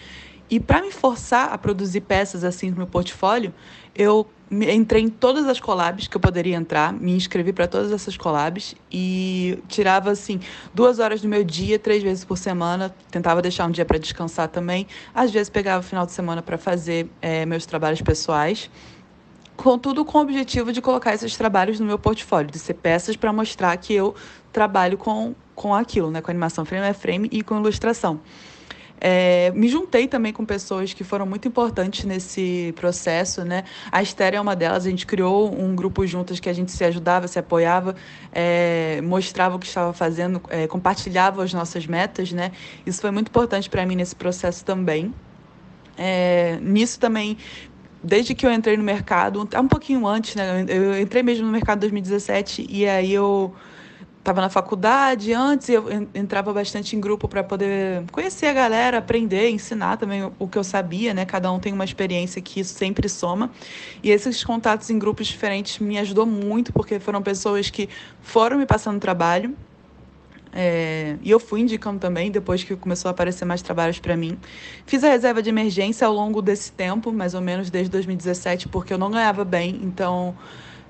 E 0.48 0.60
para 0.60 0.80
me 0.80 0.92
forçar 0.92 1.52
a 1.52 1.58
produzir 1.58 2.02
peças 2.02 2.44
assim 2.44 2.70
no 2.70 2.76
meu 2.76 2.86
portfólio, 2.86 3.52
eu 3.92 4.24
entrei 4.52 5.02
em 5.02 5.08
todas 5.08 5.46
as 5.48 5.58
collabs 5.58 6.06
que 6.06 6.16
eu 6.16 6.20
poderia 6.20 6.54
entrar, 6.54 6.92
me 6.92 7.10
inscrevi 7.10 7.52
para 7.52 7.66
todas 7.66 7.90
essas 7.90 8.16
collabs 8.16 8.76
e 8.88 9.58
tirava 9.66 10.12
assim 10.12 10.38
duas 10.72 11.00
horas 11.00 11.20
do 11.20 11.28
meu 11.28 11.42
dia, 11.42 11.76
três 11.76 12.04
vezes 12.04 12.24
por 12.24 12.38
semana. 12.38 12.94
Tentava 13.10 13.42
deixar 13.42 13.66
um 13.66 13.70
dia 13.72 13.84
para 13.84 13.98
descansar 13.98 14.46
também. 14.46 14.86
Às 15.12 15.32
vezes 15.32 15.48
pegava 15.50 15.80
o 15.80 15.82
final 15.82 16.06
de 16.06 16.12
semana 16.12 16.40
para 16.40 16.56
fazer 16.56 17.08
é, 17.20 17.44
meus 17.46 17.66
trabalhos 17.66 18.00
pessoais. 18.00 18.70
Contudo, 19.56 20.04
com 20.04 20.18
o 20.18 20.20
objetivo 20.22 20.72
de 20.72 20.80
colocar 20.80 21.14
esses 21.14 21.36
trabalhos 21.36 21.78
no 21.78 21.86
meu 21.86 21.98
portfólio, 21.98 22.50
de 22.50 22.58
ser 22.58 22.74
peças 22.74 23.16
para 23.16 23.32
mostrar 23.32 23.76
que 23.76 23.92
eu 23.92 24.14
trabalho 24.52 24.96
com, 24.96 25.34
com 25.54 25.74
aquilo, 25.74 26.10
né, 26.10 26.20
com 26.20 26.30
animação 26.30 26.64
frame 26.64 26.86
a 26.86 26.94
frame 26.94 27.28
e 27.30 27.42
com 27.42 27.58
ilustração. 27.58 28.20
É, 29.04 29.50
me 29.56 29.68
juntei 29.68 30.06
também 30.06 30.32
com 30.32 30.44
pessoas 30.44 30.94
que 30.94 31.02
foram 31.02 31.26
muito 31.26 31.48
importantes 31.48 32.04
nesse 32.04 32.72
processo, 32.76 33.44
né? 33.44 33.64
A 33.90 34.00
Esther 34.00 34.34
é 34.34 34.40
uma 34.40 34.54
delas, 34.54 34.86
a 34.86 34.90
gente 34.90 35.04
criou 35.04 35.52
um 35.52 35.74
grupo 35.74 36.06
juntas 36.06 36.38
que 36.38 36.48
a 36.48 36.52
gente 36.52 36.70
se 36.70 36.84
ajudava, 36.84 37.26
se 37.26 37.36
apoiava, 37.36 37.96
é, 38.32 39.00
mostrava 39.02 39.56
o 39.56 39.58
que 39.58 39.66
estava 39.66 39.92
fazendo, 39.92 40.40
é, 40.48 40.68
compartilhava 40.68 41.42
as 41.42 41.52
nossas 41.52 41.84
metas, 41.84 42.30
né? 42.30 42.52
Isso 42.86 43.00
foi 43.00 43.10
muito 43.10 43.26
importante 43.26 43.68
para 43.68 43.84
mim 43.84 43.96
nesse 43.96 44.14
processo 44.14 44.64
também. 44.64 45.12
É, 45.98 46.58
nisso 46.62 47.00
também 47.00 47.36
desde 48.02 48.34
que 48.34 48.46
eu 48.46 48.52
entrei 48.52 48.76
no 48.76 48.82
mercado, 48.82 49.40
um 49.40 49.68
pouquinho 49.68 50.06
antes, 50.06 50.34
né? 50.34 50.64
Eu 50.68 51.00
entrei 51.00 51.22
mesmo 51.22 51.46
no 51.46 51.52
mercado 51.52 51.78
em 51.78 51.80
2017 51.80 52.66
e 52.68 52.86
aí 52.86 53.12
eu 53.12 53.54
estava 54.18 54.40
na 54.40 54.48
faculdade 54.48 55.32
antes, 55.32 55.68
eu 55.68 55.84
entrava 56.14 56.52
bastante 56.52 56.94
em 56.94 57.00
grupo 57.00 57.26
para 57.26 57.42
poder 57.42 58.04
conhecer 58.12 58.46
a 58.46 58.52
galera, 58.52 58.98
aprender, 58.98 59.50
ensinar 59.50 59.96
também 59.96 60.30
o 60.38 60.46
que 60.46 60.56
eu 60.56 60.62
sabia, 60.62 61.12
né? 61.12 61.24
Cada 61.24 61.50
um 61.50 61.58
tem 61.58 61.72
uma 61.72 61.84
experiência 61.84 62.40
que 62.40 62.60
isso 62.60 62.72
sempre 62.74 63.08
soma. 63.08 63.50
E 64.02 64.10
esses 64.10 64.44
contatos 64.44 64.90
em 64.90 64.98
grupos 64.98 65.26
diferentes 65.26 65.80
me 65.80 65.98
ajudou 65.98 66.24
muito, 66.24 66.72
porque 66.72 67.00
foram 67.00 67.20
pessoas 67.20 67.68
que 67.68 67.88
foram 68.20 68.58
me 68.58 68.66
passando 68.66 69.00
trabalho. 69.00 69.56
É, 70.54 71.16
e 71.22 71.30
eu 71.30 71.40
fui 71.40 71.60
indicando 71.60 71.98
também, 71.98 72.30
depois 72.30 72.62
que 72.62 72.76
começou 72.76 73.08
a 73.08 73.12
aparecer 73.12 73.44
mais 73.44 73.62
trabalhos 73.62 73.98
para 73.98 74.16
mim. 74.16 74.38
Fiz 74.86 75.02
a 75.02 75.08
reserva 75.08 75.42
de 75.42 75.48
emergência 75.48 76.06
ao 76.06 76.12
longo 76.12 76.42
desse 76.42 76.72
tempo, 76.72 77.10
mais 77.10 77.34
ou 77.34 77.40
menos 77.40 77.70
desde 77.70 77.90
2017, 77.90 78.68
porque 78.68 78.92
eu 78.92 78.98
não 78.98 79.10
ganhava 79.10 79.44
bem, 79.44 79.80
então 79.82 80.36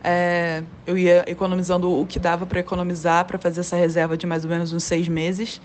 é, 0.03 0.65
eu 0.85 0.99
ia 0.99 1.25
economizando 1.29 1.91
o 1.91 2.05
que 2.05 2.19
dava 2.19 2.45
para 2.45 2.59
economizar 2.59 3.25
para 3.25 3.39
fazer 3.39 3.61
essa 3.61 3.77
reserva 3.77 4.17
de 4.17 4.27
mais 4.27 4.45
ou 4.45 4.51
menos 4.51 4.73
uns 4.73 4.83
seis 4.83 5.07
meses. 5.07 5.61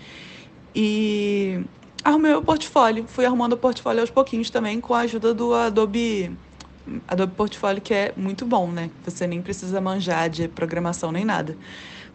E 0.74 1.60
arrumei 2.04 2.32
o 2.34 2.42
portfólio. 2.42 3.04
Fui 3.08 3.24
arrumando 3.24 3.54
o 3.54 3.56
portfólio 3.56 4.00
aos 4.00 4.10
pouquinhos 4.10 4.48
também 4.48 4.80
com 4.80 4.94
a 4.94 5.00
ajuda 5.00 5.34
do 5.34 5.52
Adobe, 5.52 6.30
Adobe 7.08 7.34
Portfólio, 7.34 7.82
que 7.82 7.92
é 7.92 8.12
muito 8.16 8.46
bom, 8.46 8.70
né? 8.70 8.90
Você 9.04 9.26
nem 9.26 9.42
precisa 9.42 9.80
manjar 9.80 10.30
de 10.30 10.46
programação 10.46 11.10
nem 11.10 11.24
nada. 11.24 11.56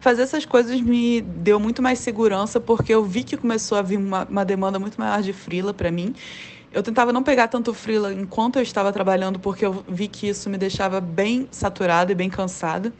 Fazer 0.04 0.22
essas 0.22 0.46
coisas 0.46 0.80
me 0.82 1.22
deu 1.22 1.60
muito 1.60 1.82
mais 1.82 1.98
segurança 1.98 2.60
porque 2.60 2.94
eu 2.94 3.04
vi 3.04 3.24
que 3.24 3.38
começou 3.38 3.78
a 3.78 3.82
vir 3.82 3.98
uma, 3.98 4.28
uma 4.30 4.44
demanda 4.44 4.78
muito 4.78 5.00
maior 5.00 5.22
de 5.22 5.34
frila 5.34 5.74
para 5.74 5.90
mim 5.90 6.14
eu 6.74 6.82
tentava 6.82 7.14
não 7.14 7.22
pegar 7.22 7.48
tanto 7.48 7.72
freela 7.74 8.12
enquanto 8.12 8.56
eu 8.56 8.64
estava 8.64 8.92
trabalhando, 8.92 9.40
porque 9.40 9.64
eu 9.64 9.86
vi 9.88 10.08
que 10.08 10.28
isso 10.28 10.50
me 10.50 10.58
deixava 10.58 11.00
bem 11.00 11.48
saturada 11.52 12.12
e 12.12 12.16
bem 12.16 12.30
cansada. 12.30 12.92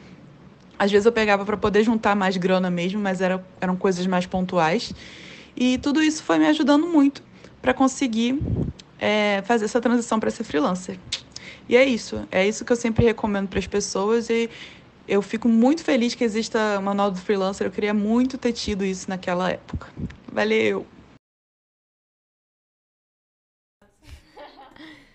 Às 0.78 0.92
vezes 0.92 1.08
eu 1.08 1.12
pegava 1.12 1.44
para 1.44 1.58
poder 1.58 1.84
juntar 1.84 2.16
mais 2.16 2.38
grana 2.38 2.70
mesmo, 2.70 3.02
mas 3.02 3.20
era, 3.20 3.44
eram 3.60 3.76
coisas 3.76 4.06
mais 4.06 4.28
pontuais. 4.28 4.94
E 5.56 5.80
tudo 5.80 6.04
isso 6.04 6.22
foi 6.24 6.38
me 6.38 6.46
ajudando 6.48 6.86
muito 6.86 7.24
para 7.62 7.74
conseguir 7.74 8.40
é, 9.00 9.42
fazer 9.44 9.66
essa 9.66 9.82
transição 9.82 10.20
para 10.20 10.30
ser 10.30 10.44
freelancer. 10.44 11.00
E 11.68 11.76
é 11.76 11.84
isso. 11.84 12.28
É 12.32 12.48
isso 12.48 12.64
que 12.64 12.72
eu 12.72 12.78
sempre 12.78 13.04
recomendo 13.04 13.48
para 13.48 13.58
as 13.58 13.66
pessoas 13.66 14.30
e 14.30 14.52
eu 15.08 15.22
fico 15.22 15.48
muito 15.48 15.84
feliz 15.84 16.16
que 16.16 16.24
exista 16.24 16.80
o 16.80 16.82
manual 16.82 17.12
do 17.12 17.18
freelancer. 17.20 17.68
Eu 17.68 17.72
queria 17.72 17.94
muito 17.94 18.38
ter 18.38 18.54
tido 18.54 18.86
isso 18.86 19.10
naquela 19.10 19.52
época. 19.52 19.92
Valeu! 20.32 20.86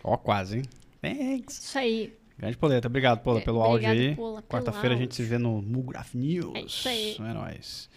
Ó, 0.05 0.17
quase, 0.17 0.59
hein? 0.59 0.63
Thanks. 1.03 1.59
Isso 1.59 1.79
aí. 1.79 2.17
Grande 2.39 2.57
Poleta. 2.57 2.87
Obrigado, 2.87 3.23
Pola, 3.23 3.41
É, 3.41 3.43
pelo 3.43 3.61
obrigado, 3.61 3.91
áudio 3.91 4.37
aí. 4.39 4.43
Quarta-feira 4.49 4.95
a 4.95 4.99
gente 4.99 5.15
se 5.15 5.23
vê 5.25 5.39
no 5.39 5.61
Mugraf 5.61 6.15
News. 6.15 6.55
É 6.55 6.61
isso 6.61 6.89
aí. 6.89 7.17
É 7.19 7.33
nóis. 7.35 7.91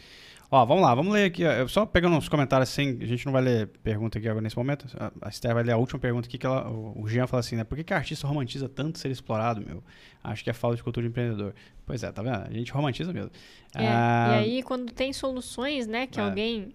Ó, 0.53 0.65
vamos 0.65 0.83
lá, 0.83 0.93
vamos 0.93 1.13
ler 1.13 1.23
aqui. 1.25 1.43
ó. 1.45 1.65
Só 1.69 1.85
pegando 1.85 2.13
uns 2.17 2.27
comentários 2.27 2.69
assim, 2.69 2.97
a 3.01 3.05
gente 3.05 3.25
não 3.25 3.31
vai 3.31 3.41
ler 3.41 3.67
pergunta 3.81 4.17
aqui 4.19 4.27
agora 4.27 4.41
nesse 4.43 4.57
momento. 4.57 4.85
A- 4.99 5.29
Esther 5.29 5.53
vai 5.53 5.63
ler 5.63 5.71
a 5.71 5.77
última 5.77 5.97
pergunta 5.97 6.27
aqui, 6.27 6.37
que 6.37 6.45
ela, 6.45 6.69
o 6.69 7.01
o 7.03 7.07
Jean 7.07 7.25
fala 7.25 7.39
assim, 7.39 7.55
né? 7.55 7.63
Por 7.63 7.77
que, 7.77 7.85
que 7.85 7.93
artista 7.93 8.27
romantiza 8.27 8.67
tanto 8.67 8.99
ser 8.99 9.09
explorado, 9.09 9.61
meu? 9.65 9.81
Acho 10.21 10.43
que 10.43 10.49
é 10.49 10.53
falta 10.53 10.75
de 10.75 10.83
cultura 10.83 11.05
de 11.05 11.09
empreendedor. 11.09 11.55
Pois 11.85 12.03
é, 12.03 12.11
tá 12.11 12.21
vendo? 12.21 12.35
A 12.35 12.51
gente 12.51 12.69
romantiza 12.73 13.13
mesmo. 13.13 13.31
É, 13.73 13.87
Ah, 13.87 14.41
E 14.41 14.43
aí, 14.57 14.63
quando 14.63 14.91
tem 14.91 15.13
soluções, 15.13 15.87
né, 15.87 16.05
que 16.05 16.19
É. 16.19 16.23
alguém 16.23 16.73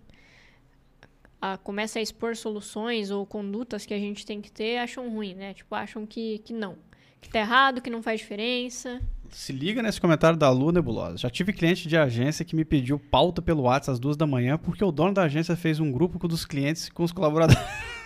ah, 1.43 1.59
começa 1.59 1.99
a 1.99 2.03
expor 2.03 2.35
soluções 2.35 3.11
ou 3.11 3.27
condutas 3.27 3.85
que 3.85 3.93
a 3.93 3.99
gente 3.99 4.24
tem 4.24 4.41
que 4.41 4.51
ter, 4.51 4.79
acham 4.79 5.09
ruim, 5.11 5.35
né? 5.35 5.53
Tipo, 5.53 5.74
acham 5.74 6.07
que, 6.07 6.39
que 6.39 6.55
não. 6.55 6.77
Que 7.21 7.29
tá 7.29 7.41
errado, 7.41 7.81
que 7.81 7.91
não 7.91 8.03
faz 8.03 8.21
diferença. 8.21 9.01
Se 9.31 9.53
liga 9.53 9.83
nesse 9.83 10.01
comentário 10.01 10.39
da 10.39 10.49
Lu 10.51 10.71
Nebulosa. 10.71 11.19
Já 11.19 11.29
tive 11.29 11.53
cliente 11.53 11.89
de 11.89 11.97
agência 11.97 12.45
que 12.45 12.55
me 12.55 12.64
pediu 12.64 12.99
pauta 12.99 13.43
pelo 13.43 13.62
WhatsApp 13.62 13.93
às 13.95 13.99
duas 13.99 14.17
da 14.17 14.27
manhã 14.27 14.57
porque 14.57 14.85
o 14.85 14.93
dono 14.93 15.12
da 15.12 15.23
agência 15.25 15.57
fez 15.57 15.81
um 15.81 15.91
grupo 15.91 16.19
com 16.19 16.29
dos 16.29 16.45
clientes 16.45 16.89
com 16.89 17.03
os 17.03 17.12
colaboradores. 17.12 17.62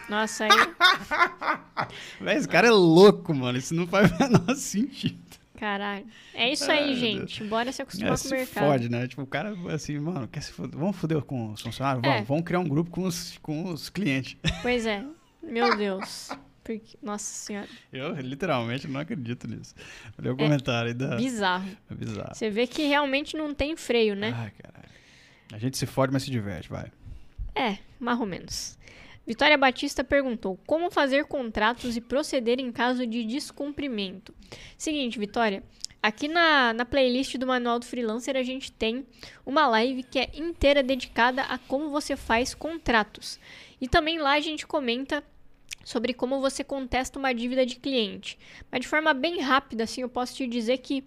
Nossa, 0.08 0.44
aí, 0.44 0.50
Véi, 2.20 2.36
esse 2.36 2.48
cara 2.48 2.66
é 2.66 2.70
louco, 2.70 3.32
mano. 3.34 3.58
Isso 3.58 3.74
não 3.74 3.86
faz 3.86 4.10
o 4.10 4.18
menor 4.18 4.54
sentido. 4.56 5.18
caralho. 5.56 6.06
É 6.34 6.50
isso 6.52 6.70
aí, 6.70 6.96
gente. 6.96 7.44
Bora 7.44 7.70
se 7.70 7.82
acostumar 7.82 8.08
É, 8.14 8.16
com 8.16 8.24
o 8.24 8.28
se 8.28 8.30
mercado. 8.34 8.64
fode, 8.66 8.88
né? 8.88 9.06
Tipo, 9.06 9.22
o 9.22 9.26
cara, 9.26 9.54
assim, 9.72 9.98
mano, 10.00 10.26
quer 10.26 10.40
se 10.42 10.52
foder? 10.52 10.78
Vamos 10.78 10.96
foder 10.96 11.20
com 11.22 11.52
os 11.52 11.60
funcionários? 11.60 12.02
Vamos, 12.02 12.20
É. 12.20 12.24
vamos 12.24 12.44
criar 12.44 12.58
um 12.60 12.68
grupo 12.68 12.90
com 12.90 13.02
os, 13.04 13.38
com 13.42 13.64
os 13.72 13.88
clientes. 13.90 14.36
Pois 14.62 14.84
é. 14.86 15.04
Meu 15.42 15.74
Deus. 15.76 16.30
Porque, 16.62 16.98
nossa 17.02 17.24
senhora. 17.24 17.68
Eu, 17.92 18.14
literalmente, 18.14 18.86
não 18.86 19.00
acredito 19.00 19.48
nisso. 19.48 19.74
Olha 20.18 20.32
o 20.32 20.36
comentário 20.36 20.88
aí 20.88 20.94
da... 20.94 21.16
Bizarro. 21.16 21.70
É 21.90 21.94
bizarro. 21.94 22.34
Você 22.34 22.50
vê 22.50 22.66
que 22.66 22.82
realmente 22.82 23.36
não 23.36 23.54
tem 23.54 23.76
freio, 23.76 24.14
né? 24.14 24.32
Ai, 24.34 24.52
caralho. 24.58 24.90
A 25.52 25.58
gente 25.58 25.76
se 25.76 25.86
fode, 25.86 26.12
mas 26.12 26.22
se 26.22 26.30
diverte, 26.30 26.68
vai. 26.68 26.92
É, 27.54 27.78
mais 27.98 28.20
ou 28.20 28.26
menos. 28.26 28.78
Vitória 29.26 29.56
Batista 29.58 30.02
perguntou: 30.02 30.58
como 30.66 30.90
fazer 30.90 31.24
contratos 31.24 31.96
e 31.96 32.00
proceder 32.00 32.58
em 32.58 32.72
caso 32.72 33.06
de 33.06 33.24
descumprimento? 33.24 34.34
Seguinte, 34.78 35.18
Vitória, 35.18 35.62
aqui 36.02 36.28
na, 36.28 36.72
na 36.72 36.84
playlist 36.84 37.36
do 37.36 37.46
Manual 37.46 37.78
do 37.78 37.84
Freelancer 37.84 38.36
a 38.36 38.42
gente 38.42 38.72
tem 38.72 39.06
uma 39.44 39.66
live 39.66 40.02
que 40.02 40.18
é 40.18 40.30
inteira 40.34 40.82
dedicada 40.82 41.42
a 41.42 41.58
como 41.58 41.90
você 41.90 42.16
faz 42.16 42.54
contratos. 42.54 43.38
E 43.80 43.88
também 43.88 44.18
lá 44.18 44.32
a 44.32 44.40
gente 44.40 44.66
comenta 44.66 45.22
sobre 45.90 46.14
como 46.14 46.40
você 46.40 46.62
contesta 46.62 47.18
uma 47.18 47.34
dívida 47.34 47.66
de 47.66 47.74
cliente. 47.74 48.38
Mas 48.70 48.82
de 48.82 48.86
forma 48.86 49.12
bem 49.12 49.40
rápida, 49.40 49.82
assim, 49.82 50.02
eu 50.02 50.08
posso 50.08 50.36
te 50.36 50.46
dizer 50.46 50.78
que 50.78 51.02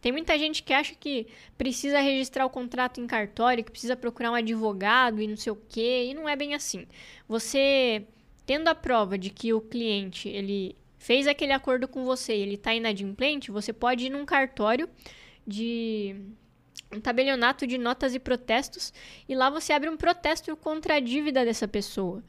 tem 0.00 0.10
muita 0.10 0.38
gente 0.38 0.62
que 0.62 0.72
acha 0.72 0.94
que 0.94 1.26
precisa 1.58 2.00
registrar 2.00 2.46
o 2.46 2.50
contrato 2.50 2.98
em 2.98 3.06
cartório, 3.06 3.62
que 3.62 3.70
precisa 3.70 3.94
procurar 3.94 4.30
um 4.30 4.34
advogado 4.34 5.20
e 5.20 5.28
não 5.28 5.36
sei 5.36 5.52
o 5.52 5.62
quê, 5.68 6.08
e 6.10 6.14
não 6.14 6.26
é 6.26 6.34
bem 6.34 6.54
assim. 6.54 6.86
Você 7.28 8.06
tendo 8.46 8.68
a 8.68 8.74
prova 8.74 9.18
de 9.18 9.28
que 9.28 9.52
o 9.52 9.60
cliente 9.60 10.30
ele 10.30 10.74
fez 10.96 11.26
aquele 11.26 11.52
acordo 11.52 11.86
com 11.86 12.02
você, 12.02 12.34
e 12.34 12.40
ele 12.40 12.54
está 12.54 12.74
inadimplente, 12.74 13.50
você 13.50 13.72
pode 13.72 14.06
ir 14.06 14.10
num 14.10 14.24
cartório 14.24 14.88
de 15.46 16.16
um 16.90 17.00
tabelionato 17.00 17.66
de 17.66 17.76
notas 17.76 18.14
e 18.14 18.18
protestos 18.18 18.94
e 19.28 19.34
lá 19.34 19.50
você 19.50 19.72
abre 19.72 19.90
um 19.90 19.96
protesto 19.96 20.56
contra 20.56 20.94
a 20.94 21.00
dívida 21.00 21.44
dessa 21.44 21.68
pessoa. 21.68 22.22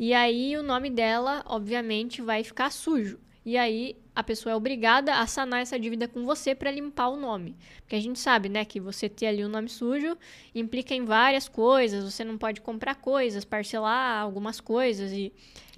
E 0.00 0.14
aí 0.14 0.56
o 0.56 0.62
nome 0.62 0.88
dela, 0.88 1.42
obviamente, 1.44 2.22
vai 2.22 2.42
ficar 2.42 2.70
sujo. 2.72 3.20
E 3.44 3.58
aí 3.58 3.98
a 4.14 4.22
pessoa 4.22 4.54
é 4.54 4.56
obrigada 4.56 5.16
a 5.16 5.26
sanar 5.26 5.60
essa 5.60 5.78
dívida 5.78 6.08
com 6.08 6.24
você 6.24 6.54
para 6.54 6.70
limpar 6.70 7.08
o 7.08 7.16
nome. 7.18 7.54
Porque 7.82 7.96
a 7.96 8.00
gente 8.00 8.18
sabe, 8.18 8.48
né, 8.48 8.64
que 8.64 8.80
você 8.80 9.10
ter 9.10 9.26
ali 9.26 9.44
o 9.44 9.48
nome 9.48 9.68
sujo 9.68 10.16
implica 10.54 10.94
em 10.94 11.04
várias 11.04 11.50
coisas. 11.50 12.02
Você 12.02 12.24
não 12.24 12.38
pode 12.38 12.62
comprar 12.62 12.94
coisas, 12.94 13.44
parcelar 13.44 14.22
algumas 14.22 14.58
coisas 14.58 15.12
e, 15.12 15.30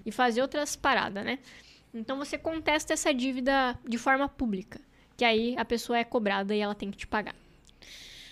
e 0.07 0.13
fazer 0.13 0.41
outras 0.41 0.77
paradas, 0.77 1.25
né? 1.25 1.41
Então 1.93 2.17
você 2.17 2.39
contesta 2.39 2.93
essa 2.93 3.13
dívida 3.13 3.77
de 3.85 3.99
forma 3.99 4.29
pública. 4.29 4.81
Que 5.17 5.25
aí 5.25 5.57
a 5.59 5.65
pessoa 5.65 5.99
é 5.99 6.05
cobrada 6.05 6.55
e 6.55 6.61
ela 6.61 6.77
tem 6.77 6.93
que 6.93 6.97
te 6.97 7.09
pagar. 7.09 7.35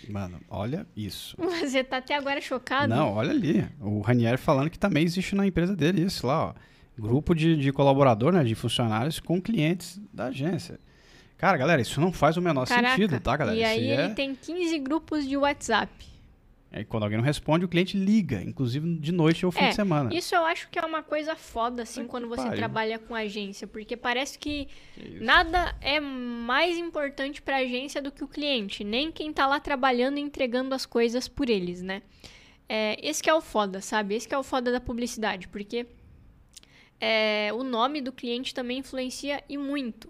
Mano, 0.09 0.39
olha 0.49 0.85
isso. 0.95 1.35
Você 1.61 1.83
tá 1.83 1.97
até 1.97 2.15
agora 2.15 2.41
chocado? 2.41 2.93
Não, 2.93 3.13
olha 3.13 3.31
ali. 3.31 3.67
O 3.79 4.01
Ranieri 4.01 4.37
falando 4.37 4.69
que 4.69 4.79
também 4.79 5.03
existe 5.03 5.35
na 5.35 5.45
empresa 5.45 5.75
dele 5.75 6.01
isso 6.03 6.25
lá, 6.27 6.47
ó. 6.47 6.53
Grupo 6.99 7.33
de, 7.33 7.55
de 7.55 7.71
colaborador, 7.71 8.31
né? 8.31 8.43
De 8.43 8.53
funcionários 8.53 9.19
com 9.19 9.41
clientes 9.41 9.99
da 10.13 10.25
agência. 10.25 10.79
Cara, 11.37 11.57
galera, 11.57 11.81
isso 11.81 11.99
não 11.99 12.11
faz 12.11 12.37
o 12.37 12.41
menor 12.41 12.67
Caraca, 12.67 12.95
sentido, 12.95 13.19
tá, 13.19 13.35
galera? 13.35 13.57
E 13.57 13.63
aí 13.63 13.89
é- 13.89 14.05
ele 14.05 14.13
tem 14.13 14.35
15 14.35 14.77
grupos 14.79 15.27
de 15.27 15.35
WhatsApp. 15.35 16.10
Aí, 16.73 16.85
quando 16.85 17.03
alguém 17.03 17.17
não 17.17 17.25
responde, 17.25 17.65
o 17.65 17.67
cliente 17.67 17.97
liga, 17.97 18.41
inclusive 18.41 18.95
de 18.97 19.11
noite 19.11 19.45
ou 19.45 19.51
fim 19.51 19.59
É, 19.65 19.69
de 19.69 19.75
semana. 19.75 20.13
Isso 20.13 20.33
eu 20.33 20.45
acho 20.45 20.69
que 20.69 20.79
é 20.79 20.81
uma 20.85 21.03
coisa 21.03 21.35
foda, 21.35 21.83
assim, 21.83 22.01
Puta 22.01 22.11
quando 22.11 22.29
você 22.29 22.43
pariu. 22.43 22.55
trabalha 22.57 22.97
com 22.97 23.13
agência, 23.13 23.67
porque 23.67 23.97
parece 23.97 24.39
que 24.39 24.69
Que 24.95 25.19
nada 25.19 25.75
é 25.81 25.99
mais 25.99 26.77
importante 26.77 27.41
pra 27.41 27.57
agência 27.57 28.01
do 28.01 28.09
que 28.09 28.23
o 28.23 28.27
cliente, 28.27 28.85
nem 28.85 29.11
quem 29.11 29.33
tá 29.33 29.45
lá 29.45 29.59
trabalhando 29.59 30.17
e 30.17 30.21
entregando 30.21 30.73
as 30.73 30.85
coisas 30.85 31.27
por 31.27 31.49
eles, 31.49 31.81
né? 31.81 32.01
É, 32.69 32.97
esse 33.05 33.21
que 33.21 33.29
é 33.29 33.33
o 33.33 33.41
foda, 33.41 33.81
sabe? 33.81 34.15
Esse 34.15 34.25
que 34.25 34.33
é 34.33 34.37
o 34.37 34.43
foda 34.43 34.71
da 34.71 34.79
publicidade, 34.79 35.49
porque 35.49 35.85
é, 37.01 37.49
o 37.53 37.63
nome 37.63 37.99
do 38.01 38.13
cliente 38.13 38.53
também 38.53 38.77
influencia 38.79 39.43
e 39.49 39.57
muito 39.57 40.09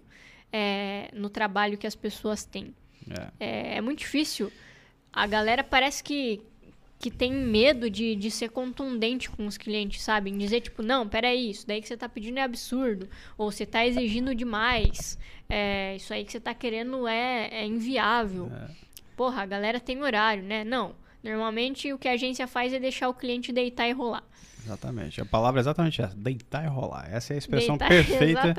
é, 0.52 1.08
no 1.12 1.28
trabalho 1.28 1.76
que 1.76 1.88
as 1.88 1.96
pessoas 1.96 2.44
têm. 2.44 2.72
É. 3.10 3.30
É, 3.40 3.76
é 3.78 3.80
muito 3.80 3.98
difícil. 4.00 4.52
A 5.12 5.26
galera 5.26 5.64
parece 5.64 6.04
que, 6.04 6.40
que 7.02 7.10
tem 7.10 7.32
medo 7.32 7.90
de, 7.90 8.14
de 8.14 8.30
ser 8.30 8.50
contundente 8.50 9.28
com 9.28 9.44
os 9.44 9.58
clientes, 9.58 10.00
sabe? 10.00 10.30
Em 10.30 10.38
dizer, 10.38 10.60
tipo, 10.60 10.84
não, 10.84 11.08
peraí, 11.08 11.50
isso 11.50 11.66
daí 11.66 11.82
que 11.82 11.88
você 11.88 11.96
tá 11.96 12.08
pedindo 12.08 12.38
é 12.38 12.42
absurdo. 12.42 13.08
Ou 13.36 13.50
você 13.50 13.66
tá 13.66 13.84
exigindo 13.84 14.32
demais. 14.32 15.18
É, 15.50 15.96
isso 15.96 16.14
aí 16.14 16.24
que 16.24 16.30
você 16.30 16.38
tá 16.38 16.54
querendo 16.54 17.08
é, 17.08 17.48
é 17.50 17.66
inviável. 17.66 18.52
Porra, 19.16 19.42
a 19.42 19.46
galera 19.46 19.80
tem 19.80 20.00
horário, 20.00 20.44
né? 20.44 20.62
Não. 20.62 20.94
Normalmente 21.24 21.92
o 21.92 21.98
que 21.98 22.06
a 22.06 22.12
agência 22.12 22.46
faz 22.46 22.72
é 22.72 22.78
deixar 22.78 23.08
o 23.08 23.14
cliente 23.14 23.52
deitar 23.52 23.88
e 23.88 23.92
rolar. 23.92 24.22
Exatamente. 24.64 25.20
A 25.20 25.24
palavra 25.24 25.58
é 25.58 25.62
exatamente 25.62 26.00
essa: 26.00 26.14
deitar 26.14 26.64
e 26.64 26.68
rolar. 26.68 27.08
Essa 27.12 27.32
é 27.32 27.34
a 27.34 27.38
expressão 27.38 27.76
Deitar- 27.76 27.88
perfeita 28.06 28.54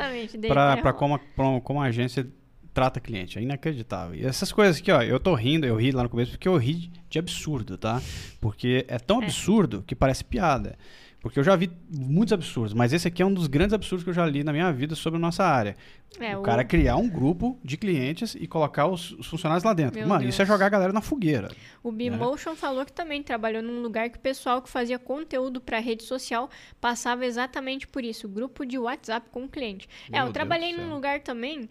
para 0.49 0.91
como, 0.91 1.17
como 1.61 1.81
a 1.81 1.85
agência 1.85 2.27
trata 2.73 2.99
cliente. 2.99 3.37
É 3.37 3.41
inacreditável. 3.41 4.15
E 4.15 4.25
essas 4.25 4.51
coisas 4.51 4.77
aqui, 4.79 4.91
ó, 4.91 5.01
eu 5.01 5.19
tô 5.19 5.33
rindo, 5.35 5.65
eu 5.65 5.75
ri 5.75 5.91
lá 5.91 6.03
no 6.03 6.09
começo 6.09 6.31
porque 6.31 6.47
eu 6.47 6.57
ri 6.57 6.91
de 7.09 7.19
absurdo, 7.19 7.77
tá? 7.77 8.01
Porque 8.41 8.85
é 8.87 8.97
tão 8.97 9.19
absurdo 9.19 9.83
que 9.85 9.95
parece 9.95 10.23
piada. 10.23 10.75
Porque 11.21 11.39
eu 11.39 11.43
já 11.43 11.55
vi 11.55 11.71
muitos 11.89 12.33
absurdos, 12.33 12.73
mas 12.73 12.91
esse 12.91 13.07
aqui 13.07 13.21
é 13.21 13.25
um 13.25 13.33
dos 13.33 13.47
grandes 13.47 13.73
absurdos 13.73 14.03
que 14.03 14.09
eu 14.09 14.13
já 14.13 14.25
li 14.25 14.43
na 14.43 14.51
minha 14.51 14.69
vida 14.73 14.93
sobre 14.93 15.15
a 15.17 15.21
nossa 15.21 15.41
área. 15.45 15.77
É, 16.19 16.35
o, 16.35 16.41
o- 16.41 16.43
cara 16.43 16.65
criar 16.65 16.97
um 16.97 17.07
grupo 17.07 17.57
de 17.63 17.77
clientes 17.77 18.35
e 18.37 18.45
colocar 18.45 18.87
os, 18.87 19.11
os 19.13 19.27
funcionários 19.27 19.63
lá 19.63 19.73
dentro. 19.73 19.97
Meu 19.97 20.05
Mano, 20.09 20.19
Deus. 20.23 20.33
isso 20.33 20.41
é 20.41 20.45
jogar 20.45 20.65
a 20.65 20.69
galera 20.69 20.91
na 20.91 20.99
fogueira. 20.99 21.49
O 21.81 21.93
Bmotion 21.93 22.57
falou 22.57 22.85
que 22.85 22.91
também 22.91 23.23
trabalhou 23.23 23.63
num 23.63 23.81
lugar 23.81 24.09
que 24.09 24.17
o 24.17 24.21
pessoal 24.21 24.61
que 24.61 24.69
fazia 24.69 24.99
conteúdo 24.99 25.61
para 25.61 25.79
rede 25.79 26.03
social 26.03 26.49
passava 26.81 27.25
exatamente 27.25 27.87
por 27.87 28.03
isso, 28.03 28.27
grupo 28.27 28.65
de 28.65 28.77
WhatsApp 28.77 29.29
com 29.31 29.45
o 29.45 29.47
cliente. 29.49 29.87
Meu 30.09 30.17
é, 30.17 30.21
eu 30.21 30.25
Deus 30.25 30.33
trabalhei 30.33 30.75
num 30.75 30.93
lugar 30.93 31.21
também 31.21 31.69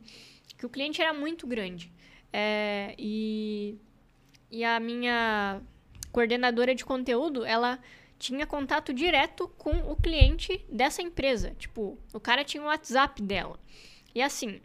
que 0.62 0.66
o 0.66 0.70
cliente 0.70 1.02
era 1.02 1.12
muito 1.12 1.44
grande. 1.44 1.92
É, 2.32 2.94
e, 2.96 3.76
e 4.48 4.62
a 4.64 4.78
minha 4.78 5.60
coordenadora 6.12 6.72
de 6.72 6.84
conteúdo, 6.84 7.44
ela 7.44 7.80
tinha 8.16 8.46
contato 8.46 8.94
direto 8.94 9.48
com 9.58 9.72
o 9.90 9.96
cliente 9.96 10.64
dessa 10.70 11.02
empresa. 11.02 11.50
Tipo, 11.58 11.98
o 12.14 12.20
cara 12.20 12.44
tinha 12.44 12.62
o 12.62 12.66
WhatsApp 12.66 13.20
dela. 13.20 13.58
E 14.14 14.22
assim, 14.22 14.60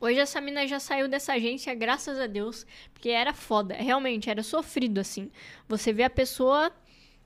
Hoje 0.00 0.20
essa 0.20 0.40
mina 0.40 0.64
já 0.64 0.78
saiu 0.78 1.08
dessa 1.08 1.32
agência, 1.32 1.74
graças 1.74 2.20
a 2.20 2.28
Deus, 2.28 2.64
porque 2.94 3.08
era 3.08 3.34
foda. 3.34 3.74
Realmente, 3.74 4.30
era 4.30 4.44
sofrido, 4.44 5.00
assim. 5.00 5.28
Você 5.68 5.92
vê 5.92 6.04
a 6.04 6.10
pessoa 6.10 6.72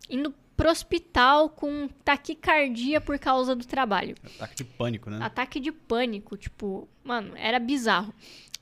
indo 0.08 0.34
pro 0.62 0.70
hospital 0.70 1.48
com 1.50 1.88
taquicardia 2.04 3.00
por 3.00 3.18
causa 3.18 3.54
do 3.56 3.66
trabalho. 3.66 4.14
Ataque 4.36 4.54
de 4.56 4.64
pânico, 4.64 5.10
né? 5.10 5.18
Ataque 5.20 5.58
de 5.60 5.72
pânico, 5.72 6.36
tipo, 6.36 6.88
mano, 7.02 7.32
era 7.36 7.58
bizarro. 7.58 8.14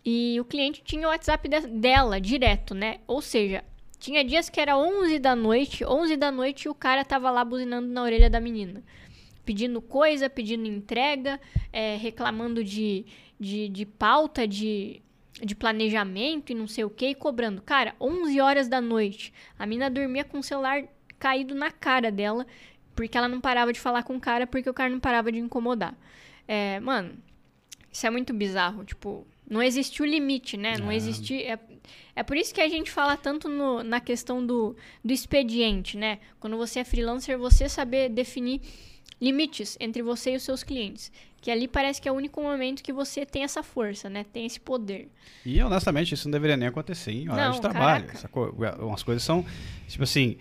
E 0.05 0.40
o 0.40 0.44
cliente 0.46 0.80
tinha 0.82 1.07
o 1.07 1.11
WhatsApp 1.11 1.46
de- 1.46 1.66
dela, 1.66 2.18
direto, 2.18 2.74
né? 2.74 3.01
Ou 3.07 3.20
seja, 3.20 3.62
tinha 3.98 4.24
dias 4.24 4.48
que 4.48 4.59
era 4.59 4.78
11 4.78 5.18
da 5.18 5.36
noite, 5.36 5.84
11 5.84 6.16
da 6.16 6.32
noite 6.32 6.62
e 6.64 6.68
o 6.70 6.74
cara 6.74 7.05
tava 7.05 7.30
lá 7.30 7.44
buzinando 7.44 7.88
na 7.88 8.03
orelha 8.03 8.30
da 8.30 8.40
menina. 8.40 8.82
Pedindo 9.44 9.82
coisa, 9.82 10.30
pedindo 10.30 10.66
entrega, 10.66 11.38
é, 11.70 11.96
reclamando 11.96 12.64
de, 12.64 13.05
de, 13.38 13.68
de 13.68 13.84
pauta, 13.84 14.48
de, 14.48 15.03
de 15.42 15.55
planejamento 15.55 16.51
e 16.51 16.55
não 16.55 16.66
sei 16.66 16.84
o 16.84 16.88
que, 16.90 17.09
e 17.09 17.14
cobrando. 17.14 17.61
Cara, 17.61 17.94
11 18.01 18.40
horas 18.40 18.68
da 18.68 18.80
noite, 18.80 19.34
a 19.59 19.66
mina 19.66 19.90
dormia 19.90 20.24
com 20.24 20.38
o 20.38 20.42
celular 20.42 20.84
caído 21.21 21.55
na 21.55 21.71
cara 21.71 22.11
dela, 22.11 22.45
porque 22.97 23.16
ela 23.16 23.29
não 23.29 23.41
parava 23.41 23.73
de 23.73 23.79
falar 23.79 24.03
com 24.03 24.16
o 24.16 24.21
cara, 24.21 24.45
porque 24.47 24.68
o 24.68 24.75
cara 24.75 24.91
não 24.91 24.99
parava 24.99 25.31
de 25.31 25.39
incomodar. 25.39 25.95
É, 26.49 26.81
mano, 26.81 27.12
isso 27.93 28.05
é 28.07 28.11
muito 28.11 28.33
bizarro. 28.35 28.85
Tipo, 28.85 29.25
não 29.49 29.62
existe 29.62 30.03
o 30.03 30.05
limite, 30.05 30.57
né? 30.57 30.77
Não 30.79 30.91
É. 30.91 30.97
existe. 30.97 31.41
É, 31.45 31.59
é 32.16 32.23
por 32.25 32.37
isso 32.37 32.53
que 32.53 32.61
a 32.61 32.68
gente 32.68 32.91
fala 32.91 33.16
tanto 33.16 33.49
no- 33.49 33.83
na 33.85 34.01
questão 34.01 34.45
do, 34.45 34.75
do 35.05 35.12
expediente, 35.12 35.97
né? 35.97 36.18
Quando 36.41 36.57
você 36.57 36.81
é 36.81 36.85
freelancer, 36.85 37.39
você 37.39 37.68
saber 37.68 38.09
definir 38.09 38.61
limites 39.21 39.77
entre 39.81 40.03
você 40.03 40.33
e 40.33 40.37
os 40.37 40.43
seus 40.43 40.62
clientes. 40.62 41.12
Que 41.43 41.51
ali 41.51 41.66
parece 41.66 42.03
que 42.03 42.09
é 42.09 42.12
o 42.12 42.14
único 42.14 42.43
momento 42.43 42.83
que 42.83 42.93
você 42.93 43.25
tem 43.25 43.45
essa 43.45 43.62
força, 43.62 44.11
né? 44.11 44.25
Tem 44.31 44.45
esse 44.45 44.61
poder. 44.61 45.09
E 45.45 45.61
honestamente, 45.62 46.12
isso 46.14 46.29
não 46.29 46.33
deveria 46.33 46.57
nem 46.57 46.68
acontecer 46.68 47.12
em 47.12 47.29
horário 47.31 47.45
Não, 47.47 47.53
de 47.53 47.61
trabalho. 47.62 48.07
Umas 48.81 49.03
coisas 49.03 49.23
são, 49.23 49.45
tipo 49.89 50.05
assim, 50.05 50.37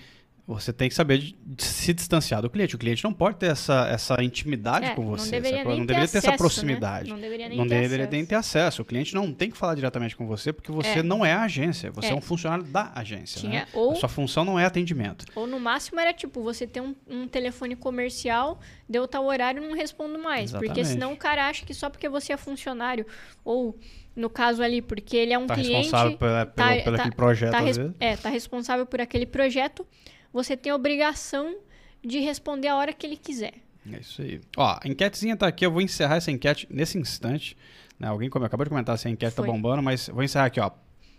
você 0.56 0.74
tem 0.74 0.89
que 0.89 0.95
saber 0.95 1.36
se 1.58 1.93
distanciar 1.93 2.41
do 2.41 2.50
cliente. 2.50 2.76
O 2.76 2.80
cliente 2.80 3.04
não 3.04 3.14
pode 3.14 3.38
ter 3.38 3.47
essa, 3.52 3.88
essa 3.88 4.22
intimidade 4.24 4.88
É, 4.88 4.95
com 4.95 5.04
não 5.04 5.12
você. 5.12 5.32
deveria 5.32 5.58
sacou? 5.60 5.72
nem 5.72 5.80
não 5.82 5.86
deveria 5.86 6.08
ter 6.08 6.18
essa 6.18 6.30
acesso, 6.30 6.32
né? 6.32 6.38
proximidade. 6.38 7.10
Não 7.10 7.20
deveria 7.20 7.50
nem 7.50 7.58
Não 7.58 7.66
ter 7.68 7.82
deveria 7.82 8.06
acesso. 8.06 8.12
nem 8.18 8.26
ter 8.26 8.36
acesso. 8.36 8.82
O 8.82 8.86
cliente 8.86 9.14
não 9.14 9.32
tem 9.34 9.52
que 9.52 9.58
falar 9.58 9.76
diretamente 9.76 10.16
com 10.16 10.26
você 10.26 10.52
porque 10.52 10.72
você 10.72 11.00
É. 11.00 11.04
não 11.04 11.26
é 11.26 11.34
a 11.34 11.43
agência. 11.43 11.91
Você 11.91 12.08
é, 12.08 12.12
É. 12.12 12.16
um 12.16 12.22
funcionário 12.22 12.64
da 12.64 12.91
agência. 12.95 13.39
Tinha- 13.41 13.62
né? 13.62 13.68
ou- 13.74 13.91
A 13.91 13.95
sua 13.95 14.10
função 14.10 14.43
não 14.43 14.60
é 14.60 14.66
atendimento. 14.66 15.26
Ou 15.36 15.45
no 15.45 15.60
máximo 15.60 16.00
era 16.00 16.12
tipo, 16.14 16.41
você 16.41 16.66
ter 16.66 16.82
um, 16.82 16.95
um 17.08 17.28
telefone 17.28 17.76
comercial, 17.76 18.60
deu 18.88 19.08
tal 19.08 19.26
horário, 19.26 19.62
não 19.62 19.76
respondo 19.76 20.18
mais. 20.18 20.52
Porque 20.52 20.66
Exatamente. 20.66 20.88
senão 20.93 21.14
o 21.14 21.18
cara 21.18 21.47
acha 21.47 21.66
que 21.66 21.74
só 21.74 21.89
porque 21.89 22.10
você 22.10 22.34
é 22.34 22.38
funcionário, 22.38 23.06
ou 23.45 23.78
no 24.16 24.30
caso 24.30 24.62
ali, 24.64 24.82
porque 24.82 25.16
ele 25.16 25.32
é 25.32 25.38
um 25.38 25.45
Tá 25.47 25.54
cliente. 25.54 25.74
responsável 25.76 26.18
pela, 26.18 26.45
pelo, 26.47 26.56
tá- 26.56 26.84
pelo 26.84 26.95
tá- 26.97 27.04
aquele 27.04 27.16
projeto, 27.16 27.52
tá. 27.52 27.60
É, 28.00 28.18
tá 28.18 28.30
responsável 28.30 28.86
por 28.86 29.00
aquele 29.00 29.26
projeto, 29.26 29.86
você 30.32 30.56
tem 30.56 30.72
a 30.72 30.76
obrigação 30.76 31.58
de 32.04 32.20
responder 32.20 32.68
a 32.68 32.76
hora 32.76 32.94
que 32.94 33.06
ele 33.06 33.18
quiser. 33.18 33.54
É 33.92 34.00
isso 34.00 34.22
aí. 34.22 34.40
Ó, 34.58 34.78
a 34.82 34.88
enquetezinha 34.88 35.36
tá 35.36 35.48
aqui, 35.48 35.66
eu 35.66 35.72
vou 35.72 35.82
encerrar 35.82 36.16
essa 36.18 36.32
enquete 36.32 36.68
nesse 36.70 36.98
instante. 36.98 37.58
Né? 38.00 38.08
Alguém 38.08 38.30
como 38.30 38.46
acabou 38.46 38.64
de 38.64 38.70
comentar 38.70 38.98
se 38.98 39.08
a 39.08 39.12
enquete 39.12 39.36
Foi. 39.36 39.46
tá 39.46 39.52
bombando, 39.52 39.82
mas 39.82 40.08
vou 40.08 40.24
encerrar 40.24 40.46
aqui, 40.46 40.60
ó. 40.60 40.72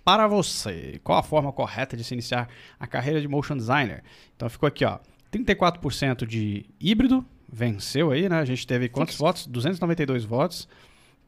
Para 0.05 0.27
você, 0.27 0.99
qual 1.05 1.19
a 1.19 1.23
forma 1.23 1.53
correta 1.53 1.97
de 1.97 2.03
se 2.03 2.15
iniciar 2.15 2.49
a 2.79 2.87
carreira 2.87 3.21
de 3.21 3.29
motion 3.29 3.57
designer? 3.57 4.03
Então 4.35 4.49
ficou 4.49 4.67
aqui, 4.67 4.85
ó. 4.85 4.99
34% 5.31 6.27
de 6.27 6.65
híbrido, 6.81 7.25
venceu 7.49 8.11
aí, 8.11 8.29
né? 8.29 8.39
A 8.39 8.45
gente 8.45 8.67
teve 8.67 8.89
quantos 8.89 9.15
Fixo. 9.15 9.25
votos? 9.25 9.47
292 9.47 10.25
votos. 10.25 10.69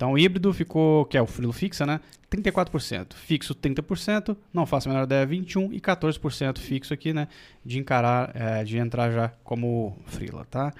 Então 0.03 0.14
o 0.14 0.18
híbrido 0.18 0.53
ficou, 0.53 1.05
que 1.05 1.16
é 1.16 1.22
o 1.22 1.26
frilo 1.28 1.53
fixa, 1.53 1.86
né? 1.86 2.00
34%. 2.28 3.12
Fixo 3.14 3.55
30%, 3.55 4.36
não 4.53 4.66
faço 4.66 4.88
a 4.88 4.92
menor 4.92 5.05
ideia 5.05 5.24
21% 5.24 5.70
e 5.72 5.80
14% 5.80 6.59
fixo 6.59 6.92
aqui, 6.92 7.12
né? 7.12 7.28
De 7.64 7.78
encarar, 7.78 8.32
é, 8.34 8.64
de 8.64 8.78
entrar 8.78 9.12
já 9.12 9.28
como 9.44 9.96
frila, 10.07 10.44
tá? 10.50 10.72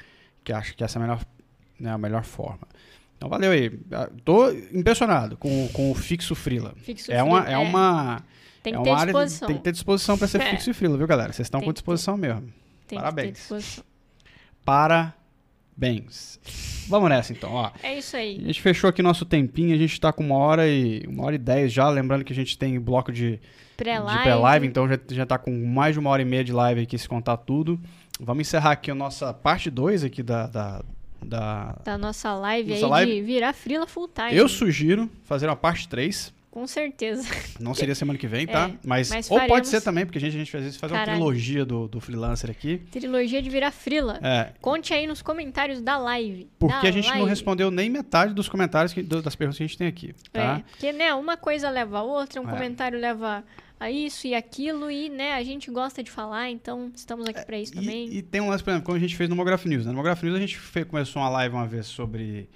Que 0.42 0.52
acho 0.52 0.74
que 0.74 0.82
essa 0.82 0.98
é 0.98 1.00
a 1.00 1.02
melhor, 1.06 1.20
né, 1.78 1.92
a 1.92 1.98
melhor 1.98 2.24
forma. 2.24 2.66
Então 3.16 3.28
valeu 3.28 3.52
aí. 3.52 3.70
Ah, 3.92 4.10
Tô 4.24 4.50
impressionado 4.50 5.36
com, 5.36 5.68
com 5.68 5.92
o 5.92 5.94
fixo 5.94 6.34
frila. 6.34 6.74
Fixo 6.78 7.12
É 7.12 7.22
uma, 7.22 7.42
free- 7.44 7.52
é 7.52 7.58
uma, 7.58 8.24
Tem 8.60 8.74
é 8.74 8.76
que 8.76 8.82
ter 8.82 8.90
uma 8.90 8.98
área 8.98 9.12
de- 9.12 9.18
disposição. 9.20 9.46
tem 9.46 9.56
que 9.56 9.62
ter 9.62 9.70
disposição 9.72 10.18
para 10.18 10.26
ser 10.26 10.40
É. 10.40 10.50
fixo 10.50 10.68
e 10.68 10.74
frila, 10.74 10.98
viu, 10.98 11.06
galera? 11.06 11.32
Vocês 11.32 11.46
estão 11.46 11.60
com 11.60 11.66
que 11.66 11.70
ter. 11.70 11.74
disposição 11.74 12.16
mesmo. 12.16 12.40
Tem 12.40 12.50
que 12.50 12.88
ter 12.88 12.96
Parabéns. 12.96 13.32
disposição. 13.34 13.84
Parabéns. 15.86 16.38
Vamos 16.88 17.09
nessa 17.09 17.32
então, 17.32 17.52
ó. 17.52 17.70
É 17.82 17.98
isso 17.98 18.16
A 18.16 18.20
aí. 18.20 18.40
gente 18.46 18.62
fechou 18.62 18.88
aqui 18.88 19.02
nosso 19.02 19.24
tempinho, 19.24 19.74
a 19.74 19.78
gente 19.78 20.00
tá 20.00 20.12
com 20.12 20.24
uma 20.24 20.36
hora 20.36 20.68
e 20.68 21.04
uma 21.09 21.24
hora 21.24 21.34
e 21.34 21.38
dez 21.38 21.72
já, 21.72 21.88
lembrando 21.88 22.24
que 22.24 22.32
a 22.32 22.36
gente 22.36 22.56
tem 22.56 22.78
bloco 22.78 23.12
de, 23.12 23.32
de 23.32 23.40
Pré-live. 23.76 24.22
pré-live, 24.22 24.66
então 24.66 24.88
já, 24.88 24.98
já 25.10 25.26
tá 25.26 25.38
com 25.38 25.50
mais 25.66 25.94
de 25.94 25.98
uma 26.00 26.10
hora 26.10 26.22
e 26.22 26.24
meia 26.24 26.44
de 26.44 26.52
live 26.52 26.82
aqui 26.82 26.96
se 26.98 27.09
contar 27.09 27.36
tudo. 27.38 27.80
Vamos 28.20 28.42
encerrar 28.46 28.72
aqui 28.72 28.90
a 28.90 28.94
nossa 28.94 29.32
parte 29.34 29.70
2 29.70 30.04
aqui 30.04 30.22
da, 30.22 30.46
da, 30.46 30.82
da- 31.24 31.76
Da 31.84 31.98
nossa 31.98 32.32
live 32.34 32.70
Nossa 32.70 32.84
aí 32.86 32.90
live. 32.90 33.12
de 33.14 33.22
virar 33.22 33.52
frila 33.52 33.86
full 33.86 34.09
time. 34.09 34.34
Eu 34.36 34.48
sugiro 34.48 35.10
fazer 35.24 35.46
uma 35.46 35.56
parte 35.56 35.88
3. 35.88 36.32
Com 36.52 36.66
certeza. 36.66 37.26
Não 37.58 37.72
seria 37.74 37.94
semana 37.94 38.18
que 38.18 38.26
vem, 38.28 38.46
tá? 38.46 38.68
É, 38.68 38.74
mas, 38.86 39.08
mas 39.10 39.30
ou 39.30 39.38
pode 39.38 39.48
faremos. 39.48 39.68
ser 39.68 39.80
também, 39.80 40.04
porque 40.04 40.18
a 40.18 40.20
gente, 40.20 40.36
a 40.36 40.38
gente 40.38 40.54
às 40.56 40.62
vezes 40.62 40.78
faz 40.78 40.92
uma 40.92 40.98
Caralho. 40.98 41.16
trilogia 41.18 41.64
do, 41.64 41.88
do 41.88 41.98
freelancer 41.98 42.50
aqui. 42.50 42.78
Trilogia 42.90 43.40
de 43.40 43.48
virar 43.48 43.70
frila. 43.70 44.20
É, 44.22 44.52
Conte 44.60 44.92
aí 44.92 45.06
nos 45.06 45.22
comentários 45.22 45.80
da 45.80 45.96
live. 45.96 46.46
porque 46.58 46.74
Da 46.82 46.88
a 46.88 46.92
gente 46.92 47.06
não 47.08 47.14
live. 47.16 47.30
respondeu 47.30 47.70
nem 47.70 47.88
metade 47.88 48.34
dos 48.34 48.48
comentários 48.50 48.92
que- 48.92 49.02
das 49.02 49.34
perguntas 49.34 49.56
que 49.56 49.64
a 49.64 49.66
gente 49.66 49.78
tem 49.78 49.86
aqui, 49.88 50.14
tá? 50.30 50.58
É, 50.58 50.70
porque, 50.70 50.92
né, 50.92 51.14
uma 51.14 51.38
coisa 51.38 51.70
leva 51.70 51.98
a 52.00 52.02
outra, 52.02 52.38
um 52.40 52.46
É. 52.46 52.52
comentário 52.52 52.98
leva 53.00 53.42
a 53.80 53.90
isso 53.90 54.26
e 54.26 54.34
aquilo, 54.34 54.90
e, 54.90 55.08
né, 55.08 55.32
a 55.32 55.42
gente 55.42 55.70
gosta 55.70 56.02
de 56.04 56.10
falar, 56.10 56.50
então 56.50 56.92
estamos 56.94 57.26
aqui 57.26 57.44
pra 57.46 57.58
isso 57.58 57.72
também. 57.72 58.08
E, 58.08 58.18
e 58.18 58.22
tem 58.22 58.40
um 58.42 58.48
lance, 58.50 58.62
por 58.62 58.70
exemplo, 58.70 58.84
como 58.86 58.96
a 58.98 59.00
gente 59.00 59.16
fez 59.16 59.28
no 59.30 59.34
Mograph 59.34 59.64
News. 59.64 59.86
Né? 59.86 59.90
No 59.90 59.96
Mograph 59.96 60.22
News 60.22 60.36
a 60.36 60.38
gente 60.40 60.58
fe- 60.58 60.84
começou 60.84 61.22
uma 61.22 61.30
live 61.30 61.54
uma 61.54 61.66
vez 61.66 61.86
sobre 61.86 62.48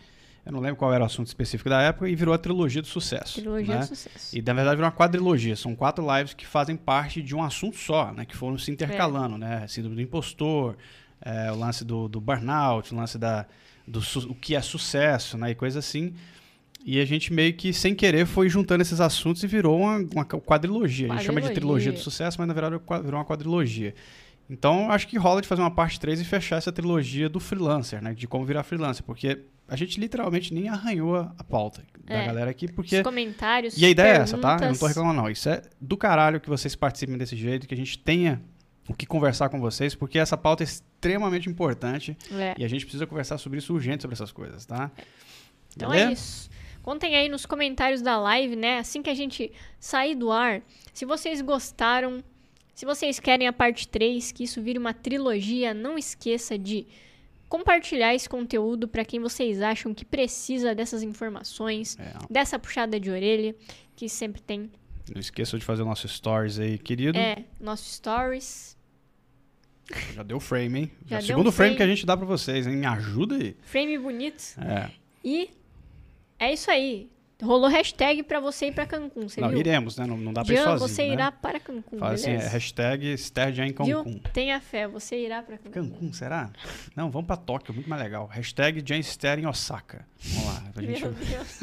Eu 0.47 0.53
não 0.53 0.61
lembro 0.61 0.77
qual 0.77 0.95
era 0.95 1.03
o 1.03 1.07
assunto 1.07 1.27
específico 1.27 1.69
da 1.69 1.83
época, 1.83 2.09
e 2.09 2.15
virou 2.15 2.33
a 2.33 2.39
trilogia 2.39 2.81
do 2.81 2.87
sucesso. 2.87 3.41
Trilogia 3.41 3.75
né? 3.75 3.81
do 3.81 3.87
sucesso. 3.89 4.39
E 4.39 4.41
na 4.41 4.53
verdade 4.53 4.77
virou 4.77 4.89
uma 4.89 4.97
quadrilogia. 4.97 5.57
São 5.57 5.75
quatro 5.75 6.07
lives 6.17 6.35
que 6.35 6.47
fazem 6.47 6.77
parte 6.77 7.21
de 7.21 7.35
um 7.35 7.43
assunto 7.43 7.77
só, 7.77 8.13
né? 8.13 8.25
Que 8.25 8.37
foram 8.37 8.57
se 8.57 8.71
intercalando, 8.71 9.37
né? 9.37 9.67
Síndrome 9.67 9.97
do 9.97 10.03
impostor, 10.03 10.77
é, 11.21 11.51
o 11.51 11.57
lance 11.57 11.85
do, 11.85 12.09
do 12.09 12.21
burnout, 12.21 12.95
o 12.95 12.97
lance 12.97 13.19
da, 13.19 13.45
do 13.85 14.01
o 14.29 14.35
que 14.37 14.55
é 14.55 14.61
sucesso, 14.63 15.37
né? 15.37 15.51
E 15.51 15.55
coisa 15.57 15.81
assim. 15.81 16.15
E 16.85 17.01
a 17.01 17.05
gente 17.05 17.33
meio 17.33 17.53
que, 17.53 17.73
sem 17.73 17.93
querer, 17.93 18.25
foi 18.25 18.49
juntando 18.49 18.83
esses 18.83 19.01
assuntos 19.01 19.43
e 19.43 19.49
virou 19.49 19.81
uma, 19.81 19.97
uma 20.15 20.25
quadrilogia. 20.25 21.13
A 21.13 21.17
gente 21.17 21.27
chama 21.27 21.41
de 21.41 21.51
trilogia 21.51 21.91
do 21.91 21.99
sucesso, 21.99 22.39
mas 22.39 22.47
na 22.47 22.55
verdade 22.55 22.81
virou 23.03 23.19
uma 23.19 23.25
quadrilogia. 23.25 23.93
Então, 24.49 24.93
acho 24.93 25.09
que 25.09 25.19
rola 25.19 25.43
de 25.43 25.49
fazer 25.49 25.63
uma 25.63 25.73
parte 25.73 25.99
3 25.99 26.21
e 26.21 26.25
fechar 26.25 26.55
essa 26.55 26.71
trilogia 26.71 27.29
do 27.29 27.41
freelancer, 27.41 28.01
né? 28.01 28.15
De 28.15 28.29
como 28.29 28.45
virar 28.45 28.63
freelancer. 28.63 29.03
Porque 29.03 29.41
a 29.69 29.77
gente 29.77 29.99
literalmente 30.01 30.53
nem 30.55 30.69
arranhou 30.69 31.17
a 31.17 31.45
pauta 31.45 31.83
da 32.05 32.15
É. 32.15 32.27
galera 32.27 32.51
aqui, 32.51 32.71
porque 32.71 32.97
Os 32.99 33.03
comentários. 33.03 33.77
e 33.77 33.85
a 33.85 33.91
ideia 33.91 34.13
é 34.13 34.17
essa, 34.23 34.39
tá? 34.39 34.49
Eu 34.49 34.53
não 34.53 34.57
tô 34.59 34.61
perguntas. 34.61 34.89
reclamando, 34.89 35.23
não. 35.23 35.31
Isso 35.31 35.49
é 35.49 35.63
do 35.81 35.97
caralho 35.97 36.41
que 36.41 36.49
vocês 36.49 36.75
participem 36.77 37.17
desse 37.19 37.37
jeito, 37.37 37.67
que 37.67 37.75
a 37.75 37.77
gente 37.77 37.99
tenha 37.99 38.41
o 38.89 38.95
que 38.95 39.05
conversar 39.07 39.49
com 39.49 39.59
vocês, 39.61 39.95
porque 39.97 40.19
essa 40.19 40.37
pauta 40.37 40.63
é 40.63 40.67
extremamente 40.67 41.49
importante 41.51 42.17
É. 42.33 42.55
e 42.57 42.65
a 42.65 42.69
gente 42.69 42.85
precisa 42.85 43.07
conversar 43.07 43.39
sobre 43.39 43.59
isso 43.59 43.75
urgente, 43.75 44.03
sobre 44.03 44.15
essas 44.15 44.31
coisas, 44.31 44.65
tá? 44.65 44.91
Então 45.75 45.91
Beleza? 45.91 46.11
é 46.11 46.13
isso. 46.13 46.51
Contem 46.83 47.17
aí 47.17 47.29
nos 47.29 47.45
comentários 47.45 48.01
da 48.01 48.17
live, 48.17 48.55
né? 48.55 48.79
Assim 48.79 49.03
que 49.03 49.11
a 49.11 49.15
gente 49.15 49.51
sair 49.81 50.15
do 50.15 50.31
ar, 50.31 50.63
se 50.95 51.05
vocês 51.05 51.41
gostaram, 51.41 52.23
se 52.73 52.87
vocês 52.87 53.19
querem 53.19 53.49
a 53.49 53.53
parte 53.53 53.89
3, 53.89 54.31
que 54.31 54.45
isso 54.45 54.63
vire 54.63 54.79
uma 54.79 54.95
trilogia, 54.95 55.75
não 55.75 55.99
esqueça 55.99 56.57
de 56.57 56.87
compartilhar 57.49 58.15
esse 58.15 58.29
conteúdo 58.29 58.89
para 58.89 59.05
quem 59.05 59.21
vocês 59.21 59.61
acham 59.63 59.95
que 59.95 60.05
precisa 60.05 60.75
dessas 60.75 61.03
informações, 61.03 61.97
É, 61.99 62.13
dessa 62.31 62.59
puxada 62.59 62.99
de 62.99 63.11
orelha 63.11 63.55
que 63.95 64.09
sempre 64.09 64.41
tem. 64.43 64.71
não 65.13 65.21
esqueça 65.21 65.59
de 65.59 65.65
fazer 65.65 65.83
o 65.83 65.87
nosso 65.87 66.07
stories 66.09 66.59
aí, 66.59 66.79
querido. 66.79 67.17
É, 67.19 67.45
nossos 67.61 67.95
stories, 67.95 68.77
Já 70.15 70.23
deu 70.25 70.41
frame, 70.41 70.79
hein? 70.81 70.91
Já 71.07 71.17
Já 71.17 71.19
deu 71.19 71.27
segundo 71.29 71.49
um 71.49 71.53
frame 71.53 71.71
frame. 71.71 71.77
que 71.77 71.83
a 71.83 71.87
gente 71.87 72.05
dá 72.05 72.17
pra 72.17 72.27
vocês, 72.27 72.67
hein? 72.67 72.75
Me 72.77 72.87
ajuda 72.87 73.37
aí. 73.37 73.57
frame 73.63 73.97
bonito. 73.99 74.43
É. 74.61 74.91
E 75.25 75.51
é 76.39 76.53
isso 76.53 76.69
aí. 76.71 77.09
Rolou 77.43 77.69
hashtag 77.69 78.23
pra 78.23 78.41
você 78.41 78.69
ir 78.69 78.73
pra 78.73 78.87
Cancún, 78.87 79.29
você 79.29 79.41
Não, 79.43 79.51
viu? 79.51 79.59
iremos, 79.59 79.99
né? 79.99 80.07
Não, 80.07 80.17
não 80.17 80.33
dá 80.33 80.43
pra 80.43 80.55
ir 80.55 80.57
Jean, 80.57 80.79
sozinho, 80.79 80.89
você 80.89 81.07
né? 81.07 81.13
irá 81.13 81.31
para 81.31 81.61
Cancún, 81.61 81.99
Fala 81.99 82.15
assim, 82.15 82.31
é, 82.31 82.37
beleza? 82.37 82.49
hashtag 82.51 83.13
Esther 83.13 83.61
em? 83.61 83.73
Cancún. 83.75 84.19
Tenha 84.33 84.59
fé, 84.61 84.89
você 84.89 85.19
irá 85.23 85.43
pra 85.43 85.59
Cancún. 85.59 85.71
Cancún, 85.91 86.13
será? 86.15 86.51
Não, 86.97 87.11
vamos 87.11 87.27
pra 87.27 87.37
Tóquio, 87.37 87.75
muito 87.75 87.91
mais 87.91 88.03
legal. 88.03 88.27
Hashtag 88.27 88.83
Esther 88.99 89.39
em 89.39 89.47
Osaka. 89.47 90.07
Vamos 90.19 90.47
lá, 90.47 90.63
gente 90.81 91.03
Meu 91.03 91.13
Deus. 91.13 91.61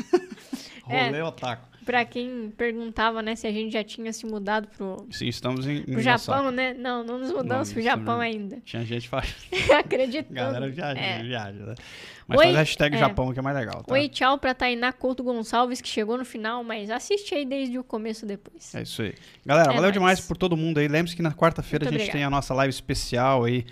rolê 0.84 1.18
É. 1.20 1.24
otaku. 1.24 1.74
Pra 1.86 2.06
quem 2.06 2.50
perguntava, 2.56 3.22
né, 3.22 3.36
se 3.36 3.46
a 3.46 3.52
gente 3.52 3.74
já 3.74 3.84
tinha 3.84 4.14
se 4.14 4.26
mudado 4.26 4.70
pro, 4.70 5.06
Sim, 5.12 5.28
estamos 5.28 5.68
em, 5.68 5.82
pro 5.84 6.00
Japão, 6.02 6.50
né? 6.50 6.74
Não, 6.74 7.04
não 7.04 7.20
nos 7.20 7.30
mudamos 7.30 7.68
Não, 7.68 7.74
pro 7.74 7.84
Japão 7.84 8.14
não. 8.16 8.22
ainda. 8.22 8.62
Tinha 8.64 8.86
gente 8.86 9.10
faz... 9.10 9.36
Acreditando. 9.78 10.34
Galera 10.34 10.70
viaja, 10.70 10.98
É. 11.02 11.22
viaja, 11.22 11.60
né? 11.66 11.76
Mas 12.26 12.40
Oi, 12.40 12.46
faz 12.46 12.56
hashtag 12.56 12.96
é. 12.96 13.00
Japão 13.00 13.34
que 13.34 13.40
é 13.40 13.42
mais 13.42 13.58
legal, 13.58 13.84
tá? 13.84 13.94
Oi, 13.94 14.08
tchau 14.08 14.38
pra 14.38 14.54
Tainá 14.54 14.94
Couto 14.94 15.24
Gonçalves, 15.24 15.82
que 15.82 15.90
chegou 15.90 16.18
no 16.18 16.24
final, 16.24 16.64
mas 16.64 16.90
assiste 16.90 17.36
aí 17.36 17.44
desde 17.46 17.78
o 17.78 17.84
começo 17.84 18.26
depois. 18.26 18.74
É 18.74 18.84
isso 18.84 19.02
aí. 19.02 19.14
Galera, 19.46 19.66
É 19.72 19.76
valeu 19.76 19.82
nóis. 19.84 19.94
demais 19.94 20.22
por 20.22 20.38
todo 20.38 20.56
mundo 20.56 20.78
aí. 20.78 20.88
Lembre-se 20.88 21.18
que 21.18 21.22
na 21.22 21.34
quarta-feira 21.34 21.84
a 21.84 21.88
gente 21.88 21.96
obrigada. 21.96 22.18
tem 22.18 22.24
a 22.24 22.30
nossa 22.30 22.54
live 22.54 22.70
especial 22.74 23.44
aí 23.44 23.66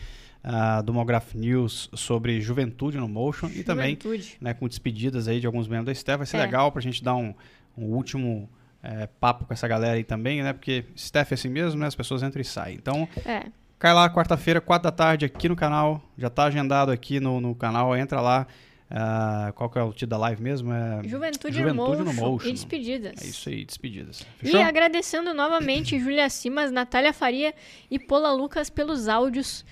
ah, 0.43 0.81
do 0.81 0.93
Mograph 0.93 1.33
News 1.35 1.89
sobre 1.93 2.41
juventude 2.41 2.97
no 2.97 3.07
Motion 3.07 3.47
e 3.47 3.63
também 3.63 3.97
Juventude. 4.01 4.37
né, 4.41 4.53
com 4.53 4.67
despedidas 4.67 5.27
aí 5.27 5.39
de 5.39 5.45
alguns 5.47 5.67
membros 5.67 5.85
da 5.87 5.93
Steph. 5.95 6.17
Vai 6.17 6.25
ser 6.27 6.37
É. 6.37 6.41
legal 6.41 6.71
pra 6.71 6.81
gente 6.81 7.03
dar 7.03 7.15
um, 7.15 7.33
um 7.77 7.85
último 7.85 8.49
eh, 8.83 9.07
papo 9.19 9.45
com 9.45 9.53
essa 9.53 9.67
galera 9.67 9.93
aí 9.95 10.03
também, 10.03 10.41
né? 10.41 10.53
Porque 10.53 10.85
Steph 10.97 11.31
é 11.31 11.35
assim 11.35 11.49
mesmo, 11.49 11.79
né? 11.79 11.85
As 11.87 11.93
pessoas 11.95 12.23
entram 12.23 12.41
e 12.41 12.45
saem. 12.45 12.75
Então, 12.75 13.07
É. 13.25 13.43
cai 13.77 13.93
lá 13.93 14.09
quarta-feira, 14.09 14.59
quatro 14.59 14.85
da 14.89 14.91
tarde 14.91 15.23
aqui 15.25 15.47
no 15.47 15.55
canal. 15.55 16.01
Já 16.17 16.29
tá 16.31 16.45
agendado 16.45 16.89
aqui 16.91 17.19
no, 17.19 17.39
no 17.39 17.53
canal. 17.53 17.95
Entra 17.95 18.19
lá. 18.19 18.47
Ah, 18.93 19.53
qual 19.55 19.69
que 19.69 19.79
é 19.79 19.83
o 19.83 19.93
título 19.93 20.09
da 20.09 20.17
live 20.17 20.41
mesmo? 20.43 20.73
É 20.73 21.01
Juventude, 21.07 21.55
Juventude 21.57 21.97
no 21.99 22.03
no 22.05 22.13
Motion. 22.13 22.29
Motion. 22.31 22.49
E 22.49 22.51
despedidas. 22.51 23.21
É 23.23 23.25
isso 23.25 23.47
aí, 23.47 23.63
despedidas. 23.63 24.19
E 24.41 24.47
Fechou? 24.47 24.61
agradecendo 24.61 25.33
novamente 25.33 25.97
Júlia 25.97 26.29
Simas, 26.29 26.71
Natália 26.73 27.13
Faria 27.13 27.53
e 27.89 27.97
Pola 27.97 28.33
Lucas 28.33 28.69
pelos 28.69 29.07
áudios. 29.07 29.63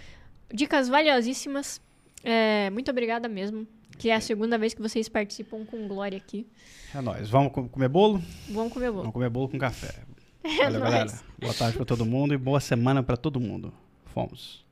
Dicas 0.54 0.88
valiosíssimas. 0.90 1.82
É, 2.24 2.70
muito 2.72 2.90
obrigada 2.92 3.28
mesmo. 3.28 3.68
Que 3.98 4.10
é 4.10 4.16
a 4.16 4.22
segunda 4.22 4.58
vez 4.58 4.74
que 4.74 4.82
vocês 4.82 5.10
participam 5.10 5.66
com 5.66 5.88
glória 5.88 6.18
aqui. 6.18 6.48
É 6.96 7.02
nóis. 7.02 7.30
Vamos 7.30 7.52
co- 7.52 7.68
comer 7.68 7.90
bolo? 7.90 8.22
Vamos 8.50 8.72
comer 8.72 8.88
bolo. 8.90 9.02
Vamos 9.02 9.14
comer 9.14 9.30
bolo 9.30 9.50
com 9.50 9.58
café. 9.58 9.94
É 10.42 10.64
Valeu, 10.64 10.80
galera. 10.80 11.06
nóis. 11.06 11.24
Boa 11.38 11.54
tarde 11.54 11.76
pra 11.76 11.86
todo 11.86 12.06
mundo 12.06 12.34
e 12.34 12.38
boa 12.38 12.62
semana 12.62 13.04
pra 13.04 13.18
todo 13.18 13.42
mundo. 13.42 13.74
Fomos. 14.06 14.66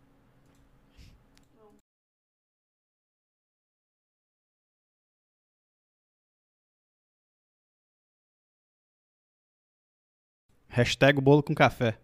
Hashtag 10.70 11.20
bolo 11.22 11.41
com 11.44 11.56
café. 11.56 11.98